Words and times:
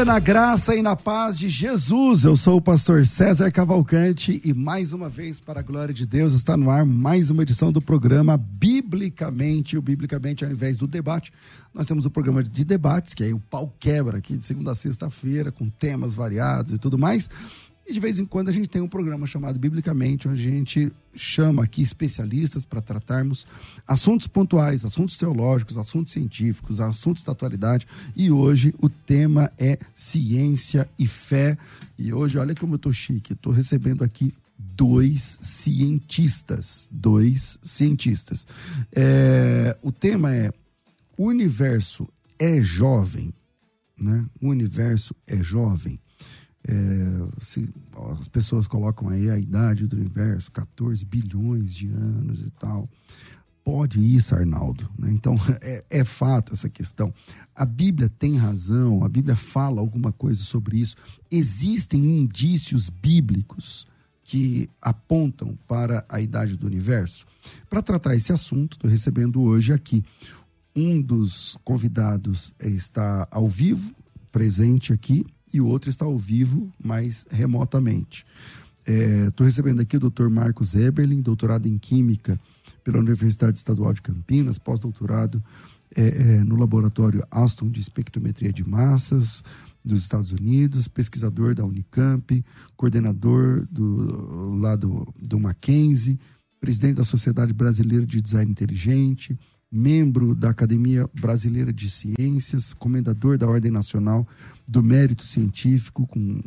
Dia 0.00 0.04
na 0.06 0.18
graça 0.18 0.74
e 0.74 0.80
na 0.80 0.96
paz 0.96 1.38
de 1.38 1.50
Jesus. 1.50 2.24
Eu 2.24 2.34
sou 2.34 2.56
o 2.56 2.62
pastor 2.62 3.04
César 3.04 3.50
Cavalcante 3.50 4.40
e 4.42 4.54
mais 4.54 4.94
uma 4.94 5.10
vez, 5.10 5.40
para 5.40 5.60
a 5.60 5.62
glória 5.62 5.92
de 5.92 6.06
Deus, 6.06 6.32
está 6.32 6.56
no 6.56 6.70
ar 6.70 6.86
mais 6.86 7.28
uma 7.28 7.42
edição 7.42 7.70
do 7.70 7.82
programa 7.82 8.38
Biblicamente. 8.38 9.76
O 9.76 9.82
Biblicamente, 9.82 10.42
ao 10.42 10.50
invés 10.50 10.78
do 10.78 10.86
debate, 10.86 11.30
nós 11.74 11.86
temos 11.86 12.06
o 12.06 12.10
programa 12.10 12.42
de 12.42 12.64
debates, 12.64 13.12
que 13.12 13.22
aí 13.22 13.34
o 13.34 13.40
pau 13.40 13.74
quebra 13.78 14.16
aqui 14.16 14.38
de 14.38 14.44
segunda 14.46 14.72
a 14.72 14.74
sexta-feira, 14.74 15.52
com 15.52 15.68
temas 15.68 16.14
variados 16.14 16.72
e 16.72 16.78
tudo 16.78 16.96
mais. 16.96 17.28
E 17.86 17.92
de 17.92 17.98
vez 17.98 18.18
em 18.18 18.24
quando 18.24 18.48
a 18.48 18.52
gente 18.52 18.68
tem 18.68 18.80
um 18.80 18.88
programa 18.88 19.26
chamado 19.26 19.58
Biblicamente, 19.58 20.28
onde 20.28 20.46
a 20.46 20.50
gente 20.50 20.92
chama 21.14 21.64
aqui 21.64 21.82
especialistas 21.82 22.64
para 22.64 22.80
tratarmos 22.80 23.46
assuntos 23.86 24.26
pontuais, 24.26 24.84
assuntos 24.84 25.16
teológicos, 25.16 25.76
assuntos 25.76 26.12
científicos, 26.12 26.80
assuntos 26.80 27.24
da 27.24 27.32
atualidade. 27.32 27.86
E 28.14 28.30
hoje 28.30 28.74
o 28.80 28.88
tema 28.88 29.50
é 29.58 29.78
ciência 29.92 30.88
e 30.98 31.06
fé. 31.06 31.58
E 31.98 32.12
hoje, 32.12 32.38
olha 32.38 32.54
como 32.54 32.74
eu 32.74 32.76
estou 32.76 32.92
chique, 32.92 33.32
estou 33.32 33.52
recebendo 33.52 34.04
aqui 34.04 34.32
dois 34.58 35.38
cientistas. 35.40 36.88
Dois 36.90 37.58
cientistas. 37.62 38.46
É, 38.92 39.76
o 39.82 39.90
tema 39.90 40.34
é 40.34 40.52
O 41.16 41.26
universo 41.26 42.08
é 42.38 42.60
jovem. 42.62 43.34
Né? 43.98 44.24
O 44.40 44.48
universo 44.48 45.14
é 45.26 45.42
jovem. 45.42 46.00
É, 46.70 47.40
se, 47.40 47.68
as 48.20 48.28
pessoas 48.28 48.66
colocam 48.66 49.08
aí 49.08 49.28
a 49.28 49.38
idade 49.38 49.86
do 49.86 49.96
universo, 49.96 50.52
14 50.52 51.04
bilhões 51.04 51.74
de 51.74 51.88
anos 51.88 52.40
e 52.40 52.50
tal. 52.50 52.88
Pode 53.64 54.00
isso, 54.00 54.34
Arnaldo. 54.34 54.88
Né? 54.98 55.10
Então, 55.12 55.36
é, 55.60 55.84
é, 55.90 56.04
fato 56.04 56.52
essa 56.52 56.68
questão. 56.68 57.12
A 57.54 57.64
Bíblia 57.64 58.08
tem 58.08 58.36
razão, 58.36 59.02
a 59.02 59.08
Bíblia 59.08 59.34
fala 59.34 59.80
alguma 59.80 60.12
coisa 60.12 60.42
sobre 60.42 60.78
isso. 60.78 60.96
Existem 61.30 62.20
indícios 62.20 62.88
bíblicos 62.88 63.86
que 64.22 64.70
apontam 64.80 65.58
para 65.66 66.04
a 66.08 66.20
idade 66.20 66.56
do 66.56 66.66
universo. 66.66 67.26
Para 67.68 67.82
tratar 67.82 68.14
esse 68.14 68.32
assunto, 68.32 68.74
estou 68.74 68.88
recebendo 68.88 69.40
hoje 69.42 69.72
aqui 69.72 70.04
um 70.74 71.02
dos 71.02 71.58
convidados 71.64 72.54
está 72.60 73.26
ao 73.30 73.48
vivo, 73.48 73.92
presente 74.30 74.92
aqui, 74.92 75.26
e 75.52 75.60
o 75.60 75.66
outro 75.66 75.90
está 75.90 76.04
ao 76.04 76.16
vivo, 76.18 76.70
mas 76.82 77.26
remotamente. 77.30 78.24
Estou 78.86 79.44
é, 79.44 79.48
recebendo 79.48 79.80
aqui 79.80 79.96
o 79.96 80.10
Dr. 80.10 80.28
Marcos 80.28 80.74
Eberlin, 80.74 81.20
doutorado 81.20 81.66
em 81.66 81.78
Química 81.78 82.40
pela 82.82 82.98
Universidade 82.98 83.58
Estadual 83.58 83.92
de 83.92 84.02
Campinas, 84.02 84.58
pós-doutorado 84.58 85.42
é, 85.94 86.02
é, 86.02 86.44
no 86.44 86.56
laboratório 86.56 87.24
Aston 87.30 87.68
de 87.68 87.80
espectrometria 87.80 88.52
de 88.52 88.66
massas 88.66 89.44
dos 89.84 90.02
Estados 90.02 90.30
Unidos, 90.30 90.88
pesquisador 90.88 91.54
da 91.54 91.64
Unicamp, 91.64 92.44
coordenador 92.76 93.66
do 93.70 94.56
lado 94.58 95.12
do 95.20 95.38
Mackenzie, 95.38 96.18
presidente 96.60 96.96
da 96.96 97.04
Sociedade 97.04 97.52
Brasileira 97.52 98.06
de 98.06 98.20
Design 98.20 98.50
Inteligente, 98.50 99.38
membro 99.70 100.34
da 100.34 100.50
Academia 100.50 101.08
Brasileira 101.14 101.72
de 101.72 101.88
Ciências, 101.88 102.72
comendador 102.72 103.38
da 103.38 103.48
Ordem 103.48 103.70
Nacional 103.70 104.26
do 104.66 104.82
Mérito 104.82 105.24
Científico, 105.24 106.06
com 106.06 106.40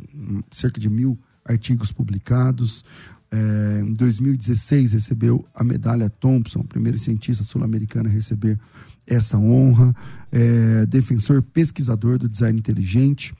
cerca 0.50 0.78
de 0.78 0.90
mil 0.90 1.18
artigos 1.44 1.90
publicados. 1.90 2.84
É, 3.30 3.80
em 3.80 3.94
2016 3.94 4.92
recebeu 4.92 5.44
a 5.54 5.64
medalha 5.64 6.10
Thompson, 6.10 6.62
primeiro 6.62 6.98
cientista 6.98 7.42
sul-americano 7.42 8.08
a 8.08 8.12
receber 8.12 8.60
essa 9.06 9.38
honra. 9.38 9.94
É, 10.30 10.86
defensor 10.86 11.42
pesquisador 11.42 12.18
do 12.18 12.28
design 12.28 12.58
inteligente 12.58 13.34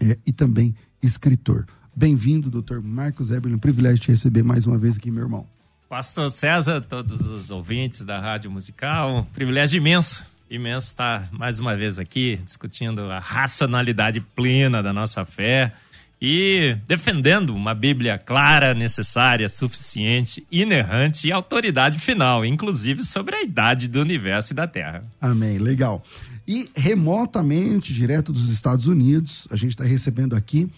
é, 0.00 0.16
e 0.24 0.32
também 0.32 0.74
escritor. 1.02 1.66
Bem-vindo, 1.94 2.48
doutor 2.48 2.80
Marcos 2.80 3.30
Eberlin. 3.32 3.58
Privilégio 3.58 3.98
te 3.98 4.10
receber 4.10 4.44
mais 4.44 4.66
uma 4.66 4.78
vez 4.78 4.96
aqui, 4.96 5.10
meu 5.10 5.24
irmão. 5.24 5.57
Pastor 5.88 6.30
César, 6.30 6.82
todos 6.82 7.30
os 7.30 7.50
ouvintes 7.50 8.04
da 8.04 8.20
Rádio 8.20 8.50
Musical, 8.50 9.20
um 9.20 9.24
privilégio 9.24 9.78
imenso, 9.78 10.22
imenso 10.50 10.88
estar 10.88 11.30
mais 11.32 11.58
uma 11.58 11.74
vez 11.74 11.98
aqui 11.98 12.38
discutindo 12.44 13.10
a 13.10 13.18
racionalidade 13.18 14.20
plena 14.20 14.82
da 14.82 14.92
nossa 14.92 15.24
fé 15.24 15.72
e 16.20 16.76
defendendo 16.86 17.54
uma 17.54 17.74
Bíblia 17.74 18.18
clara, 18.18 18.74
necessária, 18.74 19.48
suficiente, 19.48 20.46
inerrante 20.52 21.26
e 21.26 21.32
autoridade 21.32 21.98
final, 21.98 22.44
inclusive 22.44 23.02
sobre 23.02 23.36
a 23.36 23.42
idade 23.42 23.88
do 23.88 24.02
universo 24.02 24.52
e 24.52 24.56
da 24.56 24.66
Terra. 24.66 25.02
Amém, 25.18 25.56
legal. 25.56 26.04
E 26.46 26.68
remotamente, 26.76 27.94
direto 27.94 28.30
dos 28.30 28.50
Estados 28.50 28.86
Unidos, 28.86 29.48
a 29.50 29.56
gente 29.56 29.70
está 29.70 29.84
recebendo 29.84 30.36
aqui 30.36 30.70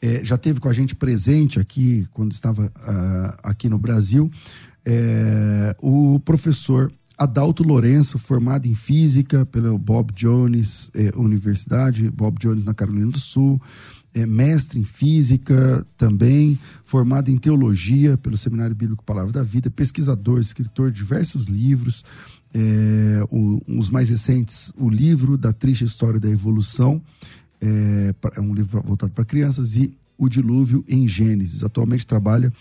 é, 0.00 0.24
já 0.24 0.36
teve 0.36 0.60
com 0.60 0.68
a 0.68 0.72
gente 0.72 0.94
presente 0.94 1.58
aqui, 1.58 2.06
quando 2.12 2.32
estava 2.32 2.66
uh, 2.66 3.38
aqui 3.42 3.68
no 3.68 3.78
Brasil, 3.78 4.30
é, 4.84 5.74
o 5.80 6.20
professor 6.20 6.92
Adalto 7.18 7.62
Lourenço, 7.62 8.18
formado 8.18 8.66
em 8.66 8.74
física 8.74 9.46
pela 9.46 9.76
Bob 9.78 10.12
Jones 10.12 10.90
é, 10.94 11.10
Universidade, 11.16 12.10
Bob 12.10 12.38
Jones 12.38 12.62
na 12.62 12.74
Carolina 12.74 13.10
do 13.10 13.18
Sul, 13.18 13.60
é, 14.12 14.26
mestre 14.26 14.78
em 14.78 14.84
física 14.84 15.86
também, 15.96 16.58
formado 16.84 17.30
em 17.30 17.38
teologia 17.38 18.16
pelo 18.18 18.36
Seminário 18.36 18.76
Bíblico 18.76 19.02
Palavra 19.04 19.32
da 19.32 19.42
Vida, 19.42 19.70
pesquisador, 19.70 20.40
escritor 20.40 20.90
de 20.90 20.98
diversos 20.98 21.46
livros, 21.46 22.04
é, 22.54 23.22
o, 23.30 23.62
os 23.66 23.90
mais 23.90 24.10
recentes, 24.10 24.72
o 24.76 24.88
livro 24.88 25.36
da 25.36 25.52
triste 25.52 25.84
história 25.84 26.20
da 26.20 26.28
evolução, 26.30 27.02
é, 27.66 28.14
é 28.36 28.40
um 28.40 28.54
livro 28.54 28.82
voltado 28.82 29.12
para 29.12 29.24
crianças, 29.24 29.76
e 29.76 29.92
O 30.16 30.28
Dilúvio 30.28 30.84
em 30.88 31.06
Gênesis. 31.06 31.62
Atualmente 31.62 32.06
trabalha 32.06 32.52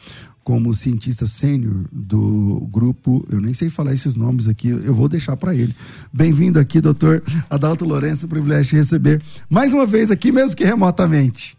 como 0.44 0.74
cientista 0.76 1.26
sênior 1.26 1.86
do 1.92 2.68
grupo, 2.72 3.26
eu 3.32 3.42
nem 3.42 3.54
sei 3.54 3.68
falar 3.68 3.94
esses 3.94 4.16
nomes 4.16 4.48
aqui, 4.48 4.70
eu 4.70 4.94
vou 4.94 5.10
deixar 5.10 5.36
para 5.36 5.56
ele. 5.56 5.76
Bem-vindo 6.14 6.60
aqui, 6.60 6.80
doutor 6.80 7.24
Adalto 7.50 7.84
Lourenço, 7.84 8.28
privilégio 8.28 8.72
de 8.72 8.76
receber 8.76 9.22
mais 9.50 9.74
uma 9.74 9.88
vez 9.88 10.12
aqui, 10.12 10.32
mesmo 10.32 10.56
que 10.56 10.64
remotamente. 10.64 11.58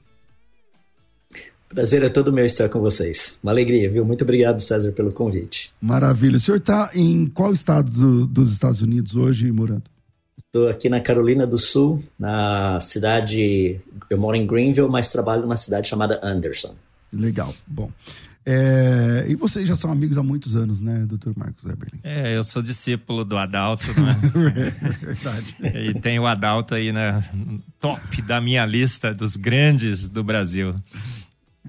Prazer 1.68 2.04
é 2.04 2.08
todo 2.08 2.32
meu 2.32 2.46
estar 2.46 2.68
com 2.68 2.80
vocês. 2.80 3.40
Uma 3.42 3.50
alegria, 3.50 3.90
viu? 3.90 4.04
Muito 4.04 4.22
obrigado, 4.22 4.60
César, 4.60 4.92
pelo 4.92 5.10
convite. 5.10 5.72
Maravilha. 5.82 6.36
O 6.36 6.40
senhor 6.40 6.58
está 6.58 6.90
em 6.94 7.26
qual 7.26 7.52
estado 7.52 7.90
do, 7.90 8.26
dos 8.26 8.52
Estados 8.52 8.80
Unidos 8.80 9.16
hoje, 9.16 9.50
morando? 9.50 9.82
Estou 10.38 10.68
aqui 10.68 10.88
na 10.88 11.00
Carolina 11.00 11.46
do 11.46 11.58
Sul, 11.58 12.02
na 12.18 12.78
cidade. 12.80 13.80
Eu 14.08 14.18
moro 14.18 14.36
em 14.36 14.46
Greenville, 14.46 14.88
mas 14.88 15.10
trabalho 15.10 15.42
numa 15.42 15.56
cidade 15.56 15.88
chamada 15.88 16.20
Anderson. 16.22 16.74
Legal, 17.12 17.54
bom. 17.66 17.90
É, 18.48 19.26
e 19.28 19.34
vocês 19.34 19.66
já 19.66 19.74
são 19.74 19.90
amigos 19.90 20.16
há 20.16 20.22
muitos 20.22 20.54
anos, 20.54 20.80
né, 20.80 21.04
doutor 21.04 21.36
Marcos 21.36 21.64
Eberlin? 21.64 21.98
É, 22.04 22.36
eu 22.36 22.44
sou 22.44 22.62
discípulo 22.62 23.24
do 23.24 23.36
Adalto, 23.36 23.88
né? 24.00 24.16
é 24.82 25.06
verdade. 25.06 25.56
E 25.60 25.94
tem 25.94 26.20
o 26.20 26.26
Adalto 26.28 26.72
aí 26.76 26.92
na 26.92 27.24
top 27.80 28.22
da 28.22 28.40
minha 28.40 28.64
lista 28.64 29.12
dos 29.12 29.36
grandes 29.36 30.08
do 30.08 30.22
Brasil. 30.22 30.76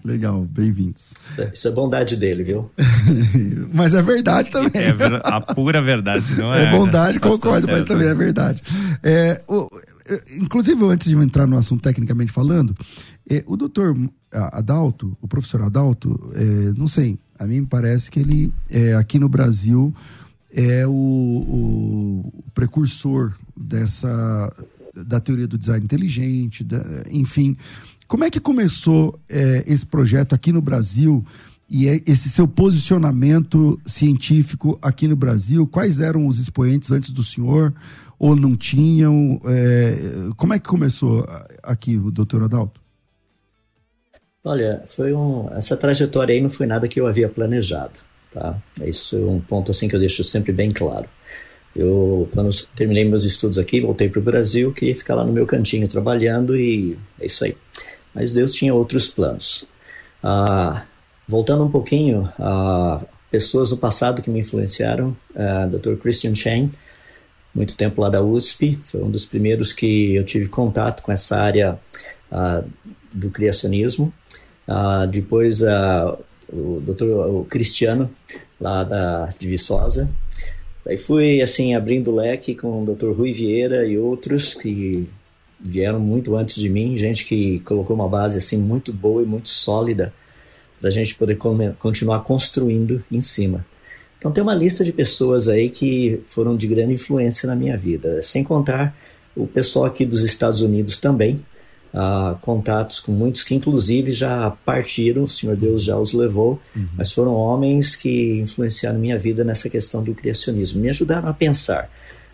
Legal, 0.04 0.46
bem-vindos. 0.46 1.14
Isso 1.54 1.68
é 1.68 1.72
bondade 1.72 2.16
dele, 2.16 2.44
viu? 2.44 2.72
mas 3.74 3.94
é 3.94 4.02
verdade 4.02 4.52
também. 4.52 4.82
É 4.82 4.94
a 5.24 5.42
pura 5.42 5.82
verdade, 5.82 6.36
não 6.38 6.54
é? 6.54 6.66
É 6.66 6.72
bondade, 6.72 7.20
concordo, 7.20 7.68
mas 7.68 7.86
também 7.86 8.08
é 8.08 8.14
verdade. 8.14 8.62
É, 9.04 9.42
o, 9.48 9.68
inclusive, 10.40 10.84
antes 10.86 11.10
de 11.10 11.16
entrar 11.16 11.48
no 11.48 11.58
assunto 11.58 11.82
tecnicamente 11.82 12.32
falando, 12.32 12.76
é, 13.30 13.44
o 13.48 13.58
doutor 13.58 13.98
Adalto, 14.32 15.18
o 15.22 15.28
professor 15.28 15.62
Adalto, 15.62 16.32
é, 16.36 16.44
não 16.78 16.88
sei, 16.88 17.18
a 17.38 17.46
mim 17.46 17.66
parece 17.66 18.10
que 18.12 18.20
ele, 18.20 18.52
é, 18.70 18.94
aqui 18.94 19.20
no 19.20 19.30
Brasil, 19.30 19.94
é 20.54 20.88
o, 20.88 20.92
o, 20.92 22.34
o 22.40 22.52
precursor 22.54 23.34
dessa 23.56 24.52
da 25.06 25.20
teoria 25.20 25.48
do 25.48 25.58
design 25.58 25.84
inteligente, 25.84 26.64
da, 26.64 26.82
enfim. 27.12 27.56
Como 28.08 28.24
é 28.24 28.30
que 28.30 28.40
começou 28.40 29.20
é, 29.30 29.64
esse 29.68 29.86
projeto 29.86 30.34
aqui 30.34 30.52
no 30.54 30.62
Brasil 30.62 31.26
e 31.70 31.90
é 31.90 32.00
esse 32.08 32.30
seu 32.30 32.48
posicionamento 32.48 33.80
científico 33.86 34.80
aqui 34.82 35.08
no 35.10 35.16
Brasil? 35.16 35.68
Quais 35.68 36.00
eram 36.00 36.26
os 36.26 36.40
expoentes 36.40 36.90
antes 36.90 37.10
do 37.10 37.22
senhor 37.22 37.74
ou 38.18 38.34
não 38.34 38.56
tinham? 38.56 39.42
É, 39.46 40.30
como 40.38 40.54
é 40.54 40.60
que 40.60 40.70
começou 40.70 41.28
aqui 41.62 41.98
doutor 41.98 42.44
Adalto? 42.44 42.80
Olha, 44.42 44.84
foi 44.88 45.12
um, 45.12 45.50
essa 45.58 45.76
trajetória 45.76 46.34
aí 46.34 46.40
não 46.40 46.50
foi 46.50 46.66
nada 46.66 46.88
que 46.88 47.02
eu 47.02 47.08
havia 47.08 47.28
planejado, 47.28 48.00
tá? 48.34 48.58
Isso 48.82 49.18
é 49.18 49.20
um 49.20 49.42
ponto 49.42 49.72
assim 49.72 49.90
que 49.90 49.96
eu 49.98 50.00
deixo 50.00 50.24
sempre 50.24 50.54
bem 50.54 50.72
claro. 50.72 51.10
Eu, 51.76 52.30
quando 52.34 52.50
terminei 52.74 53.04
meus 53.04 53.26
estudos 53.26 53.58
aqui, 53.58 53.82
voltei 53.82 54.08
para 54.08 54.20
o 54.20 54.24
Brasil, 54.24 54.72
queria 54.72 54.96
ficar 54.96 55.16
lá 55.16 55.26
no 55.26 55.34
meu 55.34 55.46
cantinho 55.46 55.86
trabalhando 55.88 56.56
e 56.56 56.98
é 57.20 57.26
isso 57.26 57.44
aí. 57.44 57.58
Mas 58.18 58.34
Deus 58.34 58.52
tinha 58.54 58.74
outros 58.74 59.08
planos. 59.08 59.64
Ah, 60.24 60.84
voltando 61.28 61.64
um 61.64 61.70
pouquinho 61.70 62.28
a 62.40 63.00
pessoas 63.30 63.70
do 63.70 63.78
passado 63.78 64.24
que 64.24 64.30
me 64.32 64.40
influenciaram, 64.40 65.16
ah, 65.36 65.68
Dr. 65.68 65.98
Christian 65.98 66.34
Chen, 66.34 66.72
muito 67.54 67.78
tempo 67.78 68.02
lá 68.02 68.10
da 68.10 68.20
USP, 68.20 68.80
foi 68.86 69.04
um 69.04 69.12
dos 69.12 69.24
primeiros 69.24 69.72
que 69.72 70.16
eu 70.16 70.24
tive 70.24 70.50
contato 70.50 71.04
com 71.04 71.12
essa 71.12 71.38
área 71.38 71.78
ah, 72.32 72.64
do 73.14 73.30
criacionismo. 73.30 74.12
Ah, 74.68 75.06
depois 75.06 75.62
ah, 75.62 76.18
o 76.52 76.82
Dr. 76.82 77.04
O 77.04 77.46
Cristiano, 77.48 78.10
lá 78.60 78.84
da, 78.84 79.28
de 79.38 79.48
Viçosa, 79.48 80.10
Aí 80.88 80.98
fui 80.98 81.42
assim 81.42 81.76
abrindo 81.76 82.16
leque 82.16 82.56
com 82.56 82.82
o 82.82 82.96
Dr. 82.96 83.12
Rui 83.12 83.34
Vieira 83.34 83.86
e 83.86 83.98
outros 83.98 84.54
que 84.54 85.06
vieram 85.60 86.00
muito 86.00 86.36
antes 86.36 86.56
de 86.56 86.70
mim, 86.70 86.98
gente 86.98 87.26
que 87.26 87.60
colocou 87.62 87.96
uma 87.96 88.08
base 88.08 88.38
assim 88.38 88.58
muito 88.58 88.94
boa 88.94 89.24
e 89.24 89.26
muito 89.26 89.50
sólida 89.50 90.14
para 90.80 90.90
a 90.90 90.92
gente 90.92 91.16
poder 91.16 91.38
continuar 91.80 92.20
construindo 92.22 93.04
em 93.12 93.20
cima. 93.20 93.66
Então 94.18 94.32
tem 94.32 94.44
uma 94.44 94.56
lista 94.56 94.84
de 94.84 94.92
pessoas 94.92 95.48
aí 95.48 95.70
que 95.70 96.22
foram 96.26 96.56
de 96.56 96.68
grande 96.68 96.94
influência 96.94 97.48
na 97.48 97.56
minha 97.56 97.78
vida, 97.78 98.22
sem 98.22 98.44
contar 98.44 98.96
o 99.36 99.46
pessoal 99.46 99.86
aqui 99.86 100.06
dos 100.06 100.24
Estados 100.24 100.62
Unidos 100.62 100.98
também, 100.98 101.40
uh, 101.94 102.36
contatos 102.42 103.00
com 103.00 103.12
muitos 103.12 103.44
que 103.44 103.54
inclusive 103.54 104.12
já 104.12 104.52
partiram, 104.66 105.24
o 105.24 105.28
Senhor 105.28 105.56
Deus 105.56 105.84
já 105.84 105.98
os 105.98 106.14
levou, 106.14 106.60
uhum. 106.76 106.88
mas 106.98 107.12
foram 107.12 107.34
homens 107.34 107.96
que 107.96 108.40
influenciaram 108.40 109.00
minha 109.00 109.18
vida 109.18 109.44
nessa 109.44 109.70
questão 109.70 110.04
do 110.04 110.16
criacionismo, 110.16 110.82
me 110.82 110.90
ajudaram 110.90 111.30
a 111.30 111.34
pensar. 111.34 111.90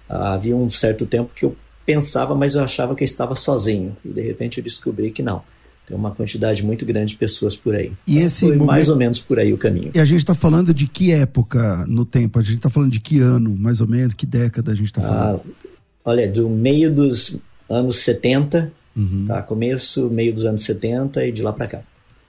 Uh, 0.09 0.13
havia 0.13 0.55
um 0.55 0.69
certo 0.69 1.05
tempo 1.05 1.31
que 1.35 1.43
eu 1.43 1.55
pensava, 1.85 2.35
mas 2.35 2.55
eu 2.55 2.63
achava 2.63 2.95
que 2.95 3.03
eu 3.03 3.05
estava 3.05 3.35
sozinho, 3.35 3.95
e 4.03 4.09
de 4.09 4.21
repente 4.21 4.57
eu 4.57 4.63
descobri 4.63 5.11
que 5.11 5.21
não. 5.21 5.41
Tem 5.85 5.97
uma 5.97 6.11
quantidade 6.11 6.63
muito 6.63 6.85
grande 6.85 7.11
de 7.11 7.17
pessoas 7.17 7.57
por 7.57 7.75
aí. 7.75 7.91
E 8.07 8.13
então, 8.13 8.27
esse 8.27 8.39
Foi 8.39 8.55
momento... 8.55 8.67
mais 8.67 8.87
ou 8.87 8.95
menos 8.95 9.19
por 9.19 9.37
aí 9.37 9.51
o 9.51 9.57
caminho. 9.57 9.91
E 9.93 9.99
a 9.99 10.05
gente 10.05 10.19
está 10.19 10.33
falando 10.33 10.73
de 10.73 10.87
que 10.87 11.11
época 11.11 11.85
no 11.87 12.05
tempo? 12.05 12.39
A 12.39 12.41
gente 12.41 12.55
está 12.55 12.69
falando 12.69 12.91
de 12.91 13.01
que 13.01 13.19
ano, 13.19 13.53
mais 13.57 13.81
ou 13.81 13.87
menos? 13.87 14.13
Que 14.13 14.25
década 14.25 14.71
a 14.71 14.75
gente 14.75 14.85
está 14.85 15.01
falando? 15.01 15.41
Ah, 15.43 15.69
olha, 16.05 16.31
do 16.31 16.47
meio 16.49 16.89
dos 16.89 17.37
anos 17.69 17.97
70 17.97 18.71
Uhum. 18.95 19.25
Tá? 19.25 19.41
Começo, 19.41 20.09
meio 20.09 20.33
dos 20.33 20.45
anos 20.45 20.63
70 20.63 21.25
e 21.25 21.31
de 21.31 21.41
lá 21.41 21.51
para 21.51 21.67
cá. 21.67 21.81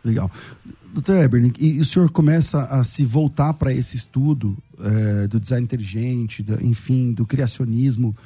Legal. 0.05 0.31
Doutor 0.93 1.17
Eberling, 1.17 1.53
e, 1.59 1.81
o 1.81 1.85
senhor 1.85 2.11
começa 2.11 2.65
a 2.65 2.85
se 2.85 3.05
voltar 3.05 3.55
para 3.55 3.73
esse 3.73 3.97
estudo 3.97 4.57
é, 4.79 5.27
do 5.27 5.41
design 5.41 5.65
inteligente, 5.65 6.45
enfim, 6.63 7.13
do 7.13 7.27
criacionismo 7.27 8.17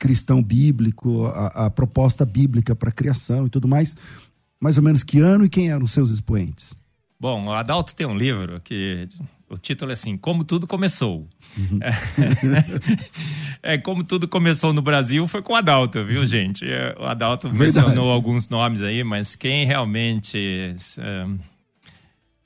cristão 0.00 0.42
bíblico, 0.42 1.26
a, 1.26 1.66
a 1.66 1.70
proposta 1.70 2.24
bíblica 2.24 2.74
para 2.74 2.88
a 2.88 2.92
criação 2.92 3.46
e 3.46 3.50
tudo 3.50 3.68
mais, 3.68 3.94
mais 4.58 4.76
ou 4.78 4.82
menos 4.82 5.04
que 5.04 5.20
ano 5.20 5.44
e 5.44 5.48
quem 5.48 5.70
eram 5.70 5.84
os 5.84 5.92
seus 5.92 6.10
expoentes? 6.10 6.74
Bom, 7.20 7.44
o 7.44 7.52
Adalto 7.52 7.94
tem 7.94 8.06
um 8.06 8.16
livro 8.16 8.60
que 8.62 9.06
o 9.50 9.58
título 9.58 9.90
é 9.90 9.92
assim: 9.92 10.16
Como 10.16 10.42
Tudo 10.42 10.66
Começou. 10.66 11.28
Uhum. 11.56 11.78
É, 13.62 13.76
como 13.76 14.02
tudo 14.02 14.26
começou 14.26 14.72
no 14.72 14.80
Brasil 14.80 15.28
foi 15.28 15.42
com 15.42 15.52
o 15.52 15.56
Adalto, 15.56 16.02
viu, 16.02 16.24
gente? 16.24 16.64
É, 16.64 16.96
o 16.98 17.04
Adalto 17.04 17.46
Verdade. 17.50 17.86
mencionou 17.86 18.10
alguns 18.10 18.48
nomes 18.48 18.80
aí, 18.80 19.04
mas 19.04 19.36
quem 19.36 19.66
realmente 19.66 20.74
é, 20.96 21.26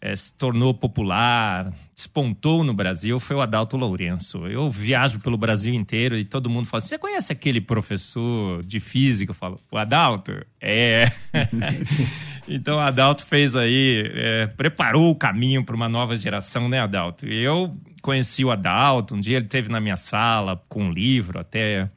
é, 0.05 0.15
se 0.15 0.37
tornou 0.37 0.75
popular, 0.75 1.73
despontou 1.95 2.62
no 2.62 2.75
Brasil 2.75 3.19
foi 3.19 3.37
o 3.37 3.41
Adalto 3.41 3.75
Lourenço. 3.75 4.47
Eu 4.47 4.69
viajo 4.71 5.19
pelo 5.19 5.39
Brasil 5.39 5.73
inteiro 5.73 6.15
e 6.15 6.27
todo 6.27 6.51
mundo 6.51 6.67
fala: 6.67 6.83
Você 6.83 6.99
conhece 6.99 7.33
aquele 7.33 7.59
professor 7.59 8.62
de 8.62 8.81
física? 8.81 9.31
Eu 9.31 9.35
falo: 9.35 9.59
O 9.73 9.79
Adalto? 9.79 10.33
É. 10.61 11.11
Então, 12.47 12.79
Adalto 12.79 13.25
fez 13.25 13.56
aí, 13.56 14.05
é, 14.15 14.47
preparou 14.49 15.11
o 15.11 15.15
caminho 15.15 15.65
para 15.65 15.75
uma 15.75 15.89
nova 15.89 16.15
geração, 16.15 16.69
né, 16.69 16.79
Adalto? 16.79 17.25
Eu 17.25 17.75
conheci 18.03 18.45
o 18.45 18.51
Adalto, 18.51 19.15
um 19.15 19.21
dia 19.21 19.39
ele 19.39 19.47
teve 19.47 19.71
na 19.71 19.81
minha 19.81 19.97
sala 19.97 20.62
com 20.69 20.85
um 20.85 20.93
livro, 20.93 21.41
até 21.41 21.89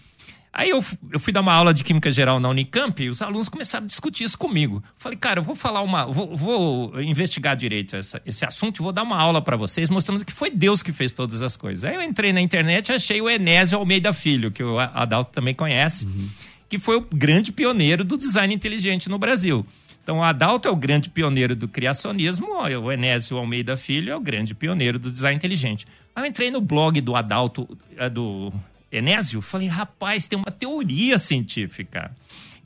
Aí 0.53 0.71
eu, 0.71 0.85
eu 1.13 1.21
fui 1.21 1.33
dar 1.33 1.43
uma 1.43 1.53
aula 1.53 1.73
de 1.73 1.85
Química 1.85 2.11
Geral 2.11 2.41
na 2.41 2.49
Unicamp 2.49 3.01
e 3.03 3.09
os 3.09 3.23
alunos 3.23 3.49
começaram 3.49 3.85
a 3.85 3.87
discutir 3.87 4.25
isso 4.25 4.37
comigo. 4.37 4.83
Falei, 4.99 5.17
cara, 5.17 5.39
eu 5.39 5.45
vou 5.45 5.55
falar 5.55 5.81
uma. 5.81 6.07
Vou, 6.07 6.37
vou 6.37 7.01
investigar 7.01 7.57
direito 7.57 7.95
essa, 7.95 8.21
esse 8.27 8.45
assunto 8.45 8.79
e 8.79 8.83
vou 8.83 8.93
dar 8.93 9.05
uma 9.05 9.17
aula 9.17 9.41
para 9.41 9.57
vocês 9.57 9.89
mostrando 9.89 10.25
que 10.25 10.33
foi 10.33 10.51
Deus 10.51 10.83
que 10.83 10.93
fez 10.93 11.13
todas 11.13 11.41
as 11.41 11.57
coisas. 11.57 11.85
Aí 11.85 11.95
eu 11.95 12.03
entrei 12.03 12.33
na 12.33 12.41
internet 12.41 12.89
e 12.89 12.93
achei 12.93 13.21
o 13.23 13.31
Enésio 13.31 13.79
Almeida 13.79 14.13
Filho, 14.13 14.51
que 14.51 14.63
o 14.63 14.79
Adalto 14.79 15.31
também 15.33 15.55
conhece, 15.55 16.07
uhum. 16.07 16.29
que 16.69 16.79
foi 16.79 16.97
o 16.97 17.01
grande 17.01 17.53
pioneiro 17.53 18.03
do 18.03 18.19
design 18.19 18.53
inteligente 18.53 19.09
no 19.09 19.19
Brasil. 19.19 19.65
Então, 20.03 20.19
o 20.19 20.23
Adalto 20.25 20.67
é 20.67 20.71
o 20.71 20.77
grande 20.77 21.11
pioneiro 21.11 21.55
do 21.55 21.69
criacionismo, 21.69 22.49
o 22.83 22.91
Enésio 22.91 23.37
Almeida 23.37 23.77
Filho 23.77 24.13
é 24.13 24.17
o 24.17 24.21
grande 24.21 24.55
pioneiro 24.55 24.99
do 24.99 25.11
design 25.11 25.37
inteligente. 25.37 25.87
Aí 26.17 26.25
eu 26.25 26.29
entrei 26.29 26.51
no 26.51 26.61
blog 26.61 27.01
do 27.01 27.15
Adalto, 27.15 27.69
eh, 27.97 28.11
do 28.11 28.53
Enésio, 28.91 29.41
falei, 29.41 29.69
rapaz, 29.69 30.27
tem 30.27 30.39
uma 30.39 30.51
teoria 30.51 31.19
científica 31.19 32.11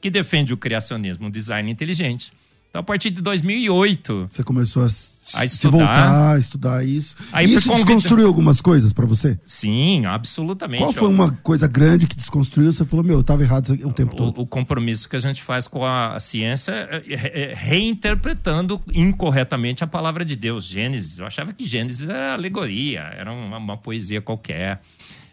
que 0.01 0.11
defende 0.11 0.53
o 0.53 0.57
criacionismo, 0.57 1.29
o 1.29 1.31
design 1.31 1.71
inteligente. 1.71 2.33
Então, 2.75 2.81
a 2.81 2.83
partir 2.83 3.11
de 3.13 3.23
2008... 3.23 4.27
Você 4.29 4.43
começou 4.43 4.83
a, 4.83 4.87
a 4.87 5.49
se 5.49 5.69
voltar, 5.69 6.35
a 6.35 6.39
estudar 6.41 6.85
isso. 6.85 7.15
Aí 7.33 7.47
e 7.47 7.55
isso 7.55 7.69
convid... 7.69 7.85
desconstruiu 7.85 8.27
algumas 8.27 8.61
coisas 8.61 8.93
para 8.93 9.07
você? 9.07 9.39
Sim, 9.47 10.07
absolutamente. 10.07 10.83
Qual 10.83 10.93
foi 10.93 11.09
uma 11.09 11.31
coisa 11.31 11.69
grande 11.69 12.09
que 12.09 12.17
desconstruiu? 12.17 12.73
Você 12.73 12.85
falou, 12.85 13.05
meu, 13.05 13.19
eu 13.19 13.21
estava 13.21 13.45
errado 13.45 13.71
o 13.85 13.93
tempo 13.93 14.15
o, 14.15 14.17
todo. 14.17 14.41
O 14.41 14.47
compromisso 14.47 15.09
que 15.09 15.15
a 15.15 15.21
gente 15.21 15.41
faz 15.41 15.69
com 15.69 15.87
a 15.87 16.19
ciência 16.19 16.73
é, 16.73 17.03
é, 17.09 17.53
é 17.53 17.55
reinterpretando 17.55 18.83
incorretamente 18.93 19.85
a 19.85 19.87
palavra 19.87 20.25
de 20.25 20.35
Deus, 20.35 20.65
Gênesis. 20.65 21.21
Eu 21.21 21.27
achava 21.27 21.53
que 21.53 21.65
Gênesis 21.65 22.09
era 22.09 22.33
alegoria, 22.33 23.03
era 23.03 23.33
uma, 23.33 23.57
uma 23.57 23.77
poesia 23.77 24.21
qualquer. 24.21 24.81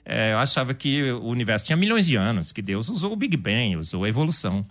É, 0.05 0.33
eu 0.33 0.39
achava 0.39 0.73
que 0.73 1.11
o 1.11 1.27
universo 1.27 1.65
tinha 1.65 1.77
milhões 1.77 2.05
de 2.05 2.15
anos, 2.15 2.51
que 2.51 2.61
Deus 2.61 2.89
usou 2.89 3.13
o 3.13 3.15
Big 3.15 3.37
Bang, 3.37 3.77
usou 3.77 4.03
a 4.03 4.09
evolução. 4.09 4.65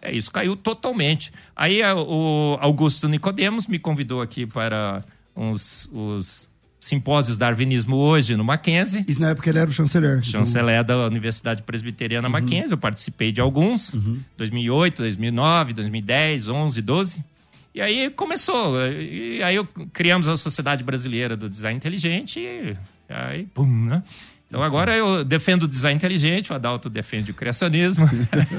É, 0.00 0.14
isso 0.14 0.30
caiu 0.30 0.54
totalmente. 0.54 1.32
Aí 1.56 1.80
o 1.82 2.58
Augusto 2.60 3.08
Nicodemos 3.08 3.66
me 3.66 3.78
convidou 3.78 4.20
aqui 4.20 4.46
para 4.46 5.02
uns, 5.34 5.88
os 5.92 6.48
simpósios 6.78 7.38
Darwinismo 7.38 7.96
hoje 7.96 8.36
no 8.36 8.44
Mackenzie. 8.44 9.04
Isso 9.08 9.20
na 9.20 9.30
época 9.30 9.48
ele 9.48 9.58
era 9.58 9.70
o 9.70 9.72
chanceler. 9.72 10.22
Chanceler 10.22 10.84
da 10.84 11.06
Universidade 11.06 11.62
Presbiteriana 11.62 12.28
uhum. 12.28 12.32
Mackenzie. 12.32 12.72
Eu 12.72 12.78
participei 12.78 13.32
de 13.32 13.40
alguns. 13.40 13.94
Uhum. 13.94 14.20
2008, 14.36 14.98
2009, 14.98 15.72
2010, 15.72 16.48
11, 16.48 16.82
12. 16.82 17.24
E 17.74 17.80
aí 17.80 18.10
começou. 18.10 18.76
E 18.86 19.42
aí 19.42 19.56
criamos 19.92 20.28
a 20.28 20.36
Sociedade 20.36 20.84
Brasileira 20.84 21.36
do 21.36 21.48
Design 21.48 21.76
Inteligente 21.76 22.38
e 22.38 22.76
aí, 23.08 23.44
pum, 23.46 23.66
né? 23.66 24.02
Então 24.54 24.62
agora 24.62 24.96
eu 24.96 25.24
defendo 25.24 25.64
o 25.64 25.68
design 25.68 25.96
inteligente, 25.96 26.52
o 26.52 26.54
Adalto 26.54 26.88
defende 26.88 27.32
o 27.32 27.34
criacionismo. 27.34 28.08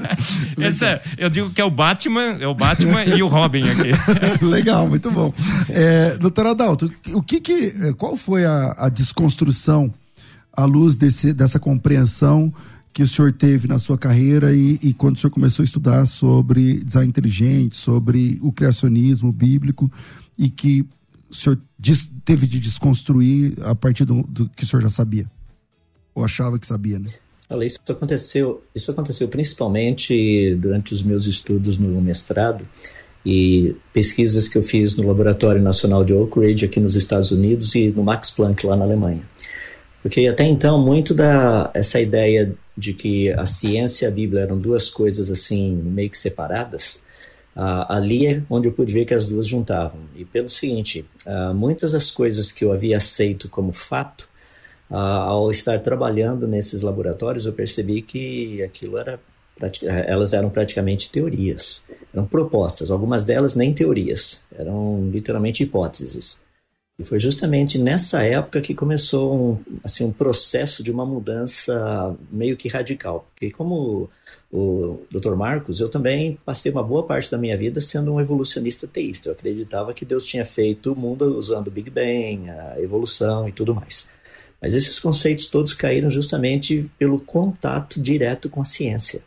Esse 0.60 0.84
é, 0.84 1.02
eu 1.16 1.30
digo 1.30 1.48
que 1.48 1.58
é 1.58 1.64
o 1.64 1.70
Batman, 1.70 2.36
é 2.38 2.46
o 2.46 2.54
Batman 2.54 3.02
e 3.02 3.22
o 3.22 3.26
Robin 3.26 3.62
aqui. 3.70 3.92
Legal, 4.44 4.86
muito 4.90 5.10
bom. 5.10 5.32
É, 5.70 6.14
doutor 6.18 6.48
Adalto, 6.48 6.92
o 7.14 7.22
que, 7.22 7.40
que 7.40 7.94
qual 7.94 8.14
foi 8.14 8.44
a, 8.44 8.74
a 8.76 8.88
desconstrução 8.90 9.90
à 10.52 10.66
luz 10.66 10.98
desse, 10.98 11.32
dessa 11.32 11.58
compreensão 11.58 12.52
que 12.92 13.02
o 13.02 13.08
senhor 13.08 13.32
teve 13.32 13.66
na 13.66 13.78
sua 13.78 13.96
carreira 13.96 14.54
e, 14.54 14.78
e, 14.82 14.92
quando 14.92 15.16
o 15.16 15.18
senhor 15.18 15.30
começou 15.30 15.62
a 15.62 15.64
estudar 15.64 16.04
sobre 16.04 16.84
design 16.84 17.08
inteligente, 17.08 17.74
sobre 17.74 18.38
o 18.42 18.52
criacionismo 18.52 19.32
bíblico 19.32 19.90
e 20.38 20.50
que 20.50 20.84
o 21.30 21.34
senhor 21.34 21.58
teve 22.22 22.46
de 22.46 22.60
desconstruir 22.60 23.54
a 23.62 23.74
partir 23.74 24.04
do, 24.04 24.22
do 24.24 24.46
que 24.50 24.62
o 24.62 24.66
senhor 24.66 24.82
já 24.82 24.90
sabia? 24.90 25.26
Ou 26.16 26.24
achava 26.24 26.58
que 26.58 26.66
sabia, 26.66 26.98
né? 26.98 27.12
Olha, 27.50 27.66
isso 27.66 27.78
aconteceu, 27.88 28.64
isso 28.74 28.90
aconteceu 28.90 29.28
principalmente 29.28 30.54
durante 30.56 30.94
os 30.94 31.02
meus 31.02 31.26
estudos 31.26 31.76
no 31.76 32.00
mestrado 32.00 32.66
e 33.24 33.76
pesquisas 33.92 34.48
que 34.48 34.56
eu 34.56 34.62
fiz 34.62 34.96
no 34.96 35.06
Laboratório 35.06 35.60
Nacional 35.60 36.02
de 36.04 36.14
Oak 36.14 36.40
Ridge 36.40 36.64
aqui 36.64 36.80
nos 36.80 36.96
Estados 36.96 37.30
Unidos 37.30 37.74
e 37.74 37.88
no 37.90 38.02
Max 38.02 38.30
Planck 38.30 38.66
lá 38.66 38.76
na 38.76 38.84
Alemanha. 38.84 39.22
Porque 40.02 40.26
até 40.26 40.44
então 40.44 40.80
muito 40.80 41.12
da 41.12 41.70
essa 41.74 42.00
ideia 42.00 42.54
de 42.76 42.94
que 42.94 43.30
a 43.32 43.44
ciência 43.44 44.06
e 44.06 44.08
a 44.08 44.10
Bíblia 44.10 44.42
eram 44.42 44.58
duas 44.58 44.88
coisas 44.88 45.30
assim 45.30 45.74
meio 45.74 46.08
que 46.08 46.16
separadas, 46.16 47.04
uh, 47.54 47.92
ali 47.92 48.26
é 48.26 48.42
onde 48.48 48.68
eu 48.68 48.72
pude 48.72 48.92
ver 48.92 49.04
que 49.04 49.14
as 49.14 49.28
duas 49.28 49.46
juntavam. 49.46 50.00
E 50.16 50.24
pelo 50.24 50.48
seguinte, 50.48 51.04
uh, 51.26 51.54
muitas 51.54 51.92
das 51.92 52.10
coisas 52.10 52.50
que 52.50 52.64
eu 52.64 52.72
havia 52.72 52.96
aceito 52.96 53.50
como 53.50 53.72
fato 53.72 54.28
ao 54.90 55.50
estar 55.50 55.80
trabalhando 55.80 56.46
nesses 56.46 56.82
laboratórios, 56.82 57.46
eu 57.46 57.52
percebi 57.52 58.02
que 58.02 58.62
aquilo 58.62 58.98
era 58.98 59.18
elas 59.82 60.34
eram 60.34 60.50
praticamente 60.50 61.10
teorias, 61.10 61.82
eram 62.12 62.26
propostas, 62.26 62.90
algumas 62.90 63.24
delas 63.24 63.54
nem 63.54 63.72
teorias, 63.72 64.44
eram 64.54 65.08
literalmente 65.10 65.62
hipóteses. 65.62 66.38
E 66.98 67.04
foi 67.04 67.20
justamente 67.20 67.78
nessa 67.78 68.22
época 68.22 68.60
que 68.60 68.74
começou 68.74 69.34
um, 69.34 69.58
assim, 69.84 70.04
um 70.04 70.12
processo 70.12 70.82
de 70.82 70.90
uma 70.90 71.04
mudança 71.04 72.16
meio 72.30 72.56
que 72.56 72.68
radical. 72.68 73.26
Porque 73.30 73.50
como 73.50 74.08
o 74.50 75.02
Dr. 75.10 75.34
Marcos, 75.34 75.78
eu 75.78 75.90
também 75.90 76.38
passei 76.42 76.72
uma 76.72 76.82
boa 76.82 77.02
parte 77.02 77.30
da 77.30 77.36
minha 77.36 77.56
vida 77.56 77.82
sendo 77.82 78.14
um 78.14 78.20
evolucionista 78.20 78.86
teísta. 78.86 79.28
Eu 79.28 79.34
acreditava 79.34 79.92
que 79.92 80.06
Deus 80.06 80.24
tinha 80.24 80.44
feito 80.44 80.94
o 80.94 80.96
mundo 80.96 81.38
usando 81.38 81.68
o 81.68 81.70
Big 81.70 81.90
Bang, 81.90 82.48
a 82.48 82.80
evolução 82.80 83.46
e 83.46 83.52
tudo 83.52 83.74
mais. 83.74 84.10
Mas 84.60 84.74
esses 84.74 84.98
conceitos 84.98 85.46
todos 85.46 85.74
caíram 85.74 86.10
justamente 86.10 86.90
pelo 86.98 87.20
contato 87.20 88.00
direto 88.00 88.48
com 88.48 88.60
a 88.60 88.64
ciência. 88.64 89.22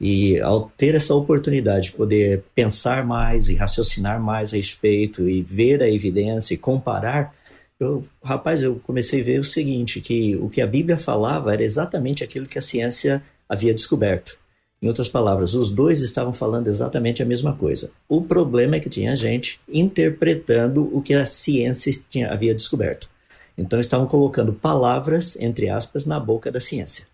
E 0.00 0.40
ao 0.40 0.70
ter 0.76 0.94
essa 0.94 1.14
oportunidade 1.14 1.86
de 1.86 1.92
poder 1.92 2.44
pensar 2.54 3.06
mais 3.06 3.48
e 3.48 3.54
raciocinar 3.54 4.20
mais 4.20 4.52
a 4.52 4.56
respeito 4.56 5.28
e 5.28 5.42
ver 5.42 5.82
a 5.82 5.90
evidência 5.90 6.54
e 6.54 6.58
comparar, 6.58 7.34
eu, 7.78 8.04
rapaz, 8.22 8.62
eu 8.62 8.80
comecei 8.84 9.20
a 9.20 9.24
ver 9.24 9.40
o 9.40 9.44
seguinte, 9.44 10.00
que 10.00 10.36
o 10.36 10.48
que 10.48 10.60
a 10.60 10.66
Bíblia 10.66 10.96
falava 10.96 11.52
era 11.52 11.62
exatamente 11.62 12.22
aquilo 12.22 12.46
que 12.46 12.58
a 12.58 12.62
ciência 12.62 13.22
havia 13.48 13.74
descoberto. 13.74 14.38
Em 14.80 14.86
outras 14.86 15.08
palavras, 15.08 15.54
os 15.54 15.70
dois 15.70 16.00
estavam 16.00 16.32
falando 16.32 16.68
exatamente 16.68 17.22
a 17.22 17.26
mesma 17.26 17.54
coisa. 17.54 17.90
O 18.08 18.20
problema 18.20 18.76
é 18.76 18.80
que 18.80 18.90
tinha 18.90 19.16
gente 19.16 19.58
interpretando 19.66 20.94
o 20.94 21.00
que 21.00 21.14
a 21.14 21.24
ciência 21.24 21.92
tinha, 22.10 22.30
havia 22.30 22.54
descoberto. 22.54 23.08
Então 23.56 23.78
estavam 23.80 24.06
colocando 24.06 24.52
palavras, 24.52 25.36
entre 25.40 25.68
aspas, 25.68 26.06
na 26.06 26.18
boca 26.18 26.50
da 26.50 26.60
ciência. 26.60 27.06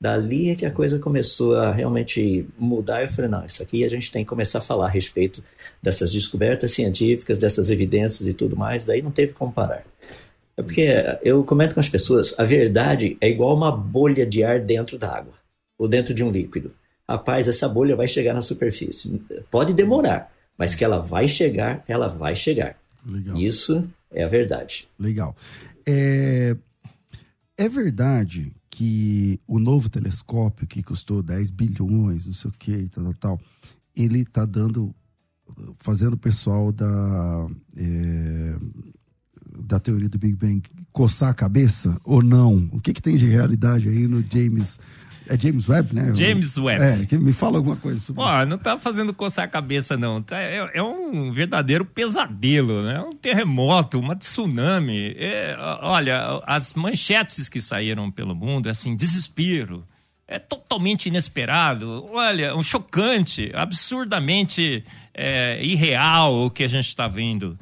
Dali 0.00 0.50
é 0.50 0.54
que 0.54 0.66
a 0.66 0.70
coisa 0.70 0.98
começou 0.98 1.56
a 1.56 1.72
realmente 1.72 2.46
mudar. 2.58 3.02
Eu 3.02 3.08
falei, 3.08 3.30
não, 3.30 3.44
isso 3.44 3.62
aqui 3.62 3.84
a 3.84 3.88
gente 3.88 4.10
tem 4.10 4.24
que 4.24 4.28
começar 4.28 4.58
a 4.58 4.62
falar 4.62 4.86
a 4.86 4.90
respeito 4.90 5.42
dessas 5.82 6.12
descobertas 6.12 6.72
científicas, 6.72 7.38
dessas 7.38 7.70
evidências 7.70 8.28
e 8.28 8.34
tudo 8.34 8.56
mais. 8.56 8.84
Daí 8.84 9.00
não 9.00 9.10
teve 9.10 9.32
como 9.32 9.52
parar. 9.52 9.84
É 10.56 10.62
porque 10.62 10.86
eu 11.22 11.42
comento 11.42 11.74
com 11.74 11.80
as 11.80 11.88
pessoas, 11.88 12.38
a 12.38 12.44
verdade 12.44 13.16
é 13.20 13.28
igual 13.28 13.56
uma 13.56 13.72
bolha 13.72 14.24
de 14.24 14.44
ar 14.44 14.60
dentro 14.60 14.98
da 14.98 15.10
água, 15.10 15.34
ou 15.78 15.88
dentro 15.88 16.14
de 16.14 16.22
um 16.22 16.30
líquido. 16.30 16.72
Rapaz, 17.08 17.48
essa 17.48 17.68
bolha 17.68 17.96
vai 17.96 18.06
chegar 18.06 18.32
na 18.34 18.40
superfície. 18.40 19.20
Pode 19.50 19.74
demorar, 19.74 20.30
mas 20.56 20.74
que 20.74 20.84
ela 20.84 21.00
vai 21.00 21.26
chegar, 21.26 21.82
ela 21.88 22.08
vai 22.08 22.36
chegar. 22.36 22.76
Legal. 23.04 23.36
Isso 23.36 23.88
é 24.12 24.22
a 24.22 24.28
verdade. 24.28 24.88
Legal. 24.98 25.34
É, 25.86 26.56
é 27.56 27.68
verdade 27.68 28.54
que 28.70 29.40
o 29.46 29.58
novo 29.58 29.88
telescópio, 29.88 30.66
que 30.66 30.82
custou 30.82 31.22
10 31.22 31.50
bilhões, 31.50 32.26
não 32.26 32.32
sei 32.32 32.50
o 32.50 32.54
que, 32.54 32.88
tal, 32.88 33.04
tal, 33.04 33.14
tal 33.14 33.40
ele 33.96 34.20
está 34.20 34.44
dando, 34.44 34.94
fazendo 35.78 36.14
o 36.14 36.18
pessoal 36.18 36.72
da, 36.72 37.46
é, 37.76 38.56
da 39.64 39.78
teoria 39.78 40.08
do 40.08 40.18
Big 40.18 40.34
Bang 40.34 40.62
coçar 40.92 41.30
a 41.30 41.34
cabeça 41.34 41.98
ou 42.04 42.22
não? 42.22 42.68
O 42.72 42.80
que, 42.80 42.92
que 42.92 43.02
tem 43.02 43.16
de 43.16 43.26
realidade 43.26 43.88
aí 43.88 44.08
no 44.08 44.22
James 44.22 44.78
é 45.28 45.38
James 45.38 45.68
Webb, 45.68 45.94
né? 45.94 46.14
James 46.14 46.56
Webb. 46.56 46.82
É, 46.82 47.06
que 47.06 47.16
me 47.16 47.32
fala 47.32 47.56
alguma 47.56 47.76
coisa 47.76 48.00
sobre 48.00 48.22
Ó, 48.22 48.40
isso. 48.40 48.50
não 48.50 48.58
tá 48.58 48.78
fazendo 48.78 49.12
coçar 49.12 49.44
a 49.44 49.48
cabeça, 49.48 49.96
não. 49.96 50.22
Tá, 50.22 50.38
é, 50.38 50.70
é 50.74 50.82
um 50.82 51.32
verdadeiro 51.32 51.84
pesadelo, 51.84 52.82
né? 52.82 53.00
Um 53.00 53.12
terremoto, 53.12 53.98
uma 53.98 54.14
tsunami. 54.16 55.14
É, 55.18 55.56
olha, 55.82 56.42
as 56.46 56.74
manchetes 56.74 57.48
que 57.48 57.60
saíram 57.60 58.10
pelo 58.10 58.34
mundo, 58.34 58.68
é 58.68 58.70
assim, 58.70 58.94
desespero. 58.94 59.84
É 60.26 60.38
totalmente 60.38 61.06
inesperado. 61.06 62.06
Olha, 62.10 62.56
um 62.56 62.62
chocante, 62.62 63.50
absurdamente 63.54 64.84
é, 65.12 65.62
irreal 65.64 66.46
o 66.46 66.50
que 66.50 66.64
a 66.64 66.68
gente 66.68 66.88
está 66.88 67.06
vendo. 67.06 67.58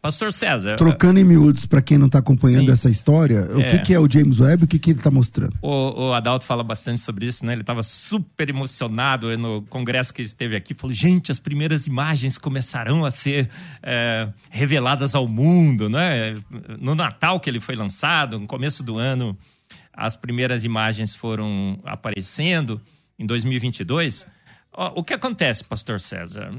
Pastor 0.00 0.32
César. 0.32 0.76
Trocando 0.76 1.18
em 1.18 1.24
miúdos, 1.24 1.66
para 1.66 1.82
quem 1.82 1.98
não 1.98 2.06
está 2.06 2.20
acompanhando 2.20 2.66
sim. 2.66 2.72
essa 2.72 2.88
história, 2.88 3.42
o 3.50 3.56
que, 3.56 3.62
é. 3.62 3.78
que, 3.78 3.94
é 3.94 3.98
o 3.98 4.08
James 4.08 4.38
Webb 4.38 4.64
o 4.64 4.66
que, 4.68 4.78
que 4.78 4.90
ele 4.90 5.00
está 5.00 5.10
mostrando? 5.10 5.56
O, 5.60 6.08
o, 6.08 6.12
Adalto 6.12 6.44
fala 6.44 6.62
bastante 6.62 7.00
sobre 7.00 7.26
isso, 7.26 7.44
né? 7.44 7.52
Ele 7.52 7.62
estava 7.62 7.82
super 7.82 8.48
emocionado 8.48 9.36
no 9.36 9.62
congresso 9.62 10.14
que 10.14 10.22
esteve 10.22 10.54
aqui. 10.54 10.72
Falou: 10.72 10.94
gente, 10.94 11.32
as 11.32 11.40
primeiras 11.40 11.88
imagens 11.88 12.38
começarão 12.38 13.04
a 13.04 13.10
ser 13.10 13.50
é, 13.82 14.28
reveladas 14.50 15.16
ao 15.16 15.26
mundo, 15.26 15.88
né? 15.88 16.36
No 16.78 16.94
Natal 16.94 17.40
que 17.40 17.50
ele 17.50 17.58
foi 17.58 17.74
lançado, 17.74 18.38
no 18.38 18.46
começo 18.46 18.84
do 18.84 18.98
ano, 18.98 19.36
as 19.92 20.14
primeiras 20.14 20.64
imagens 20.64 21.12
foram 21.12 21.80
aparecendo 21.84 22.80
em 23.18 23.26
2022. 23.26 24.24
O 24.94 25.02
que 25.02 25.12
acontece, 25.12 25.64
Pastor 25.64 25.98
César? 25.98 26.52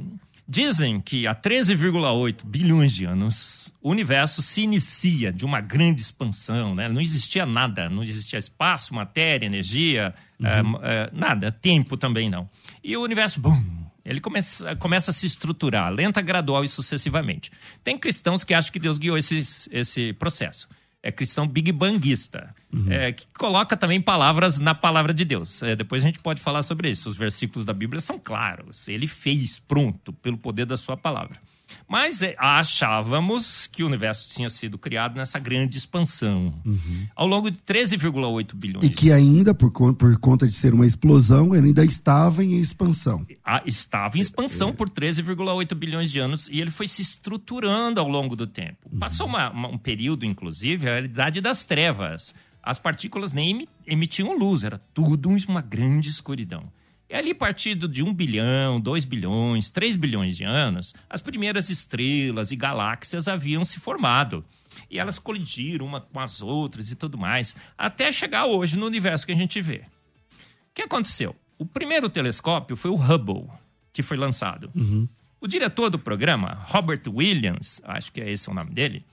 Dizem 0.51 0.99
que 0.99 1.27
há 1.27 1.35
13,8 1.35 2.43
bilhões 2.43 2.95
de 2.95 3.05
anos 3.05 3.71
o 3.79 3.91
universo 3.91 4.41
se 4.41 4.63
inicia 4.63 5.31
de 5.31 5.45
uma 5.45 5.61
grande 5.61 6.01
expansão, 6.01 6.73
né? 6.73 6.89
Não 6.89 6.99
existia 6.99 7.45
nada, 7.45 7.87
não 7.87 8.01
existia 8.01 8.39
espaço, 8.39 8.95
matéria, 8.95 9.45
energia, 9.45 10.11
uhum. 10.39 10.79
é, 10.81 11.03
é, 11.03 11.09
nada, 11.13 11.51
tempo 11.51 11.95
também 11.95 12.31
não. 12.31 12.49
E 12.83 12.97
o 12.97 13.03
universo, 13.03 13.39
bum, 13.39 13.63
ele 14.03 14.19
começa, 14.19 14.75
começa 14.77 15.11
a 15.11 15.13
se 15.13 15.27
estruturar, 15.27 15.93
lenta, 15.93 16.19
gradual 16.19 16.63
e 16.63 16.67
sucessivamente. 16.67 17.51
Tem 17.83 17.95
cristãos 17.95 18.43
que 18.43 18.55
acham 18.55 18.71
que 18.71 18.79
Deus 18.79 18.97
guiou 18.97 19.19
esse, 19.19 19.69
esse 19.71 20.13
processo 20.13 20.67
é 21.01 21.11
cristão 21.11 21.47
big 21.47 21.71
banguista, 21.71 22.53
uhum. 22.73 22.91
é, 22.91 23.11
que 23.11 23.27
coloca 23.37 23.77
também 23.77 24.01
palavras 24.01 24.59
na 24.59 24.75
palavra 24.75 25.13
de 25.13 25.23
Deus. 25.23 25.63
É, 25.63 25.75
depois 25.75 26.03
a 26.03 26.07
gente 26.07 26.19
pode 26.19 26.41
falar 26.41 26.61
sobre 26.61 26.89
isso. 26.89 27.09
Os 27.09 27.15
versículos 27.15 27.63
da 27.63 27.73
Bíblia 27.73 28.01
são 28.01 28.19
claros. 28.19 28.87
Ele 28.87 29.07
fez, 29.07 29.59
pronto, 29.59 30.11
pelo 30.13 30.37
poder 30.37 30.65
da 30.65 30.75
sua 30.75 30.97
palavra. 30.97 31.39
Mas 31.87 32.21
é, 32.21 32.35
achávamos 32.37 33.67
que 33.67 33.83
o 33.83 33.87
universo 33.87 34.29
tinha 34.29 34.49
sido 34.49 34.77
criado 34.77 35.15
nessa 35.15 35.39
grande 35.39 35.77
expansão. 35.77 36.53
Uhum. 36.65 37.07
Ao 37.15 37.27
longo 37.27 37.49
de 37.49 37.57
13,8 37.59 38.55
bilhões. 38.55 38.85
E 38.85 38.89
que 38.89 39.11
ainda, 39.11 39.53
por, 39.53 39.71
por 39.71 40.17
conta 40.19 40.45
de 40.45 40.53
ser 40.53 40.73
uma 40.73 40.85
explosão, 40.85 41.55
ele 41.55 41.67
ainda 41.67 41.83
estava 41.83 42.43
em 42.43 42.59
expansão. 42.59 43.25
Ah, 43.43 43.61
estava 43.65 44.17
em 44.17 44.21
expansão 44.21 44.69
é. 44.69 44.73
por 44.73 44.89
13,8 44.89 45.75
bilhões 45.75 46.11
de 46.11 46.19
anos 46.19 46.47
e 46.47 46.59
ele 46.59 46.71
foi 46.71 46.87
se 46.87 47.01
estruturando 47.01 47.99
ao 47.99 48.07
longo 48.07 48.35
do 48.35 48.47
tempo. 48.47 48.89
Uhum. 48.91 48.99
Passou 48.99 49.27
uma, 49.27 49.49
uma, 49.51 49.67
um 49.67 49.77
período, 49.77 50.25
inclusive, 50.25 50.89
a 50.89 50.99
Idade 51.01 51.41
das 51.41 51.65
Trevas. 51.65 52.33
As 52.61 52.77
partículas 52.77 53.33
nem 53.33 53.67
emitiam 53.87 54.37
luz, 54.37 54.63
era 54.63 54.79
tudo 54.93 55.29
uma 55.47 55.61
grande 55.61 56.09
escuridão. 56.09 56.71
E 57.09 57.15
ali, 57.15 57.33
partindo 57.33 57.87
de 57.87 58.03
1 58.03 58.13
bilhão, 58.13 58.79
2 58.79 59.03
bilhões, 59.03 59.71
3 59.71 59.95
bilhões 59.95 60.37
de 60.37 60.43
anos, 60.43 60.93
as 61.09 61.19
primeiras 61.19 61.69
estrelas 61.71 62.51
e 62.51 62.55
galáxias 62.55 63.27
haviam 63.27 63.65
se 63.65 63.79
formado. 63.79 64.45
E 64.91 64.99
elas 64.99 65.17
colidiram 65.17 65.87
uma 65.87 65.99
com 65.99 66.19
as 66.19 66.41
outras 66.41 66.91
e 66.91 66.95
tudo 66.95 67.17
mais, 67.17 67.55
até 67.75 68.11
chegar 68.11 68.45
hoje 68.45 68.77
no 68.77 68.85
universo 68.85 69.25
que 69.25 69.31
a 69.31 69.35
gente 69.35 69.59
vê. 69.59 69.77
O 69.77 70.75
que 70.75 70.83
aconteceu? 70.83 71.35
O 71.57 71.65
primeiro 71.65 72.09
telescópio 72.09 72.77
foi 72.77 72.91
o 72.91 72.95
Hubble, 72.95 73.47
que 73.91 74.03
foi 74.03 74.15
lançado. 74.15 74.69
Uhum. 74.75 75.07
O 75.41 75.47
diretor 75.47 75.89
do 75.89 75.97
programa, 75.97 76.63
Robert 76.65 77.01
Williams, 77.07 77.81
acho 77.85 78.11
que 78.11 78.21
é 78.21 78.31
esse 78.31 78.49
o 78.51 78.53
nome 78.53 78.71
dele, 78.71 79.03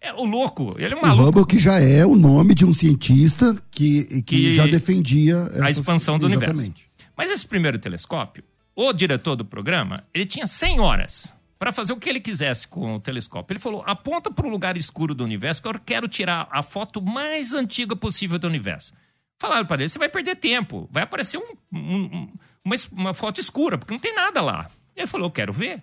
é 0.00 0.12
o 0.14 0.24
louco, 0.24 0.74
ele 0.78 0.94
é 0.94 0.96
um 0.96 1.02
maluco. 1.02 1.22
O 1.22 1.26
Hubble 1.26 1.46
que 1.46 1.58
já 1.58 1.78
é 1.78 2.06
o 2.06 2.14
nome 2.14 2.54
de 2.54 2.64
um 2.64 2.72
cientista 2.72 3.54
que, 3.70 4.04
que, 4.04 4.22
que 4.22 4.54
já 4.54 4.66
defendia 4.66 5.50
a 5.60 5.70
expansão 5.70 6.18
do 6.18 6.26
Exatamente. 6.26 6.58
universo. 6.58 6.84
Mas 7.16 7.30
esse 7.30 7.46
primeiro 7.46 7.78
telescópio, 7.78 8.44
o 8.74 8.92
diretor 8.92 9.36
do 9.36 9.44
programa, 9.44 10.04
ele 10.12 10.26
tinha 10.26 10.46
100 10.46 10.80
horas 10.80 11.34
para 11.58 11.72
fazer 11.72 11.92
o 11.92 11.96
que 11.96 12.08
ele 12.08 12.20
quisesse 12.20 12.66
com 12.66 12.96
o 12.96 13.00
telescópio. 13.00 13.54
Ele 13.54 13.60
falou: 13.60 13.82
aponta 13.86 14.30
para 14.30 14.46
um 14.46 14.50
lugar 14.50 14.76
escuro 14.76 15.14
do 15.14 15.24
universo 15.24 15.62
que 15.62 15.68
eu 15.68 15.80
quero 15.80 16.08
tirar 16.08 16.48
a 16.50 16.62
foto 16.62 17.00
mais 17.00 17.54
antiga 17.54 17.94
possível 17.94 18.38
do 18.38 18.46
universo. 18.46 18.92
Falaram 19.38 19.64
para 19.64 19.82
ele: 19.82 19.88
você 19.88 19.98
vai 19.98 20.08
perder 20.08 20.36
tempo, 20.36 20.88
vai 20.90 21.04
aparecer 21.04 21.38
um, 21.38 21.54
um, 21.72 22.32
uma, 22.64 22.76
uma 22.92 23.14
foto 23.14 23.40
escura, 23.40 23.78
porque 23.78 23.94
não 23.94 24.00
tem 24.00 24.14
nada 24.14 24.40
lá. 24.40 24.68
Ele 24.96 25.06
falou: 25.06 25.28
eu 25.28 25.32
quero 25.32 25.52
ver. 25.52 25.82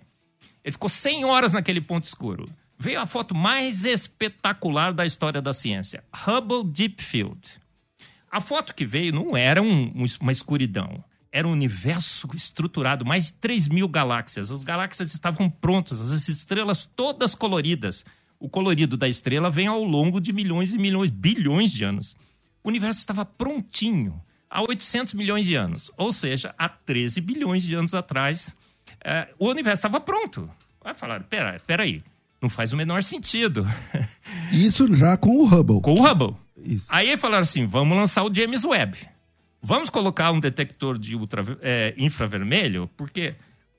Ele 0.64 0.72
ficou 0.72 0.88
100 0.88 1.24
horas 1.24 1.52
naquele 1.52 1.80
ponto 1.80 2.04
escuro. 2.04 2.48
Veio 2.78 3.00
a 3.00 3.06
foto 3.06 3.34
mais 3.34 3.84
espetacular 3.84 4.92
da 4.92 5.06
história 5.06 5.40
da 5.40 5.52
ciência: 5.52 6.04
Hubble 6.26 6.64
Deep 6.64 7.02
Field. 7.02 7.60
A 8.30 8.40
foto 8.40 8.74
que 8.74 8.86
veio 8.86 9.12
não 9.12 9.36
era 9.36 9.60
um, 9.60 9.92
uma 10.20 10.32
escuridão 10.32 11.04
era 11.32 11.48
um 11.48 11.52
universo 11.52 12.28
estruturado, 12.34 13.04
mais 13.04 13.26
de 13.26 13.32
3 13.34 13.68
mil 13.68 13.88
galáxias. 13.88 14.50
As 14.50 14.62
galáxias 14.62 15.14
estavam 15.14 15.48
prontas, 15.48 16.00
as 16.00 16.28
estrelas 16.28 16.88
todas 16.94 17.34
coloridas. 17.34 18.04
O 18.38 18.48
colorido 18.48 18.96
da 18.96 19.08
estrela 19.08 19.50
vem 19.50 19.66
ao 19.66 19.82
longo 19.82 20.20
de 20.20 20.32
milhões 20.32 20.74
e 20.74 20.78
milhões, 20.78 21.08
bilhões 21.08 21.72
de 21.72 21.84
anos. 21.84 22.14
O 22.62 22.68
universo 22.68 22.98
estava 22.98 23.24
prontinho 23.24 24.22
há 24.52 24.60
800 24.60 25.14
milhões 25.14 25.46
de 25.46 25.54
anos, 25.54 25.90
ou 25.96 26.12
seja, 26.12 26.54
há 26.58 26.68
13 26.68 27.20
bilhões 27.22 27.62
de 27.62 27.74
anos 27.74 27.94
atrás, 27.94 28.54
é, 29.02 29.28
o 29.38 29.48
universo 29.48 29.80
estava 29.80 29.98
pronto. 29.98 30.50
Aí 30.84 30.94
falaram: 30.94 31.24
pera, 31.24 31.60
peraí, 31.66 32.02
não 32.40 32.50
faz 32.50 32.72
o 32.72 32.76
menor 32.76 33.02
sentido. 33.02 33.66
Isso 34.52 34.92
já 34.94 35.16
com 35.16 35.38
o 35.38 35.46
Hubble. 35.46 35.80
Com 35.80 35.94
o 35.94 36.06
Hubble. 36.06 36.36
Isso. 36.56 36.86
Aí 36.90 37.16
falaram 37.16 37.42
assim: 37.42 37.66
vamos 37.66 37.96
lançar 37.96 38.22
o 38.24 38.32
James 38.32 38.64
Webb. 38.64 38.98
Vamos 39.62 39.88
colocar 39.88 40.32
um 40.32 40.40
detector 40.40 40.98
de 40.98 41.14
ultra, 41.14 41.44
é, 41.60 41.94
infravermelho, 41.96 42.90
porque 42.96 43.36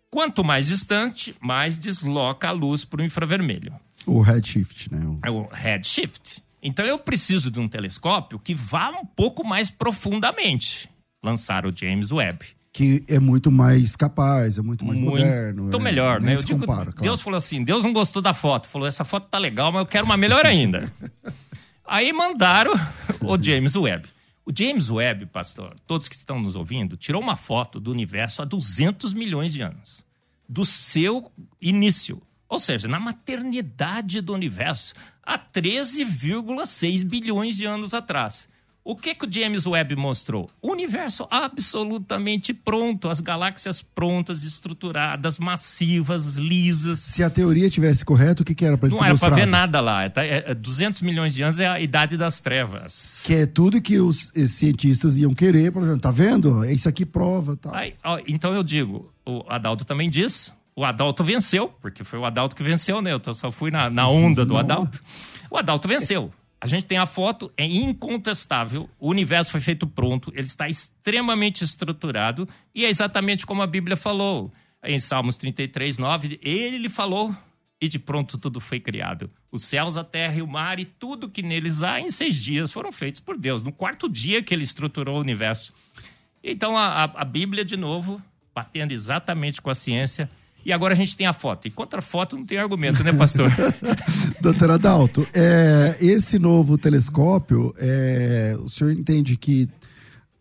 quanto 0.10 0.44
mais 0.44 0.68
distante, 0.68 1.36
mais 1.42 1.78
desloca 1.78 2.48
a 2.48 2.52
luz 2.52 2.86
para 2.86 3.02
o 3.02 3.04
infravermelho. 3.04 3.74
O 4.06 4.22
redshift, 4.22 4.92
né? 4.94 5.02
É 5.24 5.30
o 5.30 5.48
redshift. 5.52 6.42
Então 6.62 6.86
eu 6.86 6.98
preciso 6.98 7.52
de 7.52 7.60
um 7.60 7.68
telescópio 7.68 8.40
que 8.40 8.56
vá 8.56 8.90
um 8.92 9.06
pouco 9.06 9.46
mais 9.46 9.70
profundamente. 9.70 10.90
Lançar 11.22 11.66
o 11.66 11.74
James 11.75 12.12
Webb. 12.12 12.46
Que 12.72 13.04
é 13.08 13.20
muito 13.20 13.52
mais 13.52 13.96
capaz, 13.96 14.58
é 14.58 14.62
muito 14.62 14.86
mais 14.86 15.00
muito 15.00 15.12
moderno. 15.12 15.63
Muito 15.63 15.78
é, 15.78 15.80
melhor, 15.82 16.22
né? 16.22 16.36
Eu 16.36 16.44
digo, 16.44 16.62
compara, 16.62 16.92
claro. 16.92 17.02
Deus 17.02 17.22
falou 17.22 17.38
assim: 17.38 17.63
Deus 17.63 17.84
não 17.84 17.94
gostou 17.94 18.22
da 18.22 18.34
foto. 18.34 18.68
Falou: 18.68 18.88
essa 18.88 19.04
foto 19.04 19.28
tá 19.30 19.38
legal, 19.38 19.72
mas 19.72 19.82
eu 19.82 19.86
quero 19.86 20.06
uma 20.06 20.18
melhor 20.18 20.46
ainda. 20.46 20.92
Aí 21.86 22.12
mandaram 22.12 22.74
o 23.22 23.42
James 23.42 23.75
Webb. 23.75 24.08
O 24.45 24.51
James 24.53 24.89
Webb, 24.89 25.27
pastor, 25.27 25.75
todos 25.88 26.09
que 26.09 26.15
estão 26.15 26.39
nos 26.39 26.55
ouvindo, 26.55 26.97
tirou 26.97 27.21
uma 27.21 27.35
foto 27.35 27.79
do 27.79 27.91
universo 27.91 28.41
há 28.41 28.45
200 28.45 29.13
milhões 29.13 29.53
de 29.53 29.62
anos. 29.62 30.05
Do 30.47 30.65
seu 30.65 31.31
início. 31.62 32.21
Ou 32.50 32.59
seja, 32.59 32.88
na 32.88 33.00
maternidade 33.00 34.19
do 34.19 34.33
universo, 34.33 34.93
há 35.23 35.39
13,6 35.39 37.05
bilhões 37.05 37.56
de 37.56 37.65
anos 37.65 37.93
atrás. 37.93 38.49
O 38.86 38.98
que, 38.98 39.15
que 39.15 39.26
o 39.26 39.32
James 39.32 39.65
Webb 39.65 39.96
mostrou? 39.96 40.50
O 40.62 40.72
universo 40.72 41.26
absolutamente 41.32 42.54
pronto, 42.54 43.08
as 43.08 43.22
galáxias 43.22 43.82
prontas, 43.82 44.43
estruturadas, 44.43 45.39
massivas, 45.39 46.36
lisas. 46.36 47.00
Se 47.00 47.24
a 47.24 47.30
teoria 47.30 47.69
tivesse 47.69 48.04
correto, 48.04 48.43
o 48.43 48.46
que, 48.46 48.54
que 48.54 48.65
era 48.65 48.78
para 48.78 48.89
ele 48.89 48.98
Não 48.98 49.06
era 49.06 49.17
para 49.17 49.34
ver 49.34 49.48
nada 49.48 49.80
lá. 49.80 50.04
É, 50.04 50.54
200 50.54 51.02
é, 51.02 51.06
milhões 51.06 51.34
de 51.34 51.41
anos 51.41 51.62
é 51.62 51.67
a 51.67 51.80
idade 51.80 52.17
das 52.17 52.41
trevas. 52.41 53.22
Que 53.24 53.36
é 53.36 53.46
tudo 53.46 53.82
que 53.82 54.00
os 54.00 54.32
cientistas 54.48 55.17
iam 55.17 55.34
querer, 55.34 55.72
por 55.72 55.82
exemplo, 55.84 56.02
tá 56.02 56.12
vendo? 56.12 56.65
Isso 56.65 56.89
aqui 56.89 57.06
prova, 57.06 57.56
tal. 57.56 57.74
Aí, 57.74 57.93
ó, 58.04 58.19
então 58.28 58.54
eu 58.54 58.63
digo, 58.63 59.13
o 59.26 59.46
Adalto 59.48 59.86
também 59.86 60.10
diz, 60.10 60.52
o 60.76 60.84
Adalto 60.84 61.24
venceu, 61.24 61.69
porque 61.82 62.04
foi 62.04 62.19
o 62.19 62.26
Adalto 62.26 62.54
que 62.54 62.63
venceu, 62.63 63.02
né? 63.02 63.13
Eu 63.13 63.34
só 63.34 63.50
fui 63.50 63.72
na, 63.72 63.89
na 63.89 64.10
onda 64.10 64.46
do 64.46 64.58
Adalto. 64.58 65.02
O 65.50 65.58
Adalto 65.58 65.88
venceu. 65.88 66.34
A 66.63 66.65
gente 66.65 66.86
tem 66.86 66.97
a 66.97 67.06
foto, 67.06 67.52
é 67.58 67.65
incontestável. 67.65 68.89
O 68.97 69.10
universo 69.10 69.52
foi 69.52 69.60
feito 69.60 69.86
pronto, 69.86 70.32
ele 70.34 70.47
está 70.47 70.69
extremamente 70.69 71.62
estruturado 71.62 72.47
e 72.73 72.86
é 72.86 72.89
exatamente 72.89 73.45
como 73.45 73.62
a 73.62 73.67
Bíblia 73.67 73.97
falou. 73.97 74.49
Em 74.82 74.97
Salmos 74.97 75.36
33, 75.36 75.97
9, 75.97 76.39
ele 76.41 76.88
falou 76.88 77.36
e 77.82 77.89
de 77.89 77.99
pronto 77.99 78.38
tudo 78.38 78.62
foi 78.62 78.80
criado. 78.80 79.30
Os 79.52 79.65
céus, 79.65 79.97
a 79.97 80.06
terra 80.06 80.36
e 80.36 80.41
o 80.41 80.47
mar 80.47 80.80
e 80.80 80.86
tudo 80.86 81.30
que 81.30 81.41
neles 81.41 81.84
há 81.84 81.99
em 81.99 82.08
seis 82.08 82.41
dias 82.41 82.71
foram 82.71 82.93
feitos 82.93 83.19
por 83.19 83.38
Deus. 83.38 83.62
No 83.62 83.73
quarto 83.73 84.08
dia 84.08 84.41
que 84.41 84.54
ele 84.54 84.63
estruturou 84.63 85.17
o 85.17 85.21
universo. 85.21 85.73
Então 86.41 86.78
a, 86.78 87.04
a 87.04 87.26
Bíblia, 87.26 87.65
de 87.65 87.76
novo, 87.76 88.21
batendo 88.56 88.93
exatamente 88.93 89.62
com 89.62 89.69
a 89.69 89.73
ciência, 89.73 90.30
e 90.65 90.71
agora 90.71 90.93
a 90.93 90.95
gente 90.95 91.15
tem 91.15 91.26
a 91.26 91.34
foto. 91.34 91.67
E 91.67 91.71
contra 91.71 91.99
a 91.99 92.02
foto 92.02 92.38
não 92.38 92.45
tem 92.45 92.58
argumento, 92.58 93.04
né, 93.04 93.12
pastor? 93.13 93.52
Doutor 94.41 94.71
Adalto, 94.71 95.28
é, 95.34 95.95
esse 95.99 96.39
novo 96.39 96.78
telescópio, 96.78 97.73
é, 97.78 98.56
o 98.60 98.69
senhor 98.69 98.91
entende 98.91 99.38
que 99.38 99.69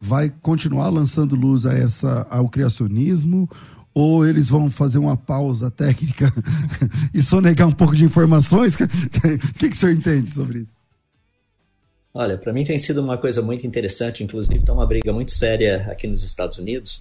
vai 0.01 0.31
continuar 0.31 0.89
lançando 0.89 1.37
luz 1.37 1.65
a 1.65 1.75
essa, 1.75 2.27
ao 2.29 2.49
criacionismo? 2.49 3.49
Ou 3.95 4.27
eles 4.27 4.49
vão 4.49 4.71
fazer 4.71 4.99
uma 4.99 5.19
pausa 5.19 5.71
técnica 5.71 6.33
e 7.13 7.21
sonegar 7.21 7.69
um 7.69 7.73
pouco 7.73 7.95
de 7.95 8.05
informações? 8.05 8.75
O 8.83 9.59
que, 9.59 9.69
que 9.69 9.77
o 9.77 9.79
senhor 9.79 9.93
entende 9.93 10.31
sobre 10.31 10.61
isso? 10.61 10.83
Olha, 12.15 12.37
para 12.37 12.53
mim 12.53 12.63
tem 12.65 12.79
sido 12.79 13.01
uma 13.01 13.17
coisa 13.17 13.41
muito 13.41 13.67
interessante, 13.67 14.23
inclusive 14.23 14.59
está 14.59 14.73
uma 14.73 14.87
briga 14.87 15.13
muito 15.13 15.31
séria 15.31 15.87
aqui 15.91 16.07
nos 16.07 16.23
Estados 16.23 16.59
Unidos, 16.59 17.01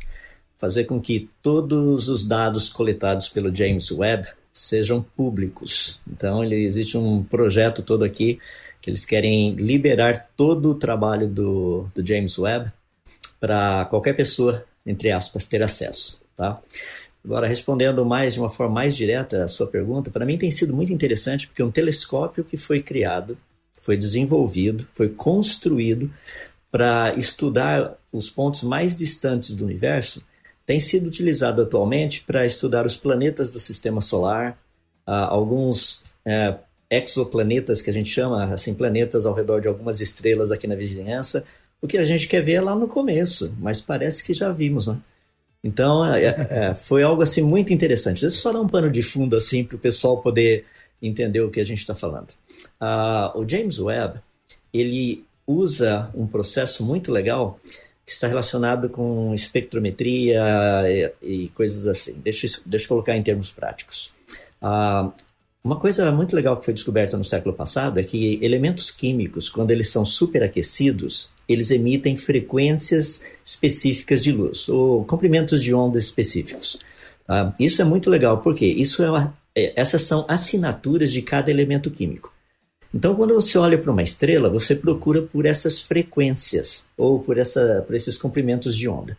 fazer 0.61 0.83
com 0.83 1.01
que 1.01 1.27
todos 1.41 2.07
os 2.07 2.23
dados 2.23 2.69
coletados 2.69 3.27
pelo 3.27 3.53
James 3.53 3.89
Webb 3.89 4.27
sejam 4.53 5.01
públicos. 5.01 5.99
Então, 6.07 6.43
ele, 6.43 6.63
existe 6.63 6.95
um 6.95 7.23
projeto 7.23 7.81
todo 7.81 8.03
aqui 8.03 8.37
que 8.79 8.91
eles 8.91 9.03
querem 9.03 9.51
liberar 9.53 10.29
todo 10.37 10.69
o 10.69 10.75
trabalho 10.75 11.27
do, 11.27 11.87
do 11.95 12.05
James 12.05 12.37
Webb 12.37 12.71
para 13.39 13.85
qualquer 13.85 14.13
pessoa, 14.13 14.63
entre 14.85 15.09
aspas, 15.09 15.47
ter 15.47 15.63
acesso. 15.63 16.21
Tá? 16.37 16.61
Agora, 17.25 17.47
respondendo 17.47 18.05
mais 18.05 18.35
de 18.35 18.39
uma 18.39 18.49
forma 18.49 18.75
mais 18.75 18.95
direta 18.95 19.43
a 19.43 19.47
sua 19.47 19.65
pergunta, 19.65 20.11
para 20.11 20.27
mim 20.27 20.37
tem 20.37 20.51
sido 20.51 20.75
muito 20.75 20.93
interessante 20.93 21.47
porque 21.47 21.63
um 21.63 21.71
telescópio 21.71 22.43
que 22.43 22.55
foi 22.55 22.83
criado, 22.83 23.35
foi 23.79 23.97
desenvolvido, 23.97 24.87
foi 24.93 25.09
construído 25.09 26.11
para 26.71 27.15
estudar 27.17 27.97
os 28.11 28.29
pontos 28.29 28.61
mais 28.61 28.95
distantes 28.95 29.55
do 29.55 29.65
universo 29.65 30.23
tem 30.65 30.79
sido 30.79 31.07
utilizado 31.07 31.61
atualmente 31.61 32.23
para 32.23 32.45
estudar 32.45 32.85
os 32.85 32.95
planetas 32.95 33.51
do 33.51 33.59
sistema 33.59 34.01
solar, 34.01 34.57
uh, 35.07 35.11
alguns 35.11 36.13
uh, 36.25 36.57
exoplanetas 36.89 37.81
que 37.81 37.89
a 37.89 37.93
gente 37.93 38.09
chama, 38.09 38.53
assim, 38.53 38.73
planetas 38.73 39.25
ao 39.25 39.33
redor 39.33 39.59
de 39.61 39.67
algumas 39.67 40.01
estrelas 40.01 40.51
aqui 40.51 40.67
na 40.67 40.75
vizinhança. 40.75 41.43
O 41.81 41.87
que 41.87 41.97
a 41.97 42.05
gente 42.05 42.27
quer 42.27 42.41
ver 42.41 42.53
é 42.53 42.61
lá 42.61 42.75
no 42.75 42.87
começo, 42.87 43.55
mas 43.59 43.81
parece 43.81 44.23
que 44.23 44.33
já 44.33 44.51
vimos, 44.51 44.87
né? 44.87 44.97
Então, 45.63 46.05
é, 46.05 46.25
é, 46.25 46.47
é 46.49 46.73
foi 46.73 47.03
algo 47.03 47.21
assim 47.21 47.41
muito 47.41 47.71
interessante. 47.71 48.21
Deixa 48.21 48.35
eu 48.35 48.41
só 48.41 48.51
dar 48.51 48.61
um 48.61 48.67
pano 48.67 48.89
de 48.89 49.01
fundo 49.01 49.35
assim 49.35 49.63
para 49.63 49.75
o 49.75 49.79
pessoal 49.79 50.21
poder 50.21 50.65
entender 51.01 51.41
o 51.41 51.49
que 51.49 51.59
a 51.59 51.65
gente 51.65 51.79
está 51.79 51.95
falando. 51.95 52.31
Uh, 52.79 53.39
o 53.39 53.47
James 53.47 53.79
Webb 53.79 54.19
ele 54.73 55.23
usa 55.45 56.09
um 56.15 56.27
processo 56.27 56.83
muito 56.85 57.11
legal 57.11 57.59
que 58.11 58.15
está 58.15 58.27
relacionado 58.27 58.89
com 58.89 59.33
espectrometria 59.33 60.43
e, 60.85 61.45
e 61.45 61.49
coisas 61.49 61.87
assim. 61.87 62.13
Deixa, 62.21 62.45
deixa 62.65 62.83
eu 62.83 62.89
colocar 62.89 63.15
em 63.15 63.23
termos 63.23 63.49
práticos. 63.49 64.13
Ah, 64.61 65.09
uma 65.63 65.77
coisa 65.77 66.11
muito 66.11 66.35
legal 66.35 66.57
que 66.57 66.65
foi 66.65 66.73
descoberta 66.73 67.15
no 67.15 67.23
século 67.23 67.55
passado 67.55 68.01
é 68.01 68.03
que 68.03 68.37
elementos 68.41 68.91
químicos, 68.91 69.47
quando 69.47 69.71
eles 69.71 69.87
são 69.87 70.03
superaquecidos, 70.03 71.31
eles 71.47 71.71
emitem 71.71 72.17
frequências 72.17 73.23
específicas 73.45 74.21
de 74.21 74.33
luz, 74.33 74.67
ou 74.67 75.05
comprimentos 75.05 75.63
de 75.63 75.73
ondas 75.73 76.03
específicos. 76.03 76.79
Ah, 77.29 77.53
isso 77.57 77.81
é 77.81 77.85
muito 77.85 78.09
legal, 78.09 78.39
porque 78.39 78.65
isso 78.65 79.01
é 79.03 79.09
uma, 79.09 79.33
é, 79.55 79.71
essas 79.79 80.01
são 80.01 80.25
assinaturas 80.27 81.13
de 81.13 81.21
cada 81.21 81.49
elemento 81.49 81.89
químico. 81.89 82.33
Então, 82.93 83.15
quando 83.15 83.33
você 83.33 83.57
olha 83.57 83.77
para 83.77 83.91
uma 83.91 84.03
estrela, 84.03 84.49
você 84.49 84.75
procura 84.75 85.21
por 85.21 85.45
essas 85.45 85.81
frequências 85.81 86.85
ou 86.97 87.19
por, 87.19 87.37
essa, 87.37 87.83
por 87.87 87.95
esses 87.95 88.17
comprimentos 88.17 88.75
de 88.75 88.87
onda. 88.89 89.17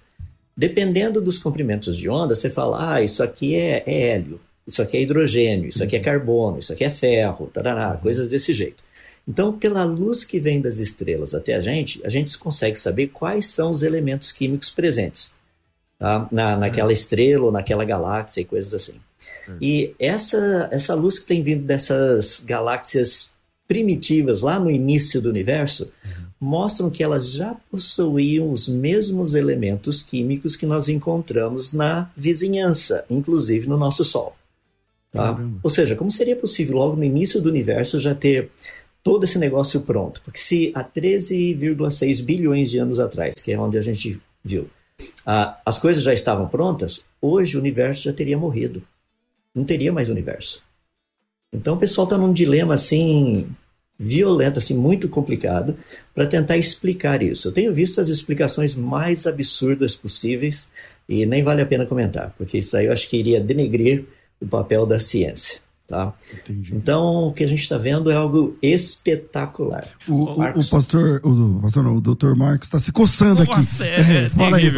Dependendo 0.54 1.20
dos 1.20 1.38
comprimentos 1.38 1.96
de 1.96 2.08
onda, 2.08 2.34
você 2.34 2.50
fala, 2.50 2.94
ah, 2.94 3.02
isso 3.02 3.22
aqui 3.22 3.54
é, 3.54 3.82
é 3.86 4.10
hélio, 4.10 4.38
isso 4.66 4.82
aqui 4.82 4.98
é 4.98 5.02
hidrogênio, 5.02 5.68
isso 5.70 5.82
aqui 5.82 5.96
é 5.96 6.00
carbono, 6.00 6.58
isso 6.58 6.72
aqui 6.72 6.84
é 6.84 6.90
ferro, 6.90 7.46
tarará, 7.46 7.96
coisas 7.96 8.30
desse 8.30 8.52
jeito. 8.52 8.84
Então, 9.26 9.58
pela 9.58 9.84
luz 9.84 10.24
que 10.24 10.38
vem 10.38 10.60
das 10.60 10.78
estrelas 10.78 11.34
até 11.34 11.54
a 11.54 11.60
gente, 11.60 12.00
a 12.04 12.08
gente 12.08 12.36
consegue 12.36 12.76
saber 12.76 13.08
quais 13.08 13.46
são 13.46 13.70
os 13.70 13.82
elementos 13.82 14.32
químicos 14.32 14.68
presentes 14.68 15.34
tá? 16.02 16.26
Na, 16.32 16.56
naquela 16.56 16.92
estrela 16.92 17.44
ou 17.44 17.52
naquela 17.52 17.84
galáxia 17.84 18.40
e 18.40 18.44
coisas 18.44 18.74
assim. 18.74 18.94
E 19.60 19.94
essa, 20.00 20.68
essa 20.72 20.94
luz 20.94 21.20
que 21.20 21.26
tem 21.26 21.44
vindo 21.44 21.64
dessas 21.64 22.42
galáxias 22.44 23.31
primitivas 23.72 24.42
lá 24.42 24.60
no 24.60 24.70
início 24.70 25.18
do 25.18 25.30
universo 25.30 25.90
uhum. 26.04 26.24
mostram 26.38 26.90
que 26.90 27.02
elas 27.02 27.32
já 27.32 27.56
possuíam 27.70 28.52
os 28.52 28.68
mesmos 28.68 29.32
elementos 29.32 30.02
químicos 30.02 30.54
que 30.54 30.66
nós 30.66 30.90
encontramos 30.90 31.72
na 31.72 32.10
vizinhança, 32.14 33.06
inclusive 33.08 33.66
no 33.66 33.78
nosso 33.78 34.04
Sol. 34.04 34.36
Tá? 35.10 35.38
Ou 35.62 35.70
seja, 35.70 35.96
como 35.96 36.10
seria 36.10 36.36
possível 36.36 36.76
logo 36.76 36.96
no 36.96 37.04
início 37.04 37.40
do 37.40 37.48
universo 37.48 37.98
já 37.98 38.14
ter 38.14 38.50
todo 39.02 39.24
esse 39.24 39.38
negócio 39.38 39.80
pronto? 39.80 40.20
Porque 40.22 40.38
se 40.38 40.70
há 40.74 40.84
13,6 40.84 42.22
bilhões 42.22 42.70
de 42.70 42.76
anos 42.76 43.00
atrás, 43.00 43.36
que 43.36 43.52
é 43.52 43.58
onde 43.58 43.78
a 43.78 43.82
gente 43.82 44.20
viu, 44.44 44.68
ah, 45.24 45.58
as 45.64 45.78
coisas 45.78 46.02
já 46.02 46.12
estavam 46.12 46.46
prontas, 46.46 47.06
hoje 47.22 47.56
o 47.56 47.60
universo 47.60 48.02
já 48.02 48.12
teria 48.12 48.36
morrido. 48.36 48.82
Não 49.54 49.64
teria 49.64 49.90
mais 49.90 50.10
universo. 50.10 50.62
Então 51.50 51.74
o 51.74 51.78
pessoal 51.78 52.04
está 52.04 52.18
num 52.18 52.34
dilema 52.34 52.74
assim 52.74 53.48
violento, 54.02 54.58
assim 54.58 54.74
muito 54.74 55.08
complicado 55.08 55.76
para 56.14 56.26
tentar 56.26 56.56
explicar 56.56 57.22
isso. 57.22 57.48
Eu 57.48 57.52
tenho 57.52 57.72
visto 57.72 58.00
as 58.00 58.08
explicações 58.08 58.74
mais 58.74 59.26
absurdas 59.26 59.94
possíveis 59.94 60.68
e 61.08 61.24
nem 61.24 61.42
vale 61.42 61.62
a 61.62 61.66
pena 61.66 61.86
comentar, 61.86 62.34
porque 62.36 62.58
isso 62.58 62.76
aí 62.76 62.86
eu 62.86 62.92
acho 62.92 63.08
que 63.08 63.16
iria 63.16 63.40
denegrir 63.40 64.04
o 64.40 64.46
papel 64.46 64.84
da 64.84 64.98
ciência. 64.98 65.60
Tá? 65.86 66.14
Então, 66.72 67.28
o 67.28 67.32
que 67.34 67.44
a 67.44 67.46
gente 67.46 67.62
está 67.62 67.76
vendo 67.76 68.10
é 68.10 68.14
algo 68.14 68.56
espetacular. 68.62 69.86
O, 70.08 70.24
o, 70.24 70.32
o 70.32 70.70
pastor, 70.70 71.20
o, 71.22 71.60
pastor 71.60 71.84
não, 71.84 71.96
o 71.96 72.00
doutor 72.00 72.34
Marcos 72.34 72.66
está 72.66 72.78
se 72.78 72.90
coçando 72.90 73.44
Nossa, 73.44 73.84
aqui. 73.84 73.92
É, 73.92 74.24
é, 74.24 74.28
fala 74.30 74.56
aí, 74.56 74.72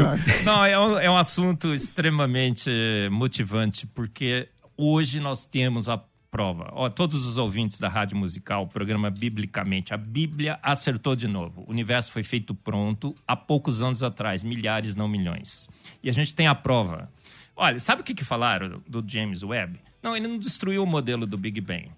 Não, 0.45 0.65
é 0.65 0.79
um, 0.79 0.99
é 0.99 1.11
um 1.11 1.17
assunto 1.17 1.73
extremamente 1.73 2.69
motivante, 3.13 3.87
porque 3.87 4.49
hoje 4.77 5.21
nós 5.21 5.47
temos 5.47 5.89
a 5.89 6.03
prova. 6.35 6.69
Ó, 6.73 6.91
todos 6.91 7.25
os 7.27 7.39
ouvintes 7.39 7.79
da 7.79 7.89
Rádio 7.89 8.17
Musical, 8.17 8.67
programa 8.67 9.09
Biblicamente, 9.09 9.95
a 9.95 9.97
Bíblia 9.97 10.59
acertou 10.61 11.15
de 11.15 11.29
novo. 11.29 11.63
O 11.65 11.71
universo 11.71 12.11
foi 12.11 12.25
feito 12.25 12.53
pronto 12.53 13.15
há 13.25 13.37
poucos 13.37 13.85
anos 13.85 14.03
atrás, 14.03 14.43
milhares, 14.43 14.97
não 14.97 15.07
milhões. 15.07 15.69
E 16.03 16.11
a 16.11 16.13
gente 16.13 16.35
tem 16.35 16.49
a 16.49 16.55
prova. 16.57 17.09
Olha, 17.55 17.79
sabe 17.79 18.03
o 18.03 18.05
que, 18.05 18.13
que 18.13 18.25
falaram 18.25 18.83
do 18.85 19.01
James 19.07 19.45
Webb? 19.45 19.79
Não, 20.03 20.17
ele 20.17 20.27
não 20.27 20.37
destruiu 20.37 20.83
o 20.83 20.87
modelo 20.87 21.25
do 21.25 21.39
Big 21.39 21.61
Bang. 21.61 21.89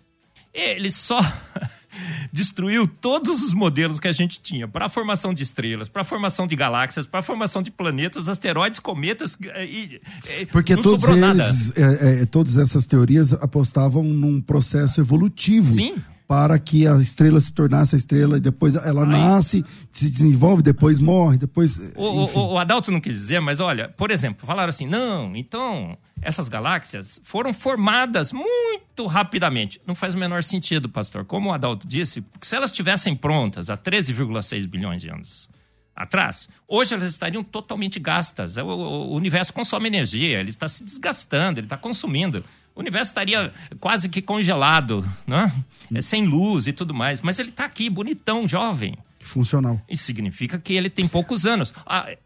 Ele 0.53 0.91
só 0.91 1.19
destruiu 2.33 2.87
todos 2.87 3.43
os 3.43 3.53
modelos 3.53 4.01
que 4.01 4.09
a 4.09 4.13
gente 4.13 4.41
tinha 4.41 4.67
para 4.67 4.87
a 4.87 4.89
formação 4.89 5.33
de 5.33 5.43
estrelas, 5.43 5.89
para 5.89 6.03
a 6.03 6.05
formação 6.05 6.47
de 6.47 6.57
galáxias, 6.57 7.07
para 7.07 7.21
a 7.21 7.23
formação 7.23 7.63
de 7.63 7.71
planetas, 7.71 8.29
asteroides, 8.29 8.81
cometas 8.81 9.37
e, 9.69 10.01
e 10.41 10.47
porque 10.47 10.77
todos 10.77 11.05
eles, 11.05 11.73
é, 11.77 12.23
é, 12.23 12.27
todas 12.27 12.57
essas 12.57 12.87
teorias 12.87 13.33
apostavam 13.33 14.03
num 14.03 14.41
processo 14.41 15.01
evolutivo. 15.01 15.73
Sim 15.73 15.95
para 16.29 16.59
que 16.59 16.87
a 16.87 16.97
estrela 16.97 17.41
se 17.41 17.53
tornasse 17.53 17.95
a 17.95 17.99
estrela 17.99 18.37
e 18.37 18.41
depois 18.41 18.75
ela 18.75 19.07
nasce, 19.07 19.65
se 19.93 20.11
desenvolve, 20.11 20.63
depois 20.63 20.99
morre, 20.99 21.39
depois. 21.39 21.79
O, 21.95 22.03
o, 22.03 22.53
o, 22.53 22.59
Adalto 22.59 22.91
não 22.91 23.01
quis 23.01 23.15
dizer, 23.15 23.41
mas 23.41 23.61
olha, 23.61 23.89
por 23.91 24.11
exemplo, 24.11 24.45
falaram 24.45 24.71
assim: 24.71 24.87
não, 24.87 25.37
então 25.37 25.97
essas 26.21 26.49
galáxias 26.49 27.21
foram 27.23 27.55
formadas 27.55 28.33
muito 28.33 29.07
rapidamente. 29.07 29.81
Não 29.87 29.95
faz 29.95 30.15
o 30.15 30.19
menor 30.19 30.43
sentido, 30.43 30.89
pastor. 30.89 31.25
Como 31.25 31.51
o 31.51 31.53
Adalto 31.53 31.87
disse, 31.87 32.25
se 32.41 32.57
elas 32.57 32.71
estivessem 32.71 33.15
prontas 33.15 33.71
há 33.71 33.77
13,6 33.77 34.67
bilhões 34.67 35.03
de 35.03 35.09
anos 35.09 35.49
atrás, 35.95 36.49
hoje 36.69 36.93
elas 36.93 37.13
estariam 37.13 37.45
totalmente 37.45 38.01
gastas. 38.01 38.57
O 38.57 39.15
universo 39.15 39.53
consome 39.55 39.87
energia, 39.87 40.41
ele 40.41 40.51
está 40.51 40.67
se 40.67 40.85
desgastando, 40.85 41.61
ele 41.61 41.67
está 41.67 41.77
consumindo. 41.77 42.45
O 42.77 42.81
universo 42.81 43.11
estaria 43.11 43.53
quase 43.81 44.09
que 44.11 44.21
congelado, 44.21 45.03
né? 45.27 45.51
É, 45.95 46.03
sem 46.03 46.27
luz 46.27 46.67
e 46.67 46.73
tudo 46.73 46.93
mais. 46.93 47.23
Mas 47.23 47.39
ele 47.39 47.49
está 47.49 47.65
aqui, 47.65 47.89
bonitão, 47.89 48.47
jovem. 48.47 48.99
Funcional. 49.19 49.81
Isso 49.89 50.05
significa 50.05 50.59
que 50.59 50.75
ele 50.75 50.91
tem 50.91 51.09
poucos 51.09 51.47
anos. 51.47 51.73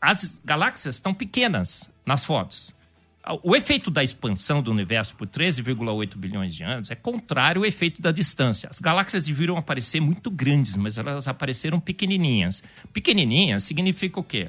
As 0.00 0.40
galáxias 0.44 0.96
estão 0.96 1.14
pequenas 1.14 1.88
nas 2.04 2.24
fotos. 2.24 2.74
O 3.42 3.54
efeito 3.54 3.90
da 3.90 4.02
expansão 4.02 4.60
do 4.60 4.70
universo 4.70 5.14
por 5.14 5.28
13,8 5.28 6.16
bilhões 6.16 6.54
de 6.54 6.64
anos 6.64 6.90
é 6.90 6.94
contrário 6.94 7.60
ao 7.60 7.66
efeito 7.66 8.02
da 8.02 8.10
distância. 8.10 8.68
As 8.68 8.80
galáxias 8.80 9.24
deveriam 9.24 9.56
aparecer 9.56 10.00
muito 10.00 10.30
grandes, 10.30 10.76
mas 10.76 10.98
elas 10.98 11.28
apareceram 11.28 11.78
pequenininhas. 11.78 12.62
Pequenininhas 12.92 13.62
significa 13.62 14.18
o 14.18 14.24
quê? 14.24 14.48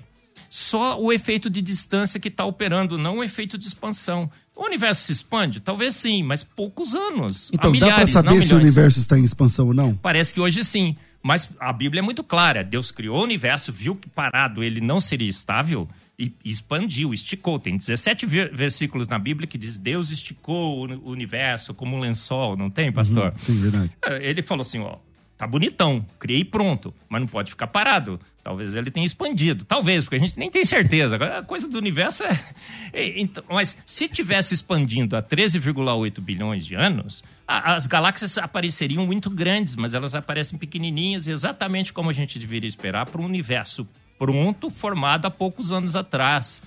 Só 0.50 1.00
o 1.00 1.14
efeito 1.14 1.50
de 1.50 1.62
distância 1.62 2.20
que 2.20 2.28
está 2.28 2.44
operando, 2.44 2.98
não 2.98 3.20
o 3.20 3.24
efeito 3.24 3.58
de 3.58 3.68
expansão. 3.68 4.30
O 4.56 4.66
universo 4.66 5.04
se 5.04 5.12
expande? 5.12 5.60
Talvez 5.60 5.96
sim, 5.96 6.24
mas 6.24 6.44
poucos 6.44 6.96
anos. 6.96 7.50
Então, 7.54 7.72
milhares, 7.72 8.14
dá 8.14 8.22
para 8.22 8.32
saber 8.32 8.46
se 8.46 8.54
o 8.54 8.58
universo 8.58 9.00
está 9.00 9.18
em 9.18 9.24
expansão 9.24 9.68
ou 9.68 9.74
não? 9.74 9.96
Parece 9.96 10.34
que 10.34 10.40
hoje 10.40 10.64
sim. 10.64 10.96
Mas 11.24 11.50
a 11.60 11.72
Bíblia 11.72 12.00
é 12.00 12.02
muito 12.02 12.24
clara. 12.24 12.64
Deus 12.64 12.92
criou 12.92 13.20
o 13.20 13.24
universo, 13.24 13.72
viu 13.72 13.96
que 13.96 14.10
parado 14.10 14.64
ele 14.64 14.82
não 14.82 15.00
seria 15.00 15.30
estável 15.30 15.88
e 16.18 16.34
expandiu, 16.44 17.14
esticou. 17.14 17.60
Tem 17.60 17.78
17 17.78 18.26
versículos 18.26 19.08
na 19.08 19.18
Bíblia 19.18 19.48
que 19.48 19.58
diz 19.58 19.78
Deus 19.78 20.10
esticou 20.12 20.88
o 20.88 21.10
universo 21.10 21.74
como 21.74 21.96
um 21.96 22.00
lençol, 22.00 22.58
não 22.58 22.70
tem, 22.70 22.92
pastor? 22.92 23.32
Uhum, 23.32 23.40
sim, 23.40 23.62
verdade. 23.62 23.92
É, 24.04 24.28
ele 24.28 24.42
falou 24.42 24.62
assim, 24.62 24.80
ó, 24.80 24.98
tá 25.42 25.48
bonitão, 25.48 26.06
criei 26.20 26.46
pronto, 26.46 26.94
mas 27.10 27.20
não 27.20 27.28
pode 27.28 27.50
ficar 27.50 27.66
parado. 27.66 28.20
Talvez 28.44 28.76
ele 28.76 28.92
tenha 28.92 29.04
expandido. 29.04 29.66
Talvez, 29.66 30.04
porque 30.04 30.18
a 30.18 30.20
gente 30.20 30.38
nem 30.38 30.52
tem 30.52 30.64
certeza. 30.64 31.16
Agora, 31.16 31.40
a 31.40 31.44
coisa 31.44 31.68
do 31.68 31.80
universo 31.80 32.24
é. 32.24 33.20
Então, 33.20 33.44
mas 33.50 33.76
se 33.84 34.08
tivesse 34.08 34.54
expandindo 34.54 35.18
a 35.18 35.24
13,8 35.24 36.22
bilhões 36.22 36.64
de 36.64 36.76
anos, 36.76 37.24
a, 37.48 37.74
as 37.74 37.88
galáxias 37.88 38.38
apareceriam 38.38 39.04
muito 39.08 39.32
grandes, 39.32 39.76
mas 39.76 39.96
elas 39.96 40.14
aparecem 40.14 40.60
pequenininhas, 40.60 41.26
exatamente 41.26 41.92
como 41.92 42.12
a 42.12 42.14
gente 42.14 42.38
deveria 42.38 42.68
esperar 42.68 43.08
para 43.08 43.20
um 43.20 43.26
universo 43.26 43.88
pronto, 44.20 44.70
formado 44.70 45.26
há 45.26 45.32
poucos 45.32 45.74
anos 45.74 45.96
atrás. 45.96 46.62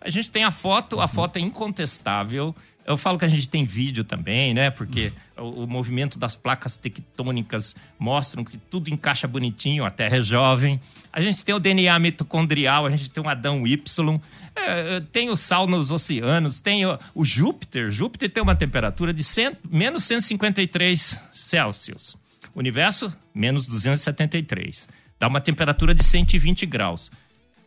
A 0.00 0.08
gente 0.08 0.30
tem 0.30 0.44
a 0.44 0.52
foto, 0.52 1.00
a 1.00 1.08
foto 1.08 1.36
é 1.36 1.40
incontestável. 1.40 2.54
Eu 2.86 2.96
falo 2.96 3.18
que 3.18 3.24
a 3.24 3.28
gente 3.28 3.48
tem 3.48 3.64
vídeo 3.64 4.04
também, 4.04 4.54
né? 4.54 4.70
Porque 4.70 5.12
o, 5.40 5.66
movimento 5.66 6.18
das 6.18 6.36
placas 6.36 6.76
tectônicas 6.76 7.74
mostram 7.98 8.44
que 8.44 8.56
tudo 8.56 8.90
encaixa 8.90 9.26
bonitinho, 9.26 9.84
a 9.84 9.90
Terra 9.90 10.18
é 10.18 10.22
jovem. 10.22 10.80
A 11.12 11.20
gente 11.20 11.44
tem 11.44 11.54
o 11.54 11.58
DNA 11.58 11.98
mitocondrial, 11.98 12.86
a 12.86 12.90
gente 12.90 13.10
tem 13.10 13.22
o 13.22 13.28
Adão 13.28 13.66
Y, 13.66 14.20
é, 14.54 15.00
tem 15.12 15.30
o 15.30 15.36
sal 15.36 15.66
nos 15.66 15.90
oceanos, 15.90 16.60
tem 16.60 16.86
o, 16.86 16.98
o 17.14 17.24
Júpiter. 17.24 17.90
Júpiter 17.90 18.30
tem 18.30 18.42
uma 18.42 18.54
temperatura 18.54 19.12
de 19.12 19.22
menos 19.68 20.04
153 20.04 21.20
Celsius. 21.32 22.16
O 22.54 22.58
universo, 22.58 23.14
menos 23.34 23.66
273. 23.66 24.88
Dá 25.18 25.28
uma 25.28 25.40
temperatura 25.40 25.94
de 25.94 26.02
120 26.02 26.66
graus. 26.66 27.10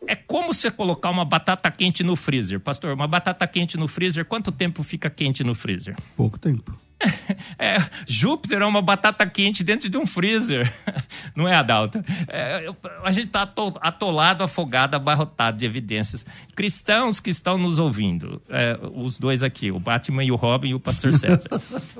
É 0.06 0.14
como 0.14 0.52
você 0.52 0.70
colocar 0.70 1.10
uma 1.10 1.24
batata 1.24 1.70
quente 1.70 2.02
no 2.02 2.14
freezer. 2.16 2.60
Pastor, 2.60 2.92
uma 2.92 3.06
batata 3.06 3.46
quente 3.46 3.76
no 3.76 3.88
freezer, 3.88 4.24
quanto 4.24 4.52
tempo 4.52 4.82
fica 4.82 5.08
quente 5.08 5.42
no 5.42 5.54
freezer? 5.54 5.96
Pouco 6.16 6.38
tempo. 6.38 6.78
É, 7.56 7.76
Júpiter 8.06 8.60
é 8.60 8.66
uma 8.66 8.82
batata 8.82 9.24
quente 9.26 9.62
dentro 9.62 9.88
de 9.88 9.96
um 9.96 10.04
freezer. 10.04 10.72
Não 11.36 11.46
é, 11.46 11.54
Adalto? 11.54 12.04
É, 12.26 12.68
a 13.02 13.12
gente 13.12 13.26
está 13.26 13.48
atolado, 13.80 14.42
afogado, 14.42 14.96
abarrotado 14.96 15.58
de 15.58 15.64
evidências. 15.64 16.26
Cristãos 16.54 17.20
que 17.20 17.30
estão 17.30 17.56
nos 17.56 17.78
ouvindo, 17.78 18.42
é, 18.48 18.78
os 18.92 19.18
dois 19.18 19.42
aqui, 19.42 19.70
o 19.70 19.78
Batman 19.78 20.24
e 20.24 20.32
o 20.32 20.36
Robin 20.36 20.70
e 20.70 20.74
o 20.74 20.80
Pastor 20.80 21.12
César. 21.14 21.48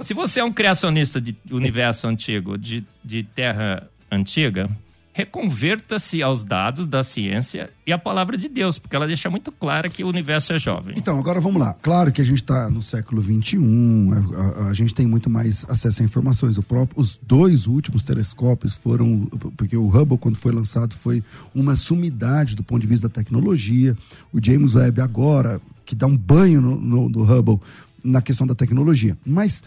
Se 0.01 0.13
você 0.13 0.41
é 0.41 0.45
um 0.45 0.53
criacionista 0.53 1.21
de 1.21 1.37
universo 1.51 2.09
antigo, 2.09 2.59
de, 2.59 2.85
de 3.05 3.23
terra 3.23 3.89
antiga, 4.11 4.69
reconverta-se 5.15 6.21
aos 6.25 6.43
dados 6.43 6.89
da 6.89 7.05
ciência 7.05 7.71
e 7.87 7.93
à 7.93 7.99
palavra 7.99 8.37
de 8.37 8.49
Deus, 8.49 8.81
porque 8.81 8.97
ela 8.97 9.07
deixa 9.07 9.31
muito 9.31 9.53
clara 9.53 9.89
que 9.89 10.03
o 10.03 10.09
universo 10.09 10.53
é 10.53 10.59
jovem. 10.59 10.97
Então, 10.99 11.17
agora 11.21 11.41
vamos 11.41 11.63
lá. 11.63 11.73
Claro 11.81 12.11
que 12.11 12.21
a 12.21 12.25
gente 12.25 12.43
está 12.43 12.69
no 12.69 12.83
século 12.83 13.23
XXI, 13.23 13.57
a, 13.57 14.65
a, 14.65 14.69
a, 14.71 14.75
gente 14.75 14.93
tem 14.93 15.07
muito 15.07 15.31
mais 15.31 15.65
acesso 15.69 16.03
a 16.03 16.05
informações. 16.05 16.59
Próprio, 16.59 17.01
os 17.01 17.17
dois 17.23 17.69
últimos 17.69 18.03
telescópios 18.03 18.75
foram. 18.75 19.27
Porque 19.57 19.77
o 19.77 19.87
Hubble, 19.87 20.19
quando 20.19 20.37
foi 20.37 20.51
lançado, 20.51 20.95
foi 20.95 21.23
uma 21.55 21.77
sumidade 21.77 22.57
do 22.57 22.65
ponto 22.65 22.81
de 22.81 22.89
vista 22.89 23.09
da 23.09 23.15
tecnologia. 23.15 23.97
O 24.33 24.45
James 24.45 24.75
Webb, 24.75 25.01
agora, 25.01 25.61
que 25.87 25.95
dá 25.95 26.09
um 26.09 26.17
banho 26.17 26.61
no, 26.61 26.75
no, 26.81 27.09
no 27.09 27.23
Hubble 27.23 27.61
na 28.03 28.21
questão 28.21 28.49
da 28.49 28.55
tecnologia. 28.55 29.17
Mas 29.25 29.63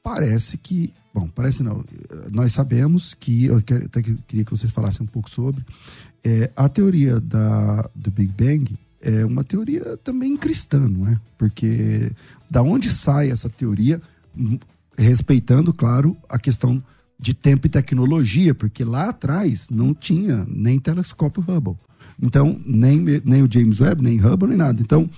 parece 0.00 0.56
que 0.56 0.92
Bom, 1.14 1.28
parece 1.28 1.62
não. 1.62 1.84
Nós 2.32 2.52
sabemos 2.52 3.14
que, 3.14 3.46
eu 3.46 3.56
até 3.56 4.02
queria 4.02 4.44
que 4.44 4.50
vocês 4.50 4.72
falassem 4.72 5.04
um 5.04 5.06
pouco 5.06 5.28
sobre, 5.28 5.64
é, 6.24 6.50
a 6.56 6.68
teoria 6.68 7.20
da, 7.20 7.88
do 7.94 8.10
Big 8.10 8.32
Bang 8.32 8.78
é 9.00 9.24
uma 9.24 9.42
teoria 9.42 9.96
também 9.98 10.36
cristã, 10.36 10.88
não 10.88 11.08
é? 11.08 11.20
Porque 11.36 12.12
da 12.48 12.62
onde 12.62 12.88
sai 12.88 13.30
essa 13.30 13.48
teoria, 13.48 14.00
hum, 14.36 14.58
respeitando, 14.96 15.72
claro, 15.74 16.16
a 16.28 16.38
questão 16.38 16.82
de 17.18 17.34
tempo 17.34 17.66
e 17.66 17.70
tecnologia, 17.70 18.54
porque 18.54 18.84
lá 18.84 19.08
atrás 19.08 19.68
não 19.70 19.92
tinha 19.92 20.46
nem 20.48 20.78
telescópio 20.78 21.42
Hubble. 21.42 21.76
Então, 22.20 22.60
nem, 22.64 23.00
nem 23.24 23.42
o 23.42 23.50
James 23.50 23.80
Webb, 23.80 24.02
nem 24.02 24.18
Hubble, 24.18 24.48
nem 24.48 24.58
nada. 24.58 24.80
Então, 24.80 25.08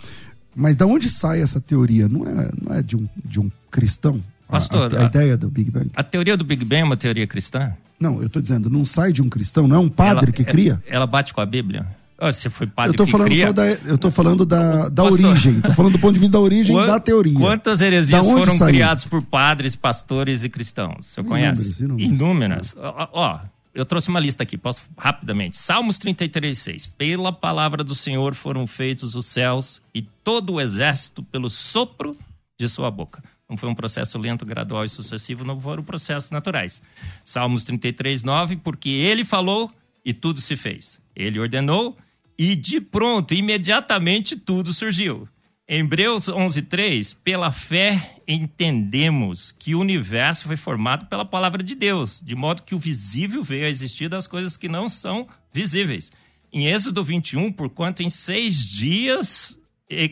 mas 0.54 0.76
da 0.76 0.86
onde 0.86 1.10
sai 1.10 1.42
essa 1.42 1.60
teoria? 1.60 2.08
Não 2.08 2.26
é, 2.26 2.50
não 2.60 2.74
é 2.74 2.82
de, 2.82 2.96
um, 2.96 3.08
de 3.24 3.40
um 3.40 3.50
cristão? 3.70 4.22
Pastor, 4.48 4.94
a, 4.94 4.98
a, 4.98 5.02
a, 5.02 5.06
ideia 5.06 5.36
do 5.36 5.50
Big 5.50 5.70
Bang. 5.70 5.90
A 5.94 6.02
teoria 6.02 6.36
do 6.36 6.44
Big 6.44 6.64
Bang 6.64 6.82
é 6.82 6.84
uma 6.84 6.96
teoria 6.96 7.26
cristã? 7.26 7.72
Não, 7.98 8.20
eu 8.20 8.26
estou 8.26 8.42
dizendo, 8.42 8.68
não 8.68 8.84
sai 8.84 9.12
de 9.12 9.22
um 9.22 9.28
cristão, 9.28 9.66
não 9.66 9.76
é 9.76 9.78
um 9.78 9.88
padre 9.88 10.26
ela, 10.26 10.32
que 10.32 10.44
cria? 10.44 10.82
Ela 10.86 11.06
bate 11.06 11.32
com 11.32 11.40
a 11.40 11.46
Bíblia? 11.46 11.86
Você 12.20 12.48
foi 12.48 12.66
padre 12.66 12.92
eu 12.92 12.96
tô 12.96 13.06
falando 13.06 13.28
cria? 13.28 13.46
só 13.46 13.52
da, 13.52 13.66
eu 13.66 13.98
tô 13.98 14.10
falando 14.10 14.46
da, 14.46 14.88
da 14.88 15.04
origem. 15.04 15.60
Tô 15.60 15.72
falando 15.72 15.92
do 15.92 15.98
ponto 15.98 16.14
de 16.14 16.20
vista 16.20 16.38
da 16.38 16.40
origem 16.40 16.74
Quant, 16.74 16.86
da 16.86 17.00
teoria. 17.00 17.38
Quantas 17.38 17.80
heresias 17.80 18.24
foram 18.24 18.56
saiu? 18.56 18.72
criadas 18.72 19.04
por 19.04 19.22
padres, 19.22 19.74
pastores 19.74 20.44
e 20.44 20.48
cristãos? 20.48 21.06
Você 21.06 21.22
conhece? 21.22 21.82
Inúmeras. 21.82 22.12
Inúmeras. 22.12 22.76
Ó, 22.78 23.08
ó, 23.12 23.40
eu 23.74 23.84
trouxe 23.84 24.08
uma 24.08 24.20
lista 24.20 24.44
aqui, 24.44 24.56
posso 24.56 24.82
rapidamente. 24.96 25.58
Salmos 25.58 25.98
33, 25.98 26.56
6. 26.56 26.86
Pela 26.86 27.32
palavra 27.32 27.82
do 27.82 27.94
Senhor 27.94 28.34
foram 28.34 28.66
feitos 28.66 29.16
os 29.16 29.26
céus 29.26 29.82
e 29.94 30.00
todo 30.00 30.54
o 30.54 30.60
exército 30.60 31.22
pelo 31.22 31.50
sopro 31.50 32.16
de 32.58 32.68
sua 32.68 32.90
boca. 32.90 33.22
Não 33.48 33.56
foi 33.56 33.68
um 33.68 33.74
processo 33.74 34.18
lento, 34.18 34.44
gradual 34.44 34.84
e 34.84 34.88
sucessivo, 34.88 35.44
não 35.44 35.60
foram 35.60 35.82
processos 35.82 36.30
naturais. 36.30 36.80
Salmos 37.24 37.62
33, 37.64 38.22
9. 38.22 38.56
Porque 38.56 38.88
ele 38.88 39.24
falou 39.24 39.70
e 40.04 40.12
tudo 40.12 40.40
se 40.40 40.56
fez. 40.56 41.00
Ele 41.14 41.38
ordenou 41.38 41.96
e 42.38 42.56
de 42.56 42.80
pronto, 42.80 43.34
imediatamente 43.34 44.36
tudo 44.36 44.72
surgiu. 44.72 45.28
Em 45.66 45.80
Hebreus 45.80 46.28
11:3, 46.28 47.16
pela 47.24 47.50
fé 47.50 48.16
entendemos 48.28 49.50
que 49.50 49.74
o 49.74 49.80
universo 49.80 50.46
foi 50.46 50.56
formado 50.56 51.06
pela 51.06 51.24
palavra 51.24 51.62
de 51.62 51.74
Deus, 51.74 52.20
de 52.20 52.34
modo 52.34 52.62
que 52.62 52.74
o 52.74 52.78
visível 52.78 53.42
veio 53.42 53.64
a 53.64 53.70
existir 53.70 54.08
das 54.08 54.26
coisas 54.26 54.58
que 54.58 54.68
não 54.68 54.90
são 54.90 55.26
visíveis. 55.52 56.12
Em 56.52 56.66
Êxodo 56.66 57.02
21, 57.02 57.50
porquanto 57.50 58.02
em 58.02 58.10
seis 58.10 58.62
dias 58.62 59.58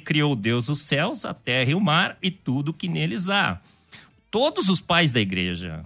criou 0.04 0.36
Deus 0.36 0.68
os 0.68 0.80
céus, 0.80 1.24
a 1.24 1.34
terra 1.34 1.70
e 1.70 1.74
o 1.74 1.80
mar 1.80 2.18
e 2.22 2.30
tudo 2.30 2.72
que 2.72 2.88
neles 2.88 3.28
há. 3.28 3.60
Todos 4.30 4.68
os 4.68 4.80
pais 4.80 5.12
da 5.12 5.20
igreja, 5.20 5.84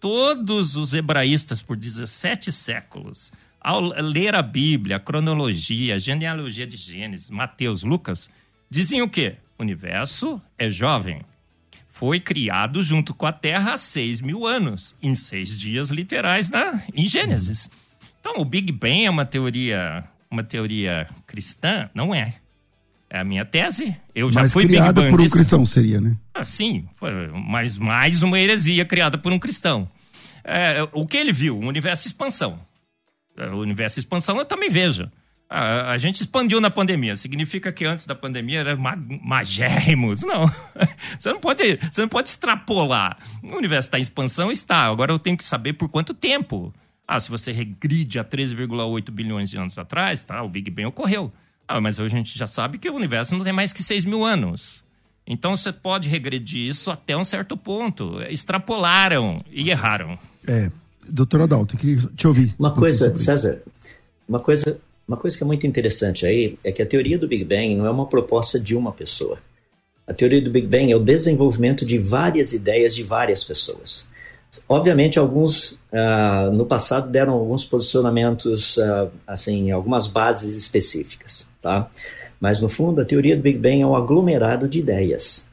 todos 0.00 0.76
os 0.76 0.94
hebraístas 0.94 1.62
por 1.62 1.76
17 1.76 2.52
séculos, 2.52 3.32
ao 3.60 3.80
ler 3.80 4.34
a 4.34 4.42
Bíblia, 4.42 4.96
a 4.96 5.00
cronologia, 5.00 5.96
a 5.96 5.98
genealogia 5.98 6.66
de 6.66 6.76
Gênesis, 6.76 7.30
Mateus, 7.30 7.82
Lucas, 7.82 8.30
diziam 8.70 9.06
o 9.06 9.10
quê? 9.10 9.36
O 9.58 9.62
universo 9.62 10.40
é 10.56 10.70
jovem. 10.70 11.22
Foi 11.88 12.20
criado 12.20 12.80
junto 12.82 13.12
com 13.12 13.26
a 13.26 13.32
Terra 13.32 13.72
há 13.72 13.76
seis 13.76 14.20
mil 14.20 14.46
anos, 14.46 14.96
em 15.02 15.16
seis 15.16 15.58
dias 15.58 15.90
literais 15.90 16.48
na, 16.48 16.80
em 16.94 17.06
Gênesis. 17.06 17.68
Então, 18.20 18.40
o 18.40 18.44
Big 18.44 18.70
Bang 18.70 19.04
é 19.04 19.10
uma 19.10 19.24
teoria, 19.24 20.04
uma 20.30 20.44
teoria 20.44 21.08
cristã? 21.26 21.90
Não 21.92 22.14
é. 22.14 22.36
É 23.10 23.20
a 23.20 23.24
minha 23.24 23.44
tese. 23.44 23.96
Eu 24.14 24.30
já 24.30 24.42
mas 24.42 24.52
fui 24.52 24.66
criada 24.66 25.08
por 25.08 25.20
um 25.20 25.28
cristão 25.28 25.64
seria, 25.64 26.00
né? 26.00 26.16
Ah, 26.34 26.44
sim, 26.44 26.86
mas 27.46 27.78
mais 27.78 28.22
uma 28.22 28.38
heresia 28.38 28.84
criada 28.84 29.16
por 29.16 29.32
um 29.32 29.38
cristão. 29.38 29.88
É, 30.44 30.86
o 30.92 31.06
que 31.06 31.16
ele 31.16 31.32
viu? 31.32 31.58
Um 31.58 31.66
universo 31.66 32.06
expansão. 32.06 32.58
O 33.36 33.58
universo 33.58 33.98
expansão 33.98 34.36
eu 34.38 34.44
também 34.44 34.68
vejo. 34.68 35.10
A, 35.48 35.92
a, 35.92 35.96
gente 35.96 36.20
expandiu 36.20 36.60
na 36.60 36.70
pandemia. 36.70 37.16
Significa 37.16 37.72
que 37.72 37.84
antes 37.86 38.04
da 38.04 38.14
pandemia 38.14 38.60
era 38.60 38.76
ma 38.76 38.94
magérrimos? 38.96 40.22
Não. 40.22 40.44
Você 41.18 41.32
não 41.32 41.40
pode, 41.40 41.78
você 41.90 42.02
não 42.02 42.08
pode 42.08 42.28
extrapolar. 42.28 43.16
O 43.42 43.56
universo 43.56 43.88
está 43.88 43.98
em 43.98 44.02
expansão? 44.02 44.50
Está. 44.50 44.84
Agora 44.84 45.10
eu 45.10 45.18
tenho 45.18 45.36
que 45.36 45.44
saber 45.44 45.72
por 45.72 45.88
quanto 45.88 46.12
tempo. 46.12 46.72
Ah, 47.06 47.18
se 47.18 47.30
você 47.30 47.52
regride 47.52 48.18
a 48.18 48.24
13,8 48.24 49.10
bilhões 49.10 49.48
de 49.48 49.56
anos 49.56 49.78
atrás, 49.78 50.22
tá, 50.22 50.42
o 50.42 50.48
Big 50.48 50.70
Bang 50.70 50.88
ocorreu. 50.88 51.32
Ah, 51.68 51.80
mas 51.82 51.98
hoje 51.98 52.14
a 52.14 52.18
gente 52.18 52.38
já 52.38 52.46
sabe 52.46 52.78
que 52.78 52.88
o 52.88 52.94
universo 52.94 53.36
não 53.36 53.44
tem 53.44 53.52
mais 53.52 53.74
que 53.74 53.82
6 53.82 54.06
mil 54.06 54.24
anos. 54.24 54.82
Então 55.26 55.54
você 55.54 55.70
pode 55.70 56.08
regredir 56.08 56.66
isso 56.66 56.90
até 56.90 57.14
um 57.14 57.22
certo 57.22 57.54
ponto. 57.54 58.22
Extrapolaram 58.22 59.44
e 59.52 59.68
erraram. 59.68 60.18
É, 60.46 60.70
doutor 61.06 61.42
Adalto, 61.42 61.74
eu 61.74 61.78
queria 61.78 61.98
te 62.16 62.26
ouvir. 62.26 62.54
Uma 62.58 62.72
coisa, 62.72 63.14
César, 63.18 63.60
uma 64.26 64.40
coisa, 64.40 64.80
uma 65.06 65.18
coisa 65.18 65.36
que 65.36 65.42
é 65.42 65.46
muito 65.46 65.66
interessante 65.66 66.24
aí 66.24 66.58
é 66.64 66.72
que 66.72 66.80
a 66.80 66.86
teoria 66.86 67.18
do 67.18 67.28
Big 67.28 67.44
Bang 67.44 67.74
não 67.74 67.84
é 67.84 67.90
uma 67.90 68.06
proposta 68.06 68.58
de 68.58 68.74
uma 68.74 68.90
pessoa. 68.90 69.38
A 70.06 70.14
teoria 70.14 70.40
do 70.40 70.50
Big 70.50 70.66
Bang 70.66 70.90
é 70.90 70.96
o 70.96 71.00
desenvolvimento 71.00 71.84
de 71.84 71.98
várias 71.98 72.54
ideias 72.54 72.94
de 72.94 73.02
várias 73.02 73.44
pessoas. 73.44 74.08
Obviamente, 74.66 75.18
alguns 75.18 75.72
uh, 75.92 76.50
no 76.50 76.64
passado 76.64 77.10
deram 77.10 77.34
alguns 77.34 77.66
posicionamentos, 77.66 78.78
uh, 78.78 79.10
assim, 79.26 79.70
algumas 79.70 80.06
bases 80.06 80.56
específicas, 80.56 81.50
tá? 81.68 81.90
Mas 82.40 82.62
no 82.62 82.68
fundo, 82.68 83.00
a 83.00 83.04
teoria 83.04 83.36
do 83.36 83.42
Big 83.42 83.58
Bang 83.58 83.82
é 83.82 83.86
um 83.86 83.94
aglomerado 83.94 84.66
de 84.66 84.78
ideias. 84.78 85.48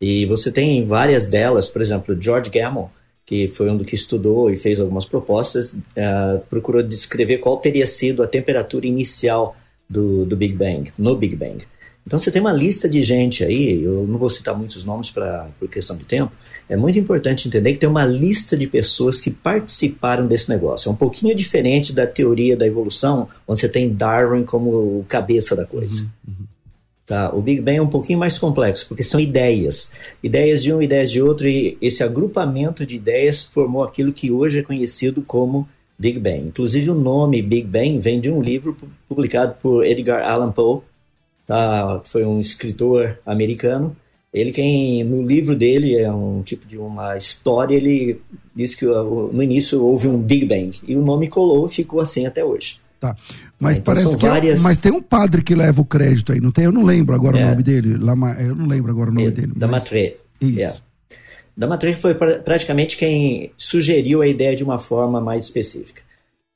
E 0.00 0.24
você 0.24 0.50
tem 0.50 0.82
várias 0.84 1.26
delas, 1.26 1.68
por 1.68 1.82
exemplo, 1.82 2.16
George 2.18 2.48
Gamow, 2.48 2.90
que 3.26 3.46
foi 3.46 3.68
um 3.68 3.76
do 3.76 3.84
que 3.84 3.94
estudou 3.94 4.50
e 4.50 4.56
fez 4.56 4.80
algumas 4.80 5.04
propostas, 5.04 5.74
uh, 5.74 6.40
procurou 6.48 6.82
descrever 6.82 7.38
qual 7.38 7.58
teria 7.58 7.86
sido 7.86 8.22
a 8.22 8.26
temperatura 8.26 8.86
inicial 8.86 9.54
do, 9.88 10.24
do 10.24 10.36
Big 10.36 10.54
Bang, 10.54 10.90
no 10.96 11.14
Big 11.14 11.36
Bang. 11.36 11.62
Então 12.06 12.18
você 12.18 12.30
tem 12.30 12.40
uma 12.40 12.52
lista 12.52 12.88
de 12.88 13.02
gente 13.02 13.44
aí, 13.44 13.84
eu 13.84 14.06
não 14.06 14.18
vou 14.18 14.30
citar 14.30 14.56
muitos 14.56 14.84
nomes 14.84 15.10
pra, 15.10 15.48
por 15.58 15.68
questão 15.68 15.96
de 15.96 16.04
tempo, 16.04 16.32
é 16.70 16.76
muito 16.76 16.96
importante 17.00 17.48
entender 17.48 17.72
que 17.72 17.80
tem 17.80 17.88
uma 17.88 18.06
lista 18.06 18.56
de 18.56 18.64
pessoas 18.68 19.20
que 19.20 19.28
participaram 19.28 20.28
desse 20.28 20.48
negócio. 20.48 20.88
É 20.88 20.92
um 20.92 20.96
pouquinho 20.96 21.34
diferente 21.34 21.92
da 21.92 22.06
teoria 22.06 22.56
da 22.56 22.64
evolução, 22.64 23.28
onde 23.46 23.58
você 23.58 23.68
tem 23.68 23.92
Darwin 23.92 24.44
como 24.44 24.70
o 24.70 25.04
cabeça 25.08 25.56
da 25.56 25.66
coisa. 25.66 26.02
Uhum, 26.02 26.34
uhum. 26.38 26.44
Tá? 27.04 27.34
O 27.34 27.42
Big 27.42 27.60
Bang 27.60 27.78
é 27.78 27.82
um 27.82 27.88
pouquinho 27.88 28.20
mais 28.20 28.38
complexo, 28.38 28.86
porque 28.86 29.02
são 29.02 29.18
ideias. 29.18 29.90
Ideias 30.22 30.62
de 30.62 30.72
um, 30.72 30.80
ideias 30.80 31.10
de 31.10 31.20
outro, 31.20 31.48
e 31.48 31.76
esse 31.82 32.04
agrupamento 32.04 32.86
de 32.86 32.94
ideias 32.94 33.42
formou 33.42 33.82
aquilo 33.82 34.12
que 34.12 34.30
hoje 34.30 34.60
é 34.60 34.62
conhecido 34.62 35.22
como 35.22 35.68
Big 35.98 36.20
Bang. 36.20 36.46
Inclusive, 36.46 36.88
o 36.88 36.94
nome 36.94 37.42
Big 37.42 37.66
Bang 37.66 37.98
vem 37.98 38.20
de 38.20 38.30
um 38.30 38.40
livro 38.40 38.76
publicado 39.08 39.56
por 39.60 39.84
Edgar 39.84 40.22
Allan 40.22 40.52
Poe, 40.52 40.82
tá? 41.44 42.00
foi 42.04 42.24
um 42.24 42.38
escritor 42.38 43.18
americano. 43.26 43.96
Ele 44.32 44.52
quem 44.52 45.02
no 45.04 45.26
livro 45.26 45.56
dele 45.56 45.96
é 45.96 46.10
um 46.10 46.42
tipo 46.42 46.66
de 46.66 46.78
uma 46.78 47.16
história, 47.16 47.74
ele 47.74 48.20
diz 48.54 48.74
que 48.74 48.84
no 48.84 49.42
início 49.42 49.84
houve 49.84 50.06
um 50.06 50.18
Big 50.18 50.44
Bang 50.44 50.70
e 50.86 50.96
o 50.96 51.02
nome 51.02 51.26
colou 51.26 51.66
e 51.66 51.70
ficou 51.70 52.00
assim 52.00 52.26
até 52.26 52.44
hoje. 52.44 52.80
Tá. 53.00 53.16
Mas 53.58 53.78
então, 53.78 53.94
parece 53.94 54.16
que 54.16 54.26
várias... 54.26 54.60
é, 54.60 54.62
mas 54.62 54.78
tem 54.78 54.92
um 54.92 55.02
padre 55.02 55.42
que 55.42 55.54
leva 55.54 55.80
o 55.80 55.84
crédito 55.84 56.32
aí, 56.32 56.40
não 56.40 56.52
tem? 56.52 56.64
Eu 56.64 56.72
não 56.72 56.84
lembro 56.84 57.14
agora 57.14 57.40
é. 57.40 57.44
o 57.44 57.50
nome 57.50 57.62
dele. 57.62 57.96
Lama, 57.96 58.32
eu 58.38 58.54
não 58.54 58.66
lembro 58.66 58.90
agora 58.92 59.10
o 59.10 59.14
nome 59.14 59.28
é, 59.28 59.30
dele. 59.30 59.52
Damatре. 59.56 60.18
Mas... 60.40 60.50
Isso. 60.50 60.60
É. 60.60 60.76
Damatre 61.56 61.94
foi 61.96 62.14
pra, 62.14 62.38
praticamente 62.38 62.96
quem 62.96 63.52
sugeriu 63.54 64.22
a 64.22 64.26
ideia 64.26 64.56
de 64.56 64.64
uma 64.64 64.78
forma 64.78 65.20
mais 65.20 65.44
específica. 65.44 66.00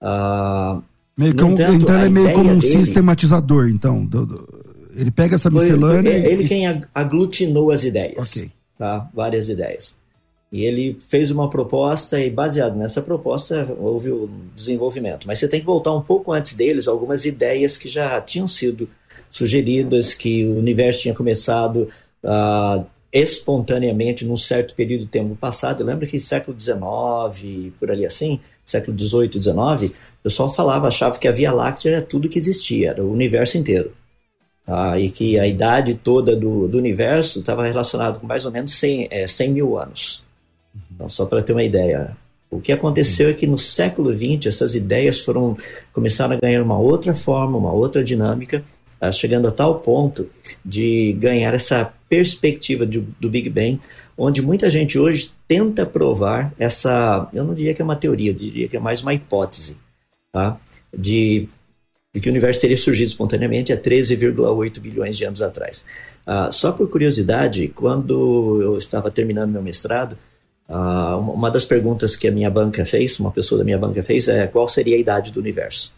Uh, 0.00 0.82
meio 1.16 1.36
como, 1.36 1.52
entanto, 1.52 1.72
então 1.74 1.94
ele 1.96 2.06
é 2.06 2.08
meio 2.08 2.32
como 2.32 2.50
um 2.50 2.58
dele... 2.58 2.72
sistematizador, 2.72 3.68
então. 3.68 4.04
Do, 4.04 4.24
do, 4.24 4.63
ele 4.96 5.10
pega 5.10 5.36
essa 5.36 5.50
miscelânea. 5.50 6.12
Foi, 6.12 6.20
foi, 6.20 6.30
e... 6.30 6.32
ele 6.32 6.48
quem 6.48 6.82
aglutinou 6.94 7.70
as 7.70 7.84
ideias. 7.84 8.36
Ok. 8.36 8.50
Tá? 8.78 9.08
Várias 9.14 9.48
ideias. 9.48 9.96
E 10.54 10.64
ele 10.64 10.96
fez 11.08 11.30
uma 11.32 11.50
proposta 11.50 12.20
e 12.20 12.30
baseado 12.30 12.76
nessa 12.76 13.02
proposta 13.02 13.66
houve 13.78 14.10
o 14.10 14.30
desenvolvimento. 14.54 15.26
Mas 15.26 15.40
você 15.40 15.48
tem 15.48 15.58
que 15.58 15.66
voltar 15.66 15.92
um 15.92 16.00
pouco 16.00 16.32
antes 16.32 16.54
deles, 16.54 16.86
algumas 16.86 17.24
ideias 17.24 17.76
que 17.76 17.88
já 17.88 18.20
tinham 18.20 18.46
sido 18.46 18.88
sugeridas, 19.30 20.14
que 20.14 20.44
o 20.46 20.56
universo 20.56 21.02
tinha 21.02 21.14
começado 21.14 21.88
uh, 22.22 22.86
espontaneamente 23.12 24.24
num 24.24 24.36
certo 24.36 24.74
período 24.76 25.00
de 25.00 25.06
tempo 25.08 25.34
passado. 25.34 25.84
Lembra 25.84 26.06
que 26.06 26.20
século 26.20 26.56
XIX, 26.58 27.72
por 27.80 27.90
ali 27.90 28.06
assim, 28.06 28.38
século 28.64 28.96
XVIII, 28.96 29.42
XIX, 29.42 29.90
o 29.90 30.22
pessoal 30.22 30.54
falava, 30.54 30.86
achava 30.86 31.18
que 31.18 31.26
a 31.26 31.32
Via 31.32 31.52
Láctea 31.52 31.96
era 31.96 32.02
tudo 32.02 32.28
que 32.28 32.38
existia, 32.38 32.90
era 32.90 33.04
o 33.04 33.12
universo 33.12 33.58
inteiro. 33.58 33.92
Tá? 34.66 34.98
E 34.98 35.10
que 35.10 35.38
a 35.38 35.46
idade 35.46 35.94
toda 35.94 36.34
do, 36.34 36.66
do 36.66 36.78
universo 36.78 37.40
estava 37.40 37.66
relacionada 37.66 38.18
com 38.18 38.26
mais 38.26 38.46
ou 38.46 38.52
menos 38.52 38.72
100, 38.74 39.08
é, 39.10 39.26
100 39.26 39.50
mil 39.50 39.78
anos. 39.78 40.24
Então, 40.92 41.08
só 41.08 41.26
para 41.26 41.42
ter 41.42 41.52
uma 41.52 41.62
ideia. 41.62 42.16
O 42.50 42.60
que 42.60 42.72
aconteceu 42.72 43.28
é 43.28 43.34
que 43.34 43.46
no 43.46 43.58
século 43.58 44.14
XX 44.14 44.46
essas 44.46 44.74
ideias 44.74 45.20
foram 45.20 45.56
começaram 45.92 46.36
a 46.36 46.40
ganhar 46.40 46.62
uma 46.62 46.78
outra 46.78 47.14
forma, 47.14 47.58
uma 47.58 47.72
outra 47.72 48.02
dinâmica, 48.02 48.64
chegando 49.12 49.48
a 49.48 49.50
tal 49.50 49.80
ponto 49.80 50.28
de 50.64 51.12
ganhar 51.14 51.52
essa 51.52 51.92
perspectiva 52.08 52.86
de, 52.86 53.00
do 53.00 53.28
Big 53.28 53.50
Bang, 53.50 53.80
onde 54.16 54.40
muita 54.40 54.70
gente 54.70 54.98
hoje 54.98 55.32
tenta 55.48 55.84
provar 55.84 56.54
essa, 56.58 57.28
eu 57.32 57.44
não 57.44 57.54
diria 57.54 57.74
que 57.74 57.82
é 57.82 57.84
uma 57.84 57.96
teoria, 57.96 58.30
eu 58.30 58.34
diria 58.34 58.68
que 58.68 58.76
é 58.76 58.80
mais 58.80 59.02
uma 59.02 59.12
hipótese, 59.12 59.76
tá? 60.32 60.58
de 60.96 61.48
de 62.14 62.20
que 62.20 62.28
o 62.28 62.30
universo 62.30 62.60
teria 62.60 62.78
surgido 62.78 63.08
espontaneamente 63.08 63.72
há 63.72 63.76
13,8 63.76 64.78
bilhões 64.78 65.16
de 65.18 65.24
anos 65.24 65.42
atrás. 65.42 65.84
Uh, 66.24 66.50
só 66.52 66.70
por 66.70 66.88
curiosidade, 66.88 67.66
quando 67.68 68.62
eu 68.62 68.78
estava 68.78 69.10
terminando 69.10 69.50
meu 69.50 69.62
mestrado, 69.62 70.16
uh, 70.68 71.18
uma 71.18 71.50
das 71.50 71.64
perguntas 71.64 72.14
que 72.14 72.28
a 72.28 72.30
minha 72.30 72.48
banca 72.48 72.86
fez, 72.86 73.18
uma 73.18 73.32
pessoa 73.32 73.58
da 73.58 73.64
minha 73.64 73.76
banca 73.76 74.00
fez, 74.00 74.28
é 74.28 74.46
qual 74.46 74.68
seria 74.68 74.94
a 74.94 74.98
idade 74.98 75.32
do 75.32 75.40
universo. 75.40 75.92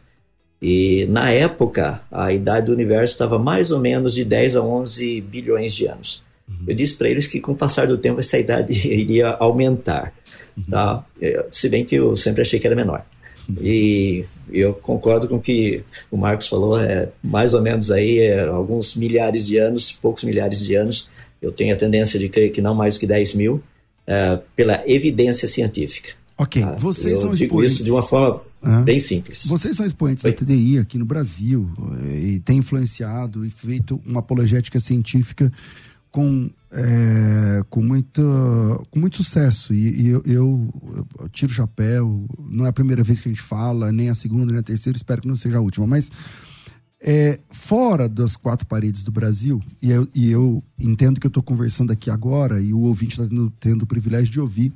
E 0.61 1.05
na 1.11 1.31
época, 1.31 2.01
a 2.11 2.33
idade 2.33 2.67
do 2.67 2.73
universo 2.73 3.13
estava 3.13 3.39
mais 3.39 3.71
ou 3.71 3.79
menos 3.79 4.15
de 4.15 4.25
10 4.25 4.57
a 4.57 4.63
11 4.63 5.21
bilhões 5.21 5.75
de 5.75 5.87
anos. 5.87 6.25
Uhum. 6.49 6.65
Eu 6.67 6.75
disse 6.75 6.95
para 6.95 7.11
eles 7.11 7.27
que 7.27 7.41
com 7.41 7.53
o 7.53 7.57
passar 7.57 7.89
do 7.89 7.99
tempo 7.99 8.21
essa 8.21 8.39
idade 8.39 8.73
iria 8.89 9.33
aumentar, 9.33 10.15
uhum. 10.57 10.65
tá? 10.65 11.05
Se 11.51 11.69
bem 11.69 11.85
que 11.85 11.97
eu 11.97 12.17
sempre 12.17 12.41
achei 12.41 12.59
que 12.59 12.67
era 12.67 12.75
menor. 12.75 13.05
E 13.61 14.25
eu 14.51 14.75
concordo 14.75 15.29
com 15.29 15.37
o 15.37 15.41
que 15.41 15.83
o 16.11 16.17
Marcos 16.17 16.49
falou, 16.49 16.81
é 16.81 17.09
mais 17.23 17.55
ou 17.55 17.63
menos 17.63 17.91
aí 17.91 18.19
é, 18.19 18.47
alguns 18.47 18.95
milhares 18.97 19.47
de 19.47 19.57
anos, 19.57 19.93
poucos 19.93 20.25
milhares 20.25 20.61
de 20.61 20.75
anos. 20.75 21.11
Eu 21.41 21.53
tenho 21.53 21.75
a 21.75 21.77
tendência 21.77 22.19
de 22.19 22.29
crer 22.29 22.51
que 22.51 22.61
não 22.61 22.75
mais 22.75 22.99
que 22.99 23.07
10 23.07 23.35
mil, 23.35 23.63
é, 24.07 24.39
pela 24.55 24.83
evidência 24.87 25.47
científica. 25.47 26.11
Ok, 26.39 26.61
tá? 26.61 26.73
vocês 26.73 27.19
são 27.19 27.35
digo 27.35 27.55
expoentes... 27.55 27.75
isso 27.75 27.85
de 27.85 27.91
uma 27.91 28.03
forma 28.03 28.43
uhum. 28.63 28.85
bem 28.85 29.01
simples. 29.01 29.47
Vocês 29.47 29.75
são 29.75 29.87
expoentes 29.87 30.23
Oi? 30.23 30.33
da 30.33 30.37
TDI 30.37 30.79
aqui 30.79 30.99
no 30.99 31.07
Brasil 31.07 31.71
eh, 32.05 32.19
e 32.19 32.41
têm 32.41 32.59
influenciado 32.59 33.45
e 33.45 33.49
feito 33.49 34.01
uma 34.05 34.21
apologética 34.21 34.79
científica 34.79 35.51
com, 36.17 36.49
é, 36.73 37.63
com, 37.69 37.83
muito, 37.83 38.23
com 38.91 38.99
muito 38.99 39.19
sucesso. 39.19 39.75
E, 39.75 40.01
e 40.01 40.09
eu, 40.09 40.23
eu, 40.25 41.07
eu, 41.19 41.29
tiro 41.29 41.53
o 41.53 41.55
chapéu, 41.55 42.25
não 42.39 42.65
é 42.65 42.71
a 42.71 42.73
primeira 42.73 43.03
vez 43.03 43.21
que 43.21 43.29
a 43.29 43.33
gente 43.33 43.43
fala, 43.43 43.93
nem 43.93 44.09
a 44.09 44.15
segunda, 44.15 44.47
nem 44.47 44.61
a 44.61 44.63
terceira, 44.63 44.97
espero 44.97 45.21
que 45.21 45.29
não 45.29 45.37
seja 45.37 45.59
a 45.59 45.61
última, 45.61 45.87
mas 45.87 46.11
é, 47.03 47.39
fora 47.51 48.09
das 48.09 48.35
quatro 48.35 48.67
paredes 48.67 49.03
do 49.03 49.13
Brasil, 49.13 49.61
e 49.83 49.91
eu, 49.91 50.09
e 50.15 50.31
eu 50.31 50.65
entendo 50.79 51.21
que 51.21 51.27
eu 51.27 51.29
estou 51.29 51.43
conversando 51.43 51.93
aqui 51.93 52.09
agora, 52.09 52.63
e 52.63 52.73
o 52.73 52.81
ouvinte 52.81 53.21
está 53.21 53.29
tendo, 53.29 53.53
tendo 53.61 53.83
o 53.83 53.87
privilégio 53.87 54.33
de 54.33 54.41
ouvir 54.41 54.73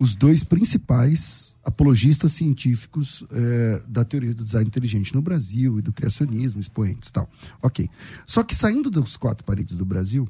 os 0.00 0.16
dois 0.16 0.42
principais 0.42 1.56
apologistas 1.62 2.32
científicos 2.32 3.24
é, 3.30 3.82
da 3.88 4.04
teoria 4.04 4.34
do 4.34 4.42
design 4.42 4.66
inteligente 4.66 5.14
no 5.14 5.22
Brasil 5.22 5.78
e 5.78 5.82
do 5.82 5.92
criacionismo, 5.92 6.60
expoentes 6.60 7.08
tal. 7.12 7.30
Ok. 7.62 7.88
Só 8.26 8.42
que 8.42 8.52
saindo 8.52 8.90
das 8.90 9.16
quatro 9.16 9.44
paredes 9.44 9.76
do 9.76 9.84
Brasil, 9.84 10.26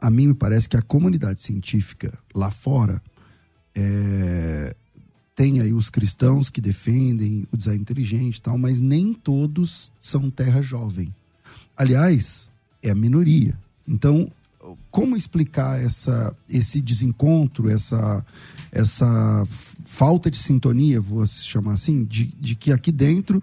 a 0.00 0.10
mim 0.10 0.28
me 0.28 0.34
parece 0.34 0.68
que 0.68 0.76
a 0.76 0.82
comunidade 0.82 1.40
científica 1.40 2.16
lá 2.34 2.50
fora 2.50 3.02
é, 3.74 4.74
tem 5.34 5.60
aí 5.60 5.72
os 5.72 5.90
cristãos 5.90 6.50
que 6.50 6.60
defendem 6.60 7.46
o 7.52 7.56
design 7.56 7.80
inteligente 7.80 8.36
e 8.36 8.42
tal, 8.42 8.58
mas 8.58 8.80
nem 8.80 9.12
todos 9.12 9.92
são 10.00 10.30
terra 10.30 10.60
jovem. 10.62 11.14
Aliás, 11.76 12.50
é 12.82 12.90
a 12.90 12.94
minoria. 12.94 13.58
Então, 13.86 14.30
como 14.90 15.16
explicar 15.16 15.82
essa, 15.82 16.34
esse 16.48 16.80
desencontro, 16.80 17.70
essa, 17.70 18.24
essa 18.70 19.46
falta 19.84 20.30
de 20.30 20.36
sintonia, 20.38 21.00
vou 21.00 21.26
chamar 21.26 21.72
assim, 21.72 22.04
de, 22.04 22.26
de 22.38 22.54
que 22.54 22.72
aqui 22.72 22.92
dentro 22.92 23.42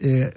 é, 0.00 0.34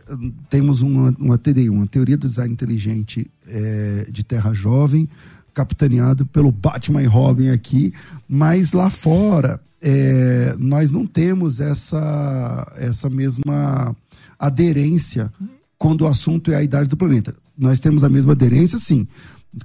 temos 0.49 0.81
uma, 0.81 1.15
uma 1.19 1.37
TDI, 1.37 1.69
uma 1.69 1.87
teoria 1.87 2.17
do 2.17 2.27
design 2.27 2.53
inteligente 2.53 3.29
é, 3.47 4.07
de 4.09 4.23
terra 4.23 4.53
jovem, 4.53 5.07
capitaneado 5.53 6.25
pelo 6.25 6.51
Batman 6.51 7.03
e 7.03 7.07
Robin 7.07 7.49
aqui, 7.49 7.93
mas 8.27 8.71
lá 8.71 8.89
fora 8.89 9.59
é, 9.81 10.55
nós 10.59 10.91
não 10.91 11.05
temos 11.07 11.59
essa, 11.59 12.71
essa 12.77 13.09
mesma 13.09 13.95
aderência 14.37 15.31
quando 15.77 16.01
o 16.01 16.07
assunto 16.07 16.51
é 16.51 16.55
a 16.55 16.63
idade 16.63 16.89
do 16.89 16.97
planeta. 16.97 17.35
Nós 17.57 17.79
temos 17.79 18.03
a 18.03 18.09
mesma 18.09 18.33
aderência, 18.33 18.77
sim, 18.77 19.07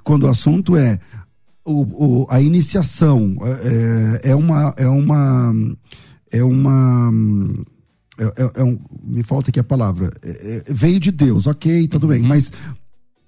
quando 0.03 0.23
o 0.23 0.27
assunto 0.27 0.75
é 0.75 0.99
o, 1.63 1.81
o, 2.21 2.27
a 2.29 2.41
iniciação 2.41 3.35
é, 3.41 4.29
é, 4.31 4.35
uma 4.35 4.73
é 4.77 4.87
uma 4.87 5.53
é 6.31 6.43
uma 6.43 7.11
é, 8.17 8.23
é, 8.23 8.51
é 8.61 8.63
um, 8.63 8.79
me 9.03 9.21
falta 9.21 9.49
aqui 9.49 9.59
a 9.59 9.63
palavra 9.63 10.11
é, 10.23 10.63
é, 10.65 10.73
veio 10.73 10.99
de 10.99 11.11
Deus 11.11 11.45
ok 11.45 11.87
tudo 11.89 12.07
bem 12.07 12.21
uhum. 12.21 12.27
mas 12.27 12.51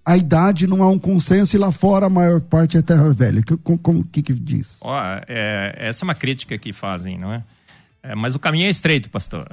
a 0.09 0.17
idade 0.17 0.65
não 0.65 0.81
há 0.81 0.89
um 0.89 0.97
consenso 0.97 1.55
e 1.55 1.59
lá 1.59 1.71
fora 1.71 2.07
a 2.07 2.09
maior 2.09 2.41
parte 2.41 2.75
é 2.75 2.81
terra 2.81 3.13
velha. 3.13 3.43
O 3.63 4.03
que, 4.05 4.23
que 4.23 4.33
diz? 4.33 4.79
Oh, 4.81 4.89
essa 5.77 6.03
é 6.03 6.05
uma 6.05 6.15
crítica 6.15 6.57
que 6.57 6.73
fazem 6.73 7.15
não 7.15 7.31
é, 7.31 7.43
mas 8.15 8.33
o 8.33 8.39
caminho 8.39 8.65
é 8.65 8.69
estreito 8.69 9.07
pastor. 9.07 9.47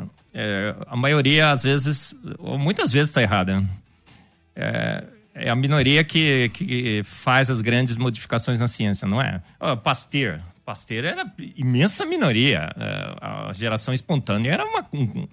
A 0.87 0.97
maioria 0.97 1.51
às 1.51 1.62
vezes 1.62 2.16
ou 2.38 2.59
muitas 2.59 2.90
vezes 2.90 3.11
está 3.11 3.21
errada. 3.21 3.62
É, 4.55 5.05
é 5.35 5.51
a 5.51 5.55
minoria 5.55 6.03
que, 6.03 6.49
que 6.49 7.03
faz 7.05 7.51
as 7.51 7.61
grandes 7.61 7.99
modificações 7.99 8.59
na 8.59 8.66
ciência, 8.66 9.07
não 9.07 9.21
é? 9.21 9.42
Oh, 9.61 9.77
Pasteur. 9.77 10.40
Pasteur 10.66 11.05
era 11.05 11.33
imensa 11.55 12.05
minoria. 12.05 12.68
É, 12.76 13.16
a 13.20 13.52
geração 13.52 13.94
espontânea 13.94 14.50
era 14.50 14.64
uma, 14.64 14.85
um, 14.92 15.29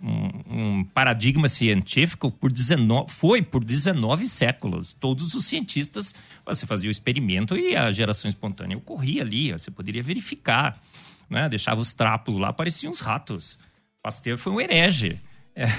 um, 0.47 0.83
paradigma 0.83 1.49
científico 1.49 2.29
por 2.29 2.51
19, 2.51 3.11
foi 3.11 3.41
por 3.41 3.63
19 3.63 4.27
séculos. 4.27 4.93
Todos 4.93 5.33
os 5.33 5.47
cientistas, 5.47 6.13
você 6.45 6.67
fazia 6.67 6.87
o 6.87 6.91
experimento 6.91 7.57
e 7.57 7.75
a 7.75 7.91
geração 7.91 8.29
espontânea 8.29 8.77
ocorria 8.77 9.23
ali. 9.23 9.51
Você 9.51 9.71
poderia 9.71 10.03
verificar. 10.03 10.79
Né? 11.27 11.49
Deixava 11.49 11.81
os 11.81 11.93
trapos 11.93 12.37
lá, 12.37 12.53
pareciam 12.53 12.91
uns 12.91 12.99
ratos. 12.99 13.57
Pasteur 14.03 14.37
foi 14.37 14.53
um 14.53 14.61
herege. 14.61 15.19
É. 15.55 15.65
É. 15.65 15.71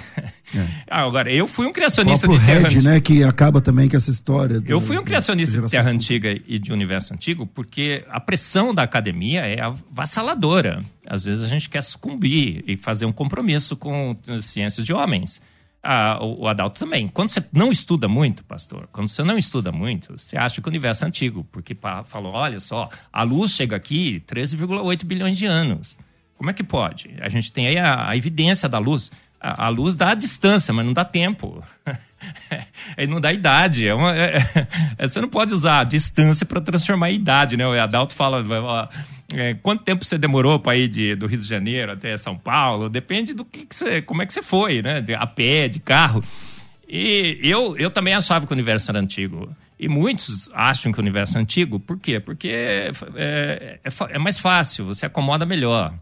Agora, 0.89 1.33
eu 1.33 1.49
fui 1.49 1.67
um 1.67 1.73
criacionista 1.73 2.29
de 2.29 2.39
terra 2.47 2.61
Red, 2.61 2.67
antiga. 2.67 2.91
né, 2.91 3.01
que 3.01 3.25
acaba 3.25 3.61
também 3.61 3.89
com 3.89 3.97
essa 3.97 4.11
história. 4.11 4.61
Do, 4.61 4.71
eu 4.71 4.81
fui 4.81 4.97
um 4.97 5.05
criacionista 5.05 5.61
de 5.61 5.71
terra 5.71 5.91
antiga 5.91 6.31
e 6.47 6.59
de 6.59 6.73
universo 6.73 7.13
antigo 7.13 7.47
porque 7.47 8.05
a 8.09 8.21
pressão 8.21 8.73
da 8.73 8.83
academia 8.83 9.41
é 9.41 9.61
avassaladora. 9.61 10.81
Às 11.07 11.25
vezes 11.25 11.43
a 11.43 11.49
gente 11.49 11.69
quer 11.69 11.83
sucumbir 11.83 12.65
e 12.67 12.77
fazer 12.77 13.07
um 13.07 13.13
compromisso 13.13 13.77
com 13.77 14.17
ciências 14.41 14.87
de 14.87 14.93
homens. 14.93 15.41
Ah, 15.83 16.19
o, 16.23 16.43
o 16.43 16.49
Adalto 16.49 16.79
também. 16.79 17.09
Quando 17.09 17.29
você 17.29 17.45
não 17.53 17.71
estuda 17.71 18.09
muito, 18.09 18.43
pastor, 18.45 18.89
quando 18.91 19.09
você 19.09 19.23
não 19.23 19.37
estuda 19.37 19.71
muito, 19.71 20.17
você 20.17 20.37
acha 20.39 20.63
que 20.63 20.67
o 20.67 20.71
universo 20.71 21.05
é 21.05 21.09
antigo, 21.09 21.47
porque 21.53 21.77
falou, 22.07 22.33
olha 22.33 22.59
só, 22.59 22.89
a 23.13 23.23
luz 23.23 23.51
chega 23.51 23.77
aqui 23.77 24.23
13,8 24.27 25.05
bilhões 25.05 25.37
de 25.37 25.45
anos. 25.45 25.99
Como 26.39 26.51
é 26.51 26.55
que 26.55 26.65
pode? 26.65 27.15
A 27.21 27.29
gente 27.29 27.53
tem 27.53 27.67
aí 27.67 27.79
a, 27.79 28.09
a 28.09 28.17
evidência 28.17 28.69
da 28.69 28.79
luz 28.79 29.11
a, 29.45 29.69
luz 29.69 29.95
dá 29.95 30.11
a 30.11 30.15
distância, 30.15 30.73
mas 30.73 30.87
não 30.87 30.95
dá 30.95 31.05
tempo. 31.05 31.63
Aí 32.97 33.07
não 33.07 33.21
dá 33.21 33.31
idade. 33.31 33.87
É 33.87 33.95
uma, 33.95 34.17
é, 34.17 34.39
é, 34.97 35.07
você 35.07 35.21
não 35.21 35.29
pode 35.29 35.53
usar 35.53 35.81
a 35.81 35.85
distância 35.85 36.47
para 36.47 36.63
transformar 36.63 37.11
em 37.11 37.17
idade, 37.17 37.57
né? 37.57 37.67
O 37.67 37.79
Adalto 37.79 38.15
fala. 38.15 38.43
Ó, 38.43 38.89
é, 39.35 39.55
quanto 39.55 39.85
tempo 39.85 40.05
você 40.05 40.17
demorou 40.17 40.59
para 40.59 40.77
ir 40.77 40.89
de, 40.89 41.15
do 41.15 41.27
Rio 41.27 41.39
de 41.41 41.47
Janeiro 41.47 41.93
até 41.93 42.17
São 42.17 42.39
Paulo? 42.39 42.89
Depende 42.89 43.35
do 43.35 43.45
que, 43.45 43.67
que 43.67 43.75
você. 43.75 44.01
como 44.01 44.23
é 44.23 44.27
que 44.27 44.33
você 44.33 44.43
foi, 44.43 44.81
né? 44.81 45.03
De, 45.03 45.15
a 45.15 45.27
pé, 45.27 45.69
de 45.69 45.81
carro. 45.81 46.25
E 46.89 47.39
eu, 47.43 47.77
eu 47.77 47.91
também 47.91 48.15
achava 48.15 48.47
que 48.47 48.53
o 48.53 48.57
universo 48.57 48.91
era 48.91 49.01
antigo. 49.01 49.55
E 49.79 49.89
muitos 49.89 50.49
acham 50.55 50.91
que 50.93 50.99
o 50.99 51.03
universo 51.03 51.37
é 51.37 51.41
antigo. 51.43 51.79
Por 51.79 51.99
quê? 51.99 52.19
Porque 52.19 52.49
é, 52.49 52.93
é, 53.17 53.81
é, 53.85 53.91
é 54.11 54.19
mais 54.19 54.39
fácil, 54.39 54.87
você 54.87 55.05
acomoda 55.05 55.45
melhor. 55.45 55.93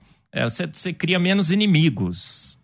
Você, 0.45 0.67
você 0.67 0.93
cria 0.93 1.19
menos 1.19 1.51
inimigos. 1.51 2.59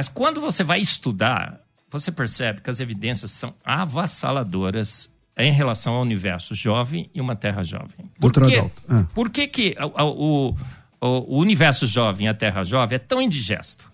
Mas 0.00 0.08
quando 0.08 0.40
você 0.40 0.64
vai 0.64 0.80
estudar, 0.80 1.60
você 1.90 2.10
percebe 2.10 2.62
que 2.62 2.70
as 2.70 2.80
evidências 2.80 3.32
são 3.32 3.52
avassaladoras 3.62 5.14
em 5.36 5.52
relação 5.52 5.92
ao 5.92 6.00
universo 6.00 6.54
jovem 6.54 7.10
e 7.14 7.20
uma 7.20 7.36
Terra 7.36 7.62
jovem. 7.62 8.10
Por, 8.18 8.32
quê? 8.32 8.64
Ah. 8.88 9.04
Por 9.14 9.28
que, 9.28 9.46
que 9.46 9.76
o, 9.78 10.54
o, 10.56 10.56
o, 11.02 11.38
universo 11.38 11.86
jovem 11.86 12.28
e 12.28 12.30
a 12.30 12.32
Terra 12.32 12.64
jovem 12.64 12.96
é 12.96 12.98
tão 12.98 13.20
indigesto? 13.20 13.92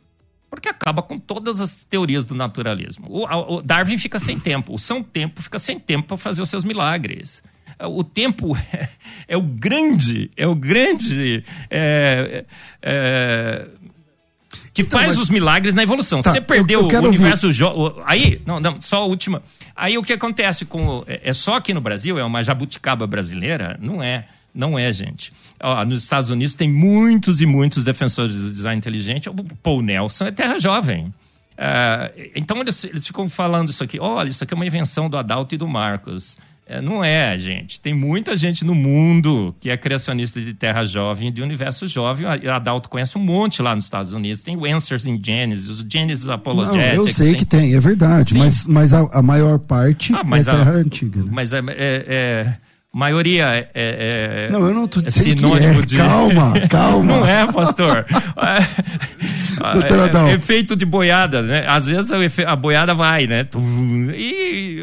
Porque 0.48 0.68
acaba 0.68 1.02
com 1.02 1.18
todas 1.18 1.60
as 1.60 1.82
teorias 1.82 2.24
do 2.24 2.36
naturalismo. 2.36 3.08
O, 3.10 3.56
o 3.56 3.60
Darwin 3.60 3.98
fica 3.98 4.20
sem 4.20 4.38
tempo, 4.38 4.74
o 4.74 4.78
São 4.78 5.02
Tempo 5.02 5.42
fica 5.42 5.58
sem 5.58 5.76
tempo 5.76 6.06
para 6.06 6.16
fazer 6.16 6.40
os 6.40 6.48
seus 6.48 6.64
milagres. 6.64 7.42
O 7.80 8.04
tempo 8.04 8.56
é, 8.72 8.88
é 9.26 9.36
o 9.36 9.42
grande, 9.42 10.30
é 10.36 10.46
o 10.46 10.54
grande 10.54 11.42
é, 11.68 12.44
é, 12.80 13.68
que 14.76 14.82
então, 14.82 15.00
faz 15.00 15.14
mas... 15.14 15.18
os 15.18 15.30
milagres 15.30 15.74
na 15.74 15.82
evolução. 15.82 16.20
Tá, 16.20 16.32
Você 16.32 16.40
perdeu 16.40 16.82
eu, 16.82 16.90
eu 16.90 17.02
o 17.02 17.06
universo. 17.06 17.50
Jo... 17.50 17.94
Aí, 18.04 18.42
não, 18.44 18.60
não, 18.60 18.78
só 18.78 18.98
a 18.98 19.04
última. 19.06 19.42
Aí 19.74 19.96
o 19.96 20.02
que 20.02 20.12
acontece 20.12 20.66
com. 20.66 21.02
É, 21.06 21.30
é 21.30 21.32
só 21.32 21.54
aqui 21.54 21.72
no 21.72 21.80
Brasil? 21.80 22.18
É 22.18 22.24
uma 22.24 22.44
jabuticaba 22.44 23.06
brasileira? 23.06 23.78
Não 23.80 24.02
é. 24.02 24.26
Não 24.54 24.78
é, 24.78 24.92
gente. 24.92 25.32
Ó, 25.62 25.82
nos 25.86 26.02
Estados 26.02 26.28
Unidos 26.28 26.54
tem 26.54 26.70
muitos 26.70 27.40
e 27.40 27.46
muitos 27.46 27.84
defensores 27.84 28.36
do 28.36 28.50
design 28.50 28.76
inteligente. 28.76 29.30
O 29.30 29.34
Paul 29.62 29.80
Nelson 29.80 30.26
é 30.26 30.30
terra 30.30 30.58
jovem. 30.58 31.06
Uh, 31.06 32.30
então 32.34 32.60
eles, 32.60 32.84
eles 32.84 33.06
ficam 33.06 33.30
falando 33.30 33.70
isso 33.70 33.82
aqui. 33.82 33.98
Olha, 33.98 34.28
isso 34.28 34.44
aqui 34.44 34.52
é 34.52 34.56
uma 34.56 34.66
invenção 34.66 35.08
do 35.08 35.16
Adalto 35.16 35.54
e 35.54 35.58
do 35.58 35.66
Marcos. 35.66 36.36
É, 36.68 36.80
não 36.80 37.02
é, 37.02 37.38
gente. 37.38 37.80
Tem 37.80 37.94
muita 37.94 38.34
gente 38.34 38.64
no 38.64 38.74
mundo 38.74 39.54
que 39.60 39.70
é 39.70 39.76
criacionista 39.76 40.40
de 40.40 40.52
Terra 40.52 40.84
Jovem, 40.84 41.32
de 41.32 41.40
Universo 41.40 41.86
Jovem. 41.86 42.26
A 42.26 42.56
Adalto 42.56 42.88
conhece 42.88 43.16
um 43.16 43.20
monte 43.20 43.62
lá 43.62 43.72
nos 43.72 43.84
Estados 43.84 44.12
Unidos. 44.12 44.42
Tem 44.42 44.56
o 44.56 44.66
Answers 44.66 45.06
in 45.06 45.20
Genesis, 45.24 45.80
o 45.80 45.86
Genesis 45.88 46.28
Apologetics. 46.28 46.96
Não, 46.96 47.06
eu 47.06 47.08
sei 47.12 47.28
tem... 47.28 47.36
que 47.36 47.44
tem, 47.44 47.74
é 47.74 47.78
verdade. 47.78 48.36
Mas, 48.36 48.66
mas 48.66 48.92
a, 48.92 49.08
a, 49.12 49.22
maior 49.22 49.60
parte 49.60 50.12
ah, 50.12 50.22
é 50.36 50.42
Terra 50.42 50.72
a, 50.72 50.74
Antiga. 50.74 51.20
Né? 51.20 51.30
Mas 51.30 51.52
é, 51.52 51.58
é, 51.58 52.04
é 52.08 52.56
maioria 52.96 53.44
é, 53.52 53.68
é, 53.74 54.48
Não, 54.50 54.66
eu 54.66 54.72
não 54.72 54.88
tô 54.88 55.02
dizendo 55.02 55.28
é 55.28 55.36
sinônimo 55.36 55.74
que 55.74 55.80
é. 55.80 55.86
de... 55.86 55.96
Calma, 55.98 56.54
calma. 56.68 57.16
não 57.18 57.26
é, 57.26 57.52
pastor. 57.52 58.06
é, 60.24 60.30
é, 60.30 60.34
efeito 60.34 60.74
de 60.74 60.86
boiada, 60.86 61.42
né? 61.42 61.66
Às 61.68 61.86
vezes 61.86 62.10
a 62.46 62.56
boiada 62.56 62.94
vai, 62.94 63.26
né? 63.26 63.46
E 64.14 64.82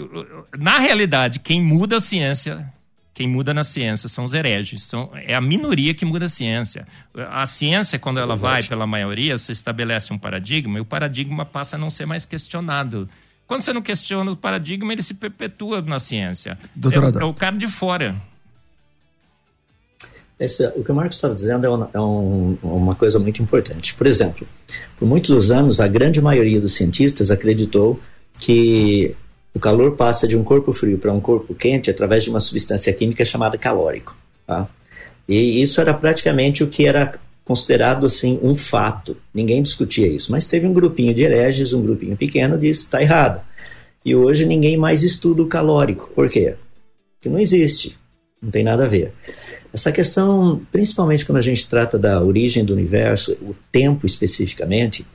na 0.60 0.78
realidade, 0.78 1.40
quem 1.40 1.62
muda 1.62 1.98
a 1.98 2.00
ciência 2.00 2.72
quem 3.16 3.28
muda 3.28 3.54
na 3.54 3.64
ciência 3.64 4.10
são 4.10 4.26
os 4.26 4.34
hereges, 4.34 4.82
são, 4.84 5.12
é 5.14 5.36
a 5.36 5.42
minoria 5.42 5.94
que 5.94 6.04
muda 6.04 6.26
a 6.26 6.30
ciência. 6.30 6.88
A 7.30 7.46
ciência, 7.46 8.00
quando 8.00 8.20
ela 8.20 8.36
vai 8.36 8.64
pela 8.64 8.88
maioria, 8.88 9.38
você 9.38 9.52
estabelece 9.52 10.12
um 10.12 10.18
paradigma 10.18 10.80
e 10.80 10.82
o 10.82 10.86
paradigma 10.86 11.46
passa 11.46 11.76
a 11.76 11.80
não 11.80 11.92
ser 11.92 12.08
mais 12.08 12.26
questionado. 12.26 13.08
Quando 13.48 13.62
você 13.62 13.74
não 13.74 13.82
questiona 13.82 14.32
o 14.32 14.36
paradigma, 14.36 14.94
ele 14.94 15.04
se 15.04 15.14
perpetua 15.14 15.82
na 15.82 16.00
ciência. 16.00 16.58
Doutor 16.76 17.16
é, 17.16 17.22
é 17.22 17.26
o 17.26 17.34
cara 17.34 17.56
de 17.56 17.68
fora. 17.68 18.16
Esse, 20.40 20.66
o 20.76 20.84
que 20.84 20.92
o 20.92 20.96
Marcos 20.96 21.16
estava 21.18 21.36
dizendo 21.36 21.66
é, 21.66 21.70
uma, 21.70 21.90
é 21.94 22.00
um, 22.00 22.58
uma 22.64 22.96
coisa 22.96 23.20
muito 23.20 23.42
importante. 23.42 23.94
Por 23.94 24.08
exemplo, 24.08 24.48
por 24.98 25.08
muitos 25.08 25.52
anos, 25.52 25.80
a 25.80 25.88
grande 25.88 26.22
maioria 26.22 26.60
dos 26.60 26.74
cientistas 26.74 27.32
acreditou 27.32 28.00
que 28.40 29.16
o 29.54 29.60
calor 29.60 29.96
passa 29.96 30.28
de 30.28 30.36
um 30.36 30.44
corpo 30.44 30.74
frio 30.74 30.98
para 30.98 31.14
um 31.14 31.20
corpo 31.20 31.54
quente 31.54 31.90
através 31.90 32.24
de 32.24 32.30
uma 32.30 32.40
substância 32.40 32.92
química 32.92 33.24
chamada 33.24 33.58
calórico. 33.58 34.18
Tá? 34.48 34.68
E 35.28 35.62
isso 35.62 35.80
era 35.80 35.94
praticamente 35.94 36.64
o 36.64 36.68
que 36.68 36.86
era 36.86 37.14
considerado 37.46 38.06
assim 38.06 38.40
um 38.42 38.56
fato. 38.56 39.18
Ninguém 39.34 39.62
discutia 39.62 40.08
isso. 40.08 40.32
Mas 40.32 40.48
teve 40.48 40.66
um 40.66 40.74
grupinho 40.74 41.14
de 41.14 41.24
hereges, 41.24 41.74
um 41.74 41.82
grupinho 41.82 42.16
pequeno, 42.16 42.58
disse 42.58 42.84
está 42.84 43.02
errado. 43.02 43.42
E 44.06 44.16
hoje 44.16 44.46
ninguém 44.46 44.78
mais 44.78 45.04
estuda 45.04 45.42
o 45.42 45.48
calórico. 45.48 46.10
Por 46.14 46.30
quê? 46.30 46.56
Porque 47.16 47.30
não 47.30 47.40
existe. 47.40 47.98
Não 48.42 48.52
tem 48.52 48.64
nada 48.64 48.86
a 48.86 48.88
ver. 48.88 49.14
Essa 49.74 49.92
questão, 49.92 50.62
principalmente 50.72 51.26
quando 51.26 51.38
a 51.38 51.42
gente 51.42 51.68
trata 51.68 51.98
da 51.98 52.22
origem 52.22 52.64
do 52.64 52.74
universo, 52.74 53.34
o 53.42 53.56
tempo 53.72 54.06
especificamente, 54.06 55.06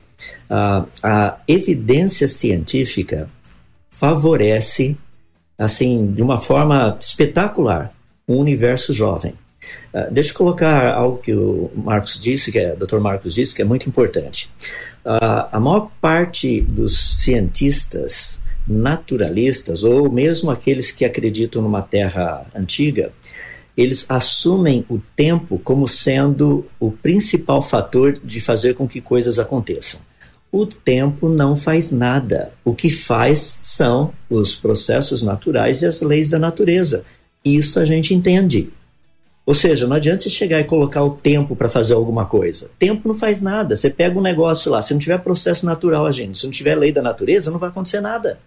a, 0.49 0.85
a 1.01 1.37
evidência 1.47 2.27
científica 2.27 3.29
favorece, 3.89 4.97
assim, 5.57 6.11
de 6.11 6.21
uma 6.21 6.37
forma 6.37 6.97
espetacular, 6.99 7.93
um 8.27 8.37
universo 8.37 8.91
jovem. 8.91 9.33
Uh, 9.93 10.11
deixa 10.11 10.31
eu 10.31 10.35
colocar 10.35 10.93
algo 10.93 11.17
que 11.17 11.33
o 11.33 11.71
Marcos 11.75 12.19
disse, 12.19 12.51
que 12.51 12.59
é, 12.59 12.73
o 12.73 12.85
Dr. 12.85 12.99
Marcos 12.99 13.33
disse, 13.33 13.55
que 13.55 13.61
é 13.61 13.65
muito 13.65 13.87
importante. 13.87 14.49
Uh, 15.05 15.47
a 15.51 15.59
maior 15.59 15.91
parte 15.99 16.61
dos 16.61 17.21
cientistas 17.21 18.41
naturalistas, 18.67 19.83
ou 19.83 20.11
mesmo 20.11 20.51
aqueles 20.51 20.91
que 20.91 21.03
acreditam 21.03 21.61
numa 21.61 21.81
terra 21.81 22.45
antiga, 22.55 23.11
eles 23.75 24.05
assumem 24.09 24.85
o 24.89 24.99
tempo 25.15 25.59
como 25.63 25.87
sendo 25.87 26.65
o 26.79 26.91
principal 26.91 27.61
fator 27.61 28.19
de 28.23 28.39
fazer 28.39 28.75
com 28.75 28.87
que 28.87 28.99
coisas 28.99 29.39
aconteçam. 29.39 30.01
O 30.51 30.65
tempo 30.65 31.29
não 31.29 31.55
faz 31.55 31.91
nada. 31.91 32.51
O 32.65 32.73
que 32.73 32.89
faz 32.89 33.59
são 33.63 34.13
os 34.29 34.55
processos 34.55 35.23
naturais 35.23 35.81
e 35.81 35.85
as 35.85 36.01
leis 36.01 36.29
da 36.29 36.37
natureza. 36.37 37.05
Isso 37.45 37.79
a 37.79 37.85
gente 37.85 38.13
entende. 38.13 38.69
Ou 39.49 39.55
seja, 39.55 39.87
não 39.87 39.95
adianta 39.95 40.21
você 40.21 40.29
chegar 40.29 40.59
e 40.59 40.63
colocar 40.63 41.03
o 41.03 41.09
tempo 41.09 41.55
para 41.55 41.67
fazer 41.67 41.95
alguma 41.95 42.23
coisa. 42.23 42.69
Tempo 42.77 43.07
não 43.07 43.15
faz 43.15 43.41
nada. 43.41 43.75
Você 43.75 43.89
pega 43.89 44.15
um 44.15 44.21
negócio 44.21 44.71
lá, 44.71 44.79
se 44.79 44.93
não 44.93 44.99
tiver 44.99 45.17
processo 45.17 45.65
natural 45.65 46.05
agindo, 46.05 46.37
se 46.37 46.45
não 46.45 46.51
tiver 46.51 46.75
lei 46.75 46.91
da 46.91 47.01
natureza, 47.01 47.49
não 47.49 47.57
vai 47.57 47.69
acontecer 47.69 47.99
nada. 47.99 48.37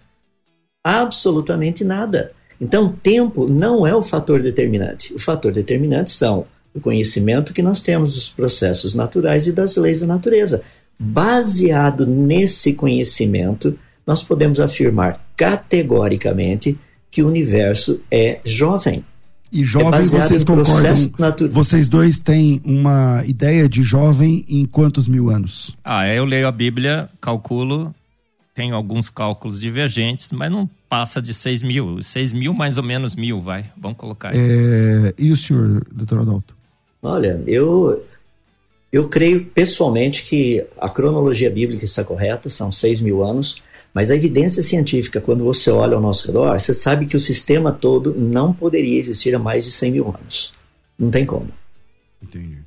Absolutamente 0.81 1.83
nada. 1.83 2.31
Então, 2.59 2.89
tempo 2.89 3.49
não 3.49 3.85
é 3.85 3.93
o 3.93 4.01
fator 4.01 4.41
determinante. 4.41 5.13
O 5.13 5.19
fator 5.19 5.51
determinante 5.51 6.09
são 6.09 6.45
o 6.73 6.79
conhecimento 6.79 7.53
que 7.53 7.61
nós 7.61 7.81
temos 7.81 8.13
dos 8.13 8.29
processos 8.29 8.95
naturais 8.95 9.45
e 9.45 9.51
das 9.51 9.75
leis 9.75 9.99
da 9.99 10.07
natureza. 10.07 10.61
Baseado 10.97 12.07
nesse 12.07 12.75
conhecimento, 12.75 13.77
nós 14.07 14.23
podemos 14.23 14.57
afirmar 14.57 15.21
categoricamente 15.35 16.79
que 17.11 17.21
o 17.21 17.27
universo 17.27 17.99
é 18.09 18.39
jovem. 18.45 19.03
E 19.53 19.63
jovem, 19.63 19.99
é 19.99 20.03
vocês 20.03 20.43
concordam? 20.43 20.95
Vocês 21.51 21.87
dois 21.87 22.19
têm 22.19 22.59
uma 22.65 23.23
ideia 23.23 23.69
de 23.69 23.83
jovem 23.83 24.43
em 24.49 24.65
quantos 24.65 25.07
mil 25.07 25.29
anos? 25.29 25.77
Ah, 25.83 26.07
eu 26.07 26.25
leio 26.25 26.47
a 26.47 26.51
Bíblia, 26.51 27.07
calculo, 27.21 27.93
tenho 28.55 28.75
alguns 28.75 29.11
cálculos 29.11 29.61
divergentes, 29.61 30.31
mas 30.31 30.51
não 30.51 30.67
passa 30.89 31.21
de 31.21 31.35
6 31.35 31.61
mil. 31.61 32.01
6 32.01 32.33
mil 32.33 32.51
mais 32.51 32.79
ou 32.79 32.83
menos 32.83 33.15
mil, 33.15 33.41
vai. 33.41 33.65
Vamos 33.77 33.97
colocar 33.97 34.29
aí. 34.29 34.37
É... 34.39 35.13
E 35.19 35.31
o 35.31 35.37
senhor, 35.37 35.85
doutor 35.91 36.21
Adalto? 36.21 36.55
Olha, 37.03 37.39
eu 37.45 38.03
eu 38.91 39.07
creio 39.07 39.45
pessoalmente 39.45 40.23
que 40.23 40.65
a 40.79 40.89
cronologia 40.89 41.49
bíblica 41.49 41.85
está 41.85 42.03
correta, 42.03 42.49
são 42.49 42.71
seis 42.71 43.01
mil 43.01 43.23
anos, 43.23 43.61
mas 43.93 44.09
a 44.09 44.15
evidência 44.15 44.63
científica, 44.63 45.21
quando 45.21 45.43
você 45.43 45.69
olha 45.69 45.95
ao 45.95 46.01
nosso 46.01 46.25
redor, 46.27 46.59
você 46.59 46.73
sabe 46.73 47.05
que 47.05 47.15
o 47.15 47.19
sistema 47.19 47.71
todo 47.71 48.15
não 48.17 48.51
poderia 48.51 48.97
existir 48.97 49.35
há 49.35 49.39
mais 49.39 49.65
de 49.65 49.71
100 49.71 49.91
mil 49.91 50.07
anos. 50.07 50.51
Não 50.97 51.11
tem 51.11 51.25
como. 51.25 51.49
Entendi. 52.21 52.57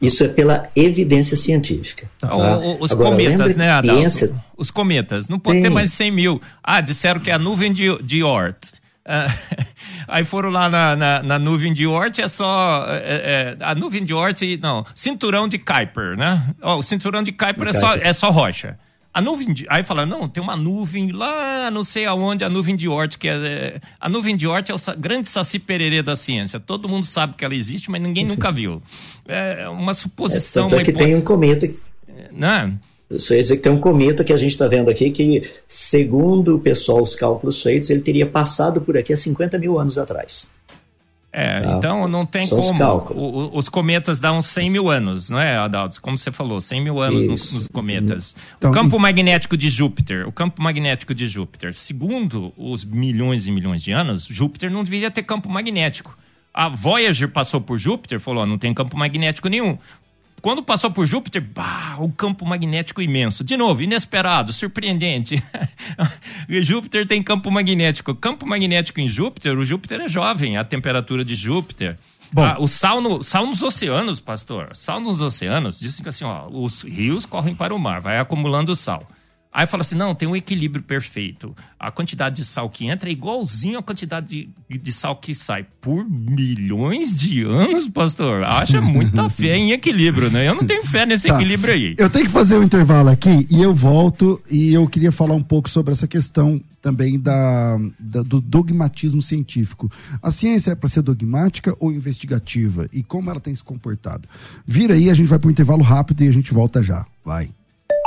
Isso 0.00 0.22
é 0.22 0.28
pela 0.28 0.68
evidência 0.76 1.36
científica. 1.36 2.08
Tá? 2.18 2.34
O, 2.36 2.82
os 2.82 2.92
Agora, 2.92 3.10
cometas, 3.10 3.56
né, 3.56 3.70
Adalto? 3.70 4.00
Ciência... 4.00 4.44
Os 4.56 4.70
cometas. 4.70 5.28
Não 5.28 5.38
pode 5.38 5.56
tem. 5.56 5.62
ter 5.62 5.70
mais 5.70 5.90
de 5.90 5.96
100 5.96 6.10
mil. 6.10 6.42
Ah, 6.62 6.80
disseram 6.80 7.20
que 7.20 7.30
é 7.30 7.34
a 7.34 7.38
nuvem 7.38 7.72
de, 7.72 7.96
de 8.02 8.22
Oort. 8.22 8.72
Uh, 9.06 9.64
aí 10.06 10.24
foram 10.24 10.50
lá 10.50 10.68
na, 10.68 10.94
na, 10.94 11.22
na, 11.22 11.38
nuvem 11.38 11.72
de 11.72 11.86
Oort, 11.86 12.20
é 12.20 12.28
só. 12.28 12.86
É, 12.88 13.56
é, 13.60 13.64
a 13.64 13.74
nuvem 13.74 14.04
de 14.04 14.14
Oort, 14.14 14.42
não, 14.58 14.84
cinturão 14.94 15.48
de 15.48 15.58
Kuiper, 15.58 16.16
né? 16.16 16.54
Oh, 16.62 16.76
o 16.76 16.82
cinturão 16.82 17.22
de 17.22 17.32
Kuiper, 17.32 17.68
é, 17.68 17.72
Só, 17.72 17.94
é 17.94 18.12
só 18.12 18.30
rocha. 18.30 18.78
A 19.14 19.20
nuvem 19.20 19.52
de. 19.52 19.64
Aí 19.68 19.84
falaram, 19.84 20.08
não, 20.08 20.28
tem 20.28 20.42
uma 20.42 20.56
nuvem 20.56 21.12
lá, 21.12 21.70
não 21.70 21.84
sei 21.84 22.04
aonde, 22.04 22.44
a 22.44 22.48
nuvem 22.48 22.74
de 22.74 22.88
Oort, 22.88 23.16
que 23.16 23.28
é. 23.28 23.34
é 23.34 23.80
a 24.00 24.08
nuvem 24.08 24.36
de 24.36 24.44
Oort 24.44 24.72
é 24.72 24.74
o 24.74 24.78
grande 24.98 25.28
saci 25.28 25.60
pererê 25.60 26.02
da 26.02 26.16
ciência. 26.16 26.58
Todo 26.58 26.88
mundo 26.88 27.06
sabe 27.06 27.34
que 27.34 27.44
ela 27.44 27.54
existe, 27.54 27.92
mas 27.92 28.02
ninguém 28.02 28.26
nunca 28.26 28.50
viu. 28.52 28.82
É 29.28 29.68
uma 29.68 29.94
suposição. 29.94 30.68
É, 30.70 30.80
é 30.80 30.82
que 30.82 30.92
tem 30.92 31.14
um 31.14 31.20
cometa. 31.20 31.70
Né? 32.32 32.76
Isso 33.08 33.34
dizer 33.34 33.56
que 33.56 33.62
tem 33.62 33.70
um 33.70 33.78
cometa 33.78 34.24
que 34.24 34.32
a 34.32 34.36
gente 34.36 34.50
está 34.50 34.66
vendo 34.66 34.90
aqui 34.90 35.10
que, 35.10 35.48
segundo 35.66 36.56
o 36.56 36.58
pessoal, 36.58 37.00
os 37.00 37.14
cálculos 37.14 37.62
feitos, 37.62 37.90
ele 37.90 38.00
teria 38.00 38.26
passado 38.26 38.80
por 38.80 38.96
aqui 38.96 39.12
há 39.12 39.16
50 39.16 39.58
mil 39.58 39.78
anos 39.78 39.96
atrás. 39.96 40.50
É, 41.36 41.60
tá? 41.60 41.72
então 41.76 42.06
não 42.06 42.24
tem 42.24 42.46
São 42.46 42.60
como. 42.60 43.48
Os, 43.48 43.64
os, 43.64 43.68
cometas 43.68 44.20
dão 44.20 44.40
100 44.40 44.70
mil 44.70 44.88
anos, 44.88 45.28
não 45.28 45.40
é, 45.40 45.56
Adalto? 45.56 46.00
Como 46.00 46.16
você 46.16 46.30
falou, 46.30 46.60
100 46.60 46.80
mil 46.80 47.00
anos 47.00 47.26
nos, 47.26 47.52
nos, 47.52 47.66
cometas. 47.66 48.36
Então, 48.56 48.70
o 48.70 48.72
campo 48.72 48.96
e... 48.96 49.00
magnético 49.00 49.56
de 49.56 49.68
Júpiter, 49.68 50.28
o 50.28 50.32
campo 50.32 50.62
magnético 50.62 51.12
de 51.12 51.26
Júpiter, 51.26 51.74
segundo 51.74 52.52
os 52.56 52.84
milhões 52.84 53.48
e 53.48 53.50
milhões 53.50 53.82
de 53.82 53.90
anos, 53.90 54.26
Júpiter 54.26 54.70
não 54.70 54.84
deveria 54.84 55.10
ter 55.10 55.24
campo 55.24 55.48
magnético. 55.48 56.16
A 56.52 56.68
Voyager 56.68 57.28
passou 57.28 57.60
por 57.60 57.78
Júpiter, 57.78 58.20
falou: 58.20 58.46
não 58.46 58.56
tem 58.56 58.72
campo 58.72 58.96
magnético 58.96 59.48
nenhum. 59.48 59.76
Quando 60.44 60.62
passou 60.62 60.90
por 60.90 61.06
Júpiter, 61.06 61.40
bah, 61.40 61.96
um 61.98 62.10
campo 62.10 62.44
magnético 62.44 63.00
imenso. 63.00 63.42
De 63.42 63.56
novo, 63.56 63.82
inesperado, 63.82 64.52
surpreendente. 64.52 65.42
Júpiter 66.60 67.06
tem 67.06 67.22
campo 67.22 67.50
magnético. 67.50 68.14
Campo 68.14 68.46
magnético 68.46 69.00
em 69.00 69.08
Júpiter, 69.08 69.56
o 69.56 69.64
Júpiter 69.64 70.02
é 70.02 70.06
jovem, 70.06 70.58
a 70.58 70.62
temperatura 70.62 71.24
de 71.24 71.34
Júpiter. 71.34 71.98
Ah, 72.36 72.56
o 72.60 72.68
sal, 72.68 73.00
no, 73.00 73.22
sal 73.22 73.46
nos 73.46 73.62
oceanos, 73.62 74.20
pastor. 74.20 74.76
Sal 74.76 75.00
nos 75.00 75.22
oceanos, 75.22 75.80
dizem 75.80 76.02
que 76.02 76.10
assim, 76.10 76.26
ó, 76.26 76.46
os 76.50 76.82
rios 76.82 77.24
correm 77.24 77.54
para 77.54 77.74
o 77.74 77.78
mar, 77.78 78.02
vai 78.02 78.18
acumulando 78.18 78.76
sal. 78.76 79.08
Aí 79.54 79.66
fala 79.66 79.82
assim: 79.82 79.94
não, 79.94 80.16
tem 80.16 80.26
um 80.26 80.34
equilíbrio 80.34 80.82
perfeito. 80.82 81.54
A 81.78 81.92
quantidade 81.92 82.34
de 82.34 82.44
sal 82.44 82.68
que 82.68 82.88
entra 82.88 83.08
é 83.08 83.12
igualzinho 83.12 83.78
à 83.78 83.82
quantidade 83.84 84.48
de, 84.68 84.78
de 84.78 84.92
sal 84.92 85.14
que 85.14 85.32
sai. 85.32 85.64
Por 85.80 86.04
milhões 86.04 87.14
de 87.14 87.44
anos, 87.44 87.88
pastor? 87.88 88.42
Acha 88.42 88.80
muita 88.80 89.28
fé 89.30 89.56
em 89.56 89.70
equilíbrio, 89.70 90.28
né? 90.28 90.48
Eu 90.48 90.56
não 90.56 90.64
tenho 90.64 90.84
fé 90.84 91.06
nesse 91.06 91.28
tá. 91.28 91.36
equilíbrio 91.36 91.72
aí. 91.72 91.94
Eu 91.96 92.10
tenho 92.10 92.26
que 92.26 92.32
fazer 92.32 92.56
um 92.58 92.64
intervalo 92.64 93.10
aqui 93.10 93.46
e 93.48 93.62
eu 93.62 93.72
volto 93.72 94.42
e 94.50 94.74
eu 94.74 94.88
queria 94.88 95.12
falar 95.12 95.34
um 95.34 95.42
pouco 95.42 95.70
sobre 95.70 95.92
essa 95.92 96.08
questão 96.08 96.60
também 96.82 97.18
da, 97.18 97.78
da 97.98 98.22
do 98.22 98.40
dogmatismo 98.40 99.22
científico. 99.22 99.88
A 100.20 100.32
ciência 100.32 100.72
é 100.72 100.74
para 100.74 100.88
ser 100.88 101.02
dogmática 101.02 101.76
ou 101.78 101.92
investigativa? 101.92 102.88
E 102.92 103.04
como 103.04 103.30
ela 103.30 103.38
tem 103.40 103.54
se 103.54 103.62
comportado? 103.62 104.28
Vira 104.66 104.94
aí, 104.94 105.10
a 105.10 105.14
gente 105.14 105.28
vai 105.28 105.38
para 105.38 105.46
um 105.46 105.52
intervalo 105.52 105.82
rápido 105.82 106.24
e 106.24 106.28
a 106.28 106.32
gente 106.32 106.52
volta 106.52 106.82
já. 106.82 107.06
Vai. 107.24 107.50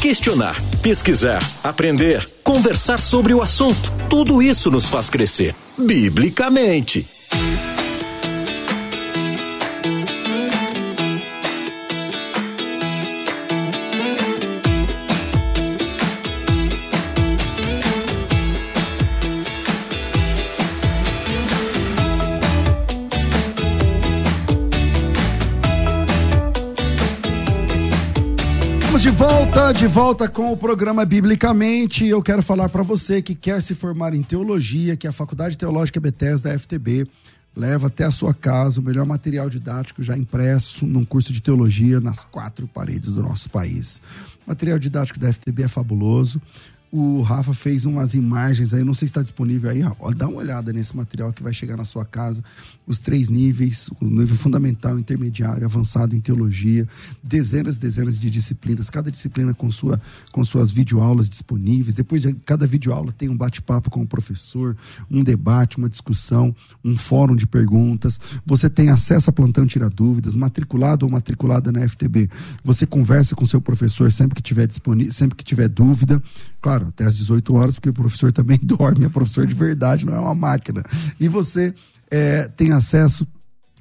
Questionar, 0.00 0.54
pesquisar, 0.80 1.40
aprender, 1.62 2.24
conversar 2.44 3.00
sobre 3.00 3.34
o 3.34 3.42
assunto. 3.42 3.92
Tudo 4.08 4.40
isso 4.40 4.70
nos 4.70 4.86
faz 4.86 5.10
crescer, 5.10 5.54
biblicamente. 5.76 7.17
Estamos 29.68 29.80
de 29.82 29.94
volta, 29.94 30.24
de 30.24 30.26
volta 30.26 30.28
com 30.28 30.50
o 30.50 30.56
programa 30.56 31.04
Biblicamente. 31.04 32.06
Eu 32.06 32.22
quero 32.22 32.42
falar 32.42 32.70
para 32.70 32.82
você 32.82 33.20
que 33.20 33.34
quer 33.34 33.60
se 33.60 33.74
formar 33.74 34.14
em 34.14 34.22
teologia, 34.22 34.96
que 34.96 35.06
a 35.06 35.12
Faculdade 35.12 35.58
Teológica 35.58 36.00
Bethesda 36.00 36.48
da 36.48 36.58
FTB 36.58 37.06
leva 37.54 37.88
até 37.88 38.04
a 38.04 38.10
sua 38.10 38.32
casa 38.32 38.80
o 38.80 38.82
melhor 38.82 39.04
material 39.04 39.50
didático 39.50 40.02
já 40.02 40.16
impresso 40.16 40.86
num 40.86 41.04
curso 41.04 41.34
de 41.34 41.42
teologia 41.42 42.00
nas 42.00 42.24
quatro 42.24 42.66
paredes 42.66 43.12
do 43.12 43.22
nosso 43.22 43.50
país. 43.50 44.00
O 44.46 44.48
material 44.48 44.78
didático 44.78 45.18
da 45.18 45.30
FTB 45.30 45.64
é 45.64 45.68
fabuloso. 45.68 46.40
O 46.90 47.20
Rafa 47.20 47.52
fez 47.52 47.84
umas 47.84 48.14
imagens 48.14 48.72
aí, 48.72 48.82
não 48.82 48.94
sei 48.94 49.06
se 49.06 49.10
está 49.10 49.22
disponível 49.22 49.68
aí, 49.70 49.82
ó, 49.82 50.10
dá 50.12 50.26
uma 50.26 50.38
olhada 50.38 50.72
nesse 50.72 50.96
material 50.96 51.32
que 51.32 51.42
vai 51.42 51.52
chegar 51.52 51.76
na 51.76 51.84
sua 51.84 52.04
casa. 52.04 52.42
Os 52.86 52.98
três 52.98 53.28
níveis, 53.28 53.90
o 54.00 54.06
nível 54.06 54.36
fundamental, 54.36 54.98
intermediário, 54.98 55.66
avançado 55.66 56.16
em 56.16 56.20
teologia, 56.20 56.88
dezenas 57.22 57.76
e 57.76 57.80
dezenas 57.80 58.18
de 58.18 58.30
disciplinas, 58.30 58.88
cada 58.88 59.10
disciplina 59.10 59.52
com, 59.52 59.70
sua, 59.70 60.00
com 60.32 60.42
suas 60.42 60.72
videoaulas 60.72 61.28
disponíveis. 61.28 61.92
Depois 61.92 62.22
de 62.22 62.32
cada 62.46 62.66
videoaula 62.66 63.12
tem 63.12 63.28
um 63.28 63.36
bate-papo 63.36 63.90
com 63.90 64.00
o 64.00 64.06
professor, 64.06 64.74
um 65.10 65.22
debate, 65.22 65.76
uma 65.76 65.88
discussão, 65.88 66.56
um 66.82 66.96
fórum 66.96 67.36
de 67.36 67.46
perguntas. 67.46 68.18
Você 68.46 68.70
tem 68.70 68.88
acesso 68.88 69.28
a 69.28 69.32
plantão 69.32 69.66
tira 69.66 69.90
dúvidas, 69.90 70.34
matriculado 70.34 71.04
ou 71.04 71.12
matriculada 71.12 71.70
na 71.70 71.86
FTB. 71.86 72.30
Você 72.64 72.86
conversa 72.86 73.36
com 73.36 73.44
seu 73.44 73.60
professor 73.60 74.10
sempre 74.10 74.36
que 74.36 74.42
tiver 74.42 74.66
disponível, 74.66 75.12
sempre 75.12 75.36
que 75.36 75.44
tiver 75.44 75.68
dúvida. 75.68 76.22
Claro, 76.60 76.88
até 76.88 77.04
às 77.04 77.16
18 77.16 77.54
horas, 77.54 77.74
porque 77.76 77.90
o 77.90 77.94
professor 77.94 78.32
também 78.32 78.58
dorme, 78.62 79.04
é 79.04 79.08
professor 79.08 79.46
de 79.46 79.54
verdade, 79.54 80.04
não 80.04 80.14
é 80.14 80.20
uma 80.20 80.34
máquina. 80.34 80.82
E 81.18 81.28
você 81.28 81.74
é, 82.10 82.48
tem 82.48 82.72
acesso 82.72 83.26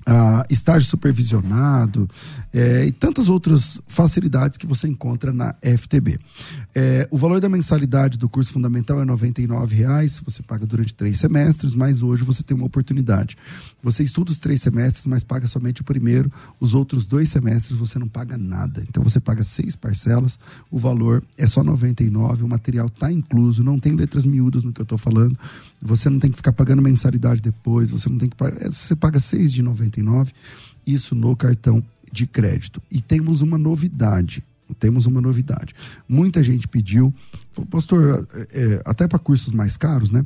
a 0.06 0.46
estágio 0.50 0.90
supervisionado 0.90 2.10
é, 2.54 2.86
e 2.86 2.94
tantas 2.94 3.28
outras 3.28 3.82
facilidades 3.88 4.58
que 4.58 4.66
você 4.66 4.88
encontra 4.88 5.34
na 5.34 5.54
FTB. 5.62 6.18
É, 6.80 7.08
o 7.10 7.18
valor 7.18 7.40
da 7.40 7.50
mensalidade 7.50 8.20
do 8.20 8.30
curso 8.30 8.54
fundamental 8.54 9.02
é 9.02 9.04
R$ 9.04 9.76
reais. 9.76 10.22
você 10.24 10.44
paga 10.44 10.64
durante 10.64 10.94
três 10.94 11.18
semestres, 11.18 11.74
mas 11.74 12.04
hoje 12.04 12.24
você 12.24 12.44
tem 12.44 12.56
uma 12.56 12.68
oportunidade. 12.68 13.36
Você 13.82 14.04
estuda 14.04 14.30
os 14.30 14.38
três 14.38 14.62
semestres, 14.62 15.08
mas 15.08 15.24
paga 15.24 15.48
somente 15.48 15.82
o 15.82 15.84
primeiro, 15.84 16.32
os 16.60 16.76
outros 16.76 17.04
dois 17.04 17.30
semestres 17.30 17.80
você 17.80 17.98
não 17.98 18.08
paga 18.08 18.38
nada. 18.38 18.86
Então 18.88 19.02
você 19.02 19.20
paga 19.20 19.44
seis 19.44 19.76
parcelas, 19.76 20.38
o 20.70 20.78
valor 20.78 21.24
é 21.36 21.48
só 21.48 21.64
R$ 21.64 21.68
o 21.68 22.48
material 22.48 22.86
está 22.86 23.12
incluso, 23.12 23.64
não 23.64 23.80
tem 23.80 23.96
letras 23.96 24.24
miúdas 24.24 24.64
no 24.64 24.72
que 24.72 24.80
eu 24.80 24.84
estou 24.84 25.00
falando, 25.00 25.36
você 25.82 26.12
não 26.12 26.20
tem 26.20 26.30
que 26.30 26.38
ficar 26.38 26.54
pagando 26.54 26.84
mensalidade 26.84 27.42
depois, 27.42 27.90
você 27.90 28.08
não 28.08 28.20
tem 28.20 28.30
que 28.30 28.36
pagar, 28.36 28.62
é, 28.62 28.70
você 28.70 28.96
paga 28.96 29.20
seis 29.20 29.52
de 29.52 29.64
99, 29.64 30.32
isso 30.86 31.16
no 31.16 31.36
cartão 31.36 31.84
de 32.12 32.28
crédito. 32.28 32.80
E 32.92 33.02
temos 33.02 33.42
uma 33.42 33.58
novidade. 33.58 34.44
Temos 34.80 35.06
uma 35.06 35.22
novidade. 35.22 35.74
Muita 36.08 36.44
gente 36.44 36.68
pediu, 36.68 37.14
pastor, 37.70 38.28
é, 38.34 38.48
é 38.52 38.82
até 38.86 39.08
para 39.08 39.20
cursos 39.20 39.54
mais 39.54 39.78
caros, 39.78 40.12
né? 40.12 40.26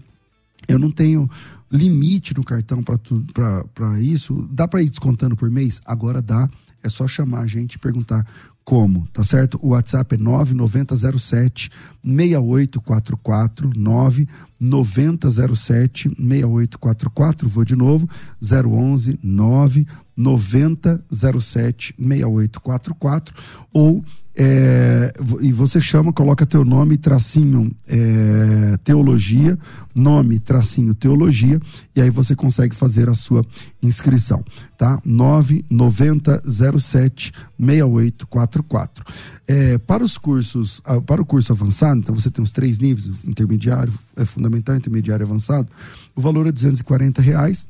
Eu 0.68 0.78
não 0.78 0.92
tenho 0.92 1.30
limite 1.72 2.36
no 2.36 2.44
cartão 2.44 2.84
para 2.84 4.00
isso. 4.00 4.48
Dá 4.52 4.68
para 4.68 4.82
ir 4.82 4.90
descontando 4.90 5.36
por 5.36 5.50
mês? 5.50 5.82
Agora 5.86 6.22
dá. 6.22 6.50
É 6.84 6.90
só 6.90 7.08
chamar 7.08 7.42
a 7.42 7.48
gente 7.48 7.76
e 7.76 7.80
perguntar 7.80 8.26
como, 8.64 9.08
tá 9.14 9.24
certo? 9.24 9.60
O 9.62 9.70
WhatsApp 9.70 10.16
é 10.16 10.18
9907 10.18 11.70
6844 12.04 13.72
9907 13.76 16.10
6844. 16.10 17.50
Vou 17.50 17.64
de 17.64 17.76
novo, 17.76 18.10
011 18.42 19.20
99007 19.24 21.94
6844 22.00 23.36
ou 23.72 24.04
é, 24.36 25.14
e 25.42 25.52
você 25.52 25.82
chama, 25.82 26.14
coloca 26.14 26.46
teu 26.46 26.64
nome, 26.64 26.96
tracinho 26.98 27.76
é, 27.88 28.78
teologia, 28.84 29.58
nome, 29.94 30.40
tracinho 30.40 30.96
teologia, 30.96 31.60
e 31.94 32.02
aí 32.02 32.10
você 32.10 32.34
consegue 32.36 32.74
fazer 32.74 33.10
a 33.10 33.14
sua 33.14 33.46
inscrição, 33.84 34.42
tá? 34.78 35.02
99007 35.04 37.34
6844. 37.60 39.04
É, 39.48 39.78
para 39.78 40.04
os 40.04 40.18
cursos, 40.18 40.82
ah, 40.86 41.02
para 41.02 41.22
o 41.22 41.26
curso 41.26 41.52
avançado, 41.52 42.00
então 42.00 42.16
você 42.16 42.32
tem 42.32 42.42
os 42.42 42.52
três 42.52 42.80
níveis, 42.80 43.10
intermediário, 43.28 43.94
é 44.16 44.24
fundamental, 44.24 44.78
intermediário 44.78 45.26
avançado, 45.26 45.68
o 46.16 46.22
valor 46.22 46.48
é 46.48 46.52
240 46.52 47.22
reais 47.22 47.68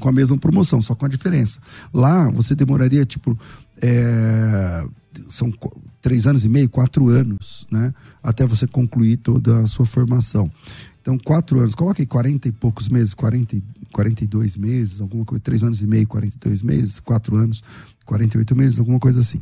com 0.00 0.08
a 0.08 0.12
mesma 0.12 0.36
promoção, 0.36 0.82
só 0.82 0.96
com 0.96 1.06
a 1.06 1.08
diferença. 1.08 1.60
Lá 1.94 2.28
você 2.28 2.56
demoraria 2.56 3.06
tipo 3.06 3.38
é, 3.80 4.84
são 5.28 5.52
três 6.00 6.26
anos 6.26 6.44
e 6.44 6.48
meio, 6.48 6.68
quatro 6.68 7.08
anos, 7.08 7.66
né? 7.70 7.94
Até 8.22 8.46
você 8.46 8.66
concluir 8.66 9.18
toda 9.18 9.60
a 9.60 9.66
sua 9.66 9.86
formação. 9.86 10.50
Então, 11.00 11.18
quatro 11.18 11.58
anos, 11.58 11.74
coloque 11.74 12.02
aí 12.02 12.06
40 12.06 12.48
e 12.48 12.52
poucos 12.52 12.88
meses, 12.88 13.12
40, 13.12 13.60
42 13.92 14.56
meses, 14.56 15.00
alguma 15.00 15.24
coisa, 15.24 15.42
três 15.42 15.64
anos 15.64 15.82
e 15.82 15.86
meio, 15.86 16.06
42 16.06 16.62
meses, 16.62 17.00
quatro 17.00 17.36
anos, 17.36 17.62
48 18.04 18.54
meses, 18.54 18.78
alguma 18.78 19.00
coisa 19.00 19.20
assim. 19.20 19.40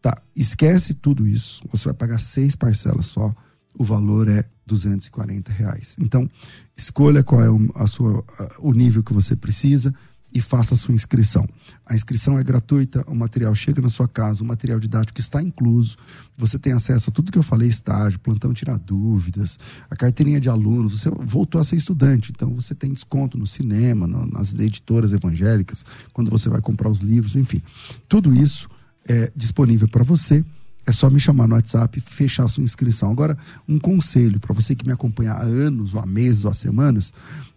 Tá, 0.00 0.20
esquece 0.34 0.94
tudo 0.94 1.26
isso, 1.26 1.62
você 1.70 1.84
vai 1.84 1.94
pagar 1.94 2.18
seis 2.18 2.56
parcelas 2.56 3.06
só, 3.06 3.34
o 3.76 3.84
valor 3.84 4.28
é 4.28 4.44
240 4.66 5.52
reais. 5.52 5.96
Então, 6.00 6.28
escolha 6.76 7.22
qual 7.22 7.42
é 7.42 7.48
a 7.74 7.86
sua, 7.86 8.24
o 8.58 8.72
nível 8.72 9.02
que 9.02 9.12
você 9.12 9.36
precisa, 9.36 9.94
e 10.34 10.40
faça 10.40 10.74
a 10.74 10.76
sua 10.76 10.92
inscrição. 10.92 11.46
A 11.86 11.94
inscrição 11.94 12.36
é 12.36 12.42
gratuita, 12.42 13.04
o 13.06 13.14
material 13.14 13.54
chega 13.54 13.80
na 13.80 13.88
sua 13.88 14.08
casa, 14.08 14.42
o 14.42 14.46
material 14.46 14.80
didático 14.80 15.20
está 15.20 15.40
incluso. 15.40 15.96
Você 16.36 16.58
tem 16.58 16.72
acesso 16.72 17.08
a 17.08 17.12
tudo 17.12 17.30
que 17.30 17.38
eu 17.38 17.42
falei, 17.42 17.68
estágio, 17.68 18.18
plantão 18.18 18.52
tirar 18.52 18.76
dúvidas, 18.76 19.58
a 19.88 19.94
carteirinha 19.94 20.40
de 20.40 20.48
alunos. 20.48 20.98
Você 21.00 21.08
voltou 21.08 21.60
a 21.60 21.64
ser 21.64 21.76
estudante, 21.76 22.32
então 22.34 22.52
você 22.52 22.74
tem 22.74 22.92
desconto 22.92 23.38
no 23.38 23.46
cinema, 23.46 24.08
no, 24.08 24.26
nas 24.26 24.52
editoras 24.54 25.12
evangélicas, 25.12 25.84
quando 26.12 26.30
você 26.30 26.48
vai 26.48 26.60
comprar 26.60 26.90
os 26.90 27.00
livros, 27.00 27.36
enfim. 27.36 27.62
Tudo 28.08 28.34
isso 28.34 28.68
é 29.06 29.30
disponível 29.36 29.86
para 29.86 30.02
você. 30.02 30.44
É 30.86 30.92
só 30.92 31.08
me 31.08 31.20
chamar 31.20 31.46
no 31.46 31.54
WhatsApp 31.54 31.96
e 31.96 32.00
fechar 32.00 32.44
a 32.44 32.48
sua 32.48 32.64
inscrição. 32.64 33.10
Agora, 33.10 33.38
um 33.68 33.78
conselho 33.78 34.40
para 34.40 34.52
você 34.52 34.74
que 34.74 34.84
me 34.84 34.92
acompanha 34.92 35.32
há 35.32 35.42
anos, 35.42 35.94
ou 35.94 36.00
há 36.00 36.06
meses, 36.06 36.44
ou 36.44 36.50
há 36.50 36.54
semanas, 36.54 37.14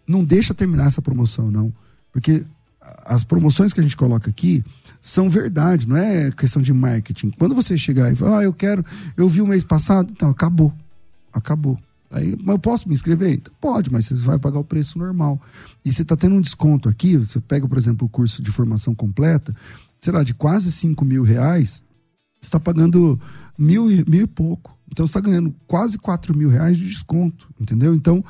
não 0.08 0.24
deixa 0.24 0.54
terminar 0.54 0.86
essa 0.88 1.02
promoção, 1.02 1.52
não. 1.52 1.74
Porque 2.12 2.46
as 2.82 3.24
promoções 3.24 3.74
que 3.74 3.80
a 3.80 3.84
gente 3.84 3.98
coloca 3.98 4.30
aqui 4.30 4.64
são 5.02 5.30
verdade, 5.30 5.88
não 5.88 5.96
é 5.96 6.32
questão 6.32 6.62
de 6.62 6.74
marketing. 6.74 7.32
Quando 7.32 7.56
você 7.56 7.78
chegar 7.78 8.12
e 8.12 8.16
falar, 8.16 8.40
ah, 8.40 8.44
eu 8.44 8.54
quero, 8.54 8.86
eu 9.16 9.28
vi 9.30 9.42
o 9.42 9.48
mês 9.48 9.64
passado, 9.64 10.12
então 10.12 10.30
acabou. 10.30 10.74
Acabou. 11.32 11.78
Aí, 12.10 12.36
mas 12.40 12.56
eu 12.56 12.60
posso 12.60 12.88
me 12.88 12.94
inscrever? 12.94 13.34
Então, 13.34 13.54
pode, 13.60 13.92
mas 13.92 14.06
você 14.06 14.16
vai 14.16 14.40
pagar 14.40 14.60
o 14.60 14.64
preço 14.64 14.98
normal. 14.98 15.42
E 15.84 15.92
você 15.92 16.02
está 16.02 16.16
tendo 16.16 16.36
um 16.36 16.42
desconto 16.42 16.88
aqui, 16.88 17.18
você 17.18 17.40
pega, 17.40 17.68
por 17.68 17.78
exemplo, 17.78 18.08
o 18.08 18.10
curso 18.10 18.42
de 18.42 18.52
formação 18.52 18.96
completa, 18.96 19.54
sei 20.00 20.14
lá, 20.14 20.24
de 20.24 20.34
quase 20.34 20.72
5 20.72 21.04
mil 21.04 21.24
reais, 21.24 21.84
você 22.40 22.48
está 22.48 22.60
pagando 22.60 23.20
mil, 23.58 23.86
mil 23.86 24.24
e 24.24 24.28
pouco. 24.28 24.78
Então 24.90 25.06
você 25.06 25.12
está 25.12 25.20
ganhando 25.20 25.54
quase 25.66 25.98
4 25.98 26.36
mil 26.36 26.50
reais 26.50 26.78
de 26.78 26.86
desconto, 26.86 27.50
entendeu? 27.60 27.94
Então, 27.94 28.24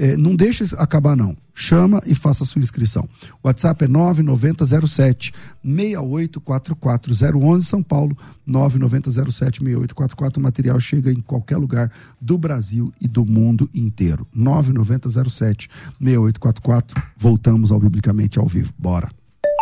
é, 0.00 0.16
não 0.16 0.34
deixa 0.34 0.64
acabar 0.78 1.14
não. 1.14 1.36
Chama 1.54 2.02
e 2.06 2.14
faça 2.14 2.42
a 2.42 2.46
sua 2.46 2.60
inscrição. 2.62 3.06
O 3.42 3.48
WhatsApp 3.48 3.84
é 3.84 3.88
9907 3.88 5.30
6844 5.62 7.12
011 7.36 7.66
São 7.66 7.82
Paulo 7.82 8.16
9907 8.46 9.58
6844. 9.58 10.40
O 10.40 10.42
material 10.42 10.80
chega 10.80 11.12
em 11.12 11.20
qualquer 11.20 11.58
lugar 11.58 11.92
do 12.18 12.38
Brasil 12.38 12.90
e 12.98 13.06
do 13.06 13.26
mundo 13.26 13.68
inteiro. 13.74 14.26
9907 14.34 15.68
6844. 16.00 17.02
Voltamos 17.14 17.70
ao 17.70 17.78
Biblicamente 17.78 18.38
ao 18.38 18.46
vivo. 18.46 18.72
Bora. 18.78 19.19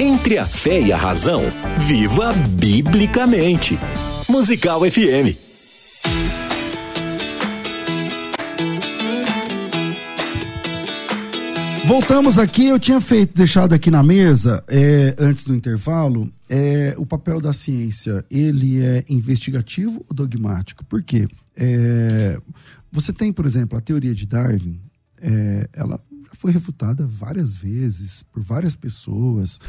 Entre 0.00 0.38
a 0.38 0.46
fé 0.46 0.80
e 0.80 0.92
a 0.92 0.96
razão, 0.96 1.42
viva 1.76 2.32
biblicamente. 2.32 3.76
Musical 4.28 4.82
FM. 4.88 5.34
Voltamos 11.84 12.38
aqui, 12.38 12.66
eu 12.66 12.78
tinha 12.78 13.00
feito, 13.00 13.34
deixado 13.34 13.72
aqui 13.72 13.90
na 13.90 14.04
mesa, 14.04 14.62
é, 14.68 15.16
antes 15.18 15.42
do 15.42 15.52
intervalo, 15.52 16.30
é, 16.48 16.94
o 16.96 17.04
papel 17.04 17.40
da 17.40 17.52
ciência, 17.52 18.24
ele 18.30 18.80
é 18.80 19.04
investigativo 19.08 20.04
ou 20.08 20.14
dogmático? 20.14 20.84
Por 20.84 21.02
quê? 21.02 21.26
É, 21.56 22.38
você 22.92 23.12
tem, 23.12 23.32
por 23.32 23.44
exemplo, 23.44 23.76
a 23.76 23.80
teoria 23.80 24.14
de 24.14 24.26
Darwin, 24.26 24.80
é, 25.20 25.68
ela 25.72 26.00
foi 26.38 26.52
refutada 26.52 27.04
várias 27.04 27.56
vezes 27.56 28.22
por 28.22 28.42
várias 28.42 28.76
pessoas. 28.76 29.60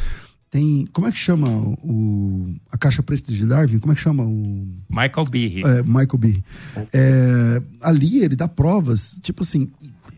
Tem. 0.51 0.87
Como 0.93 1.07
é 1.07 1.11
que 1.11 1.17
chama 1.17 1.49
o, 1.49 2.55
a 2.71 2.77
caixa 2.77 3.01
preta 3.01 3.31
de 3.31 3.45
Darwin? 3.45 3.79
Como 3.79 3.91
é 3.91 3.95
que 3.95 4.01
chama 4.01 4.23
o. 4.23 4.67
Michael 4.87 5.25
Behe. 5.29 5.61
É, 5.65 5.81
Michael 5.81 6.17
Behe. 6.17 6.43
É, 6.93 7.61
ali 7.81 8.23
ele 8.23 8.35
dá 8.35 8.47
provas, 8.47 9.19
tipo 9.23 9.41
assim, 9.41 9.71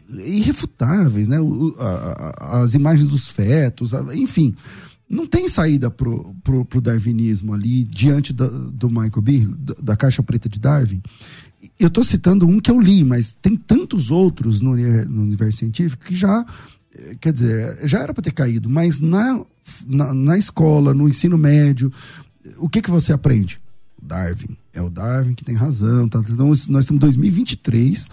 irrefutáveis, 0.10 1.30
né? 1.30 1.40
O, 1.40 1.74
a, 1.80 2.34
a, 2.38 2.62
as 2.62 2.74
imagens 2.74 3.08
dos 3.08 3.30
fetos, 3.30 3.94
a, 3.94 4.16
enfim. 4.16 4.54
Não 5.10 5.28
tem 5.28 5.50
saída 5.50 5.92
pro, 5.92 6.34
pro, 6.42 6.64
pro 6.64 6.80
darwinismo 6.80 7.54
ali 7.54 7.84
diante 7.84 8.32
do, 8.32 8.72
do 8.72 8.90
Michael 8.90 9.22
Behe, 9.22 9.56
da 9.82 9.98
caixa 9.98 10.24
preta 10.24 10.48
de 10.48 10.58
Darwin. 10.58 11.02
Eu 11.80 11.88
estou 11.88 12.04
citando 12.04 12.48
um 12.48 12.60
que 12.60 12.72
eu 12.72 12.80
li, 12.80 13.04
mas 13.04 13.34
tem 13.42 13.56
tantos 13.56 14.10
outros 14.12 14.62
no, 14.62 14.76
no 14.76 15.22
universo 15.22 15.60
científico 15.60 16.06
que 16.06 16.16
já 16.16 16.46
quer 17.20 17.34
dizer, 17.34 17.88
já 17.88 18.00
era 18.00 18.14
para 18.14 18.24
ter 18.24 18.32
caído, 18.32 18.70
mas 18.70 19.00
na, 19.00 19.44
na, 19.88 20.14
na, 20.14 20.38
escola, 20.38 20.94
no 20.94 21.08
ensino 21.08 21.38
médio, 21.38 21.92
o 22.58 22.68
que 22.68 22.82
que 22.82 22.92
você 22.92 23.14
aprende? 23.14 23.60
Darwin. 24.02 24.58
É 24.74 24.82
o 24.82 24.90
Darwin 24.90 25.34
que 25.34 25.46
tem 25.46 25.56
razão. 25.56 26.10
Tá? 26.10 26.20
Então, 26.20 26.48
nós 26.48 26.60
estamos 26.68 26.92
em 26.92 26.98
2023 26.98 28.10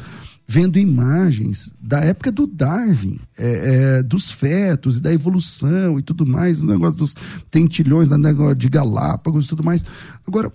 vendo 0.51 0.79
imagens 0.79 1.73
da 1.79 2.01
época 2.01 2.33
do 2.33 2.47
Darwin, 2.47 3.21
é, 3.37 3.99
é, 3.99 4.03
dos 4.03 4.31
fetos 4.31 4.97
e 4.97 5.03
da 5.03 5.13
evolução 5.13 5.99
e 5.99 6.03
tudo 6.03 6.25
mais, 6.27 6.63
o 6.63 6.67
negócio 6.67 6.97
dos 6.97 7.15
tentilhões, 7.51 8.11
o 8.11 8.17
negócio 8.17 8.55
de 8.55 8.69
Galápagos 8.69 9.45
e 9.45 9.49
tudo 9.49 9.63
mais. 9.63 9.85
Agora, 10.27 10.51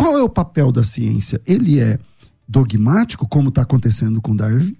qual 0.00 0.16
é 0.16 0.22
o 0.22 0.30
papel 0.30 0.72
da 0.72 0.82
ciência? 0.82 1.38
Ele 1.46 1.78
é 1.78 1.98
dogmático, 2.48 3.28
como 3.28 3.50
está 3.50 3.60
acontecendo 3.60 4.18
com 4.22 4.34
Darwin, 4.34 4.74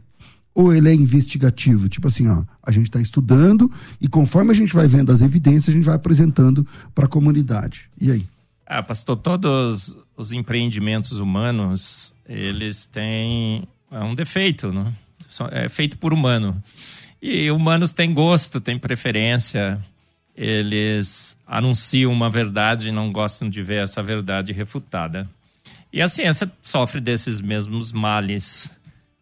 ou 0.54 0.74
ele 0.74 0.88
é 0.88 0.94
investigativo? 0.94 1.90
Tipo 1.90 2.08
assim, 2.08 2.26
ó, 2.26 2.42
a 2.62 2.72
gente 2.72 2.86
está 2.86 2.98
estudando 2.98 3.70
e 4.00 4.08
conforme 4.08 4.50
a 4.50 4.54
gente 4.54 4.72
vai 4.72 4.88
vendo 4.88 5.12
as 5.12 5.20
evidências, 5.20 5.68
a 5.68 5.72
gente 5.72 5.84
vai 5.84 5.94
apresentando 5.94 6.66
para 6.94 7.04
a 7.04 7.08
comunidade. 7.08 7.90
E 8.00 8.10
aí? 8.10 8.26
Ah, 8.66 8.82
pastor, 8.82 9.18
todos 9.18 9.94
os 10.16 10.32
empreendimentos 10.32 11.20
humanos, 11.20 12.14
eles 12.26 12.86
têm 12.86 13.68
um 13.92 14.14
defeito, 14.14 14.72
né? 14.72 14.90
É 15.50 15.68
feito 15.68 15.98
por 15.98 16.14
humano. 16.14 16.62
E 17.20 17.50
humanos 17.50 17.92
têm 17.92 18.14
gosto, 18.14 18.58
têm 18.58 18.78
preferência, 18.78 19.78
eles 20.40 21.36
anunciam 21.46 22.10
uma 22.10 22.30
verdade 22.30 22.88
e 22.88 22.92
não 22.92 23.12
gostam 23.12 23.50
de 23.50 23.62
ver 23.62 23.82
essa 23.82 24.02
verdade 24.02 24.54
refutada. 24.54 25.28
E 25.92 26.00
a 26.00 26.08
ciência 26.08 26.50
sofre 26.62 26.98
desses 26.98 27.42
mesmos 27.42 27.92
males. 27.92 28.74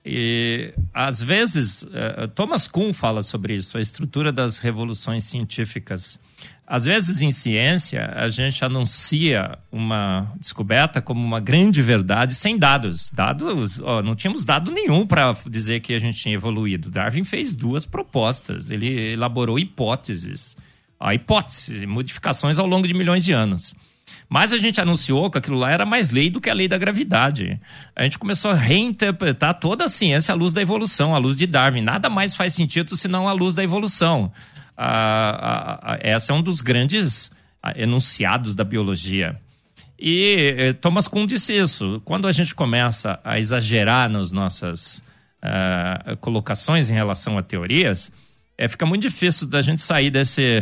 E 0.04 0.72
às 0.94 1.20
vezes, 1.20 1.82
uh, 1.82 2.28
Thomas 2.36 2.68
Kuhn 2.68 2.92
fala 2.92 3.20
sobre 3.22 3.56
isso, 3.56 3.76
a 3.76 3.80
estrutura 3.80 4.30
das 4.30 4.58
revoluções 4.58 5.24
científicas. 5.24 6.20
Às 6.64 6.84
vezes, 6.84 7.20
em 7.20 7.32
ciência, 7.32 8.12
a 8.14 8.28
gente 8.28 8.64
anuncia 8.64 9.58
uma 9.72 10.32
descoberta 10.38 11.02
como 11.02 11.20
uma 11.20 11.40
grande 11.40 11.82
verdade 11.82 12.32
sem 12.32 12.56
dados. 12.56 13.10
Dados, 13.10 13.80
ó, 13.80 14.02
não 14.02 14.14
tínhamos 14.14 14.44
dado 14.44 14.70
nenhum 14.70 15.04
para 15.04 15.36
dizer 15.50 15.80
que 15.80 15.94
a 15.94 15.98
gente 15.98 16.20
tinha 16.20 16.36
evoluído. 16.36 16.90
Darwin 16.90 17.24
fez 17.24 17.56
duas 17.56 17.84
propostas, 17.84 18.70
ele 18.70 19.14
elaborou 19.14 19.58
hipóteses. 19.58 20.56
A 20.98 21.14
hipótese, 21.14 21.86
modificações 21.86 22.58
ao 22.58 22.66
longo 22.66 22.86
de 22.86 22.94
milhões 22.94 23.24
de 23.24 23.32
anos. 23.32 23.74
Mas 24.28 24.52
a 24.52 24.58
gente 24.58 24.80
anunciou 24.80 25.30
que 25.30 25.38
aquilo 25.38 25.58
lá 25.58 25.70
era 25.70 25.86
mais 25.86 26.10
lei 26.10 26.28
do 26.28 26.40
que 26.40 26.50
a 26.50 26.54
lei 26.54 26.68
da 26.68 26.76
gravidade. 26.76 27.60
A 27.96 28.02
gente 28.02 28.18
começou 28.18 28.50
a 28.50 28.54
reinterpretar 28.54 29.58
toda 29.58 29.84
a 29.84 29.88
ciência 29.88 30.32
à 30.32 30.34
luz 30.34 30.52
da 30.52 30.60
evolução, 30.60 31.14
à 31.14 31.18
luz 31.18 31.36
de 31.36 31.46
Darwin. 31.46 31.80
Nada 31.80 32.10
mais 32.10 32.34
faz 32.34 32.54
sentido 32.54 32.96
senão 32.96 33.28
à 33.28 33.32
luz 33.32 33.54
da 33.54 33.62
evolução. 33.62 34.32
Ah, 34.76 35.80
ah, 35.82 35.98
essa 36.00 36.32
é 36.32 36.34
um 36.34 36.42
dos 36.42 36.60
grandes 36.60 37.30
enunciados 37.76 38.54
da 38.54 38.64
biologia. 38.64 39.38
E 39.98 40.54
eh, 40.56 40.72
Thomas 40.74 41.08
Kuhn 41.08 41.26
disse 41.26 41.58
isso. 41.58 42.00
Quando 42.04 42.28
a 42.28 42.32
gente 42.32 42.54
começa 42.54 43.18
a 43.24 43.38
exagerar 43.38 44.08
nas 44.08 44.30
nossas 44.30 45.02
uh, 45.42 46.16
colocações 46.18 46.88
em 46.88 46.94
relação 46.94 47.36
a 47.36 47.42
teorias, 47.42 48.12
é, 48.60 48.66
fica 48.66 48.84
muito 48.84 49.02
difícil 49.02 49.46
da 49.46 49.62
gente 49.62 49.80
sair 49.80 50.10
desse 50.10 50.60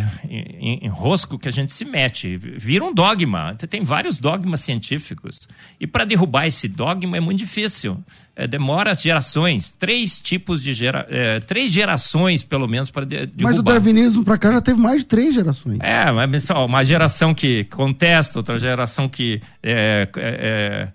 enrosco 0.82 1.38
que 1.38 1.48
a 1.48 1.50
gente 1.50 1.72
se 1.72 1.82
mete. 1.82 2.36
Vira 2.36 2.84
um 2.84 2.92
dogma. 2.92 3.56
Tem 3.70 3.82
vários 3.82 4.20
dogmas 4.20 4.60
científicos. 4.60 5.48
E 5.80 5.86
para 5.86 6.04
derrubar 6.04 6.46
esse 6.46 6.68
dogma 6.68 7.16
é 7.16 7.20
muito 7.20 7.38
difícil. 7.38 7.96
É, 8.36 8.46
demora 8.46 8.94
gerações. 8.94 9.72
Três 9.72 10.18
tipos 10.18 10.62
de 10.62 10.74
gera, 10.74 11.06
é, 11.08 11.40
três 11.40 11.72
gerações, 11.72 12.42
pelo 12.42 12.68
menos, 12.68 12.90
para 12.90 13.06
de, 13.06 13.24
derrubar. 13.28 13.42
Mas 13.44 13.58
o 13.58 13.62
darwinismo 13.62 14.22
para 14.22 14.36
cá 14.36 14.52
já 14.52 14.60
teve 14.60 14.78
mais 14.78 15.00
de 15.00 15.06
três 15.06 15.34
gerações. 15.34 15.78
É, 15.80 16.12
mas 16.12 16.50
uma 16.50 16.84
geração 16.84 17.34
que 17.34 17.64
contesta, 17.64 18.38
outra 18.38 18.58
geração 18.58 19.08
que. 19.08 19.40
É, 19.62 20.88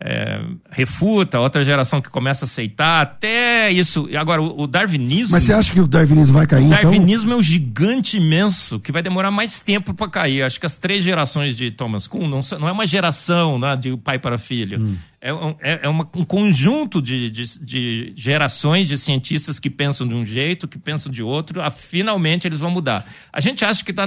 é, 0.00 0.40
refuta, 0.70 1.40
outra 1.40 1.64
geração 1.64 2.00
que 2.00 2.08
começa 2.08 2.44
a 2.44 2.46
aceitar, 2.46 3.02
até 3.02 3.70
isso. 3.70 4.08
Agora, 4.16 4.40
o, 4.40 4.62
o 4.62 4.66
darwinismo. 4.66 5.32
Mas 5.32 5.42
você 5.42 5.52
acha 5.52 5.72
que 5.72 5.80
o 5.80 5.88
darwinismo 5.88 6.34
vai 6.34 6.46
cair? 6.46 6.62
O 6.62 6.66
então? 6.66 6.82
darwinismo 6.82 7.26
então? 7.26 7.36
é 7.36 7.40
um 7.40 7.42
gigante 7.42 8.16
imenso 8.16 8.78
que 8.78 8.92
vai 8.92 9.02
demorar 9.02 9.32
mais 9.32 9.58
tempo 9.58 9.92
para 9.92 10.08
cair. 10.08 10.42
Acho 10.42 10.60
que 10.60 10.66
as 10.66 10.76
três 10.76 11.02
gerações 11.02 11.56
de 11.56 11.72
Thomas 11.72 12.06
Kuhn 12.06 12.28
não, 12.28 12.38
não 12.60 12.68
é 12.68 12.72
uma 12.72 12.86
geração 12.86 13.58
né, 13.58 13.76
de 13.76 13.96
pai 13.96 14.20
para 14.20 14.38
filho. 14.38 14.80
Hum. 14.80 14.96
É, 15.20 15.30
é, 15.60 15.80
é 15.82 15.88
uma, 15.88 16.08
um 16.14 16.24
conjunto 16.24 17.02
de, 17.02 17.28
de, 17.28 17.58
de, 17.58 18.12
gerações 18.14 18.86
de 18.86 18.96
cientistas 18.96 19.58
que 19.58 19.68
pensam 19.68 20.06
de 20.06 20.14
um 20.14 20.24
jeito, 20.24 20.68
que 20.68 20.78
pensam 20.78 21.10
de 21.10 21.24
outro. 21.24 21.60
Ah, 21.60 21.70
finalmente 21.70 22.46
eles 22.46 22.60
vão 22.60 22.70
mudar. 22.70 23.04
A 23.32 23.40
gente 23.40 23.64
acha 23.64 23.84
que 23.84 23.90
está 23.90 24.04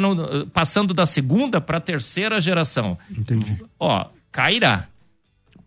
passando 0.54 0.94
da 0.94 1.06
segunda 1.06 1.60
para 1.60 1.80
a 1.80 1.82
terceira 1.82 2.40
geração. 2.40 2.98
Entendi. 3.12 3.58
Ó, 3.78 4.06
cairá 4.32 4.88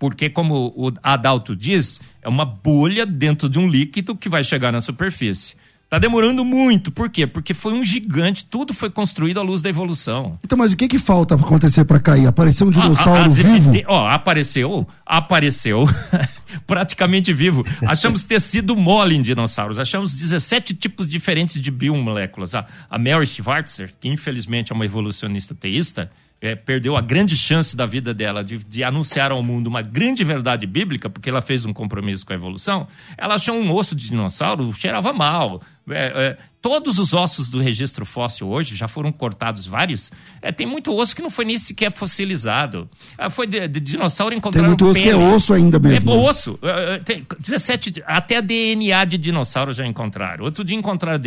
porque, 0.05 0.29
como 0.29 0.71
o 0.77 0.93
Adalto 1.03 1.57
diz, 1.57 1.99
é 2.21 2.29
uma 2.29 2.45
bolha 2.45 3.07
dentro 3.07 3.49
de 3.49 3.59
um 3.59 3.67
líquido 3.67 4.15
que 4.15 4.29
vai 4.29 4.45
chegar 4.45 4.71
na 4.71 4.79
superfície. 4.79 5.57
Está 5.85 5.99
demorando 5.99 6.45
muito. 6.45 6.91
Por 6.91 7.09
quê? 7.09 7.27
Porque 7.27 7.55
foi 7.55 7.73
um 7.73 7.83
gigante, 7.83 8.45
tudo 8.45 8.75
foi 8.75 8.91
construído 8.91 9.41
à 9.41 9.43
luz 9.43 9.63
da 9.63 9.71
evolução. 9.71 10.39
Então, 10.45 10.59
mas 10.59 10.75
o 10.75 10.77
que 10.77 10.89
que 10.89 10.99
falta 10.99 11.39
para 11.39 11.47
acontecer 11.47 11.87
para 11.87 11.99
cair? 11.99 12.27
Apareceu 12.27 12.67
um 12.67 12.71
dinossauro 12.71 13.23
a, 13.23 13.25
a, 13.25 13.29
vivo? 13.29 13.73
Ó, 13.87 14.07
apareceu, 14.07 14.87
apareceu, 15.07 15.89
praticamente 16.69 17.33
vivo. 17.33 17.65
Achamos 17.87 18.25
ter 18.25 18.43
sido 18.43 18.77
mole 18.77 19.17
em 19.17 19.23
dinossauros. 19.23 19.79
Achamos 19.79 20.15
17 20.15 20.75
tipos 20.75 21.09
diferentes 21.09 21.59
de 21.59 21.71
biomoléculas. 21.71 22.55
A, 22.55 22.67
a 22.91 22.99
Mary 22.99 23.25
Schwarzer, 23.25 23.95
que 23.99 24.07
infelizmente 24.11 24.71
é 24.71 24.75
uma 24.75 24.85
evolucionista 24.85 25.55
teísta, 25.55 26.11
é, 26.45 26.55
perdeu 26.55 26.95
a 26.95 27.01
grande 27.01 27.37
chance 27.37 27.75
da 27.75 27.87
vida 27.87 28.13
dela 28.13 28.45
de, 28.45 28.59
de, 28.59 28.85
anunciar 28.85 29.33
ao 29.33 29.43
mundo 29.43 29.67
uma 29.67 29.81
grande 29.81 30.23
verdade 30.23 30.67
bíblica, 30.67 31.09
porque 31.09 31.31
ela 31.31 31.41
fez 31.41 31.65
um 31.65 31.73
compromisso 31.73 32.27
com 32.27 32.35
a 32.35 32.37
evolução, 32.37 32.87
ela 33.17 33.37
achou 33.37 33.55
um 33.55 33.73
osso 33.73 33.97
de 33.97 34.11
dinossauro, 34.11 34.71
cheirava 34.75 35.13
mal. 35.13 35.63
É, 35.89 36.05
é, 36.15 36.39
todos 36.61 36.99
os 36.99 37.13
ossos 37.15 37.49
do 37.49 37.61
registro 37.61 38.05
fóssil 38.05 38.49
hoje, 38.49 38.77
já 38.77 38.87
foram 38.87 39.11
cortados 39.11 39.67
vários, 39.67 40.13
é, 40.43 40.53
tem 40.53 40.67
muito 40.67 40.95
osso 40.95 41.17
que 41.17 41.23
não 41.23 41.31
foi 41.31 41.47
nem 41.47 41.57
sequer 41.57 41.91
fossilizado. 41.91 42.91
Ah, 43.17 43.31
foi 43.31 43.47
de, 43.47 43.67
de 43.67 43.81
dinossauro 43.81 44.35
encontrado. 44.35 44.63
Tem 44.63 44.69
muito 44.69 44.87
osso 44.87 45.03
que 45.03 45.09
é 45.09 45.17
osso 45.17 45.55
ainda 45.55 45.79
mesmo. 45.79 46.11
É 46.11 46.15
osso. 46.15 46.59
É, 46.63 46.95
é, 46.95 46.99
tem 46.99 47.27
17, 47.39 48.03
até 48.07 48.43
DNA 48.43 49.03
de 49.07 49.17
dinossauro 49.17 49.73
já 49.73 49.87
encontraram. 49.87 50.45
Outro 50.45 50.63
dia 50.63 50.77
encontraram 50.77 51.21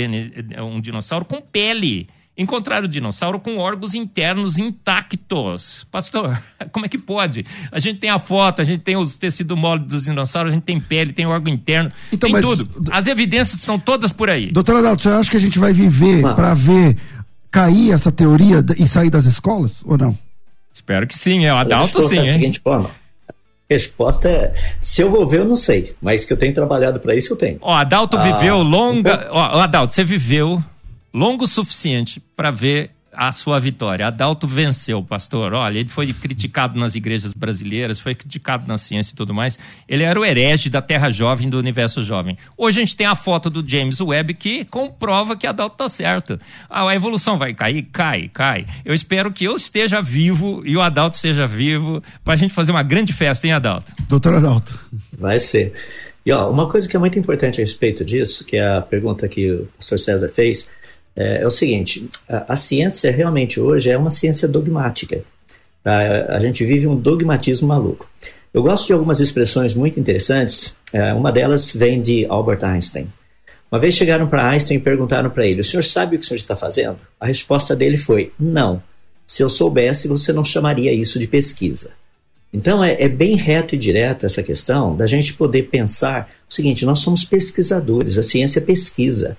um 0.64 0.80
dinossauro 0.80 1.26
com 1.26 1.42
pele. 1.42 2.08
Encontraram 2.38 2.86
o 2.86 2.88
dinossauro 2.88 3.40
com 3.40 3.58
órgãos 3.58 3.96
internos 3.96 4.60
intactos. 4.60 5.88
Pastor, 5.92 6.40
como 6.72 6.86
é 6.86 6.90
que 6.90 6.98
pode? 6.98 7.44
A 7.72 7.80
gente 7.80 8.00
tem 8.00 8.12
a 8.12 8.20
foto, 8.20 8.62
a 8.62 8.66
gente 8.66 8.82
tem 8.82 8.96
os 8.96 9.16
tecidos 9.16 9.58
mole 9.58 9.84
dos 9.84 10.04
dinossauros, 10.04 10.52
a 10.52 10.56
gente 10.56 10.64
tem 10.64 10.80
pele, 10.80 11.12
tem 11.14 11.26
órgão 11.26 11.52
interno, 11.52 11.90
então, 12.14 12.28
tem 12.28 12.34
mas, 12.34 12.46
tudo. 12.46 12.92
As 12.92 13.08
evidências 13.08 13.60
estão 13.60 13.80
todas 13.80 14.12
por 14.12 14.30
aí. 14.30 14.52
Doutor 14.52 14.76
Adalto, 14.76 15.02
você 15.02 15.10
acha 15.10 15.32
que 15.32 15.38
a 15.38 15.40
gente 15.40 15.58
vai 15.58 15.74
viver 15.74 16.22
para 16.36 16.54
ver 16.54 16.96
cair 17.50 17.92
essa 17.92 18.12
teoria 18.12 18.64
e 18.78 18.88
sair 18.88 19.10
das 19.10 19.26
escolas 19.26 19.84
ou 19.84 19.98
não? 19.98 20.16
Espero 20.72 21.08
que 21.08 21.18
sim, 21.18 21.44
é 21.46 21.52
o 21.52 21.58
Adalto 21.58 22.02
sim. 22.08 22.18
Da 22.18 22.32
seguinte 22.32 22.60
forma. 22.60 22.92
Resposta 23.68 24.30
é: 24.30 24.54
se 24.80 25.02
eu 25.02 25.10
vou 25.10 25.28
ver, 25.28 25.40
eu 25.40 25.46
não 25.46 25.56
sei, 25.56 25.96
mas 26.00 26.24
que 26.24 26.32
eu 26.32 26.38
tenho 26.38 26.54
trabalhado 26.54 27.00
para 27.00 27.16
isso, 27.16 27.34
eu 27.34 27.38
tenho. 27.38 27.58
Ó, 27.62 27.74
Adalto 27.74 28.16
ah, 28.16 28.22
viveu 28.22 28.62
longa. 28.62 29.28
Um 29.32 29.36
Ó, 29.36 29.60
Adalto, 29.60 29.94
você 29.94 30.04
viveu 30.04 30.64
longo 31.18 31.46
o 31.46 31.48
suficiente 31.48 32.22
para 32.36 32.52
ver 32.52 32.92
a 33.12 33.32
sua 33.32 33.60
vitória. 33.60 34.06
Adalto 34.06 34.48
venceu, 34.48 35.02
pastor. 35.04 35.52
Olha, 35.52 35.80
ele 35.80 35.90
foi 35.90 36.14
criticado 36.14 36.80
nas 36.80 36.94
igrejas 36.94 37.34
brasileiras, 37.34 38.00
foi 38.00 38.14
criticado 38.14 38.68
na 38.68 38.78
ciência 38.78 39.14
e 39.14 39.16
tudo 39.16 39.34
mais. 39.34 39.58
Ele 39.90 40.04
era 40.04 40.20
o 40.20 40.24
herege 40.24 40.70
da 40.70 40.80
Terra 40.80 41.10
Jovem, 41.10 41.50
do 41.50 41.58
Universo 41.58 42.04
Jovem. 42.04 42.38
Hoje 42.56 42.80
a 42.80 42.86
gente 42.86 42.96
tem 42.96 43.08
a 43.08 43.16
foto 43.16 43.50
do 43.50 43.68
James 43.68 44.00
Webb 44.00 44.36
que 44.36 44.64
comprova 44.66 45.36
que 45.36 45.48
Adalto 45.48 45.74
está 45.74 45.90
certo. 45.90 46.40
Ah, 46.70 46.88
a 46.88 46.94
evolução 46.96 47.40
vai 47.40 47.56
cair? 47.56 47.88
Cai, 47.92 48.30
cai. 48.32 48.68
Eu 48.86 48.94
espero 48.94 49.32
que 49.32 49.46
eu 49.46 49.56
esteja 49.56 50.00
vivo 50.00 50.62
e 50.64 50.78
o 50.78 50.82
Adalto 50.82 51.16
esteja 51.16 51.48
vivo 51.48 52.04
para 52.24 52.36
a 52.36 52.38
gente 52.38 52.54
fazer 52.54 52.72
uma 52.72 52.84
grande 52.84 53.12
festa, 53.12 53.48
hein, 53.48 53.54
Adalto? 53.54 53.92
Doutor 54.08 54.36
Adalto. 54.36 54.80
Vai 55.18 55.40
ser. 55.40 55.74
E 56.24 56.32
ó, 56.32 56.52
uma 56.52 56.68
coisa 56.68 56.88
que 56.88 56.96
é 56.96 57.00
muito 57.00 57.18
importante 57.18 57.62
a 57.62 57.64
respeito 57.64 58.04
disso, 58.04 58.44
que 58.44 58.58
é 58.58 58.76
a 58.76 58.82
pergunta 58.82 59.28
que 59.30 59.50
o 59.50 59.68
pastor 59.78 59.98
César 59.98 60.28
fez, 60.28 60.70
é, 61.18 61.42
é 61.42 61.48
o 61.48 61.52
seguinte: 61.52 62.08
a, 62.30 62.54
a, 62.54 62.56
ciência 62.56 63.12
realmente 63.12 63.60
hoje 63.60 63.90
é 63.90 63.98
uma 63.98 64.12
ciência 64.12 64.48
dogmática. 64.48 65.24
Tá? 65.84 66.00
A 66.30 66.40
gente 66.40 66.64
vive 66.64 66.86
um 66.86 66.96
dogmatismo 66.96 67.68
maluco. 67.68 68.08
Eu 68.54 68.62
gosto 68.62 68.88
de 68.88 68.94
algumas 68.94 69.20
expressões 69.20 69.74
muito 69.74 70.00
interessantes. 70.00 70.78
É, 70.94 71.14
uma 71.14 71.32
delas 71.32 71.74
vem 71.74 72.02
de 72.02 72.26
Albert 72.30 72.64
Einstein. 72.64 73.08
Uma 73.70 73.80
vez 73.80 73.96
chegaram 73.96 74.28
para 74.28 74.48
Einstein 74.48 74.78
e 74.78 74.82
perguntaram 74.82 75.30
para 75.30 75.46
ele: 75.46 75.62
O 75.62 75.64
senhor 75.64 75.84
sabe 75.84 76.16
o 76.16 76.20
que 76.20 76.26
o 76.26 76.28
senhor 76.28 76.38
está 76.38 76.56
fazendo? 76.56 77.00
A 77.20 77.26
resposta 77.26 77.76
dele 77.76 77.98
foi: 77.98 78.32
Não. 78.40 78.82
Se 79.26 79.44
eu 79.44 79.50
soubesse, 79.50 80.08
você 80.08 80.32
não 80.32 80.46
chamaria 80.46 80.94
isso 80.94 81.20
de 81.20 81.28
pesquisa. 81.28 81.92
Então 82.54 82.82
é, 82.82 82.96
é, 83.04 83.10
bem 83.10 83.36
reto 83.36 83.76
e 83.76 83.78
direto 83.78 84.26
essa 84.26 84.42
questão 84.42 84.96
da 84.96 85.06
gente 85.06 85.34
poder 85.34 85.64
pensar 85.64 86.30
o 86.50 86.54
seguinte: 86.54 86.86
nós 86.86 87.00
somos 87.00 87.26
pesquisadores, 87.26 88.18
a 88.18 88.24
ciência 88.24 88.62
pesquisa. 88.62 89.36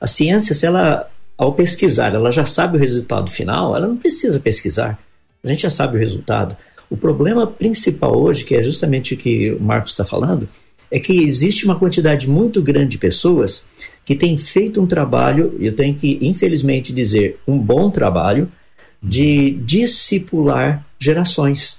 A 0.00 0.06
ciência, 0.06 0.54
se 0.54 0.66
ela 0.66 1.08
ao 1.38 1.52
pesquisar, 1.52 2.14
ela 2.14 2.32
já 2.32 2.44
sabe 2.44 2.76
o 2.76 2.80
resultado 2.80 3.30
final, 3.30 3.76
ela 3.76 3.86
não 3.86 3.96
precisa 3.96 4.40
pesquisar. 4.40 4.98
A 5.42 5.46
gente 5.46 5.62
já 5.62 5.70
sabe 5.70 5.96
o 5.96 6.00
resultado. 6.00 6.56
O 6.90 6.96
problema 6.96 7.46
principal 7.46 8.18
hoje, 8.18 8.44
que 8.44 8.56
é 8.56 8.62
justamente 8.62 9.14
o 9.14 9.16
que 9.16 9.52
o 9.52 9.62
Marcos 9.62 9.92
está 9.92 10.04
falando, 10.04 10.48
é 10.90 10.98
que 10.98 11.22
existe 11.22 11.64
uma 11.64 11.78
quantidade 11.78 12.28
muito 12.28 12.60
grande 12.60 12.90
de 12.92 12.98
pessoas 12.98 13.64
que 14.04 14.16
têm 14.16 14.36
feito 14.36 14.80
um 14.80 14.86
trabalho, 14.86 15.54
eu 15.60 15.76
tenho 15.76 15.94
que, 15.94 16.18
infelizmente, 16.20 16.92
dizer, 16.92 17.38
um 17.46 17.58
bom 17.58 17.88
trabalho, 17.88 18.50
de 19.00 19.50
discipular 19.50 20.84
gerações. 20.98 21.78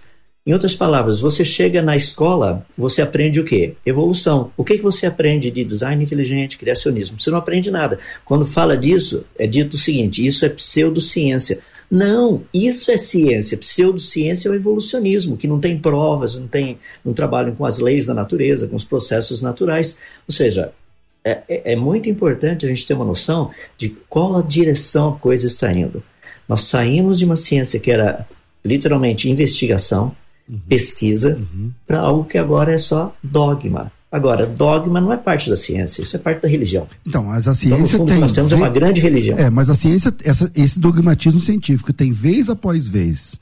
Em 0.50 0.52
outras 0.52 0.74
palavras, 0.74 1.20
você 1.20 1.46
chega 1.46 1.80
na 1.80 1.96
escola, 1.96 2.66
você 2.76 3.04
aprende 3.04 3.40
o 3.40 3.46
quê? 3.46 3.76
Evolução. 3.86 4.52
O 4.58 4.64
que, 4.64 4.78
que 4.78 4.84
você 4.84 5.06
aprende 5.06 5.52
de 5.52 5.64
design 5.64 6.04
inteligente, 6.04 6.58
criacionismo? 6.58 7.20
Você 7.20 7.30
não 7.30 7.38
aprende 7.38 7.70
nada. 7.70 8.00
Quando 8.26 8.48
fala 8.48 8.76
disso, 8.76 9.24
é 9.38 9.46
dito 9.46 9.76
o 9.76 9.78
seguinte: 9.78 10.26
isso 10.26 10.44
é 10.44 10.50
pseudociência. 10.50 11.60
Não, 11.92 12.42
isso 12.52 12.90
é 12.90 12.98
ciência. 12.98 13.60
Pseudociência 13.60 14.50
é 14.50 14.52
o 14.52 14.56
evolucionismo, 14.56 15.38
que 15.38 15.48
não 15.48 15.60
tem 15.60 15.78
provas, 15.78 16.36
não, 16.36 16.48
tem, 16.48 16.80
não 17.06 17.14
trabalham 17.14 17.54
com 17.54 17.64
as 17.64 17.78
leis 17.78 18.08
da 18.08 18.16
natureza, 18.16 18.68
com 18.68 18.76
os 18.76 18.84
processos 18.84 19.44
naturais. 19.44 20.00
Ou 20.28 20.34
seja, 20.34 20.72
é, 21.24 21.44
é, 21.48 21.74
é 21.74 21.76
muito 21.76 22.10
importante 22.10 22.66
a 22.66 22.70
gente 22.70 22.88
ter 22.88 22.96
uma 22.96 23.06
noção 23.06 23.52
de 23.78 23.90
qual 24.10 24.36
a 24.36 24.42
direção 24.42 25.10
a 25.10 25.16
coisa 25.16 25.46
está 25.46 25.72
indo. 25.72 26.02
Nós 26.48 26.62
saímos 26.62 27.20
de 27.20 27.26
uma 27.26 27.36
ciência 27.36 27.80
que 27.80 27.92
era 27.92 28.28
literalmente 28.66 29.30
investigação, 29.30 30.16
uhum. 30.50 30.60
pesquisa, 30.68 31.36
uhum. 31.38 31.72
para 31.86 32.00
algo 32.00 32.26
que 32.26 32.38
agora 32.38 32.74
é 32.74 32.78
só 32.78 33.16
dogma. 33.24 33.92
Agora, 34.12 34.48
dogma 34.48 35.00
não 35.00 35.14
é 35.14 35.18
parte 35.18 35.50
da 35.50 35.56
ciência, 35.56 36.02
isso 36.02 36.16
é 36.16 36.20
parte 36.20 36.42
da 36.42 36.48
religião. 36.48 36.88
Então, 37.06 37.26
mas 37.26 37.48
a 37.48 37.54
ciência 37.54 37.76
então, 37.76 37.80
no 37.80 37.88
fundo, 37.88 38.12
tem. 38.12 38.20
Nós 38.20 38.32
temos 38.32 38.50
vez... 38.50 38.62
uma 38.62 38.70
grande 38.70 39.00
religião. 39.00 39.38
É, 39.38 39.52
mas 39.52 39.70
a 39.70 39.76
ciência, 39.76 40.12
essa, 40.24 40.52
esse 40.56 40.80
dogmatismo 40.80 41.40
científico 41.40 41.94
tem 41.94 42.12
vez 42.12 42.50
após 42.50 42.88
vez 42.88 43.40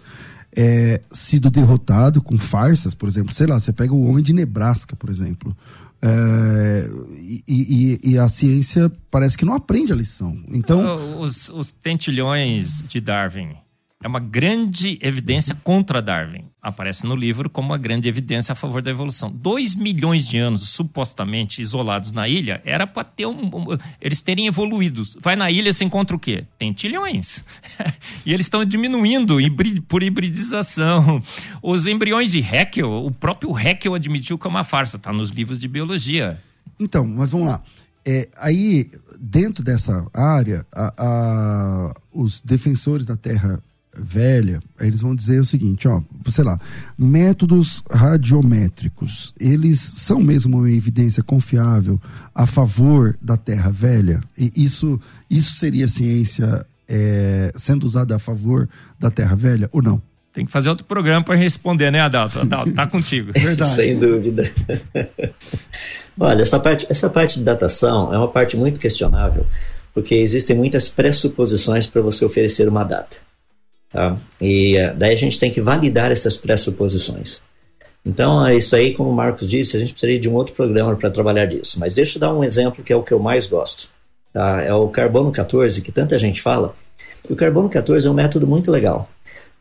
é, 0.53 0.99
sido 1.11 1.49
derrotado 1.49 2.21
com 2.21 2.37
farsas, 2.37 2.93
por 2.93 3.07
exemplo, 3.07 3.33
sei 3.33 3.47
lá, 3.47 3.59
você 3.59 3.71
pega 3.71 3.93
o 3.93 4.09
homem 4.09 4.23
de 4.23 4.33
Nebraska, 4.33 4.95
por 4.95 5.09
exemplo. 5.09 5.55
É, 6.01 6.89
e, 7.17 7.43
e, 7.47 8.11
e, 8.11 8.19
a 8.19 8.27
ciência 8.27 8.91
parece 9.09 9.37
que 9.37 9.45
não 9.45 9.53
aprende 9.53 9.93
a 9.93 9.95
lição. 9.95 10.37
Então, 10.49 11.19
os, 11.19 11.49
os 11.49 11.71
tentilhões 11.71 12.83
de 12.87 12.99
Darwin 12.99 13.55
é 14.03 14.07
uma 14.07 14.19
grande 14.19 14.99
evidência 15.01 15.55
contra 15.63 16.01
Darwin. 16.01 16.45
Aparece 16.61 17.05
no 17.07 17.15
livro 17.15 17.49
como 17.49 17.69
uma 17.69 17.77
grande 17.77 18.07
evidência 18.07 18.51
a 18.51 18.55
favor 18.55 18.79
da 18.81 18.91
evolução. 18.91 19.31
Dois 19.31 19.73
milhões 19.73 20.27
de 20.27 20.37
anos 20.37 20.69
supostamente 20.69 21.61
isolados 21.61 22.11
na 22.11 22.27
ilha 22.27 22.61
era 22.63 22.85
para 22.85 23.03
ter 23.03 23.25
um, 23.25 23.45
um, 23.45 23.77
eles 23.99 24.21
terem 24.21 24.45
evoluído. 24.45 25.01
Vai 25.19 25.35
na 25.35 25.49
ilha 25.49 25.73
você 25.73 25.83
encontra 25.83 26.15
o 26.15 26.19
quê? 26.19 26.45
Tentilhões. 26.59 27.43
e 28.23 28.33
eles 28.33 28.45
estão 28.45 28.63
diminuindo 28.63 29.37
por 29.87 30.03
hibridização. 30.03 31.21
Os 31.63 31.87
embriões 31.87 32.31
de 32.31 32.39
Haeckel, 32.39 32.89
o 33.03 33.11
próprio 33.11 33.55
Haeckel 33.55 33.95
admitiu 33.95 34.37
que 34.37 34.45
é 34.45 34.49
uma 34.49 34.63
farsa. 34.63 34.97
Está 34.97 35.11
nos 35.11 35.31
livros 35.31 35.59
de 35.59 35.67
biologia. 35.67 36.39
Então, 36.79 37.05
mas 37.05 37.31
vamos 37.31 37.47
lá. 37.47 37.63
É, 38.05 38.29
aí, 38.37 38.89
dentro 39.19 39.63
dessa 39.63 40.05
área, 40.13 40.65
a, 40.71 40.93
a, 40.97 41.93
os 42.13 42.39
defensores 42.41 43.05
da 43.05 43.17
Terra 43.17 43.59
velha, 43.99 44.59
eles 44.79 45.01
vão 45.01 45.15
dizer 45.15 45.39
o 45.39 45.45
seguinte, 45.45 45.87
ó, 45.87 46.01
sei 46.29 46.43
lá, 46.43 46.59
métodos 46.97 47.83
radiométricos, 47.89 49.33
eles 49.39 49.79
são 49.79 50.19
mesmo 50.19 50.57
uma 50.59 50.71
evidência 50.71 51.23
confiável 51.23 51.99
a 52.33 52.45
favor 52.45 53.17
da 53.21 53.37
Terra 53.37 53.71
velha? 53.71 54.19
E 54.37 54.51
isso, 54.55 54.99
isso 55.29 55.53
seria 55.55 55.87
ciência 55.87 56.65
é, 56.87 57.51
sendo 57.55 57.85
usada 57.85 58.15
a 58.15 58.19
favor 58.19 58.69
da 58.99 59.11
Terra 59.11 59.35
velha 59.35 59.69
ou 59.71 59.81
não? 59.81 60.01
Tem 60.37 60.45
que 60.45 60.51
fazer 60.51 60.69
outro 60.69 60.85
programa 60.85 61.25
para 61.25 61.35
responder, 61.35 61.91
né, 61.91 61.99
Adalto? 61.99 62.37
Adalto, 62.41 62.71
tá 62.71 62.85
contigo. 62.85 63.31
É 63.33 63.39
verdade. 63.39 63.71
Sem 63.71 63.97
dúvida. 63.97 64.49
Olha, 66.19 66.43
essa 66.43 66.59
parte, 66.59 66.85
essa 66.89 67.09
parte 67.09 67.39
de 67.39 67.43
datação 67.43 68.13
é 68.13 68.17
uma 68.17 68.27
parte 68.27 68.55
muito 68.55 68.79
questionável, 68.79 69.45
porque 69.93 70.13
existem 70.13 70.55
muitas 70.55 70.87
pressuposições 70.87 71.87
para 71.87 72.03
você 72.03 72.23
oferecer 72.23 72.69
uma 72.69 72.83
data. 72.83 73.17
Tá? 73.97 74.15
E 74.39 74.77
eh, 74.77 74.93
daí 74.93 75.11
a 75.11 75.17
gente 75.17 75.39
tem 75.39 75.49
que 75.49 75.59
validar 75.59 76.11
essas 76.11 76.37
pressuposições. 76.37 77.41
Então, 78.05 78.45
é 78.45 78.55
isso 78.55 78.75
aí, 78.75 78.93
como 78.93 79.09
o 79.09 79.15
Marcos 79.15 79.49
disse, 79.49 79.75
a 79.75 79.79
gente 79.79 79.91
precisaria 79.91 80.19
de 80.19 80.29
um 80.29 80.35
outro 80.35 80.53
programa 80.53 80.95
para 80.95 81.09
trabalhar 81.09 81.47
disso. 81.47 81.79
Mas 81.79 81.95
deixa 81.95 82.17
eu 82.17 82.19
dar 82.19 82.31
um 82.31 82.43
exemplo 82.43 82.83
que 82.83 82.93
é 82.93 82.95
o 82.95 83.01
que 83.01 83.11
eu 83.11 83.17
mais 83.17 83.47
gosto. 83.47 83.89
Tá? 84.31 84.61
É 84.61 84.71
o 84.71 84.87
carbono 84.89 85.31
14, 85.31 85.81
que 85.81 85.91
tanta 85.91 86.19
gente 86.19 86.43
fala. 86.43 86.75
o 87.27 87.35
carbono 87.35 87.67
14 87.67 88.07
é 88.07 88.11
um 88.11 88.13
método 88.13 88.45
muito 88.45 88.69
legal. 88.69 89.09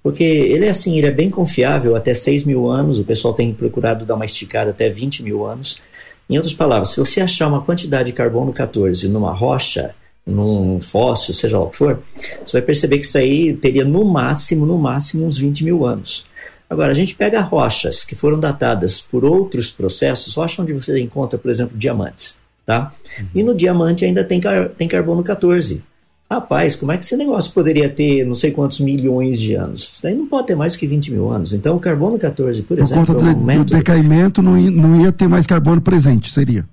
Porque 0.02 0.22
ele 0.22 0.66
é 0.66 0.68
assim, 0.68 0.98
ele 0.98 1.06
é 1.06 1.10
bem 1.10 1.30
confiável 1.30 1.96
até 1.96 2.12
6 2.12 2.44
mil 2.44 2.68
anos, 2.70 2.98
o 2.98 3.04
pessoal 3.04 3.32
tem 3.32 3.54
procurado 3.54 4.04
dar 4.04 4.16
uma 4.16 4.26
esticada 4.26 4.68
até 4.68 4.90
20 4.90 5.22
mil 5.22 5.46
anos. 5.46 5.78
Em 6.28 6.36
outras 6.36 6.52
palavras, 6.52 6.90
se 6.90 7.00
você 7.00 7.22
achar 7.22 7.48
uma 7.48 7.62
quantidade 7.62 8.10
de 8.10 8.12
carbono 8.12 8.52
14 8.52 9.08
numa 9.08 9.32
rocha, 9.32 9.94
num 10.26 10.80
fóssil, 10.80 11.32
seja 11.32 11.58
lá 11.58 11.64
o 11.64 11.70
que 11.70 11.76
for, 11.76 12.02
você 12.44 12.58
vai 12.58 12.62
perceber 12.62 12.98
que 12.98 13.04
isso 13.04 13.16
aí 13.16 13.54
teria 13.54 13.84
no 13.84 14.04
máximo, 14.04 14.66
no 14.66 14.76
máximo, 14.76 15.24
uns 15.24 15.38
20 15.38 15.64
mil 15.64 15.86
anos. 15.86 16.26
Agora, 16.68 16.90
a 16.90 16.94
gente 16.94 17.14
pega 17.14 17.40
rochas 17.40 18.04
que 18.04 18.16
foram 18.16 18.40
datadas 18.40 19.00
por 19.00 19.24
outros 19.24 19.70
processos, 19.70 20.34
rocha 20.34 20.62
onde 20.62 20.72
você 20.72 20.98
encontra, 20.98 21.38
por 21.38 21.48
exemplo, 21.48 21.78
diamantes, 21.78 22.36
tá? 22.64 22.92
E 23.32 23.42
no 23.42 23.54
diamante 23.54 24.04
ainda 24.04 24.24
tem, 24.24 24.40
car 24.40 24.70
tem 24.70 24.88
carbono 24.88 25.22
14. 25.22 25.80
Rapaz, 26.28 26.74
como 26.74 26.90
é 26.90 26.98
que 26.98 27.04
esse 27.04 27.16
negócio 27.16 27.52
poderia 27.52 27.88
ter 27.88 28.26
não 28.26 28.34
sei 28.34 28.50
quantos 28.50 28.80
milhões 28.80 29.38
de 29.40 29.54
anos? 29.54 29.92
Isso 29.94 30.02
daí 30.02 30.12
não 30.12 30.26
pode 30.26 30.48
ter 30.48 30.56
mais 30.56 30.74
que 30.74 30.84
20 30.84 31.12
mil 31.12 31.30
anos. 31.30 31.52
Então, 31.52 31.76
o 31.76 31.80
carbono 31.80 32.18
14, 32.18 32.62
por, 32.62 32.76
por 32.76 32.82
exemplo. 32.82 33.06
Por 33.06 33.14
conta 33.14 33.24
do, 33.24 33.30
é 33.30 33.32
um 33.32 33.44
método... 33.44 33.66
do 33.66 33.76
decaimento, 33.76 34.42
não 34.42 34.58
ia, 34.58 34.70
não 34.72 35.00
ia 35.00 35.12
ter 35.12 35.28
mais 35.28 35.46
carbono 35.46 35.80
presente, 35.80 36.32
seria? 36.32 36.64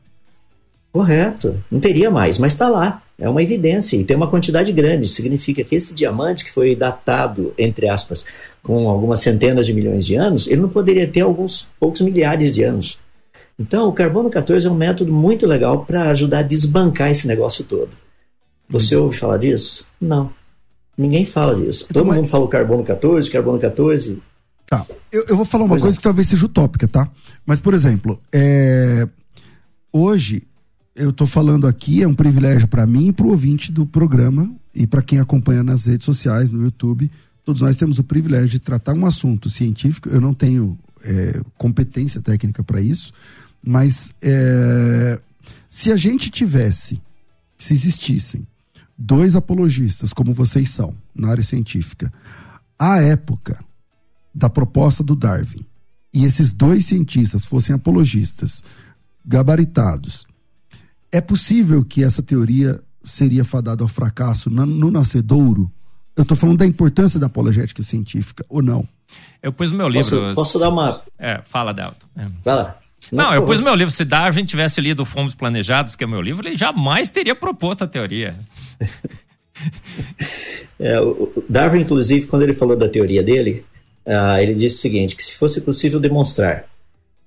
Correto. 0.92 1.56
Não 1.70 1.80
teria 1.80 2.10
mais, 2.10 2.40
mas 2.40 2.54
está 2.54 2.68
lá. 2.68 3.03
É 3.18 3.30
uma 3.30 3.44
evidência 3.44 3.96
e 3.96 4.04
tem 4.04 4.18
uma 4.18 4.30
quantidade 4.30 4.72
grande. 4.72 5.08
Significa 5.08 5.64
que 5.64 5.76
esse 5.76 5.94
diamante 5.94 6.44
que 6.44 6.52
foi 6.52 6.76
datado, 6.76 7.54
entre 7.58 7.88
aspas, 7.88 8.26
com 8.62 8.90
algumas 8.90 9.20
centenas 9.20 9.66
de 9.66 9.74
milhões 9.74 10.06
de 10.06 10.16
anos, 10.16 10.48
ele 10.48 10.62
não 10.62 10.70
poderia 10.70 11.08
ter 11.08 11.22
alguns 11.22 11.68
poucos 11.80 12.02
milhares 12.02 12.56
de 12.56 12.64
anos. 12.64 13.00
Então, 13.60 13.88
o 13.88 13.94
carbono 13.94 14.30
14 14.30 14.66
é 14.66 14.70
um 14.70 14.76
método 14.76 15.14
muito 15.14 15.46
legal 15.46 15.86
para 15.86 16.10
ajudar 16.10 16.40
a 16.40 16.44
desbancar 16.44 17.12
esse 17.12 17.28
negócio 17.28 17.64
todo. 17.64 17.90
Você 18.70 18.96
ouve 18.96 19.16
falar 19.16 19.38
disso? 19.38 19.86
Não. 20.02 20.32
Ninguém 20.98 21.26
fala 21.26 21.56
disso. 21.56 21.86
Todo 21.88 22.04
então, 22.04 22.16
mundo 22.16 22.28
fala 22.28 22.46
o 22.46 22.48
carbono 22.48 22.84
14, 22.84 23.30
carbono 23.30 23.60
14. 23.60 24.20
Tá. 24.66 24.86
Eu, 25.12 25.26
eu 25.30 25.36
vou 25.36 25.46
falar 25.46 25.66
uma 25.66 25.72
pois 25.72 25.84
coisa 25.84 25.96
é. 25.96 26.00
que 26.00 26.04
talvez 26.04 26.28
seja 26.28 26.46
utópica, 26.46 26.88
tá? 26.88 27.08
Mas, 27.46 27.60
por 27.60 27.74
exemplo, 27.74 28.20
é... 28.32 29.08
hoje 29.92 30.44
eu 30.96 31.10
estou 31.10 31.26
falando 31.26 31.66
aqui, 31.66 32.04
é 32.04 32.08
um 32.08 32.14
privilégio 32.14 32.68
para 32.68 32.86
mim 32.86 33.08
e 33.08 33.14
para 33.14 33.26
o 33.26 33.30
ouvinte 33.30 33.72
do 33.72 33.86
programa 33.86 34.54
e 34.74 34.86
para 34.86 35.02
quem 35.02 35.20
acompanha 35.20 35.64
nas 35.64 35.86
redes 35.86 36.06
sociais, 36.06 36.52
no 36.52 36.64
YouTube. 36.64 37.10
Todos 37.44 37.62
nós 37.62 37.76
temos 37.76 38.00
o 38.00 38.04
privilégio 38.04 38.50
de 38.50 38.60
tratar 38.60 38.94
um 38.94 39.06
assunto 39.06 39.50
científico. 39.50 40.10
Eu 40.10 40.22
não 40.22 40.34
tenho 40.34 40.78
é, 41.04 41.42
competência 41.58 42.22
técnica 42.22 42.64
para 42.64 42.80
isso, 42.80 43.12
mas 43.62 44.14
é, 44.22 45.20
se 45.68 45.92
a 45.92 45.98
gente 45.98 46.30
tivesse, 46.30 47.02
se 47.58 47.74
existissem 47.74 48.46
dois 48.98 49.36
apologistas, 49.36 50.14
como 50.14 50.34
vocês 50.34 50.70
são, 50.70 50.96
na 51.14 51.30
área 51.30 51.44
científica, 51.44 52.14
à 52.78 53.02
época 53.02 53.64
da 54.34 54.50
proposta 54.50 55.04
do 55.04 55.16
Darwin, 55.16 55.66
e 56.14 56.24
esses 56.24 56.52
dois 56.52 56.86
cientistas 56.86 57.46
fossem 57.46 57.74
apologistas, 57.74 58.64
gabaritados, 59.26 60.28
é 61.14 61.22
possível 61.22 61.86
que 61.86 62.04
essa 62.04 62.24
teoria 62.24 62.82
seria 63.04 63.46
fadada 63.46 63.84
ao 63.84 63.88
fracasso 63.88 64.50
no, 64.50 64.66
no 64.66 64.90
nascedouro? 64.90 65.72
Eu 66.18 66.24
estou 66.24 66.36
falando 66.36 66.58
da 66.58 66.66
importância 66.66 67.20
da 67.20 67.28
apologética 67.28 67.84
científica, 67.84 68.44
ou 68.50 68.64
não? 68.64 68.88
Eu 69.42 69.54
pus 69.54 69.72
no 69.72 69.78
meu 69.78 69.88
livro. 69.88 70.22
Posso, 70.22 70.36
posso 70.36 70.60
dar 70.60 70.70
uma. 70.70 71.04
É, 71.20 71.42
fala, 71.46 71.72
Delton. 71.72 72.08
É. 72.18 72.28
Vai 72.44 72.56
lá. 72.56 72.78
Não, 73.12 73.26
não 73.26 73.34
eu 73.34 73.46
pus 73.46 73.60
no 73.60 73.66
meu 73.66 73.76
livro. 73.76 73.94
Se 73.94 74.04
Darwin 74.04 74.44
tivesse 74.44 74.82
lido 74.82 75.06
Fomos 75.06 75.36
Planejados, 75.36 75.96
que 75.96 76.04
é 76.04 76.08
o 76.08 76.10
meu 76.10 76.22
livro, 76.22 76.48
ele 76.48 76.56
jamais 76.56 77.12
teria 77.12 77.36
proposto 77.36 77.84
a 77.84 77.88
teoria. 77.88 78.36
é, 80.80 81.00
o 81.00 81.44
Darwin, 81.48 81.82
inclusive, 81.82 82.26
quando 82.26 82.42
ele 82.42 82.54
falou 82.54 82.76
da 82.76 82.90
teoria 82.90 83.22
dele, 83.22 83.64
uh, 84.06 84.38
ele 84.40 84.56
disse 84.56 84.78
o 84.78 84.82
seguinte: 84.82 85.16
que 85.16 85.24
se 85.24 85.36
fosse 85.36 85.62
possível 85.62 86.00
demonstrar 86.00 86.66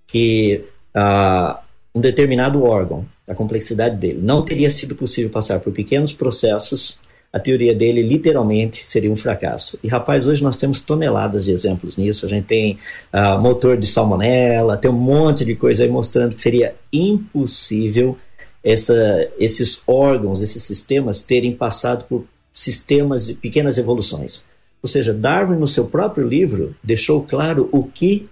que 0.09 0.65
uh, 0.97 1.57
um 1.95 2.01
determinado 2.01 2.65
órgão, 2.65 3.07
a 3.29 3.35
complexidade 3.35 3.97
dele, 3.97 4.21
não 4.23 4.43
teria 4.43 4.71
sido 4.71 4.95
possível 4.95 5.31
passar 5.31 5.61
por 5.61 5.73
pequenos 5.73 6.13
processos 6.13 6.99
a 7.37 7.39
teoria 7.39 7.75
dele 7.75 8.01
literalmente 8.01 8.87
seria 8.87 9.13
um 9.13 9.17
fracasso. 9.17 9.79
E 9.85 9.89
rapaz, 9.89 10.27
hoje 10.27 10.43
nós 10.43 10.57
temos 10.57 10.81
toneladas 10.81 11.45
de 11.45 11.53
exemplos 11.53 11.95
nisso. 11.95 12.25
A 12.25 12.29
gente 12.31 12.47
tem 12.47 12.79
uh, 13.13 13.39
motor 13.39 13.77
de 13.77 13.87
salmonela, 13.87 14.79
tem 14.79 14.91
um 14.91 14.95
monte 14.95 15.45
de 15.45 15.55
coisa 15.55 15.83
aí 15.83 15.89
mostrando 15.91 16.35
que 16.35 16.41
seria 16.41 16.75
impossível 16.91 18.17
essa, 18.65 19.29
esses 19.39 19.83
órgãos, 19.87 20.41
esses 20.41 20.63
sistemas 20.63 21.21
terem 21.21 21.55
passado 21.55 22.07
por 22.09 22.25
sistemas 22.51 23.27
de 23.27 23.35
pequenas 23.35 23.77
evoluções. 23.77 24.43
Ou 24.83 24.89
seja, 24.89 25.13
Darwin, 25.13 25.59
no 25.59 25.69
seu 25.69 25.85
próprio 25.87 26.27
livro, 26.27 26.75
deixou 26.83 27.23
claro 27.23 27.69
o 27.71 27.85
que 27.85 28.27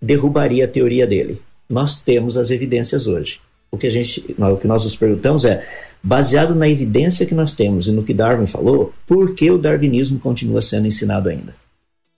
derrubaria 0.00 0.64
a 0.64 0.68
teoria 0.68 1.06
dele. 1.06 1.42
Nós 1.68 2.00
temos 2.00 2.38
as 2.38 2.50
evidências 2.50 3.06
hoje. 3.06 3.40
O 3.70 3.76
que, 3.76 3.86
a 3.86 3.90
gente, 3.90 4.34
o 4.38 4.56
que 4.56 4.66
nós 4.66 4.84
nos 4.84 4.96
perguntamos 4.96 5.44
é 5.44 5.66
baseado 6.02 6.54
na 6.54 6.68
evidência 6.68 7.26
que 7.26 7.34
nós 7.34 7.52
temos 7.52 7.86
e 7.86 7.92
no 7.92 8.02
que 8.02 8.14
Darwin 8.14 8.46
falou, 8.46 8.94
por 9.06 9.34
que 9.34 9.50
o 9.50 9.58
darwinismo 9.58 10.18
continua 10.18 10.62
sendo 10.62 10.86
ensinado 10.86 11.28
ainda? 11.28 11.54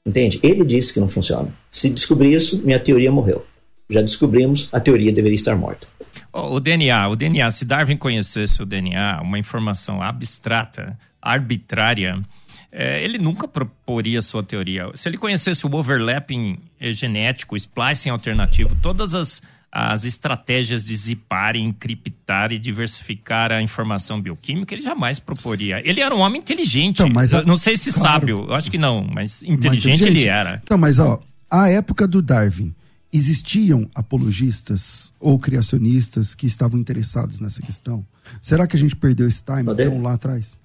Entende? 0.07 0.39
Ele 0.43 0.65
disse 0.65 0.93
que 0.95 1.01
não 1.01 1.09
funciona. 1.09 1.49
Se 1.71 1.91
descobrir 1.91 2.33
isso, 2.33 2.65
minha 2.65 2.79
teoria 2.79 3.11
morreu. 3.11 3.45
Já 3.89 4.01
descobrimos, 4.01 4.69
a 4.73 4.79
teoria 4.79 5.13
deveria 5.13 5.37
estar 5.37 5.57
morta. 5.57 5.87
O 6.33 6.61
DNA, 6.61 7.09
o 7.09 7.17
DNA, 7.17 7.51
se 7.51 7.65
Darwin 7.65 7.97
conhecesse 7.97 8.63
o 8.63 8.67
DNA, 8.67 9.21
uma 9.21 9.39
informação 9.39 10.01
abstrata, 10.01 10.97
arbitrária, 11.21 12.23
é, 12.71 13.03
ele 13.03 13.19
nunca 13.19 13.49
proporia 13.49 14.23
sua 14.23 14.43
teoria. 14.43 14.89
Se 14.95 15.09
ele 15.09 15.19
conhecesse 15.19 15.67
o 15.67 15.75
overlapping 15.75 16.59
genético, 16.81 17.55
o 17.55 17.57
splicing 17.57 18.11
alternativo, 18.11 18.77
todas 18.81 19.15
as 19.15 19.43
as 19.73 20.05
estratégias 20.05 20.85
de 20.85 20.97
zipar, 20.97 21.57
encriptar 21.57 22.53
e 22.53 22.59
diversificar 22.59 23.53
a 23.53 23.63
informação 23.63 24.21
bioquímica, 24.21 24.75
ele 24.75 24.83
jamais 24.83 25.21
proporia. 25.21 25.81
Ele 25.89 26.01
era 26.01 26.15
um 26.15 26.19
homem 26.19 26.41
inteligente. 26.41 27.03
Então, 27.03 27.09
mas 27.09 27.33
a... 27.33 27.43
Não 27.43 27.57
sei 27.57 27.77
se 27.77 27.93
claro. 27.93 28.09
sábio, 28.09 28.47
eu 28.49 28.55
acho 28.55 28.71
que 28.71 28.79
não, 28.79 29.05
mas 29.05 29.43
inteligente, 29.43 29.95
inteligente 29.95 30.07
ele 30.07 30.29
era. 30.29 30.61
Então, 30.65 30.77
mas 30.77 30.99
ó, 30.99 31.21
a 31.49 31.69
época 31.69 32.09
do 32.09 32.21
Darwin, 32.21 32.75
existiam 33.13 33.89
apologistas 33.95 35.13
ou 35.19 35.39
criacionistas 35.39 36.35
que 36.35 36.47
estavam 36.47 36.79
interessados 36.79 37.41
nessa 37.41 37.61
questão? 37.61 38.05
Será 38.41 38.67
que 38.67 38.77
a 38.77 38.79
gente 38.79 38.95
perdeu 38.95 39.29
esse 39.29 39.43
time 39.43 39.73
então, 39.73 40.03
lá 40.03 40.15
atrás? 40.15 40.59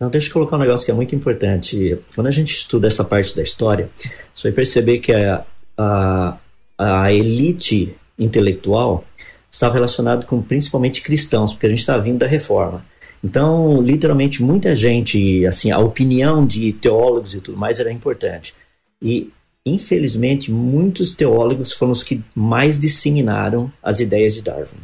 Não, 0.00 0.10
deixa 0.10 0.28
eu 0.28 0.32
colocar 0.32 0.56
um 0.56 0.60
negócio 0.60 0.84
que 0.84 0.90
é 0.90 0.94
muito 0.94 1.14
importante. 1.14 1.96
Quando 2.14 2.26
a 2.26 2.30
gente 2.30 2.52
estuda 2.52 2.88
essa 2.88 3.04
parte 3.04 3.36
da 3.36 3.42
história, 3.42 3.88
você 4.34 4.48
vai 4.48 4.52
perceber 4.52 4.98
que 4.98 5.12
a, 5.12 5.44
a, 5.78 6.36
a 6.82 7.12
elite 7.12 7.94
intelectual 8.18 9.04
estava 9.50 9.74
relacionado 9.74 10.26
com 10.26 10.40
principalmente 10.42 11.02
cristãos, 11.02 11.52
porque 11.52 11.66
a 11.66 11.68
gente 11.68 11.80
está 11.80 11.98
vindo 11.98 12.18
da 12.18 12.26
reforma. 12.26 12.84
Então, 13.22 13.80
literalmente, 13.80 14.42
muita 14.42 14.74
gente, 14.74 15.46
assim, 15.46 15.70
a 15.70 15.78
opinião 15.78 16.44
de 16.44 16.72
teólogos 16.72 17.34
e 17.34 17.40
tudo 17.40 17.56
mais 17.56 17.78
era 17.78 17.92
importante. 17.92 18.54
E, 19.00 19.30
infelizmente, 19.64 20.50
muitos 20.50 21.12
teólogos 21.12 21.72
foram 21.72 21.92
os 21.92 22.02
que 22.02 22.20
mais 22.34 22.78
disseminaram 22.78 23.72
as 23.82 24.00
ideias 24.00 24.34
de 24.34 24.42
Darwin. 24.42 24.80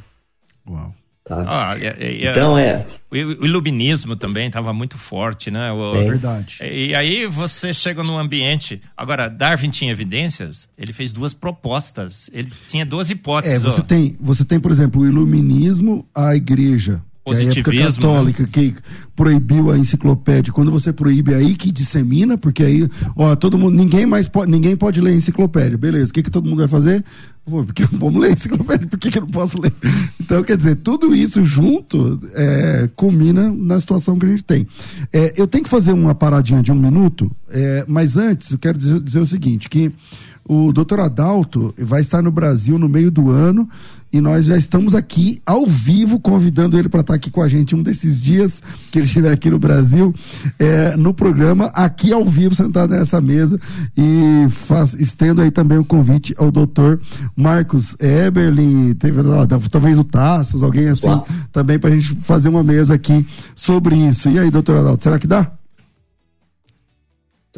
Uau. 0.68 0.94
Tá? 1.29 1.45
Ah, 1.47 1.76
e, 1.76 2.22
e, 2.22 2.26
então 2.26 2.59
é. 2.59 2.87
O, 3.11 3.14
o 3.14 3.47
iluminismo 3.47 4.16
também 4.16 4.47
estava 4.47 4.72
muito 4.72 4.97
forte, 4.97 5.51
né? 5.51 5.70
O, 5.70 5.95
é 5.95 6.05
verdade. 6.05 6.59
E, 6.62 6.89
e, 6.89 6.95
aí 6.95 7.26
você 7.26 7.72
chega 7.72 8.03
num 8.03 8.18
ambiente. 8.18 8.81
Agora, 8.97 9.29
Darwin 9.29 9.68
tinha 9.68 9.93
evidências, 9.93 10.68
ele 10.79 10.93
fez 10.93 11.12
duas 11.12 11.35
propostas, 11.35 12.31
ele 12.33 12.51
tinha 12.66 12.87
duas 12.87 13.11
hipóteses. 13.11 13.57
É, 13.57 13.59
você, 13.59 13.83
tem, 13.83 14.16
você 14.18 14.43
tem, 14.43 14.59
por 14.59 14.70
exemplo, 14.70 15.03
o 15.03 15.07
iluminismo, 15.07 16.07
a 16.14 16.35
igreja 16.35 17.03
positivismo. 17.29 17.70
Que 17.70 17.79
é 17.79 17.83
a 17.83 17.87
época 17.87 18.01
católica 18.01 18.43
né? 18.43 18.49
que 18.53 18.74
proibiu 19.14 19.70
a 19.70 19.79
enciclopédia. 19.79 20.53
Quando 20.53 20.70
você 20.70 20.93
proíbe 20.93 21.35
aí 21.35 21.55
que 21.55 21.72
dissemina, 21.72 22.39
porque 22.39 22.62
aí, 22.62 22.89
ó, 23.16 23.35
todo 23.35 23.59
mundo, 23.59 23.76
ninguém 23.76 24.07
mais 24.07 24.29
pode, 24.29 24.51
ninguém 24.51 24.76
pode 24.76 25.01
ler 25.01 25.12
a 25.12 25.16
enciclopédia. 25.16 25.76
Beleza, 25.76 26.11
o 26.11 26.14
que, 26.14 26.22
que 26.22 26.31
todo 26.31 26.49
mundo 26.49 26.59
vai 26.59 26.68
fazer? 26.68 27.05
porque 27.49 27.85
vamos 27.93 28.20
ler 28.20 28.29
a 28.29 28.33
enciclopédia, 28.33 28.87
por 28.87 28.99
que, 28.99 29.11
que 29.11 29.18
eu 29.18 29.22
não 29.22 29.29
posso 29.31 29.61
ler? 29.61 29.72
Então, 30.20 30.43
quer 30.43 30.57
dizer, 30.57 30.76
tudo 30.76 31.14
isso 31.14 31.45
junto 31.45 32.20
é, 32.35 32.89
culmina 32.95 33.51
na 33.51 33.81
situação 33.81 34.18
que 34.18 34.26
a 34.26 34.29
gente 34.29 34.45
tem. 34.45 34.66
É, 35.12 35.33
eu 35.37 35.47
tenho 35.47 35.64
que 35.64 35.70
fazer 35.70 35.93
uma 35.93 36.14
paradinha 36.14 36.62
de 36.62 36.70
um 36.70 36.74
minuto, 36.74 37.31
é, 37.49 37.85
mas 37.89 38.16
antes 38.16 38.51
eu 38.51 38.59
quero 38.59 38.76
dizer, 38.76 39.01
dizer 39.01 39.20
o 39.20 39.26
seguinte, 39.26 39.68
que 39.68 39.91
o 40.49 40.72
doutor 40.72 41.01
Adalto 41.01 41.74
vai 41.78 42.01
estar 42.01 42.22
no 42.22 42.30
Brasil 42.30 42.78
no 42.78 42.88
meio 42.88 43.11
do 43.11 43.30
ano 43.30 43.68
e 44.11 44.20
nós 44.20 44.46
já 44.46 44.57
estamos 44.57 44.94
aqui 44.94 45.42
ao 45.44 45.66
vivo 45.66 46.18
convidando 46.18 46.78
ele 46.78 46.88
para 46.88 47.01
estar 47.01 47.14
aqui 47.14 47.30
com 47.30 47.42
a 47.42 47.49
gente 47.49 47.76
um 47.76 47.82
desses 47.82 48.22
dias 48.22 48.62
que 48.90 48.99
ele 48.99 49.05
estiver 49.05 49.30
aqui 49.30 49.51
no 49.51 49.59
Brasil, 49.59 50.14
é, 50.59 50.96
no 50.96 51.12
programa, 51.12 51.66
aqui 51.74 52.11
ao 52.11 52.24
vivo, 52.24 52.55
sentado 52.55 52.94
nessa 52.94 53.20
mesa. 53.20 53.61
E 53.94 54.49
faz, 54.49 54.94
estendo 54.94 55.42
aí 55.42 55.51
também 55.51 55.76
o 55.76 55.84
convite 55.84 56.34
ao 56.38 56.51
doutor 56.51 57.01
Marcos 57.36 57.96
Eberlin, 58.01 58.94
teve, 58.94 59.20
talvez 59.70 59.99
o 59.99 60.05
Tassos, 60.05 60.62
alguém 60.62 60.88
assim, 60.88 61.09
Uau. 61.09 61.26
também 61.53 61.78
para 61.78 61.90
a 61.90 61.94
gente 61.94 62.16
fazer 62.22 62.49
uma 62.49 62.62
mesa 62.62 62.94
aqui 62.94 63.26
sobre 63.55 63.94
isso. 63.94 64.30
E 64.30 64.38
aí, 64.38 64.51
doutor 64.51 64.78
Adalto, 64.78 65.05
será 65.05 65.18
que 65.18 65.26
dá? 65.26 65.57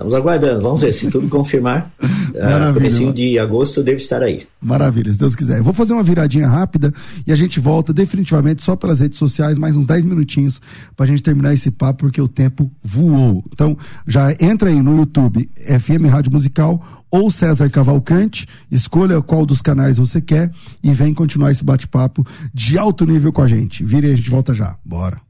Estamos 0.01 0.15
aguardando, 0.15 0.63
vamos 0.63 0.81
ver. 0.81 0.95
Se 0.95 1.11
tudo 1.11 1.29
confirmar, 1.29 1.93
uh, 2.01 2.73
comecinho 2.73 3.13
de 3.13 3.39
agosto 3.39 3.81
eu 3.81 3.85
devo 3.85 3.99
estar 3.99 4.23
aí. 4.23 4.47
Maravilha, 4.59 5.13
se 5.13 5.19
Deus 5.19 5.37
quiser. 5.37 5.59
Eu 5.59 5.65
vou 5.65 5.75
fazer 5.75 5.93
uma 5.93 6.03
viradinha 6.03 6.49
rápida 6.49 6.91
e 7.27 7.31
a 7.31 7.37
gente 7.37 7.61
volta 7.61 7.93
definitivamente 7.93 8.63
só 8.63 8.75
pelas 8.75 9.01
redes 9.01 9.19
sociais, 9.19 9.59
mais 9.59 9.77
uns 9.77 9.85
10 9.85 10.05
minutinhos 10.05 10.59
para 10.97 11.05
a 11.05 11.07
gente 11.07 11.23
terminar 11.23 11.53
esse 11.53 11.71
papo, 11.71 12.05
porque 12.05 12.19
o 12.19 12.27
tempo 12.27 12.73
voou. 12.83 13.45
Então, 13.53 13.77
já 14.07 14.33
entra 14.41 14.71
aí 14.71 14.81
no 14.81 14.97
YouTube, 14.97 15.51
FM 15.55 16.09
Rádio 16.11 16.33
Musical 16.33 16.83
ou 17.11 17.31
César 17.31 17.69
Cavalcante, 17.69 18.47
escolha 18.71 19.21
qual 19.21 19.45
dos 19.45 19.61
canais 19.61 19.99
você 19.99 20.19
quer 20.19 20.51
e 20.83 20.95
vem 20.95 21.13
continuar 21.13 21.51
esse 21.51 21.63
bate-papo 21.63 22.27
de 22.55 22.79
alto 22.79 23.05
nível 23.05 23.35
com 23.35 23.43
a 23.43 23.47
gente. 23.47 23.85
Vire 23.85 24.09
e 24.09 24.13
a 24.15 24.17
gente 24.17 24.31
volta 24.31 24.55
já. 24.55 24.79
Bora. 24.83 25.30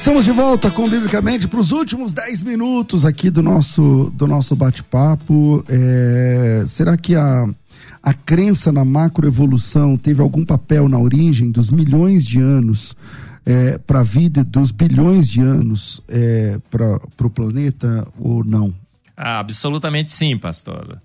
Estamos 0.00 0.24
de 0.24 0.32
volta 0.32 0.70
com 0.70 0.88
Biblicamente 0.88 1.46
para 1.46 1.60
os 1.60 1.72
últimos 1.72 2.10
10 2.10 2.40
minutos 2.40 3.04
aqui 3.04 3.28
do 3.28 3.42
nosso, 3.42 4.10
do 4.14 4.26
nosso 4.26 4.56
bate-papo. 4.56 5.62
É, 5.68 6.64
será 6.66 6.96
que 6.96 7.14
a, 7.14 7.46
a 8.02 8.14
crença 8.14 8.72
na 8.72 8.82
macroevolução 8.82 9.98
teve 9.98 10.22
algum 10.22 10.42
papel 10.42 10.88
na 10.88 10.98
origem 10.98 11.50
dos 11.50 11.68
milhões 11.68 12.26
de 12.26 12.40
anos 12.40 12.96
é, 13.44 13.76
para 13.76 14.00
a 14.00 14.02
vida 14.02 14.42
dos 14.42 14.70
bilhões 14.70 15.28
de 15.28 15.42
anos 15.42 16.02
é, 16.08 16.58
para 16.70 17.26
o 17.26 17.30
planeta 17.30 18.08
ou 18.18 18.42
não? 18.42 18.72
Ah, 19.14 19.38
absolutamente 19.38 20.10
sim, 20.10 20.38
pastor. 20.38 20.98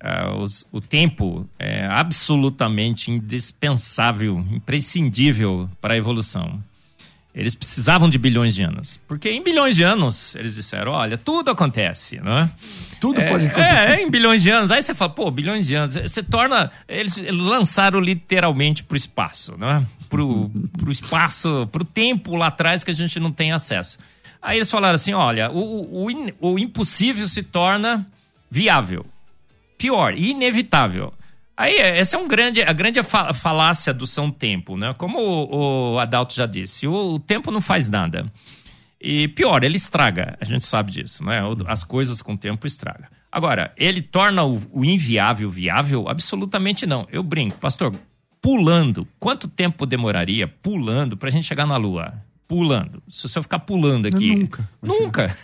Ah, 0.00 0.36
os, 0.36 0.66
o 0.72 0.80
tempo 0.80 1.48
é 1.56 1.86
absolutamente 1.86 3.12
indispensável, 3.12 4.44
imprescindível 4.50 5.70
para 5.80 5.94
a 5.94 5.96
evolução. 5.96 6.60
Eles 7.34 7.54
precisavam 7.54 8.08
de 8.08 8.18
bilhões 8.18 8.54
de 8.54 8.62
anos. 8.62 9.00
Porque 9.06 9.30
em 9.30 9.42
bilhões 9.42 9.76
de 9.76 9.84
anos, 9.84 10.34
eles 10.34 10.56
disseram: 10.56 10.92
olha, 10.92 11.16
tudo 11.16 11.50
acontece, 11.50 12.18
não 12.20 12.38
é? 12.38 12.50
Tudo 13.00 13.20
é, 13.20 13.28
pode 13.28 13.46
acontecer. 13.46 13.90
É, 13.90 14.02
em 14.02 14.10
bilhões 14.10 14.42
de 14.42 14.50
anos. 14.50 14.72
Aí 14.72 14.82
você 14.82 14.92
fala, 14.92 15.12
pô, 15.12 15.30
bilhões 15.30 15.66
de 15.66 15.74
anos. 15.74 15.94
Você 15.94 16.22
torna. 16.22 16.72
Eles, 16.88 17.18
eles 17.18 17.44
lançaram 17.44 18.00
literalmente 18.00 18.82
para 18.82 18.94
o 18.94 18.96
espaço, 18.96 19.56
não 19.56 19.70
é? 19.70 19.86
Para 20.08 20.22
o 20.22 20.50
espaço, 20.88 21.68
para 21.70 21.82
o 21.82 21.84
tempo 21.84 22.34
lá 22.34 22.48
atrás 22.48 22.82
que 22.82 22.90
a 22.90 22.94
gente 22.94 23.20
não 23.20 23.30
tem 23.30 23.52
acesso. 23.52 23.98
Aí 24.42 24.58
eles 24.58 24.70
falaram 24.70 24.96
assim: 24.96 25.12
olha, 25.12 25.52
o, 25.52 26.08
o, 26.08 26.52
o 26.52 26.58
impossível 26.58 27.28
se 27.28 27.44
torna 27.44 28.06
viável. 28.50 29.06
Pior, 29.78 30.14
inevitável. 30.14 31.14
Aí, 31.60 31.76
essa 31.76 32.16
é 32.16 32.18
um 32.18 32.26
grande, 32.26 32.62
a 32.62 32.72
grande 32.72 33.02
falácia 33.02 33.92
do 33.92 34.06
São 34.06 34.30
Tempo, 34.30 34.78
né? 34.78 34.94
Como 34.96 35.18
o, 35.18 35.92
o 35.92 35.98
Adalto 35.98 36.34
já 36.34 36.46
disse, 36.46 36.86
o, 36.86 37.16
o, 37.16 37.18
tempo 37.18 37.50
não 37.50 37.60
faz 37.60 37.86
nada. 37.86 38.24
E 38.98 39.28
pior, 39.28 39.62
ele 39.62 39.76
estraga, 39.76 40.38
a 40.40 40.44
gente 40.46 40.64
sabe 40.64 40.90
disso, 40.90 41.22
né? 41.22 41.42
As 41.66 41.84
coisas 41.84 42.22
com 42.22 42.32
o 42.32 42.38
tempo 42.38 42.66
estraga. 42.66 43.10
Agora, 43.30 43.74
ele 43.76 44.00
torna 44.00 44.42
o, 44.42 44.58
o 44.72 44.86
inviável 44.86 45.50
viável? 45.50 46.08
Absolutamente 46.08 46.86
não. 46.86 47.06
Eu 47.12 47.22
brinco, 47.22 47.58
pastor, 47.58 47.94
pulando, 48.40 49.06
quanto 49.18 49.46
tempo 49.46 49.84
demoraria 49.84 50.48
pulando 50.48 51.14
para 51.14 51.28
a 51.28 51.32
gente 51.32 51.44
chegar 51.44 51.66
na 51.66 51.76
Lua? 51.76 52.14
Pulando. 52.50 53.00
Se 53.06 53.28
você 53.28 53.40
ficar 53.40 53.60
pulando 53.60 54.06
aqui. 54.06 54.34
Nunca. 54.34 54.68
Nunca. 54.82 55.38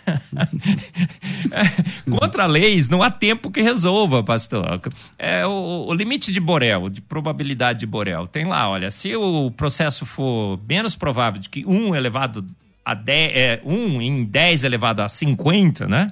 Contra 2.19 2.45
leis, 2.45 2.89
não 2.89 3.01
há 3.01 3.09
tempo 3.09 3.49
que 3.49 3.61
resolva, 3.61 4.21
pastor. 4.21 4.81
É 5.17 5.47
o, 5.47 5.85
o, 5.87 5.93
limite 5.93 6.33
de 6.33 6.41
Borel, 6.41 6.89
de 6.89 6.99
probabilidade 6.99 7.79
de 7.79 7.85
Borel. 7.85 8.27
Tem 8.27 8.45
lá, 8.45 8.69
olha, 8.69 8.91
se 8.91 9.15
o 9.15 9.49
processo 9.51 10.05
for 10.05 10.59
menos 10.67 10.97
provável 10.97 11.39
de 11.39 11.47
que 11.47 11.65
1 11.65 11.95
elevado 11.95 12.45
a 12.83 12.93
10, 12.93 13.31
é, 13.33 13.61
1 13.63 14.01
em 14.01 14.25
10 14.25 14.65
elevado 14.65 15.01
a 15.01 15.07
50, 15.07 15.87
né? 15.87 16.11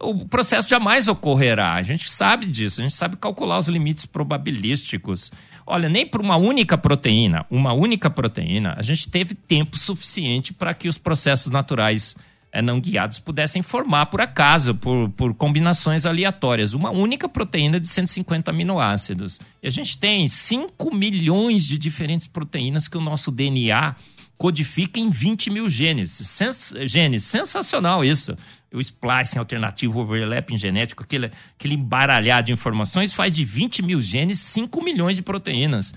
o 0.00 0.26
processo 0.26 0.66
jamais 0.66 1.06
ocorrerá. 1.06 1.74
A 1.74 1.82
gente 1.82 2.10
sabe 2.10 2.46
disso, 2.46 2.80
a 2.80 2.84
gente 2.84 2.94
sabe 2.94 3.16
calcular 3.16 3.58
os 3.58 3.68
limites 3.68 4.06
probabilísticos. 4.06 5.30
Olha, 5.70 5.88
nem 5.88 6.04
por 6.04 6.20
uma 6.20 6.36
única 6.36 6.76
proteína, 6.76 7.46
uma 7.48 7.72
única 7.72 8.10
proteína, 8.10 8.74
a 8.76 8.82
gente 8.82 9.08
teve 9.08 9.36
tempo 9.36 9.78
suficiente 9.78 10.52
para 10.52 10.74
que 10.74 10.88
os 10.88 10.98
processos 10.98 11.52
naturais 11.52 12.16
é, 12.50 12.60
não 12.60 12.80
guiados 12.80 13.20
pudessem 13.20 13.62
formar 13.62 14.06
por 14.06 14.20
acaso, 14.20 14.74
por, 14.74 15.08
por 15.10 15.32
combinações 15.32 16.04
aleatórias. 16.04 16.74
Uma 16.74 16.90
única 16.90 17.28
proteína 17.28 17.78
de 17.78 17.86
150 17.86 18.50
aminoácidos. 18.50 19.38
E 19.62 19.68
a 19.68 19.70
gente 19.70 19.96
tem 19.96 20.26
5 20.26 20.92
milhões 20.92 21.64
de 21.64 21.78
diferentes 21.78 22.26
proteínas 22.26 22.88
que 22.88 22.98
o 22.98 23.00
nosso 23.00 23.30
DNA 23.30 23.94
codifica 24.36 24.98
em 24.98 25.08
20 25.08 25.50
mil 25.50 25.68
genes. 25.68 26.10
Sens 26.10 26.74
genes. 26.84 27.22
Sensacional 27.22 28.04
isso 28.04 28.36
o 28.72 28.80
splicing 28.80 29.38
alternativo, 29.38 29.98
o 29.98 30.02
overlapping 30.02 30.56
genético, 30.56 31.02
aquele, 31.02 31.30
aquele 31.58 31.74
embaralhar 31.74 32.42
de 32.42 32.52
informações, 32.52 33.12
faz 33.12 33.32
de 33.32 33.44
20 33.44 33.82
mil 33.82 34.00
genes 34.00 34.38
5 34.38 34.82
milhões 34.82 35.16
de 35.16 35.22
proteínas. 35.22 35.92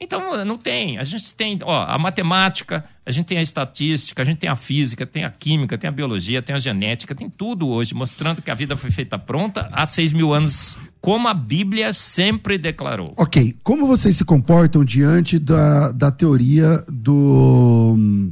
Então, 0.00 0.44
não 0.44 0.56
tem. 0.56 0.96
A 0.98 1.02
gente 1.02 1.34
tem 1.34 1.58
ó, 1.62 1.84
a 1.84 1.98
matemática, 1.98 2.84
a 3.04 3.10
gente 3.10 3.26
tem 3.26 3.38
a 3.38 3.42
estatística, 3.42 4.22
a 4.22 4.24
gente 4.24 4.38
tem 4.38 4.48
a 4.48 4.54
física, 4.54 5.04
tem 5.04 5.24
a 5.24 5.30
química, 5.30 5.76
tem 5.76 5.88
a 5.88 5.92
biologia, 5.92 6.40
tem 6.40 6.54
a 6.54 6.58
genética, 6.58 7.16
tem 7.16 7.28
tudo 7.28 7.66
hoje, 7.66 7.94
mostrando 7.94 8.40
que 8.40 8.50
a 8.50 8.54
vida 8.54 8.76
foi 8.76 8.92
feita 8.92 9.18
pronta 9.18 9.68
há 9.72 9.84
6 9.84 10.12
mil 10.12 10.32
anos, 10.32 10.78
como 11.00 11.26
a 11.26 11.34
Bíblia 11.34 11.92
sempre 11.92 12.56
declarou. 12.56 13.12
Ok. 13.16 13.56
Como 13.64 13.88
vocês 13.88 14.16
se 14.16 14.24
comportam 14.24 14.84
diante 14.84 15.38
da, 15.38 15.90
da 15.90 16.12
teoria 16.12 16.84
do. 16.88 18.30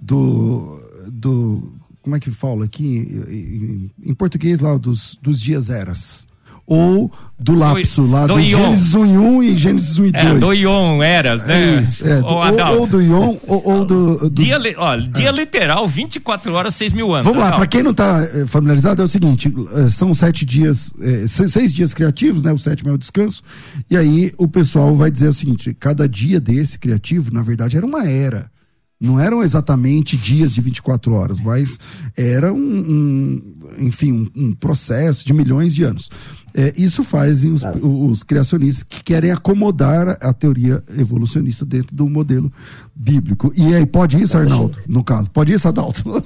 do. 0.00 0.80
do 1.10 1.81
como 2.02 2.16
é 2.16 2.20
que 2.20 2.30
fala 2.30 2.64
aqui 2.64 3.90
em, 4.02 4.14
português 4.14 4.60
lá 4.60 4.76
dos, 4.76 5.18
dos 5.22 5.40
dias 5.40 5.70
eras? 5.70 6.26
Ou 6.64 7.10
do 7.38 7.56
lapso 7.56 8.06
lá 8.06 8.24
do, 8.24 8.34
do 8.34 8.40
Gênesis 8.40 8.94
1 8.94 9.04
e 9.04 9.18
1 9.18 9.42
e 9.42 9.56
Gênesis 9.56 9.98
1 9.98 10.04
e 10.06 10.12
2. 10.12 10.24
É, 10.24 10.34
do 10.38 10.54
Ion 10.54 11.02
Eras, 11.02 11.44
né? 11.44 11.84
É 12.00 12.08
é, 12.08 12.16
do, 12.18 12.26
ou, 12.26 12.80
ou, 12.80 12.86
do 12.86 13.02
Ion 13.02 13.36
ou, 13.48 13.62
ou 13.68 13.84
do, 13.84 14.16
do... 14.16 14.30
Dia, 14.30 14.58
ó, 14.76 14.96
dia 14.96 15.28
é. 15.28 15.32
literal, 15.32 15.86
24 15.88 16.52
horas, 16.52 16.74
6 16.76 16.92
mil 16.92 17.12
anos. 17.12 17.26
Vamos 17.26 17.40
lá, 17.40 17.56
para 17.56 17.66
quem 17.66 17.82
não 17.82 17.90
está 17.90 18.22
eh, 18.22 18.46
familiarizado, 18.46 19.02
é 19.02 19.04
o 19.04 19.08
seguinte: 19.08 19.52
eh, 19.74 19.88
são 19.88 20.14
sete 20.14 20.46
dias, 20.46 20.94
é, 21.00 21.26
seis 21.26 21.74
dias 21.74 21.92
criativos, 21.92 22.44
né? 22.44 22.52
O 22.52 22.58
sétimo 22.58 22.90
é 22.90 22.92
o 22.92 22.98
descanso. 22.98 23.42
E 23.90 23.96
aí 23.96 24.32
o 24.38 24.46
pessoal 24.46 24.94
vai 24.94 25.10
dizer 25.10 25.28
o 25.28 25.34
seguinte: 25.34 25.74
cada 25.74 26.08
dia 26.08 26.38
desse 26.38 26.78
criativo, 26.78 27.34
na 27.34 27.42
verdade, 27.42 27.76
era 27.76 27.84
uma 27.84 28.08
era. 28.08 28.51
Não 29.02 29.18
eram 29.18 29.42
exatamente 29.42 30.16
dias 30.16 30.54
de 30.54 30.60
24 30.60 31.12
horas, 31.12 31.40
mas 31.40 31.76
era 32.16 32.52
um, 32.52 32.58
um 32.58 33.42
enfim, 33.78 34.12
um, 34.12 34.30
um, 34.36 34.52
processo 34.54 35.26
de 35.26 35.32
milhões 35.32 35.74
de 35.74 35.82
anos. 35.82 36.08
É, 36.54 36.72
isso 36.76 37.02
fazem 37.02 37.50
os, 37.50 37.64
os, 37.82 38.22
criacionistas 38.22 38.84
que 38.84 39.02
querem 39.02 39.32
acomodar 39.32 40.16
a 40.20 40.32
teoria 40.32 40.84
evolucionista 40.96 41.66
dentro 41.66 41.96
do 41.96 42.08
modelo 42.08 42.52
bíblico. 42.94 43.52
E 43.56 43.74
aí, 43.74 43.84
pode 43.84 44.22
isso, 44.22 44.38
Arnaldo, 44.38 44.78
no 44.86 45.02
caso? 45.02 45.28
Pode 45.30 45.52
isso, 45.52 45.66
Adalto? 45.66 46.04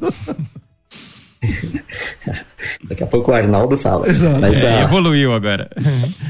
Daqui 2.86 3.04
a 3.04 3.06
pouco 3.06 3.30
o 3.30 3.34
Arnaldo 3.34 3.78
fala. 3.78 4.06
Mas, 4.38 4.62
é, 4.62 4.82
evoluiu 4.82 5.32
agora. 5.32 5.70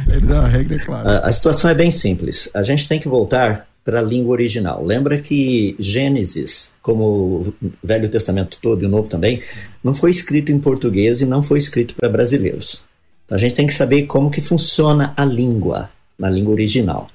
Ele 0.09 0.27
dá 0.27 0.45
a 0.45 0.47
regra, 0.47 0.77
é 0.77 0.79
clara. 0.79 1.11
A, 1.19 1.29
a 1.29 1.33
situação 1.33 1.69
é 1.69 1.75
bem 1.75 1.91
simples. 1.91 2.49
A 2.55 2.63
gente 2.63 2.87
tem 2.87 3.01
que 3.01 3.09
voltar 3.09 3.67
para 3.87 4.01
a 4.01 4.03
língua 4.03 4.33
original. 4.33 4.85
Lembra 4.85 5.17
que 5.17 5.77
Gênesis, 5.79 6.73
como 6.83 7.05
o 7.05 7.55
Velho 7.81 8.09
Testamento 8.09 8.59
todo 8.61 8.83
e 8.83 8.87
o 8.87 8.89
Novo 8.89 9.09
também, 9.09 9.41
não 9.83 9.95
foi 9.95 10.11
escrito 10.11 10.51
em 10.51 10.59
português 10.59 11.21
e 11.21 11.25
não 11.25 11.41
foi 11.41 11.61
escrito 11.61 11.95
para 11.95 12.09
brasileiros. 12.09 12.83
Então 13.25 13.37
a 13.37 13.39
gente 13.39 13.55
tem 13.55 13.65
que 13.65 13.73
saber 13.73 14.03
como 14.07 14.29
que 14.29 14.41
funciona 14.41 15.15
a 15.17 15.25
língua, 15.25 15.89
na 16.19 16.29
língua 16.29 16.53
original. 16.53 17.07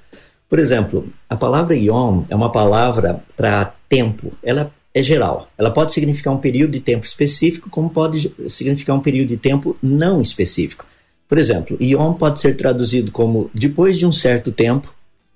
Por 0.49 0.59
exemplo, 0.59 1.09
a 1.29 1.35
palavra 1.35 1.75
yom 1.75 2.23
é 2.29 2.35
uma 2.35 2.49
palavra 2.49 3.21
para 3.35 3.73
tempo. 3.89 4.31
Ela 4.41 4.71
é 4.93 5.01
geral. 5.03 5.49
Ela 5.57 5.71
pode 5.71 5.91
significar 5.91 6.33
um 6.33 6.37
período 6.37 6.71
de 6.71 6.79
tempo 6.79 7.05
específico, 7.05 7.69
como 7.69 7.89
pode 7.89 8.33
significar 8.47 8.95
um 8.95 9.01
período 9.01 9.27
de 9.27 9.37
tempo 9.37 9.75
não 9.83 10.21
específico. 10.21 10.85
Por 11.27 11.37
exemplo, 11.37 11.77
yom 11.81 12.13
pode 12.13 12.39
ser 12.39 12.55
traduzido 12.55 13.11
como 13.11 13.51
depois 13.53 13.97
de 13.97 14.05
um 14.05 14.11
certo 14.11 14.53
tempo 14.53 14.93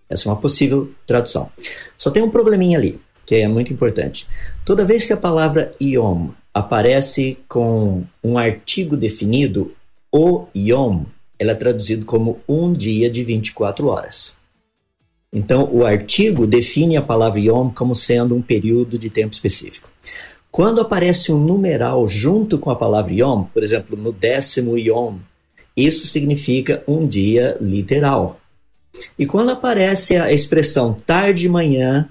essa 0.09 0.27
é 0.27 0.31
uma 0.31 0.39
possível 0.39 0.91
tradução. 1.05 1.49
Só 1.97 2.11
tem 2.11 2.23
um 2.23 2.29
probleminha 2.29 2.77
ali. 2.77 2.99
que 3.25 3.35
é 3.35 3.47
muito 3.47 3.73
importante. 3.73 4.27
Toda 4.63 4.85
vez 4.85 5.05
que 5.05 5.13
a 5.13 5.17
palavra 5.17 5.73
Yom 5.81 6.29
aparece 6.53 7.39
com 7.47 8.03
um 8.23 8.37
artigo 8.37 8.95
definido, 8.95 9.73
o 10.11 10.45
Yom, 10.55 11.05
ela 11.39 11.51
é 11.51 11.55
traduzido 11.55 12.05
como 12.05 12.39
um 12.47 12.71
dia 12.71 13.09
de 13.09 13.23
24 13.23 13.87
horas. 13.87 14.37
Então, 15.33 15.67
o 15.69 15.85
artigo 15.85 16.47
define 16.47 16.95
a 16.95 17.01
palavra 17.01 17.39
Yom 17.39 17.69
como 17.69 17.93
sendo 17.93 18.35
um 18.35 18.41
período 18.41 18.97
de 18.97 19.09
tempo 19.09 19.33
específico. 19.33 19.89
Quando 20.49 20.79
aparece 20.79 21.33
um 21.33 21.37
numeral 21.37 22.07
junto 22.07 22.57
com 22.57 22.69
a 22.69 22.75
palavra 22.75 23.11
Yom, 23.11 23.43
por 23.43 23.61
exemplo, 23.61 23.97
no 23.97 24.13
décimo 24.13 24.77
Yom, 24.77 25.17
isso 25.75 26.07
significa 26.07 26.81
um 26.87 27.05
dia 27.05 27.57
literal. 27.59 28.39
E 29.17 29.25
quando 29.25 29.51
aparece 29.51 30.15
a 30.17 30.31
expressão 30.31 30.93
tarde 30.93 31.47
manhã, 31.47 32.09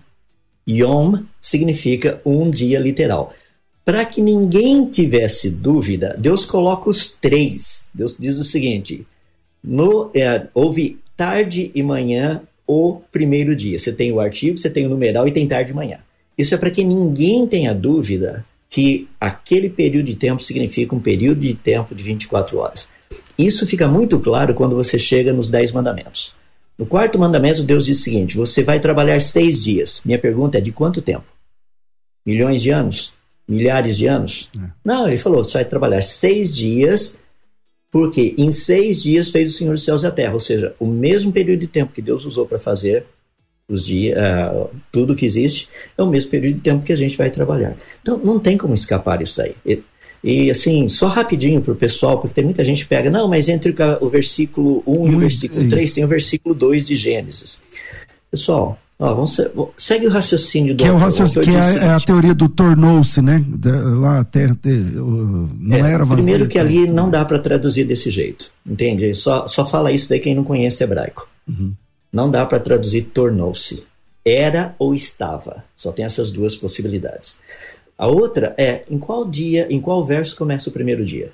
Yom 0.69 1.23
significa 1.41 2.21
um 2.25 2.51
dia 2.51 2.79
literal. 2.79 3.35
Para 3.85 4.05
que 4.05 4.23
ninguém 4.23 4.89
tivesse 4.89 5.51
dúvida, 5.51 6.17
Deus 6.19 6.47
coloca 6.47 6.89
os 6.89 7.15
três. 7.15 7.91
Deus 7.95 8.17
diz 8.19 8.39
o 8.39 8.45
seguinte: 8.45 9.07
no, 9.63 10.11
é, 10.15 10.47
houve 10.55 10.99
tarde 11.17 11.71
e 11.75 11.83
manhã 11.83 12.43
o 12.67 13.01
primeiro 13.13 13.55
dia. 13.55 13.79
Você 13.79 13.93
tem 13.93 14.11
o 14.11 14.21
artigo, 14.21 14.57
você 14.57 14.71
tem 14.71 14.87
o 14.87 14.89
numeral 14.89 15.29
e 15.29 15.33
tem 15.33 15.47
tarde 15.47 15.73
e 15.73 15.75
manhã. 15.75 15.99
Isso 16.37 16.55
é 16.55 16.59
para 16.59 16.71
que 16.71 16.83
ninguém 16.83 17.47
tenha 17.47 17.75
dúvida 17.75 18.45
que 18.71 19.07
aquele 19.21 19.69
período 19.69 20.07
de 20.07 20.17
tempo 20.17 20.43
significa 20.43 20.95
um 20.95 21.01
período 21.01 21.41
de 21.41 21.55
tempo 21.55 21.95
de 21.95 22.03
24 22.03 22.59
horas. 22.59 22.89
Isso 23.39 23.67
fica 23.67 23.87
muito 23.87 24.19
claro 24.19 24.55
quando 24.55 24.75
você 24.75 24.99
chega 24.99 25.33
nos 25.33 25.49
Dez 25.49 25.71
Mandamentos. 25.71 26.35
No 26.79 26.87
quarto 26.87 27.19
mandamento, 27.19 27.63
Deus 27.63 27.87
diz 27.87 28.01
o 28.01 28.03
seguinte: 28.03 28.37
Você 28.37 28.63
vai 28.63 28.81
trabalhar 28.81 29.21
seis 29.21 29.63
dias. 29.63 30.01
Minha 30.05 30.19
pergunta 30.19 30.59
é: 30.59 30.61
de 30.61 30.73
quanto 30.73 31.01
tempo? 31.01 31.25
Milhões 32.27 32.63
de 32.63 32.71
anos? 32.71 33.13
Milhares 33.47 33.97
de 33.97 34.07
anos? 34.07 34.51
É. 34.57 34.71
Não, 34.85 35.07
ele 35.07 35.19
falou: 35.19 35.45
Você 35.45 35.55
vai 35.55 35.65
trabalhar 35.65 36.03
seis 36.03 36.53
dias, 36.55 37.19
porque 37.91 38.35
em 38.37 38.51
seis 38.51 39.03
dias 39.03 39.31
fez 39.31 39.55
o 39.55 39.57
Senhor 39.57 39.73
dos 39.73 39.85
céus 39.85 40.03
e 40.03 40.07
a 40.07 40.11
terra. 40.11 40.33
Ou 40.33 40.41
seja, 40.41 40.75
o 40.81 40.87
mesmo 40.87 41.33
período 41.33 41.61
de 41.61 41.69
tempo 41.69 41.93
que 41.93 42.03
Deus 42.03 42.25
usou 42.25 42.47
para 42.47 42.59
fazer 42.59 43.07
os 43.69 43.85
dias, 43.85 44.19
uh, 44.19 44.69
tudo 44.93 45.15
que 45.15 45.25
existe, 45.25 45.69
é 45.97 46.03
o 46.03 46.07
mesmo 46.07 46.31
período 46.31 46.57
de 46.57 46.61
tempo 46.61 46.85
que 46.85 46.93
a 46.93 46.97
gente 46.97 47.17
vai 47.17 47.31
trabalhar. 47.31 47.77
Então, 48.03 48.19
não 48.19 48.39
tem 48.39 48.59
como 48.59 48.75
escapar 48.75 49.23
isso 49.23 49.41
aí. 49.41 49.55
E 50.25 50.51
assim, 50.51 50.89
só 50.89 51.07
rapidinho 51.09 51.61
para 51.61 51.75
o 51.75 51.77
pessoal, 51.77 52.19
porque 52.19 52.33
tem 52.35 52.45
muita 52.45 52.65
gente 52.65 52.85
que 52.85 52.89
pega, 52.89 53.11
não, 53.11 53.29
mas 53.29 53.47
entre 53.47 53.75
o 54.01 54.09
versículo 54.09 54.83
1 54.87 55.09
e 55.09 55.15
o 55.15 55.19
versículo 55.19 55.69
3 55.69 55.93
tem 55.93 56.03
o 56.03 56.09
versículo 56.09 56.55
2 56.55 56.83
de 56.83 56.97
Gênesis. 56.97 57.61
Pessoal, 58.31 58.79
ó, 58.99 59.13
vamos, 59.13 59.39
segue 59.77 60.07
o 60.07 60.11
raciocínio 60.11 60.75
do 60.75 60.83
Que, 60.83 60.89
é, 60.89 60.93
o 60.93 60.97
raciocínio, 60.97 61.43
que 61.43 61.55
é, 61.55 61.85
é, 61.85 61.91
a 61.91 62.01
teoria 62.01 62.35
do 62.35 62.49
tornou-se, 62.49 63.21
né? 63.21 63.45
lá 64.01 64.21
a 64.21 64.25
terra 64.25 64.59
não 64.65 65.77
é, 65.77 65.93
era 65.93 66.07
vazia, 66.07 66.15
Primeiro 66.15 66.49
que 66.49 66.59
ali 66.59 66.89
não 66.89 67.11
dá 67.11 67.23
para 67.27 67.39
traduzir 67.39 67.85
desse 67.85 68.09
jeito, 68.09 68.51
entende? 68.67 69.13
Só, 69.15 69.47
só 69.47 69.67
fala 69.67 69.93
isso 69.93 70.09
daí 70.09 70.21
quem 70.21 70.35
não 70.35 70.43
conhece 70.43 70.83
hebraico. 70.83 71.29
Uhum. 71.47 71.75
Não 72.11 72.31
dá 72.31 72.47
para 72.47 72.59
traduzir 72.59 73.03
tornou-se. 73.13 73.85
Era 74.25 74.75
ou 74.79 74.95
estava. 74.95 75.63
Só 75.77 75.93
tem 75.93 76.07
essas 76.07 76.31
duas 76.31 76.57
possibilidades. 76.57 77.39
A 77.97 78.07
outra 78.07 78.55
é 78.59 78.85
em 78.91 78.99
qual 78.99 79.29
dia, 79.29 79.67
em 79.71 79.81
qual 79.81 80.05
verso 80.05 80.37
começa 80.37 80.69
o 80.69 80.73
primeiro 80.73 81.05
dia? 81.05 81.33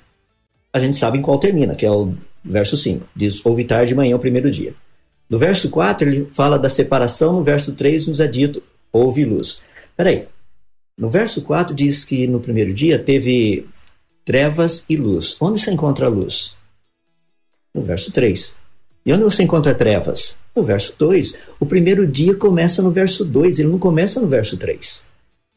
A 0.71 0.79
gente 0.79 0.95
sabe 0.95 1.17
em 1.17 1.21
qual 1.21 1.39
termina, 1.39 1.75
que 1.75 1.85
é 1.85 1.91
o 1.91 2.13
verso 2.43 2.77
5. 2.77 3.07
Diz: 3.15 3.43
Houve 3.45 3.65
tarde 3.65 3.89
de 3.89 3.95
manhã 3.95 4.15
o 4.15 4.19
primeiro 4.19 4.49
dia. 4.49 4.73
No 5.29 5.37
verso 5.37 5.69
4, 5.69 6.07
ele 6.07 6.27
fala 6.31 6.59
da 6.59 6.69
separação, 6.69 7.33
no 7.33 7.43
verso 7.43 7.73
3 7.73 8.07
nos 8.07 8.19
é 8.19 8.27
dito: 8.27 8.61
houve 8.91 9.25
luz. 9.25 9.61
Peraí. 9.95 10.27
No 10.97 11.09
verso 11.09 11.41
4 11.41 11.73
diz 11.73 12.05
que 12.05 12.27
no 12.27 12.39
primeiro 12.39 12.73
dia 12.73 12.99
teve 12.99 13.67
trevas 14.23 14.85
e 14.87 14.95
luz. 14.95 15.35
Onde 15.41 15.59
você 15.59 15.71
encontra 15.71 16.05
a 16.05 16.09
luz? 16.09 16.55
No 17.73 17.81
verso 17.81 18.11
3. 18.11 18.55
E 19.05 19.11
onde 19.11 19.23
você 19.23 19.41
encontra 19.41 19.73
trevas? 19.73 20.37
No 20.55 20.61
verso 20.61 20.93
2. 20.97 21.37
O 21.59 21.65
primeiro 21.65 22.05
dia 22.05 22.35
começa 22.35 22.81
no 22.81 22.91
verso 22.91 23.25
2, 23.25 23.59
ele 23.59 23.69
não 23.69 23.79
começa 23.79 24.21
no 24.21 24.27
verso 24.27 24.57
3. 24.57 25.10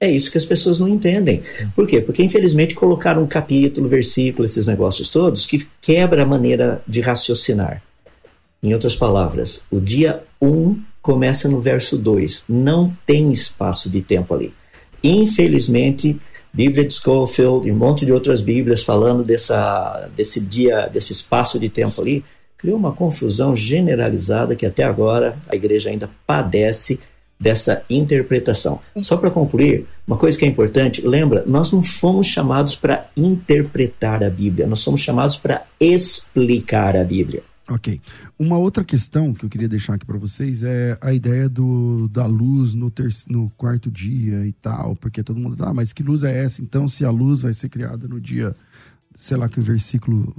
É 0.04 0.10
isso 0.10 0.30
que 0.30 0.36
as 0.36 0.44
pessoas 0.44 0.78
não 0.78 0.86
entendem. 0.86 1.40
Por 1.74 1.86
quê? 1.86 1.98
Porque 1.98 2.22
infelizmente 2.22 2.74
colocaram 2.74 3.22
um 3.22 3.26
capítulo, 3.26 3.88
versículo, 3.88 4.44
esses 4.44 4.66
negócios 4.66 5.08
todos 5.08 5.46
que 5.46 5.66
quebra 5.80 6.24
a 6.24 6.26
maneira 6.26 6.82
de 6.86 7.00
raciocinar. 7.00 7.82
Em 8.62 8.74
outras 8.74 8.94
palavras, 8.94 9.64
o 9.70 9.80
dia 9.80 10.22
1 10.42 10.46
um 10.46 10.78
começa 11.00 11.48
no 11.48 11.58
verso 11.58 11.96
2. 11.96 12.44
Não 12.46 12.94
tem 13.06 13.32
espaço 13.32 13.88
de 13.88 14.02
tempo 14.02 14.34
ali. 14.34 14.52
Infelizmente, 15.02 16.18
Bíblia 16.52 16.84
de 16.84 16.92
Schofield 16.92 17.66
e 17.66 17.72
um 17.72 17.76
monte 17.76 18.04
de 18.04 18.12
outras 18.12 18.42
Bíblias 18.42 18.82
falando 18.82 19.24
dessa, 19.24 20.06
desse 20.14 20.38
dia, 20.38 20.86
desse 20.86 21.12
espaço 21.12 21.58
de 21.58 21.70
tempo 21.70 22.02
ali, 22.02 22.22
criou 22.58 22.76
uma 22.76 22.92
confusão 22.92 23.56
generalizada 23.56 24.54
que 24.54 24.66
até 24.66 24.84
agora 24.84 25.36
a 25.48 25.56
igreja 25.56 25.88
ainda 25.88 26.10
padece 26.26 27.00
dessa 27.44 27.84
interpretação. 27.90 28.80
Só 29.02 29.18
para 29.18 29.30
concluir, 29.30 29.86
uma 30.06 30.16
coisa 30.16 30.38
que 30.38 30.46
é 30.46 30.48
importante, 30.48 31.06
lembra, 31.06 31.44
nós 31.46 31.70
não 31.70 31.82
fomos 31.82 32.26
chamados 32.26 32.74
para 32.74 33.06
interpretar 33.14 34.24
a 34.24 34.30
Bíblia, 34.30 34.66
nós 34.66 34.80
somos 34.80 35.02
chamados 35.02 35.36
para 35.36 35.62
explicar 35.78 36.96
a 36.96 37.04
Bíblia. 37.04 37.42
Ok. 37.68 38.00
Uma 38.38 38.58
outra 38.58 38.82
questão 38.82 39.32
que 39.32 39.44
eu 39.44 39.48
queria 39.48 39.68
deixar 39.68 39.94
aqui 39.94 40.04
para 40.04 40.18
vocês 40.18 40.62
é 40.62 40.98
a 41.00 41.12
ideia 41.12 41.48
do, 41.48 42.08
da 42.08 42.26
luz 42.26 42.74
no, 42.74 42.90
ter, 42.90 43.08
no 43.28 43.50
quarto 43.56 43.90
dia 43.90 44.46
e 44.46 44.52
tal, 44.52 44.96
porque 44.96 45.22
todo 45.22 45.38
mundo, 45.38 45.56
ah, 45.64 45.72
mas 45.72 45.92
que 45.92 46.02
luz 46.02 46.22
é 46.22 46.44
essa? 46.44 46.62
Então, 46.62 46.88
se 46.88 47.04
a 47.04 47.10
luz 47.10 47.40
vai 47.40 47.54
ser 47.54 47.70
criada 47.70 48.06
no 48.06 48.20
dia, 48.20 48.54
sei 49.16 49.36
lá 49.36 49.48
que 49.48 49.60
versículo, 49.60 50.34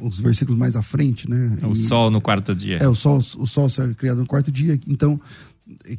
os 0.00 0.18
versículos 0.18 0.58
mais 0.58 0.76
à 0.76 0.82
frente, 0.82 1.28
né? 1.28 1.58
É 1.62 1.66
o 1.66 1.72
e, 1.72 1.76
sol 1.76 2.10
no 2.10 2.20
quarto 2.20 2.54
dia. 2.54 2.76
É, 2.78 2.88
o 2.88 2.94
sol, 2.94 3.18
o 3.18 3.46
sol 3.46 3.66
é 3.78 3.94
criado 3.94 4.18
no 4.18 4.26
quarto 4.26 4.52
dia. 4.52 4.78
Então, 4.86 5.18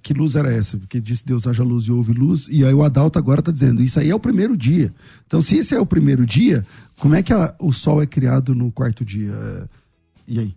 que 0.02 0.14
luz 0.14 0.36
era 0.36 0.52
essa? 0.52 0.78
Porque 0.78 1.00
disse 1.00 1.26
Deus 1.26 1.46
haja 1.46 1.64
luz 1.64 1.86
e 1.86 1.92
houve 1.92 2.14
luz, 2.14 2.48
e 2.50 2.66
aí 2.66 2.74
o 2.74 2.84
Adalto 2.84 3.20
agora 3.20 3.40
está 3.40 3.52
dizendo, 3.52 3.82
isso 3.82 4.00
aí 4.00 4.10
é 4.10 4.16
o 4.16 4.20
primeiro 4.20 4.58
dia. 4.58 4.94
Então, 5.26 5.42
se 5.42 5.58
esse 5.58 5.76
é 5.76 5.80
o 5.80 5.86
primeiro 5.86 6.26
dia, 6.26 6.66
como 7.00 7.16
é 7.16 7.24
que 7.24 7.34
a, 7.34 7.56
o 7.60 7.72
sol 7.72 8.02
é 8.02 8.06
criado 8.06 8.56
no 8.56 8.72
quarto 8.72 9.06
dia? 9.06 9.34
E 10.28 10.40
aí? 10.40 10.56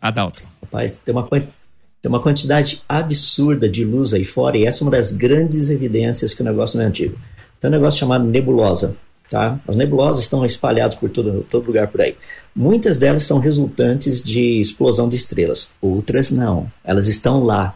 Adalto. 0.00 0.42
Rapaz, 0.62 0.96
tem 1.04 1.14
uma, 1.14 1.28
tem 1.28 2.08
uma 2.08 2.20
quantidade 2.20 2.82
absurda 2.88 3.68
de 3.68 3.84
luz 3.84 4.14
aí 4.14 4.24
fora, 4.24 4.56
e 4.56 4.64
essa 4.64 4.82
é 4.82 4.84
uma 4.84 4.92
das 4.92 5.12
grandes 5.12 5.70
evidências 5.70 6.34
que 6.34 6.42
o 6.42 6.44
negócio 6.44 6.76
não 6.78 6.84
é 6.84 6.88
antigo. 6.88 7.16
Tem 7.60 7.68
um 7.68 7.72
negócio 7.72 8.00
chamado 8.00 8.24
nebulosa. 8.24 8.96
Tá? 9.30 9.58
As 9.66 9.76
nebulosas 9.76 10.24
estão 10.24 10.44
espalhadas 10.44 10.94
por 10.94 11.08
todo, 11.08 11.46
todo 11.50 11.66
lugar 11.66 11.88
por 11.88 12.02
aí. 12.02 12.14
Muitas 12.54 12.98
delas 12.98 13.22
são 13.22 13.38
resultantes 13.38 14.22
de 14.22 14.60
explosão 14.60 15.08
de 15.08 15.16
estrelas, 15.16 15.70
outras 15.80 16.30
não. 16.30 16.70
Elas 16.84 17.06
estão 17.06 17.42
lá, 17.42 17.74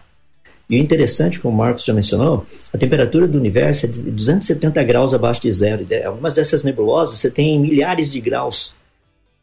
e 0.68 0.76
o 0.76 0.82
interessante, 0.82 1.38
como 1.38 1.54
o 1.54 1.58
Marcos 1.58 1.84
já 1.84 1.94
mencionou, 1.94 2.44
a 2.72 2.78
temperatura 2.78 3.28
do 3.28 3.38
universo 3.38 3.86
é 3.86 3.88
de 3.88 4.00
270 4.02 4.82
graus 4.82 5.14
abaixo 5.14 5.40
de 5.40 5.52
zero. 5.52 5.86
Algumas 6.04 6.34
dessas 6.34 6.64
nebulosas 6.64 7.18
você 7.18 7.30
tem 7.30 7.58
milhares 7.60 8.10
de 8.10 8.20
graus. 8.20 8.74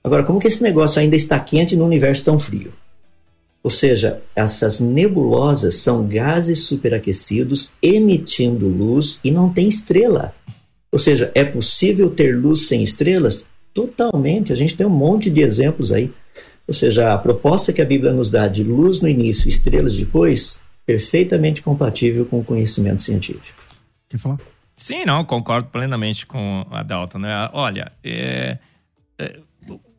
Agora, 0.04 0.24
como 0.24 0.40
que 0.40 0.48
esse 0.48 0.62
negócio 0.62 1.00
ainda 1.00 1.16
está 1.16 1.40
quente 1.40 1.78
no 1.78 1.86
universo 1.86 2.26
tão 2.26 2.38
frio? 2.38 2.74
Ou 3.64 3.70
seja, 3.70 4.22
essas 4.36 4.82
nebulosas 4.82 5.76
são 5.76 6.06
gases 6.06 6.66
superaquecidos 6.66 7.72
emitindo 7.82 8.68
luz 8.68 9.22
e 9.24 9.32
não 9.32 9.50
tem 9.50 9.70
estrela. 9.70 10.36
Ou 10.92 11.00
seja, 11.00 11.32
é 11.34 11.46
possível 11.46 12.10
ter 12.10 12.36
luz 12.36 12.68
sem 12.68 12.84
estrelas? 12.84 13.46
Totalmente. 13.74 14.52
A 14.52 14.56
gente 14.58 14.76
tem 14.76 14.86
um 14.86 14.90
monte 14.90 15.30
de 15.30 15.40
exemplos 15.42 15.94
aí. 15.94 16.12
Ou 16.68 16.74
seja, 16.74 17.14
a 17.14 17.18
proposta 17.18 17.72
que 17.72 17.82
a 17.82 17.86
Bíblia 17.86 18.12
nos 18.12 18.30
dá 18.30 18.50
de 18.50 18.64
luz 18.64 19.00
no 19.00 19.08
início, 19.08 19.48
estrelas 19.48 19.96
depois, 19.96 20.60
perfeitamente 20.86 21.62
compatível 21.62 22.26
com 22.26 22.40
o 22.40 22.44
conhecimento 22.44 23.02
científico. 23.02 23.62
Quer 24.10 24.18
falar? 24.18 24.40
Sim, 24.76 25.06
não, 25.06 25.24
concordo 25.24 25.70
plenamente 25.70 26.26
com 26.26 26.66
a 26.72 26.84
Dalton. 26.84 27.20
Né? 27.20 27.50
Olha, 27.54 27.92
é, 28.04 28.58
é, 29.18 29.40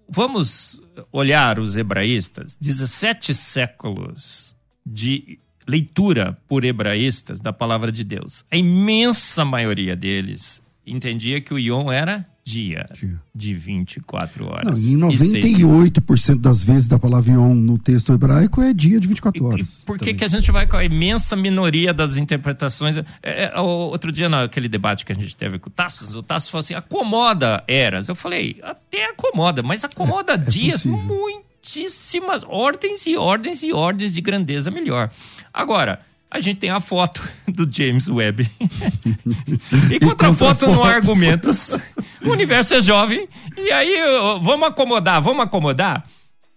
vamos 0.09 0.81
olhar 1.13 1.59
os 1.59 1.77
hebraístas, 1.77 2.57
17 2.61 3.35
séculos 3.35 4.55
de 4.85 5.39
leitura 5.67 6.37
por 6.47 6.65
hebraístas 6.65 7.41
da 7.41 7.53
palavra 7.53 7.91
de 7.91 8.05
Deus. 8.05 8.45
A 8.51 8.57
imensa 8.57 9.45
maioria 9.45 9.97
deles 9.97 10.63
entendia 10.87 11.41
que 11.41 11.55
o 11.55 11.59
Yom 11.59 11.91
era 11.91 12.27
dia, 12.45 12.87
dia. 12.93 13.19
de 13.35 13.55
24 13.55 14.47
horas. 14.47 14.93
Não, 14.93 15.11
em 15.11 15.17
98% 15.17 16.41
das 16.41 16.63
vezes 16.63 16.87
da 16.87 16.99
palavra 16.99 17.33
Yom 17.33 17.55
no 17.55 17.79
texto 17.79 18.13
hebraico 18.13 18.61
é 18.61 18.75
dia 18.75 19.01
de 19.01 19.09
24 19.09 19.45
horas. 19.47 19.79
E, 19.79 19.83
e 19.83 19.87
por 19.87 19.99
que, 19.99 20.13
que 20.13 20.23
a 20.23 20.29
gente 20.29 20.53
vai 20.53 20.67
com 20.67 20.77
a 20.77 20.85
imensa 20.85 21.35
minoria 21.35 21.95
das 21.95 22.19
interpretações? 22.19 22.99
É, 22.99 23.05
é, 23.23 23.61
outro 23.61 24.13
dia, 24.13 24.29
naquele 24.29 24.69
debate 24.69 25.07
que 25.07 25.13
a 25.13 25.15
gente 25.15 25.35
teve 25.35 25.59
com 25.59 25.71
o 25.71 25.73
Tassos, 25.73 26.15
o 26.15 26.23
Tassos 26.23 26.51
falou 26.51 26.61
assim: 26.61 26.75
acomoda 26.75 27.65
eras. 27.67 28.09
Eu 28.09 28.15
falei, 28.15 28.59
até 28.63 29.11
acomoda, 29.11 29.63
mas 29.63 29.83
acomoda 29.83 30.33
é, 30.33 30.35
é 30.35 30.39
dias 30.39 30.85
muitíssimas 30.85 32.45
ordens 32.47 33.07
e 33.07 33.17
ordens 33.17 33.63
e 33.63 33.73
ordens 33.73 34.13
de 34.13 34.21
grandeza 34.21 34.71
melhor. 34.71 35.11
Agora, 35.53 36.01
a 36.35 36.41
gente 36.41 36.57
tem 36.57 36.71
a 36.71 36.81
foto 36.81 37.23
do 37.47 37.71
James 37.71 38.09
Webb. 38.09 38.51
e 39.89 40.01
contra 40.01 40.31
a 40.31 40.35
foto 40.35 40.67
não 40.67 40.83
há 40.83 40.95
argumentos. 40.95 41.79
O 42.25 42.31
universo 42.31 42.75
é 42.75 42.81
jovem. 42.81 43.29
E 43.57 43.71
aí, 43.71 43.97
vamos 44.43 44.67
acomodar, 44.67 45.23
vamos 45.23 45.45
acomodar. 45.45 46.05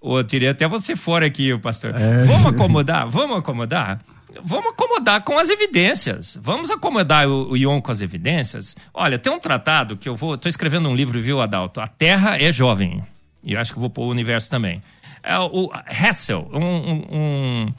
Eu 0.02 0.24
tirei 0.24 0.50
até 0.50 0.68
você 0.68 0.96
fora 0.96 1.28
aqui, 1.28 1.56
pastor. 1.60 1.92
É. 1.94 2.26
Vamos 2.26 2.48
acomodar, 2.48 3.08
vamos 3.08 3.38
acomodar. 3.38 4.02
Vamos 4.44 4.72
acomodar 4.72 5.24
com 5.24 5.38
as 5.38 5.50
evidências. 5.50 6.40
Vamos 6.42 6.72
acomodar 6.72 7.28
o, 7.28 7.52
o 7.52 7.58
Ion 7.58 7.80
com 7.80 7.92
as 7.92 8.02
evidências. 8.02 8.76
Olha, 8.92 9.20
tem 9.20 9.32
um 9.32 9.40
tratado 9.40 9.96
que 9.96 10.10
eu 10.10 10.16
vou. 10.16 10.34
Estou 10.34 10.50
escrevendo 10.50 10.90
um 10.90 10.96
livro, 10.96 11.22
viu, 11.22 11.40
Adalto? 11.40 11.80
A 11.80 11.88
Terra 11.88 12.36
é 12.42 12.52
jovem. 12.52 13.04
E 13.44 13.54
eu 13.54 13.60
acho 13.60 13.74
que 13.74 13.80
vou 13.80 13.92
pôr 13.92 14.06
o 14.06 14.10
universo 14.10 14.50
também. 14.50 14.82
É 15.22 15.38
o 15.38 15.72
Hessel, 15.88 16.50
um, 16.52 16.66
um, 16.66 17.06
um 17.12 17.74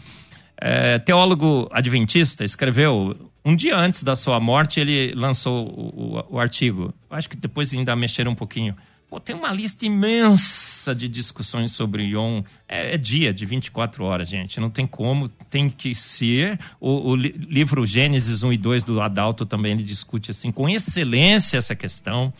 é, 0.60 0.98
teólogo 0.98 1.68
adventista, 1.72 2.44
escreveu 2.44 3.30
um 3.44 3.54
dia 3.54 3.76
antes 3.76 4.02
da 4.02 4.14
sua 4.14 4.38
morte, 4.38 4.80
ele 4.80 5.14
lançou 5.14 5.66
o, 5.68 6.18
o, 6.18 6.36
o 6.36 6.38
artigo. 6.38 6.92
Acho 7.08 7.30
que 7.30 7.36
depois 7.36 7.72
ainda 7.72 7.94
mexeram 7.96 8.32
um 8.32 8.34
pouquinho. 8.34 8.76
Pô, 9.08 9.18
tem 9.18 9.34
uma 9.34 9.50
lista 9.50 9.86
imensa 9.86 10.94
de 10.94 11.08
discussões 11.08 11.72
sobre 11.72 12.02
Yom. 12.04 12.42
É, 12.68 12.94
é, 12.94 12.98
dia 12.98 13.32
de 13.32 13.46
24 13.46 14.04
horas, 14.04 14.28
gente. 14.28 14.60
Não 14.60 14.68
tem 14.68 14.86
como, 14.86 15.28
tem 15.28 15.70
que 15.70 15.94
ser. 15.94 16.60
O, 16.78 17.12
o 17.12 17.16
livro 17.16 17.86
Gênesis 17.86 18.42
1 18.42 18.52
e 18.52 18.58
2 18.58 18.84
do 18.84 19.00
Adalto 19.00 19.46
também 19.46 19.72
ele 19.72 19.82
discute 19.82 20.30
assim 20.30 20.52
com 20.52 20.68
excelência 20.68 21.56
essa 21.56 21.74
questão. 21.74 22.34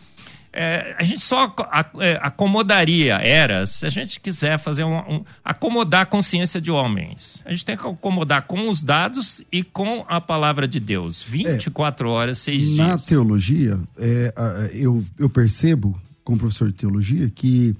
É, 0.51 0.95
a 0.97 1.03
gente 1.03 1.21
só 1.21 1.53
é, 1.99 2.19
acomodaria 2.21 3.15
eras 3.15 3.69
se 3.69 3.85
a 3.85 3.89
gente 3.89 4.19
quiser 4.19 4.57
fazer 4.57 4.83
um, 4.83 4.97
um, 4.97 5.25
acomodar 5.43 6.01
a 6.01 6.05
consciência 6.05 6.59
de 6.59 6.71
homens. 6.71 7.41
A 7.45 7.51
gente 7.51 7.65
tem 7.65 7.77
que 7.77 7.85
acomodar 7.85 8.47
com 8.47 8.67
os 8.67 8.81
dados 8.81 9.43
e 9.51 9.63
com 9.63 10.03
a 10.07 10.19
palavra 10.19 10.67
de 10.67 10.79
Deus. 10.79 11.21
24 11.21 12.07
é, 12.07 12.11
horas, 12.11 12.37
seis 12.39 12.67
na 12.69 12.85
dias. 12.85 12.87
Na 12.87 12.97
teologia, 12.97 13.79
é, 13.97 14.33
eu, 14.73 15.03
eu 15.19 15.29
percebo, 15.29 15.99
como 16.23 16.39
professor 16.39 16.69
de 16.69 16.73
teologia, 16.75 17.29
que 17.29 17.75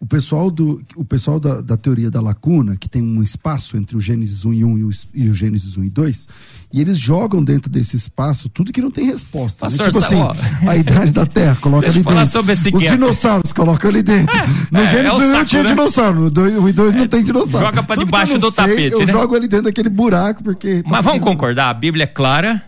o 0.00 0.06
pessoal, 0.06 0.50
do, 0.50 0.82
o 0.96 1.04
pessoal 1.04 1.38
da, 1.38 1.60
da, 1.60 1.76
teoria 1.76 2.10
da 2.10 2.22
lacuna, 2.22 2.74
que 2.74 2.88
tem 2.88 3.02
um 3.02 3.22
espaço 3.22 3.76
entre 3.76 3.94
o 3.94 4.00
Gênesis 4.00 4.46
1 4.46 4.54
e 4.54 4.64
1 4.64 4.78
e 4.78 4.84
o, 4.84 4.90
e 5.12 5.28
o 5.28 5.34
Gênesis 5.34 5.76
1 5.76 5.84
e 5.84 5.90
2, 5.90 6.28
e 6.72 6.80
eles 6.80 6.98
jogam 6.98 7.44
dentro 7.44 7.70
desse 7.70 7.96
espaço 7.98 8.48
tudo 8.48 8.72
que 8.72 8.80
não 8.80 8.90
tem 8.90 9.04
resposta. 9.04 9.66
né? 9.68 9.76
Tipo 9.76 9.98
assim, 9.98 10.16
ó, 10.16 10.34
a 10.66 10.74
idade 10.74 11.12
da 11.12 11.26
Terra, 11.26 11.54
coloca 11.60 11.86
ali 11.86 12.02
dentro. 12.02 12.26
Sobre 12.26 12.52
esse 12.52 12.74
Os 12.74 12.82
dinossauros, 12.82 13.52
coloca 13.52 13.88
ali 13.88 14.02
dentro. 14.02 14.34
É, 14.34 14.46
no 14.72 14.80
é, 14.80 14.86
Gênesis 14.86 15.20
é 15.20 15.24
1 15.24 15.32
não 15.32 15.44
tinha 15.44 15.62
né? 15.64 15.68
dinossauro, 15.68 16.20
no 16.20 16.30
2 16.30 16.54
e 16.54 16.72
2 16.72 16.94
não 16.94 17.02
é, 17.02 17.08
tem 17.08 17.22
dinossauro. 17.22 17.66
Joga 17.66 17.82
pra 17.82 17.96
tudo 17.96 18.06
debaixo 18.06 18.38
do 18.38 18.50
sei, 18.50 18.64
tapete. 18.64 18.92
Eu 18.92 19.06
né? 19.06 19.12
jogo 19.12 19.34
ali 19.34 19.48
dentro 19.48 19.66
daquele 19.66 19.90
buraco, 19.90 20.42
porque. 20.42 20.82
Tá 20.82 20.88
Mas 20.88 21.04
vamos 21.04 21.22
concordar, 21.22 21.68
a 21.68 21.74
Bíblia 21.74 22.04
é 22.04 22.06
clara, 22.06 22.62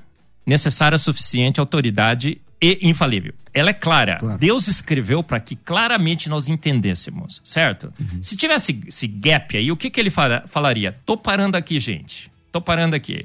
necessária, 0.47 0.99
suficiente, 0.99 1.61
autoridade 1.61 2.43
e 2.63 2.79
infalível. 2.83 3.35
Ela 3.53 3.71
é 3.71 3.75
clara. 3.75 4.19
Claro. 4.19 4.39
Deus 4.39 4.69
escreveu 4.69 5.23
para 5.23 5.41
que 5.41 5.57
claramente 5.57 6.29
nós 6.29 6.49
entendêssemos, 6.49 7.43
certo? 7.45 7.93
Uhum. 7.99 8.23
Se 8.23 8.37
tivesse 8.37 8.81
esse 8.87 9.07
gap 9.07 9.57
aí, 9.57 9.71
o 9.71 9.77
que, 9.77 9.91
que 9.91 10.01
ele 10.01 10.11
falaria? 10.47 10.97
Tô 11.05 11.17
parando 11.17 11.57
aqui, 11.57 11.79
gente. 11.81 12.31
Tô 12.53 12.61
parando 12.61 12.95
aqui. 12.95 13.25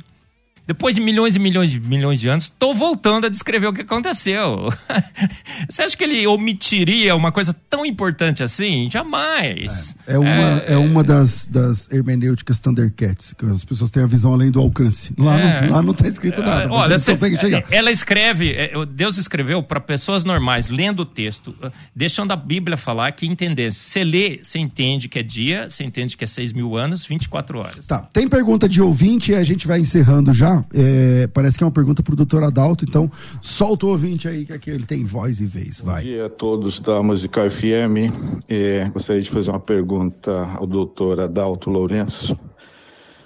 Depois 0.68 0.96
de 0.96 1.02
milhões 1.02 1.34
e 1.34 1.40
milhões 1.40 1.72
de 1.72 1.80
milhões 1.80 2.20
de 2.20 2.28
anos, 2.28 2.44
estou 2.44 2.76
voltando 2.76 3.26
a 3.26 3.30
descrever 3.30 3.68
o 3.68 3.74
que 3.74 3.84
aconteceu. 3.84 4.68
Você 5.70 5.82
acha 5.82 5.96
que 5.96 6.04
ele 6.04 6.28
omitiria 6.28 7.16
uma 7.16 7.32
coisa 7.32 7.56
tão 7.70 7.86
importante 7.86 8.44
assim? 8.44 8.90
Jamais. 8.92 9.96
É, 10.06 10.16
é 10.16 10.20
uma, 10.20 10.30
é, 10.30 10.74
é 10.74 10.78
uma 10.78 11.06
das, 11.06 11.48
das 11.48 11.90
hermenêuticas 11.90 12.60
Thundercats, 12.60 13.34
que 13.34 13.46
as 13.46 13.64
pessoas 13.64 13.90
têm 13.90 14.04
a 14.04 14.08
visão 14.08 14.34
além 14.34 14.52
do 14.52 14.60
alcance. 14.60 15.14
Lá, 15.18 15.40
é, 15.40 15.62
não, 15.62 15.72
lá 15.72 15.82
não 15.82 15.92
está 15.92 16.06
escrito 16.06 16.42
nada. 16.42 16.64
É, 16.64 16.68
olha, 16.68 16.98
você, 16.98 17.16
chegar. 17.16 17.64
ela 17.72 17.90
escreve, 17.90 18.52
é, 18.52 18.74
Deus 18.86 19.18
escreveu 19.18 19.64
para 19.64 19.80
pessoas 19.80 20.26
normais, 20.26 20.68
lendo 20.68 21.04
o 21.04 21.06
texto, 21.06 21.56
deixando 21.96 22.34
a 22.34 22.36
Bíblia 22.36 22.76
falar 22.76 23.14
que 23.14 23.26
entendesse. 23.26 23.80
Você 23.80 24.04
lê, 24.04 24.40
você 24.44 24.60
entende 24.60 25.08
que 25.08 25.18
é 25.18 25.24
dia, 25.24 25.70
você 25.70 25.86
entende 25.86 26.18
que 26.18 26.26
é 26.26 26.28
6 26.28 26.52
mil 26.52 26.76
anos, 26.76 27.06
24 27.06 27.60
horas. 27.60 27.88
Tá, 27.88 28.00
tem 28.02 28.28
pergunta 28.28 28.68
de 28.68 28.82
ouvinte 28.82 29.32
e 29.32 29.36
a 29.36 29.46
gente 29.46 29.66
vai 29.66 29.80
encerrando 29.80 30.34
já. 30.34 30.57
É, 30.74 31.28
parece 31.28 31.58
que 31.58 31.64
é 31.64 31.68
uma 31.68 31.72
pergunta 31.72 32.02
para 32.04 32.14
o 32.14 32.16
doutor 32.16 32.44
Adalto, 32.44 32.86
então 32.86 33.10
solta 33.42 33.86
o 33.86 33.90
ouvinte 33.90 34.28
aí, 34.28 34.46
que 34.46 34.54
aqui 34.54 34.70
ele 34.70 34.86
tem 34.86 35.04
voz 35.04 35.40
e 35.40 35.46
vez. 35.46 35.80
Vai. 35.80 36.04
Bom 36.04 36.10
dia 36.10 36.26
a 36.26 36.30
todos 36.30 36.80
da 36.80 37.02
Musical 37.02 37.50
FM. 37.50 38.12
É, 38.50 38.90
gostaria 38.94 39.22
de 39.22 39.30
fazer 39.30 39.52
uma 39.52 39.60
pergunta 39.60 40.48
ao 40.56 40.68
doutor 40.68 41.20
Adalto 41.20 41.70
Lourenço, 41.70 42.38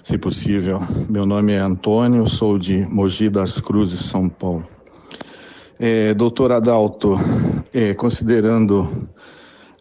se 0.02 0.18
possível. 0.18 0.80
Meu 1.08 1.26
nome 1.26 1.52
é 1.52 1.58
Antônio, 1.58 2.28
sou 2.28 2.58
de 2.58 2.86
Mogi 2.86 3.28
das 3.28 3.60
Cruzes, 3.60 4.00
São 4.00 4.28
Paulo. 4.28 4.66
É, 5.78 6.14
doutor 6.14 6.52
Adalto, 6.52 7.16
é, 7.72 7.92
considerando 7.94 9.08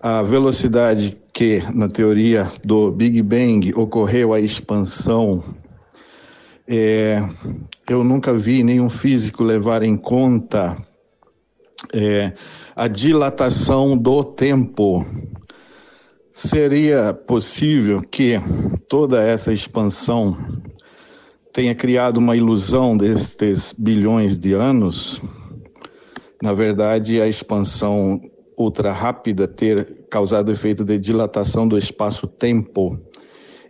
a 0.02 0.24
velocidade 0.24 1.18
que, 1.32 1.62
na 1.74 1.88
teoria 1.88 2.52
do 2.64 2.92
Big 2.92 3.22
Bang, 3.22 3.72
ocorreu 3.76 4.34
a 4.34 4.40
expansão 4.40 5.44
é, 6.68 7.24
eu 7.90 8.04
nunca 8.04 8.34
vi 8.34 8.64
nenhum 8.64 8.90
físico 8.90 9.44
levar 9.44 9.84
em 9.84 9.96
conta 9.96 10.78
é, 11.94 12.34
a 12.76 12.88
dilatação 12.88 13.98
do 13.98 14.24
tempo. 14.24 15.06
Seria 16.32 17.14
possível 17.14 18.02
que 18.02 18.40
toda 18.88 19.22
essa 19.22 19.52
expansão 19.52 20.38
tenha 21.52 21.76
criado 21.76 22.18
uma 22.18 22.36
ilusão 22.36 22.96
destes 22.96 23.74
bilhões 23.78 24.40
de 24.40 24.54
anos? 24.54 25.22
Na 26.42 26.54
verdade, 26.54 27.22
a 27.22 27.28
expansão 27.28 28.22
ultra 28.58 28.92
rápida 28.92 29.48
ter 29.48 30.06
causado 30.10 30.52
efeito 30.52 30.86
de 30.86 30.98
dilatação 30.98 31.68
do 31.68 31.78
espaço-tempo 31.78 33.00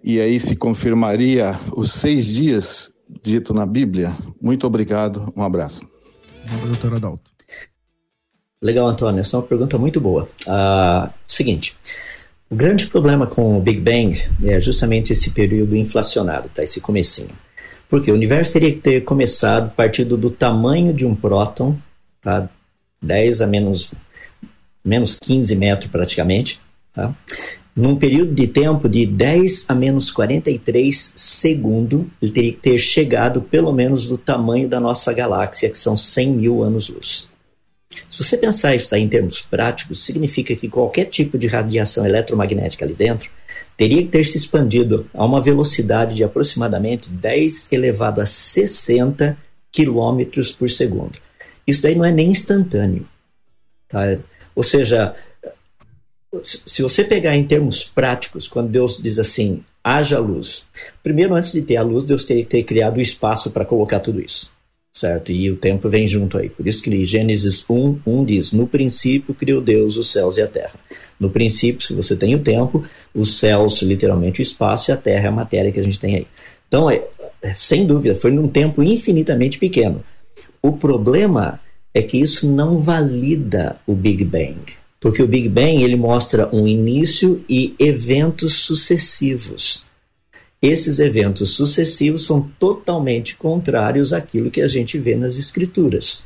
e 0.03 0.19
aí 0.19 0.39
se 0.39 0.55
confirmaria 0.55 1.59
os 1.75 1.91
seis 1.91 2.25
dias 2.25 2.91
dito 3.23 3.53
na 3.53 3.65
Bíblia. 3.65 4.15
Muito 4.41 4.65
obrigado, 4.65 5.31
um 5.35 5.43
abraço. 5.43 5.81
Doutor 6.65 6.95
Adalto. 6.95 7.31
Legal, 8.61 8.87
Antônio, 8.87 9.21
essa 9.21 9.35
é 9.35 9.39
uma 9.39 9.45
pergunta 9.45 9.77
muito 9.77 9.99
boa. 9.99 10.29
Uh, 10.45 11.11
seguinte, 11.25 11.75
o 12.49 12.55
grande 12.55 12.85
problema 12.87 13.25
com 13.25 13.57
o 13.57 13.61
Big 13.61 13.79
Bang 13.79 14.21
é 14.43 14.59
justamente 14.59 15.13
esse 15.13 15.31
período 15.31 15.75
inflacionado, 15.75 16.49
tá? 16.49 16.63
esse 16.63 16.79
comecinho. 16.79 17.31
Porque 17.89 18.11
o 18.11 18.13
universo 18.13 18.53
teria 18.53 18.71
que 18.71 18.79
ter 18.79 19.01
começado 19.03 19.73
partindo 19.75 20.15
do 20.15 20.29
tamanho 20.29 20.93
de 20.93 21.05
um 21.05 21.15
próton, 21.15 21.77
tá? 22.21 22.47
10 23.01 23.41
a 23.41 23.47
menos, 23.47 23.91
menos 24.85 25.17
15 25.19 25.55
metros 25.55 25.91
praticamente, 25.91 26.59
tá? 26.93 27.13
Num 27.75 27.95
período 27.95 28.33
de 28.33 28.47
tempo 28.47 28.89
de 28.89 29.05
10 29.05 29.65
a 29.69 29.75
menos 29.75 30.11
43 30.11 31.13
segundos, 31.15 32.03
ele 32.21 32.31
teria 32.31 32.51
que 32.51 32.59
ter 32.59 32.77
chegado 32.79 33.41
pelo 33.41 33.71
menos 33.71 34.07
do 34.07 34.17
tamanho 34.17 34.67
da 34.67 34.79
nossa 34.79 35.13
galáxia, 35.13 35.69
que 35.69 35.77
são 35.77 35.95
100 35.95 36.31
mil 36.31 36.63
anos-luz. 36.63 37.29
Se 38.09 38.23
você 38.23 38.37
pensar 38.37 38.75
isso 38.75 38.93
em 38.95 39.07
termos 39.07 39.41
práticos, 39.41 40.05
significa 40.05 40.55
que 40.55 40.67
qualquer 40.67 41.05
tipo 41.05 41.37
de 41.37 41.47
radiação 41.47 42.05
eletromagnética 42.05 42.85
ali 42.85 42.93
dentro 42.93 43.29
teria 43.77 44.01
que 44.01 44.09
ter 44.09 44.23
se 44.25 44.37
expandido 44.37 45.07
a 45.13 45.25
uma 45.25 45.41
velocidade 45.41 46.15
de 46.15 46.23
aproximadamente 46.23 47.09
10 47.09 47.71
elevado 47.71 48.21
a 48.21 48.25
60 48.25 49.37
quilômetros 49.71 50.51
por 50.51 50.69
segundo. 50.69 51.17
Isso 51.65 51.81
daí 51.81 51.95
não 51.95 52.05
é 52.05 52.11
nem 52.11 52.29
instantâneo. 52.29 53.07
Tá? 53.87 54.17
Ou 54.53 54.63
seja, 54.63 55.15
se 56.43 56.81
você 56.81 57.03
pegar 57.03 57.35
em 57.35 57.45
termos 57.45 57.83
práticos, 57.83 58.47
quando 58.47 58.69
Deus 58.69 58.97
diz 59.01 59.19
assim, 59.19 59.63
haja 59.83 60.17
luz. 60.17 60.65
Primeiro, 61.03 61.33
antes 61.33 61.51
de 61.51 61.61
ter 61.61 61.75
a 61.75 61.83
luz, 61.83 62.05
Deus 62.05 62.23
teria 62.23 62.43
que 62.43 62.49
ter 62.49 62.63
criado 62.63 62.97
o 62.97 63.01
espaço 63.01 63.51
para 63.51 63.65
colocar 63.65 63.99
tudo 63.99 64.21
isso. 64.21 64.51
Certo? 64.93 65.31
E 65.31 65.49
o 65.49 65.55
tempo 65.55 65.87
vem 65.89 66.07
junto 66.07 66.37
aí. 66.37 66.49
Por 66.49 66.67
isso 66.67 66.83
que 66.83 67.05
Gênesis 67.05 67.65
1, 67.69 67.99
1 68.05 68.25
diz: 68.25 68.51
No 68.51 68.67
princípio 68.67 69.33
criou 69.33 69.61
Deus 69.61 69.97
os 69.97 70.11
céus 70.11 70.37
e 70.37 70.41
a 70.41 70.47
terra. 70.47 70.73
No 71.19 71.29
princípio, 71.29 71.85
se 71.85 71.93
você 71.93 72.15
tem 72.15 72.35
o 72.35 72.39
tempo, 72.39 72.83
os 73.13 73.37
céus, 73.37 73.81
literalmente 73.81 74.41
o 74.41 74.43
espaço, 74.43 74.91
e 74.91 74.93
a 74.93 74.97
terra 74.97 75.25
é 75.25 75.27
a 75.27 75.31
matéria 75.31 75.71
que 75.71 75.79
a 75.79 75.83
gente 75.83 75.99
tem 75.99 76.15
aí. 76.15 76.27
Então, 76.67 76.89
é, 76.89 77.03
é, 77.41 77.53
sem 77.53 77.85
dúvida, 77.85 78.15
foi 78.15 78.31
num 78.31 78.47
tempo 78.47 78.83
infinitamente 78.83 79.59
pequeno. 79.59 80.03
O 80.61 80.73
problema 80.73 81.59
é 81.93 82.01
que 82.01 82.19
isso 82.19 82.49
não 82.49 82.79
valida 82.79 83.77
o 83.85 83.93
Big 83.93 84.25
Bang 84.25 84.80
porque 85.01 85.23
o 85.23 85.27
Big 85.27 85.49
Bang 85.49 85.83
ele 85.83 85.95
mostra 85.95 86.47
um 86.53 86.67
início 86.67 87.43
e 87.49 87.75
eventos 87.79 88.53
sucessivos. 88.53 89.83
Esses 90.61 90.99
eventos 90.99 91.55
sucessivos 91.55 92.23
são 92.23 92.47
totalmente 92.59 93.35
contrários 93.35 94.13
àquilo 94.13 94.51
que 94.51 94.61
a 94.61 94.67
gente 94.67 94.99
vê 94.99 95.15
nas 95.15 95.37
escrituras. 95.37 96.23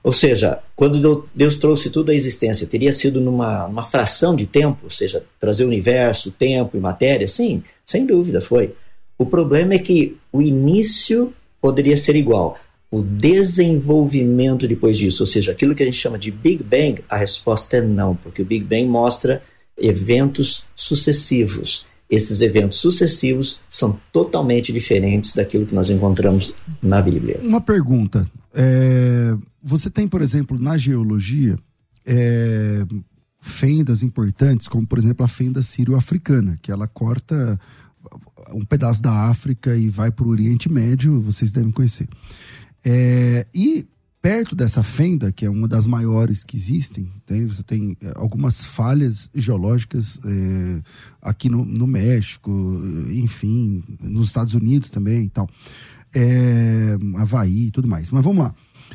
Ou 0.00 0.12
seja, 0.12 0.60
quando 0.76 1.26
Deus 1.34 1.56
trouxe 1.56 1.90
tudo 1.90 2.12
à 2.12 2.14
existência, 2.14 2.68
teria 2.68 2.92
sido 2.92 3.20
numa, 3.20 3.66
numa 3.66 3.84
fração 3.84 4.36
de 4.36 4.46
tempo, 4.46 4.78
ou 4.84 4.90
seja, 4.90 5.24
trazer 5.40 5.64
o 5.64 5.68
universo, 5.68 6.30
tempo 6.30 6.76
e 6.76 6.80
matéria? 6.80 7.26
Sim, 7.26 7.64
sem 7.84 8.06
dúvida 8.06 8.40
foi. 8.40 8.74
O 9.18 9.26
problema 9.26 9.74
é 9.74 9.78
que 9.78 10.16
o 10.30 10.40
início 10.40 11.34
poderia 11.60 11.96
ser 11.96 12.14
igual. 12.14 12.58
O 12.94 13.02
desenvolvimento 13.02 14.68
depois 14.68 14.96
disso, 14.96 15.24
ou 15.24 15.26
seja, 15.26 15.50
aquilo 15.50 15.74
que 15.74 15.82
a 15.82 15.86
gente 15.86 15.98
chama 15.98 16.16
de 16.16 16.30
Big 16.30 16.62
Bang, 16.62 17.02
a 17.08 17.16
resposta 17.16 17.78
é 17.78 17.82
não, 17.82 18.14
porque 18.14 18.40
o 18.40 18.44
Big 18.44 18.64
Bang 18.64 18.86
mostra 18.86 19.42
eventos 19.76 20.64
sucessivos. 20.76 21.84
Esses 22.08 22.40
eventos 22.40 22.78
sucessivos 22.78 23.60
são 23.68 23.98
totalmente 24.12 24.72
diferentes 24.72 25.34
daquilo 25.34 25.66
que 25.66 25.74
nós 25.74 25.90
encontramos 25.90 26.54
na 26.80 27.02
Bíblia. 27.02 27.40
Uma 27.42 27.60
pergunta. 27.60 28.30
É, 28.54 29.36
você 29.60 29.90
tem, 29.90 30.06
por 30.06 30.22
exemplo, 30.22 30.56
na 30.56 30.78
geologia, 30.78 31.58
é, 32.06 32.86
fendas 33.40 34.04
importantes, 34.04 34.68
como 34.68 34.86
por 34.86 34.98
exemplo 34.98 35.24
a 35.24 35.28
fenda 35.28 35.62
sírio-africana, 35.62 36.56
que 36.62 36.70
ela 36.70 36.86
corta 36.86 37.58
um 38.52 38.64
pedaço 38.64 39.02
da 39.02 39.28
África 39.28 39.74
e 39.74 39.88
vai 39.88 40.12
para 40.12 40.24
o 40.24 40.28
Oriente 40.28 40.70
Médio, 40.70 41.20
vocês 41.20 41.50
devem 41.50 41.72
conhecer. 41.72 42.06
É, 42.84 43.46
e 43.54 43.86
perto 44.24 44.56
dessa 44.56 44.82
fenda, 44.82 45.30
que 45.30 45.44
é 45.44 45.50
uma 45.50 45.68
das 45.68 45.86
maiores 45.86 46.42
que 46.42 46.56
existem, 46.56 47.10
tem, 47.26 47.46
você 47.46 47.62
tem 47.62 47.96
é, 48.00 48.12
algumas 48.16 48.64
falhas 48.64 49.28
geológicas 49.34 50.18
é, 50.24 50.82
aqui 51.20 51.50
no, 51.50 51.62
no, 51.62 51.86
México, 51.86 52.50
enfim, 53.10 53.84
nos 54.00 54.28
Estados 54.28 54.54
Unidos 54.54 54.88
também 54.88 55.24
e 55.24 55.28
tal. 55.28 55.48
É, 56.14 56.96
Havaí 57.16 57.66
e 57.66 57.70
tudo 57.70 57.86
mais. 57.86 58.10
Mas 58.10 58.24
vamos 58.24 58.44
lá. 58.44 58.54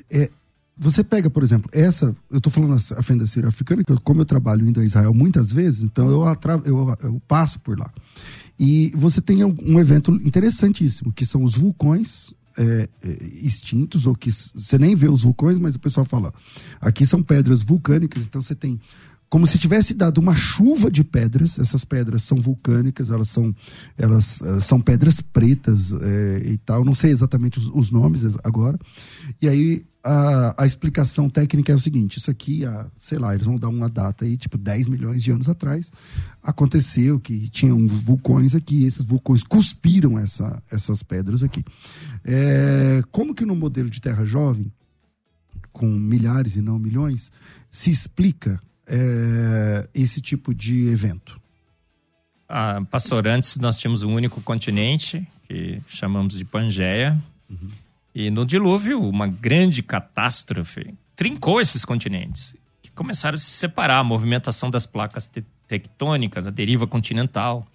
É, 0.09 0.31
você 0.75 1.03
pega, 1.03 1.29
por 1.29 1.43
exemplo, 1.43 1.69
essa, 1.73 2.15
eu 2.31 2.37
estou 2.37 2.51
falando 2.51 2.73
a 2.73 3.03
fenda 3.03 3.27
sírio-africana, 3.27 3.83
que 3.83 3.91
eu, 3.91 3.99
como 4.01 4.21
eu 4.21 4.25
trabalho 4.25 4.67
indo 4.67 4.79
a 4.79 4.85
Israel 4.85 5.13
muitas 5.13 5.51
vezes, 5.51 5.83
então 5.83 6.09
eu, 6.09 6.23
atra, 6.23 6.59
eu, 6.65 6.97
eu 7.03 7.21
passo 7.27 7.59
por 7.59 7.77
lá. 7.77 7.91
E 8.57 8.91
você 8.95 9.21
tem 9.21 9.43
um 9.43 9.79
evento 9.79 10.11
interessantíssimo, 10.25 11.13
que 11.13 11.25
são 11.25 11.43
os 11.43 11.55
vulcões 11.55 12.33
é, 12.59 12.89
é, 13.01 13.17
extintos, 13.41 14.05
ou 14.05 14.13
que 14.13 14.29
você 14.31 14.77
nem 14.77 14.95
vê 14.95 15.07
os 15.07 15.23
vulcões, 15.23 15.57
mas 15.57 15.75
o 15.75 15.79
pessoal 15.79 16.05
fala, 16.05 16.33
aqui 16.81 17.05
são 17.05 17.23
pedras 17.23 17.63
vulcânicas, 17.63 18.25
então 18.25 18.41
você 18.41 18.53
tem 18.53 18.79
como 19.29 19.45
se 19.45 19.59
tivesse 19.59 19.93
dado 19.93 20.17
uma 20.17 20.35
chuva 20.35 20.89
de 20.89 21.03
pedras. 21.03 21.59
Essas 21.59 21.85
pedras 21.85 22.23
são 22.23 22.39
vulcânicas, 22.41 23.11
elas 23.11 23.29
são, 23.29 23.55
elas 23.95 24.41
uh, 24.41 24.59
são 24.59 24.81
pedras 24.81 25.21
pretas 25.21 25.93
é, 25.93 26.41
e 26.45 26.57
tal. 26.57 26.83
Não 26.83 26.95
sei 26.95 27.11
exatamente 27.11 27.59
os, 27.59 27.69
os, 27.71 27.91
nomes 27.91 28.23
agora. 28.43 28.79
E 29.39 29.47
aí 29.47 29.85
a, 30.03 30.63
a 30.63 30.65
explicação 30.65 31.29
técnica 31.29 31.71
é 31.71 31.75
o 31.75 31.79
seguinte: 31.79 32.17
isso 32.17 32.31
aqui, 32.31 32.65
a, 32.65 32.87
sei 32.97 33.17
lá, 33.17 33.33
eles 33.33 33.45
vão 33.45 33.57
dar 33.57 33.69
uma 33.69 33.89
data 33.89 34.25
aí, 34.25 34.37
tipo 34.37 34.57
10 34.57 34.87
milhões 34.87 35.21
de 35.21 35.31
anos 35.31 35.49
atrás, 35.49 35.91
aconteceu 36.41 37.19
que 37.19 37.49
tinham 37.49 37.85
vulcões 37.87 38.55
aqui, 38.55 38.85
esses 38.85 39.03
vulcões 39.03 39.43
cuspiram 39.43 40.17
essa, 40.17 40.61
essas 40.71 41.03
pedras 41.03 41.43
aqui. 41.43 41.63
É, 42.23 43.01
como 43.11 43.35
que 43.35 43.45
no 43.45 43.55
modelo 43.55 43.89
de 43.89 43.99
Terra 43.99 44.23
Jovem, 44.23 44.71
com 45.71 45.87
milhares 45.87 46.55
e 46.55 46.61
não 46.61 46.79
milhões, 46.79 47.31
se 47.69 47.91
explica 47.91 48.61
é, 48.87 49.87
esse 49.93 50.21
tipo 50.21 50.53
de 50.53 50.87
evento? 50.87 51.39
Ah, 52.47 52.81
pastor, 52.89 53.27
antes 53.27 53.57
nós 53.57 53.77
tínhamos 53.77 54.01
um 54.01 54.11
único 54.13 54.41
continente, 54.41 55.27
que 55.47 55.79
chamamos 55.87 56.35
de 56.35 56.45
Pangeia. 56.45 57.21
Uhum. 57.49 57.69
E 58.13 58.29
no 58.29 58.45
dilúvio, 58.45 59.01
uma 59.01 59.27
grande 59.27 59.83
catástrofe 59.83 60.95
trincou 61.15 61.61
esses 61.61 61.85
continentes, 61.85 62.55
que 62.81 62.91
começaram 62.91 63.35
a 63.35 63.39
se 63.39 63.51
separar, 63.51 63.99
a 63.99 64.03
movimentação 64.03 64.69
das 64.69 64.85
placas 64.85 65.27
te 65.27 65.43
tectônicas, 65.67 66.47
a 66.47 66.49
deriva 66.49 66.87
continental. 66.87 67.65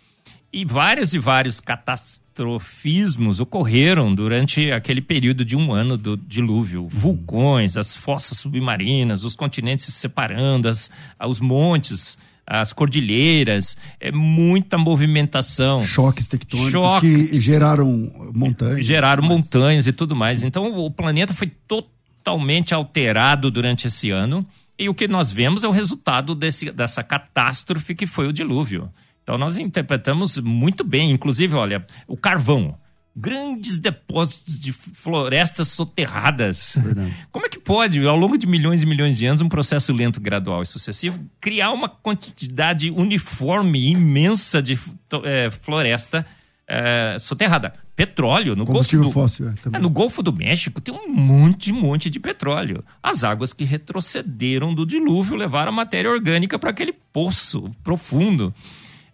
E 0.53 0.65
vários 0.65 1.15
e 1.15 1.19
vários 1.19 1.61
catastrofismos 1.61 3.39
ocorreram 3.39 4.15
durante 4.15 4.73
aquele 4.73 5.01
período 5.01 5.45
de 5.45 5.57
um 5.57 5.73
ano 5.73 5.97
do 5.97 6.17
dilúvio. 6.17 6.89
Vulcões, 6.89 7.77
as 7.77 7.95
fossas 7.95 8.39
submarinas, 8.39 9.25
os 9.25 9.37
continentes 9.37 9.85
se 9.85 9.93
separando, 9.93 10.69
as, 10.69 10.91
os 11.25 11.39
montes 11.39 12.19
as 12.47 12.73
cordilheiras, 12.73 13.77
é 13.99 14.13
muita 14.13 14.77
movimentação. 14.77 15.83
Choques 15.83 16.27
tectônicos 16.27 16.73
Choques, 16.73 17.31
que 17.31 17.37
geraram 17.37 18.11
montanhas. 18.35 18.85
Geraram 18.85 19.23
montanhas 19.23 19.87
e 19.87 19.93
tudo 19.93 20.15
mais. 20.15 20.41
Sim. 20.41 20.49
Então 20.49 20.77
o 20.77 20.91
planeta 20.91 21.33
foi 21.33 21.51
totalmente 21.67 22.75
alterado 22.75 23.51
durante 23.51 23.87
esse 23.87 24.11
ano. 24.11 24.47
E 24.79 24.89
o 24.89 24.95
que 24.95 25.07
nós 25.07 25.31
vemos 25.31 25.65
é 25.65 25.69
o 25.69 25.71
resultado 25.71 26.35
desse, 26.35 26.71
dessa 26.71 27.03
catástrofe 27.03 27.95
que 27.95 28.07
foi 28.07 28.27
o 28.27 28.33
dilúvio. 28.33 28.91
Então 29.23 29.39
nós 29.39 29.57
interpretamos 29.57 30.37
muito 30.39 30.85
bem, 30.85 31.11
inclusive, 31.11 31.55
olha, 31.55 31.87
o 32.07 32.17
carvão. 32.17 32.77
Grandes 33.17 33.79
depósitos 33.79 34.59
de 34.59 34.73
florestas 34.73 35.69
soterradas. 35.69 36.77
Verdade. 36.77 37.15
Como 37.31 37.47
é 37.47 37.49
que 37.49 37.61
pode, 37.61 38.05
ao 38.07 38.17
longo 38.17 38.37
de 38.37 38.47
milhões 38.47 38.83
e 38.83 38.87
milhões 38.87 39.17
de 39.17 39.27
anos, 39.27 39.41
um 39.41 39.49
processo 39.49 39.93
lento, 39.93 40.21
gradual 40.21 40.63
e 40.63 40.67
sucessivo, 40.67 41.21
criar 41.41 41.71
uma 41.71 41.89
quantidade 41.89 42.91
uniforme, 42.91 43.91
imensa 43.91 44.61
de 44.61 44.79
é, 45.25 45.51
floresta 45.51 46.27
é, 46.67 47.17
soterrada? 47.21 47.75
Petróleo 47.97 48.57
no 48.57 48.65
Golfo 48.65 48.97
do, 48.97 49.13
fóssil, 49.13 49.49
é, 49.49 49.77
é, 49.77 49.79
no 49.79 49.89
Golfo 49.89 50.21
do 50.21 50.33
México 50.33 50.81
tem 50.81 50.93
um 50.93 51.09
monte, 51.09 51.73
monte 51.73 52.11
de 52.11 52.19
petróleo. 52.19 52.85
As 53.01 53.23
águas 53.23 53.53
que 53.53 53.63
retrocederam 53.63 54.75
do 54.75 54.85
dilúvio 54.85 55.37
levaram 55.37 55.71
a 55.71 55.75
matéria 55.75 56.11
orgânica 56.11 56.59
para 56.59 56.71
aquele 56.71 56.93
poço 57.13 57.71
profundo. 57.85 58.53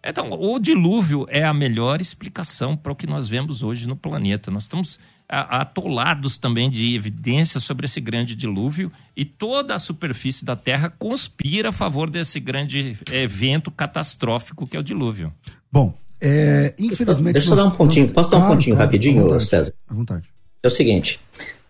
Então, 0.02 0.30
o 0.32 0.58
dilúvio 0.58 1.26
é 1.28 1.44
a 1.44 1.52
melhor 1.52 2.00
explicação 2.00 2.76
para 2.76 2.92
o 2.92 2.96
que 2.96 3.06
nós 3.06 3.28
vemos 3.28 3.62
hoje 3.62 3.86
no 3.86 3.94
planeta. 3.94 4.50
Nós 4.50 4.62
estamos 4.62 4.98
atolados 5.28 6.36
também 6.36 6.68
de 6.68 6.94
evidências 6.94 7.62
sobre 7.62 7.86
esse 7.86 8.00
grande 8.00 8.34
dilúvio 8.34 8.90
e 9.16 9.24
toda 9.24 9.74
a 9.74 9.78
superfície 9.78 10.44
da 10.44 10.56
Terra 10.56 10.92
conspira 10.98 11.68
a 11.68 11.72
favor 11.72 12.10
desse 12.10 12.40
grande 12.40 12.98
evento 13.12 13.70
catastrófico 13.70 14.66
que 14.66 14.76
é 14.76 14.80
o 14.80 14.82
dilúvio. 14.82 15.32
Bom, 15.70 15.94
é, 16.20 16.74
infelizmente. 16.78 17.34
Deixa 17.34 17.50
eu 17.50 17.56
dar 17.56 17.64
um 17.64 17.70
pontinho. 17.70 18.08
Posso 18.08 18.30
dar 18.30 18.38
um 18.38 18.48
pontinho 18.48 18.74
rapidinho, 18.74 19.22
vontade, 19.22 19.46
César? 19.46 19.72
À 19.88 19.94
vontade. 19.94 20.28
É 20.62 20.66
o 20.66 20.70
seguinte: 20.70 21.20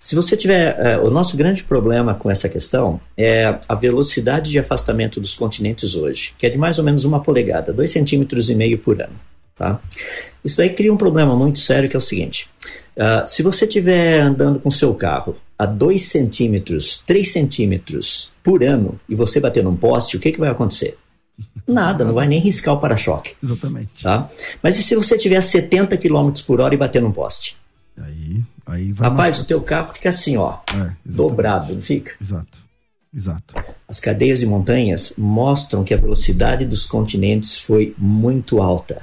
se 0.01 0.17
você 0.17 0.35
tiver. 0.35 0.99
Uh, 0.99 1.07
o 1.07 1.11
nosso 1.11 1.37
grande 1.37 1.63
problema 1.63 2.15
com 2.15 2.31
essa 2.31 2.49
questão 2.49 2.99
é 3.17 3.59
a 3.69 3.75
velocidade 3.75 4.51
de 4.51 4.59
afastamento 4.59 5.21
dos 5.21 5.35
continentes 5.35 5.95
hoje, 5.95 6.33
que 6.39 6.47
é 6.47 6.51
de 6.51 6.57
mais 6.57 6.79
ou 6.79 6.85
menos 6.85 7.05
uma 7.05 7.21
polegada, 7.21 7.71
dois 7.71 7.91
centímetros 7.91 8.49
e 8.49 8.55
meio 8.55 8.79
por 8.79 9.01
ano. 9.01 9.15
Tá? 9.55 9.79
Isso 10.43 10.63
aí 10.63 10.71
cria 10.71 10.91
um 10.91 10.97
problema 10.97 11.37
muito 11.37 11.59
sério 11.59 11.87
que 11.87 11.95
é 11.95 11.99
o 11.99 12.01
seguinte: 12.01 12.49
uh, 12.97 13.27
se 13.27 13.43
você 13.43 13.67
estiver 13.67 14.21
andando 14.21 14.59
com 14.59 14.71
seu 14.71 14.95
carro 14.95 15.37
a 15.59 15.67
2 15.67 16.01
centímetros, 16.01 17.03
3 17.07 17.31
centímetros 17.31 18.33
por 18.43 18.65
ano 18.65 18.99
e 19.07 19.15
você 19.15 19.39
bater 19.39 19.63
num 19.63 19.77
poste, 19.77 20.17
o 20.17 20.21
que, 20.21 20.33
que 20.33 20.41
vai 20.41 20.49
acontecer? 20.49 20.97
Nada, 21.69 22.05
não 22.05 22.15
vai 22.15 22.27
nem 22.27 22.41
riscar 22.41 22.75
o 22.75 22.81
para-choque. 22.81 23.35
Exatamente. 23.43 24.03
Tá? 24.03 24.31
Mas 24.63 24.79
e 24.79 24.83
se 24.83 24.97
você 24.97 25.19
tiver 25.19 25.37
a 25.37 25.43
70 25.43 25.99
km 25.99 26.33
por 26.47 26.63
hora 26.63 26.75
e 26.75 26.79
bater 26.79 27.03
num 27.03 27.13
poste? 27.13 27.59
Aí, 28.05 28.43
aí 28.67 28.93
vai 28.93 29.11
Rapaz, 29.11 29.39
o 29.39 29.45
teu 29.45 29.61
carro 29.61 29.93
fica 29.93 30.09
assim, 30.09 30.37
ó, 30.37 30.59
é, 30.75 30.93
dobrado, 31.05 31.75
não 31.75 31.83
fica? 31.83 32.13
Exato, 32.21 32.59
exato. 33.15 33.55
As 33.87 34.01
cadeias 34.01 34.41
de 34.41 34.47
montanhas 34.47 35.13
mostram 35.19 35.85
que 35.85 35.93
a 35.93 35.99
velocidade 35.99 36.65
dos 36.65 36.87
continentes 36.87 37.61
foi 37.61 37.95
muito 37.99 38.63
alta. 38.63 39.03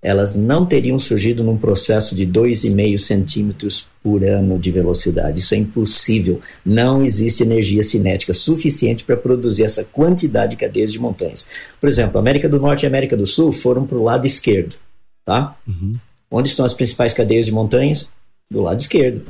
Elas 0.00 0.34
não 0.34 0.66
teriam 0.66 0.98
surgido 0.98 1.44
num 1.44 1.56
processo 1.56 2.16
de 2.16 2.26
2,5 2.26 2.98
centímetros 2.98 3.86
por 4.02 4.24
ano 4.24 4.58
de 4.58 4.68
velocidade. 4.72 5.38
Isso 5.38 5.54
é 5.54 5.58
impossível. 5.58 6.40
Não 6.64 7.02
existe 7.02 7.44
energia 7.44 7.84
cinética 7.84 8.34
suficiente 8.34 9.04
para 9.04 9.16
produzir 9.16 9.62
essa 9.62 9.84
quantidade 9.84 10.50
de 10.50 10.56
cadeias 10.56 10.90
de 10.90 10.98
montanhas. 10.98 11.48
Por 11.80 11.88
exemplo, 11.88 12.18
América 12.18 12.48
do 12.48 12.58
Norte 12.58 12.82
e 12.82 12.86
América 12.86 13.16
do 13.16 13.24
Sul 13.24 13.52
foram 13.52 13.86
para 13.86 13.96
o 13.96 14.02
lado 14.02 14.26
esquerdo, 14.26 14.74
tá? 15.24 15.56
Uhum. 15.68 15.92
Onde 16.32 16.48
estão 16.48 16.64
as 16.64 16.72
principais 16.72 17.12
cadeias 17.12 17.44
de 17.44 17.52
montanhas? 17.52 18.10
Do 18.50 18.62
lado 18.62 18.80
esquerdo. 18.80 19.22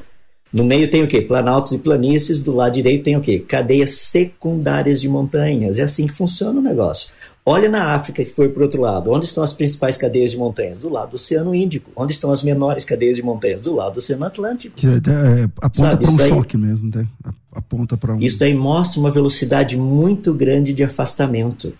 No 0.53 0.63
meio 0.63 0.89
tem 0.89 1.03
o 1.03 1.09
quê? 1.09 1.21
Planaltos 1.21 1.73
e 1.73 1.79
planícies. 1.79 2.41
Do 2.41 2.55
lado 2.55 2.75
direito 2.75 3.03
tem 3.03 3.17
o 3.17 3.21
quê? 3.21 3.41
Cadeias 3.41 3.99
secundárias 3.99 5.01
de 5.01 5.09
montanhas. 5.09 5.79
É 5.79 5.83
assim 5.83 6.07
que 6.07 6.13
funciona 6.13 6.61
o 6.61 6.63
negócio. 6.63 7.13
Olha 7.45 7.69
na 7.69 7.95
África, 7.95 8.23
que 8.25 8.31
foi 8.31 8.49
para 8.49 8.61
o 8.61 8.63
outro 8.63 8.81
lado. 8.81 9.11
Onde 9.11 9.25
estão 9.25 9.43
as 9.43 9.53
principais 9.53 9.97
cadeias 9.97 10.31
de 10.31 10.37
montanhas? 10.37 10.79
Do 10.79 10.89
lado 10.89 11.11
do 11.11 11.17
Oceano 11.17 11.53
Índico. 11.53 11.91
Onde 11.97 12.13
estão 12.13 12.31
as 12.31 12.43
menores 12.43 12.85
cadeias 12.85 13.17
de 13.17 13.23
montanhas? 13.23 13.61
Do 13.61 13.75
lado 13.75 13.95
do 13.95 13.99
Oceano 13.99 14.25
Atlântico. 14.25 14.77
Que 14.77 14.87
é, 14.87 14.91
é, 14.91 15.45
aponta 15.61 15.97
para 15.97 16.11
um 16.11 16.17
daí, 16.17 16.29
choque 16.29 16.57
mesmo, 16.57 16.91
né? 16.95 17.07
Aponta 17.53 17.97
para 17.97 18.15
um... 18.15 18.21
Isso 18.21 18.39
daí 18.39 18.55
mostra 18.55 19.01
uma 19.01 19.11
velocidade 19.11 19.77
muito 19.77 20.33
grande 20.33 20.73
de 20.73 20.85
afastamento 20.85 21.73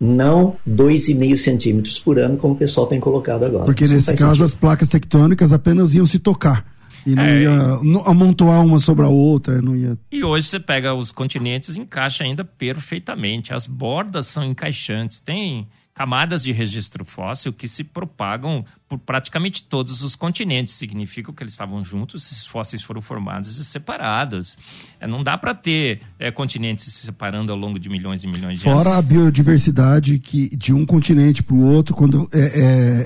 não 0.00 0.56
2,5 0.66 1.36
centímetros 1.36 1.98
por 1.98 2.18
ano, 2.18 2.38
como 2.38 2.54
o 2.54 2.56
pessoal 2.56 2.86
tem 2.86 2.98
colocado 2.98 3.44
agora. 3.44 3.66
Porque 3.66 3.84
Isso 3.84 3.94
nesse 3.94 4.14
caso 4.14 4.28
sentido. 4.28 4.44
as 4.44 4.54
placas 4.54 4.88
tectônicas 4.88 5.52
apenas 5.52 5.94
iam 5.94 6.06
se 6.06 6.18
tocar. 6.18 6.64
E 7.06 7.14
não 7.14 7.22
é, 7.22 7.42
ia 7.42 7.80
amontoar 8.06 8.64
uma 8.64 8.78
sobre 8.78 9.04
a 9.04 9.08
outra, 9.08 9.60
não 9.60 9.74
ia. 9.74 9.98
E 10.10 10.22
hoje 10.22 10.46
você 10.46 10.60
pega 10.60 10.94
os 10.94 11.12
continentes 11.12 11.76
e 11.76 11.80
encaixa 11.80 12.24
ainda 12.24 12.44
perfeitamente. 12.44 13.54
As 13.54 13.66
bordas 13.66 14.26
são 14.26 14.44
encaixantes. 14.44 15.20
Tem 15.20 15.66
camadas 16.00 16.42
de 16.42 16.50
registro 16.50 17.04
fóssil 17.04 17.52
que 17.52 17.68
se 17.68 17.84
propagam 17.84 18.64
por 18.88 18.98
praticamente 18.98 19.62
todos 19.62 20.02
os 20.02 20.16
continentes. 20.16 20.72
Significa 20.72 21.30
que 21.30 21.42
eles 21.42 21.52
estavam 21.52 21.84
juntos, 21.84 22.24
esses 22.24 22.46
fósseis 22.46 22.82
foram 22.82 23.02
formados 23.02 23.58
e 23.58 23.64
separados. 23.66 24.56
É, 24.98 25.06
não 25.06 25.22
dá 25.22 25.36
para 25.36 25.52
ter 25.52 26.00
é, 26.18 26.30
continentes 26.30 26.86
se 26.86 26.90
separando 26.90 27.52
ao 27.52 27.58
longo 27.58 27.78
de 27.78 27.90
milhões 27.90 28.24
e 28.24 28.26
milhões 28.26 28.60
de 28.60 28.64
Fora 28.64 28.76
anos. 28.76 28.84
Fora 28.84 28.96
a 28.96 29.02
biodiversidade 29.02 30.18
que 30.18 30.56
de 30.56 30.72
um 30.72 30.86
continente 30.86 31.42
para 31.42 31.54
o 31.54 31.70
outro, 31.70 31.94
quando 31.94 32.26
é, 32.32 32.38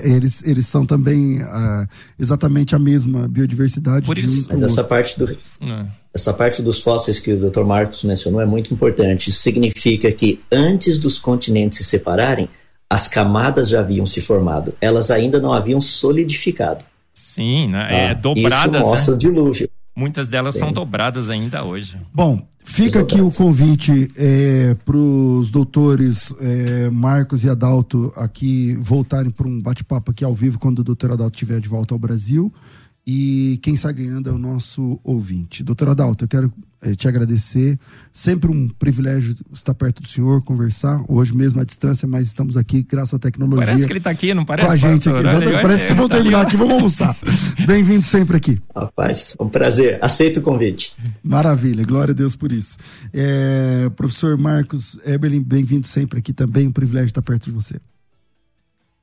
é, 0.05 0.09
eles, 0.09 0.41
eles 0.47 0.65
são 0.65 0.85
também 0.85 1.43
uh, 1.43 1.85
exatamente 2.17 2.77
a 2.77 2.79
mesma 2.79 3.27
biodiversidade. 3.27 4.05
Por 4.05 4.17
isso, 4.17 4.45
um 4.45 4.53
mas 4.53 4.63
essa 4.63 4.85
parte 4.85 5.19
do 5.19 5.29
é. 5.29 5.85
essa 6.13 6.33
parte 6.33 6.61
dos 6.61 6.79
fósseis 6.79 7.19
que 7.19 7.33
o 7.33 7.49
Dr. 7.51 7.65
Marcos 7.65 8.05
mencionou 8.05 8.39
é 8.39 8.45
muito 8.45 8.73
importante. 8.73 9.31
Isso 9.31 9.41
significa 9.41 10.09
que 10.13 10.39
antes 10.49 10.97
dos 10.97 11.19
continentes 11.19 11.79
se 11.79 11.83
separarem 11.83 12.47
as 12.89 13.07
camadas 13.07 13.69
já 13.69 13.79
haviam 13.79 14.05
se 14.05 14.21
formado, 14.21 14.73
elas 14.79 15.09
ainda 15.11 15.39
não 15.39 15.51
haviam 15.51 15.81
solidificado. 15.81 16.83
Sim, 17.13 17.69
né? 17.69 17.85
Tá? 17.87 17.93
É 17.93 18.15
dobradas. 18.15 18.81
Isso 18.81 18.89
mostra 18.89 19.11
né? 19.11 19.15
o 19.15 19.19
dilúvio. 19.19 19.69
Muitas 19.95 20.27
delas 20.27 20.55
Sim. 20.55 20.59
são 20.59 20.73
dobradas 20.73 21.29
ainda 21.29 21.63
hoje. 21.63 21.97
Bom, 22.13 22.45
fica 22.61 22.99
aqui 22.99 23.21
o 23.21 23.31
convite 23.31 24.11
é, 24.17 24.75
para 24.85 24.97
os 24.97 25.49
doutores 25.49 26.33
é, 26.41 26.89
Marcos 26.89 27.45
e 27.45 27.49
Adalto 27.49 28.11
aqui 28.17 28.75
voltarem 28.81 29.31
para 29.31 29.47
um 29.47 29.61
bate-papo 29.61 30.11
aqui 30.11 30.25
ao 30.25 30.33
vivo 30.33 30.59
quando 30.59 30.79
o 30.79 30.83
doutor 30.83 31.13
Adalto 31.13 31.35
estiver 31.35 31.61
de 31.61 31.69
volta 31.69 31.95
ao 31.95 31.99
Brasil. 31.99 32.53
E 33.07 33.59
quem 33.61 33.75
sai 33.75 33.93
ganhando 33.93 34.29
é 34.29 34.33
o 34.33 34.37
nosso 34.37 34.99
ouvinte. 35.03 35.63
Doutor 35.63 35.89
Adalto, 35.89 36.23
eu 36.23 36.27
quero 36.27 36.51
eh, 36.81 36.95
te 36.95 37.07
agradecer. 37.07 37.77
Sempre 38.11 38.49
um 38.49 38.67
privilégio 38.67 39.35
estar 39.53 39.75
perto 39.75 40.01
do 40.01 40.07
senhor, 40.07 40.41
conversar. 40.41 41.03
Hoje 41.07 41.31
mesmo 41.35 41.61
à 41.61 41.63
distância, 41.63 42.07
mas 42.07 42.25
estamos 42.25 42.57
aqui 42.57 42.81
graças 42.81 43.13
à 43.13 43.19
tecnologia. 43.19 43.63
Parece 43.63 43.85
que 43.85 43.91
ele 43.91 43.99
está 43.99 44.09
aqui, 44.09 44.33
não 44.33 44.43
parece? 44.43 44.67
Com 44.67 44.73
a 44.73 44.77
gente 44.77 45.07
aqui. 45.07 45.19
Exatamente. 45.19 45.61
Parece 45.61 45.85
que 45.85 45.93
tá 45.93 46.09
terminar 46.09 46.41
aqui, 46.41 46.57
vamos 46.57 46.73
almoçar. 46.73 47.15
Bem-vindo 47.67 48.03
sempre 48.03 48.37
aqui. 48.37 48.59
Rapaz, 48.75 49.35
um 49.39 49.49
prazer. 49.49 49.99
Aceito 50.01 50.39
o 50.39 50.41
convite. 50.41 50.95
Maravilha, 51.23 51.83
glória 51.83 52.11
a 52.11 52.15
Deus 52.15 52.35
por 52.35 52.51
isso. 52.51 52.75
É, 53.13 53.87
professor 53.95 54.35
Marcos 54.35 54.97
Eberlin, 55.05 55.43
bem-vindo 55.43 55.85
sempre 55.85 56.17
aqui 56.17 56.33
também. 56.33 56.67
Um 56.67 56.71
privilégio 56.71 57.07
estar 57.07 57.21
perto 57.21 57.45
de 57.45 57.51
você. 57.51 57.75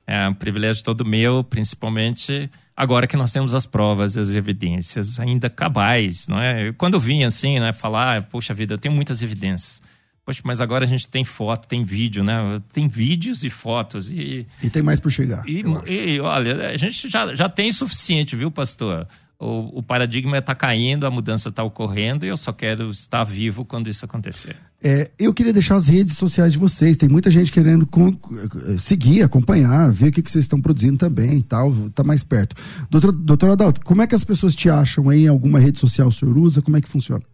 É 0.06 0.28
um 0.28 0.34
privilégio 0.34 0.82
todo 0.82 1.04
meu, 1.04 1.44
principalmente 1.44 2.50
Agora 2.76 3.06
que 3.06 3.16
nós 3.16 3.30
temos 3.30 3.54
as 3.54 3.66
provas, 3.66 4.16
as 4.16 4.34
evidências 4.34 5.20
ainda 5.20 5.50
cabais, 5.50 6.26
não 6.26 6.40
é? 6.40 6.72
Quando 6.72 6.94
eu 6.94 7.00
vim 7.00 7.22
assim, 7.22 7.60
né, 7.60 7.72
falar, 7.72 8.22
poxa 8.24 8.54
vida, 8.54 8.74
eu 8.74 8.78
tenho 8.78 8.94
muitas 8.94 9.20
evidências. 9.20 9.82
Poxa, 10.24 10.40
mas 10.44 10.60
agora 10.60 10.84
a 10.84 10.88
gente 10.88 11.06
tem 11.06 11.24
foto, 11.24 11.68
tem 11.68 11.84
vídeo, 11.84 12.24
né? 12.24 12.62
Tem 12.72 12.88
vídeos 12.88 13.44
e 13.44 13.50
fotos 13.50 14.08
e... 14.08 14.46
E 14.62 14.70
tem 14.70 14.82
mais 14.82 15.00
por 15.00 15.10
chegar, 15.10 15.46
e, 15.46 15.62
e, 15.86 16.20
olha, 16.20 16.70
a 16.70 16.76
gente 16.76 17.08
já, 17.08 17.34
já 17.34 17.48
tem 17.48 17.70
suficiente, 17.70 18.36
viu, 18.36 18.50
pastor? 18.50 19.06
O, 19.44 19.80
o 19.80 19.82
paradigma 19.82 20.38
está 20.38 20.54
caindo, 20.54 21.04
a 21.04 21.10
mudança 21.10 21.48
está 21.48 21.64
ocorrendo 21.64 22.24
e 22.24 22.28
eu 22.28 22.36
só 22.36 22.52
quero 22.52 22.88
estar 22.92 23.24
vivo 23.24 23.64
quando 23.64 23.88
isso 23.88 24.04
acontecer. 24.04 24.54
É, 24.80 25.10
eu 25.18 25.34
queria 25.34 25.52
deixar 25.52 25.74
as 25.74 25.88
redes 25.88 26.16
sociais 26.16 26.52
de 26.52 26.60
vocês. 26.60 26.96
Tem 26.96 27.08
muita 27.08 27.28
gente 27.28 27.50
querendo 27.50 27.84
com, 27.84 28.16
seguir, 28.78 29.24
acompanhar, 29.24 29.90
ver 29.90 30.10
o 30.10 30.12
que, 30.12 30.22
que 30.22 30.30
vocês 30.30 30.44
estão 30.44 30.60
produzindo 30.60 30.96
também 30.96 31.38
e 31.38 31.42
tal, 31.42 31.74
tá 31.92 32.04
mais 32.04 32.22
perto. 32.22 32.54
Doutor, 32.88 33.10
doutor 33.10 33.50
Adalto, 33.50 33.80
como 33.80 34.00
é 34.00 34.06
que 34.06 34.14
as 34.14 34.22
pessoas 34.22 34.54
te 34.54 34.70
acham 34.70 35.08
aí 35.08 35.24
em 35.24 35.28
alguma 35.28 35.58
rede 35.58 35.80
social 35.80 36.06
o 36.06 36.12
senhor 36.12 36.38
usa? 36.38 36.62
Como 36.62 36.76
é 36.76 36.80
que 36.80 36.88
funciona? 36.88 37.24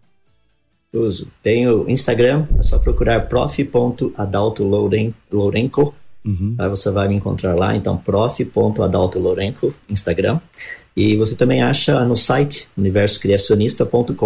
Uso. 0.91 1.29
Tenho 1.43 1.91
Instagram, 1.91 2.47
é 2.59 2.63
só 2.63 2.79
procurar 2.79 3.29
prof.adaltolourenco. 3.29 5.95
Uhum. 6.25 6.55
Aí 6.57 6.69
você 6.71 6.91
vai 6.91 7.07
me 7.09 7.17
encontrar 7.17 7.55
lá, 7.55 7.77
então 7.77 7.99
prof.adaltolourenco, 7.99 9.75
Instagram. 9.91 10.41
E 10.99 11.17
você 11.17 11.35
também 11.37 11.63
acha 11.63 12.05
no 12.05 12.17
site 12.17 12.67
universocreacionista.com.br. 12.77 14.17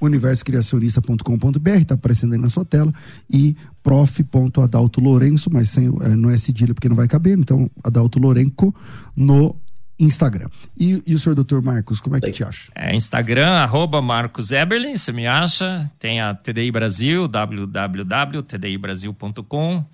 Universocreacionista.com.br, 0.00 1.70
está 1.70 1.94
aparecendo 1.94 2.32
aí 2.32 2.38
na 2.38 2.50
sua 2.50 2.64
tela. 2.64 2.92
E 3.32 3.54
prof.adalto 3.80 5.00
Lourenço, 5.00 5.48
mas 5.52 5.68
sem, 5.68 5.86
é, 5.86 6.08
não 6.16 6.30
é 6.30 6.36
cedilha 6.36 6.74
porque 6.74 6.88
não 6.88 6.96
vai 6.96 7.06
caber, 7.06 7.38
então 7.38 7.70
Adalto 7.84 8.18
Lourenco 8.18 8.74
no 9.14 9.54
Instagram. 9.96 10.48
E, 10.76 11.00
e, 11.06 11.14
o 11.14 11.18
senhor 11.20 11.36
doutor 11.36 11.62
Marcos, 11.62 12.00
como 12.00 12.16
é 12.16 12.20
que 12.20 12.32
te 12.32 12.42
acha? 12.42 12.72
É, 12.74 12.92
Instagram, 12.96 13.50
arroba 13.50 14.02
Marcos 14.02 14.50
Eberlin, 14.50 14.96
você 14.96 15.12
me 15.12 15.28
acha. 15.28 15.88
Tem 16.00 16.20
a 16.20 16.34
TDI 16.34 16.72
Brasil, 16.72 17.28
www.tdibrasil.com. 17.28 19.84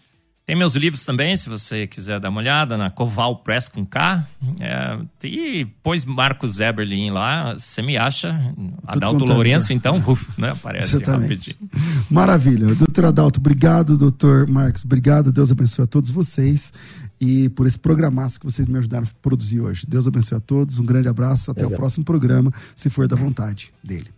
Tem 0.50 0.56
meus 0.56 0.74
livros 0.74 1.04
também, 1.04 1.36
se 1.36 1.48
você 1.48 1.86
quiser 1.86 2.18
dar 2.18 2.28
uma 2.28 2.40
olhada, 2.40 2.76
na 2.76 2.90
Coval 2.90 3.36
Press 3.36 3.68
com 3.68 3.86
K. 3.86 4.26
É, 4.58 4.98
e 5.22 5.64
pôs 5.80 6.04
Marcos 6.04 6.58
Eberlin 6.58 7.12
lá, 7.12 7.56
você 7.56 7.80
me 7.80 7.96
acha. 7.96 8.52
Adalto 8.84 9.24
Lourenço, 9.24 9.72
então, 9.72 10.02
uf, 10.04 10.28
né? 10.36 10.50
Aparece 10.50 10.96
Exatamente. 10.96 11.52
rapidinho. 11.52 12.04
Maravilha. 12.10 12.74
Doutor 12.74 13.04
Adalto, 13.04 13.38
obrigado, 13.38 13.96
doutor 13.96 14.48
Marcos, 14.48 14.84
obrigado. 14.84 15.30
Deus 15.30 15.52
abençoe 15.52 15.84
a 15.84 15.86
todos 15.86 16.10
vocês 16.10 16.72
e 17.20 17.48
por 17.50 17.64
esse 17.64 17.78
programaço 17.78 18.40
que 18.40 18.46
vocês 18.46 18.66
me 18.66 18.76
ajudaram 18.76 19.06
a 19.06 19.22
produzir 19.22 19.60
hoje. 19.60 19.86
Deus 19.86 20.04
abençoe 20.04 20.38
a 20.38 20.40
todos, 20.40 20.80
um 20.80 20.84
grande 20.84 21.06
abraço, 21.06 21.52
até 21.52 21.60
Legal. 21.60 21.74
o 21.74 21.80
próximo 21.80 22.04
programa, 22.04 22.52
se 22.74 22.90
for 22.90 23.06
da 23.06 23.14
vontade 23.14 23.72
dele. 23.84 24.08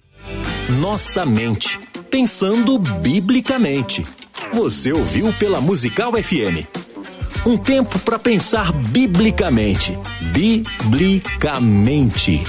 Nossa 0.81 1.27
mente, 1.27 1.79
pensando 2.11 2.79
biblicamente. 2.79 4.03
Você 4.51 4.93
ouviu 4.93 5.33
pela 5.35 5.61
Musical 5.61 6.13
FM. 6.13 6.67
Um 7.47 7.57
tempo 7.57 7.97
para 8.01 8.19
pensar 8.19 8.73
biblicamente. 8.73 9.97
Biblicamente. 10.33 12.43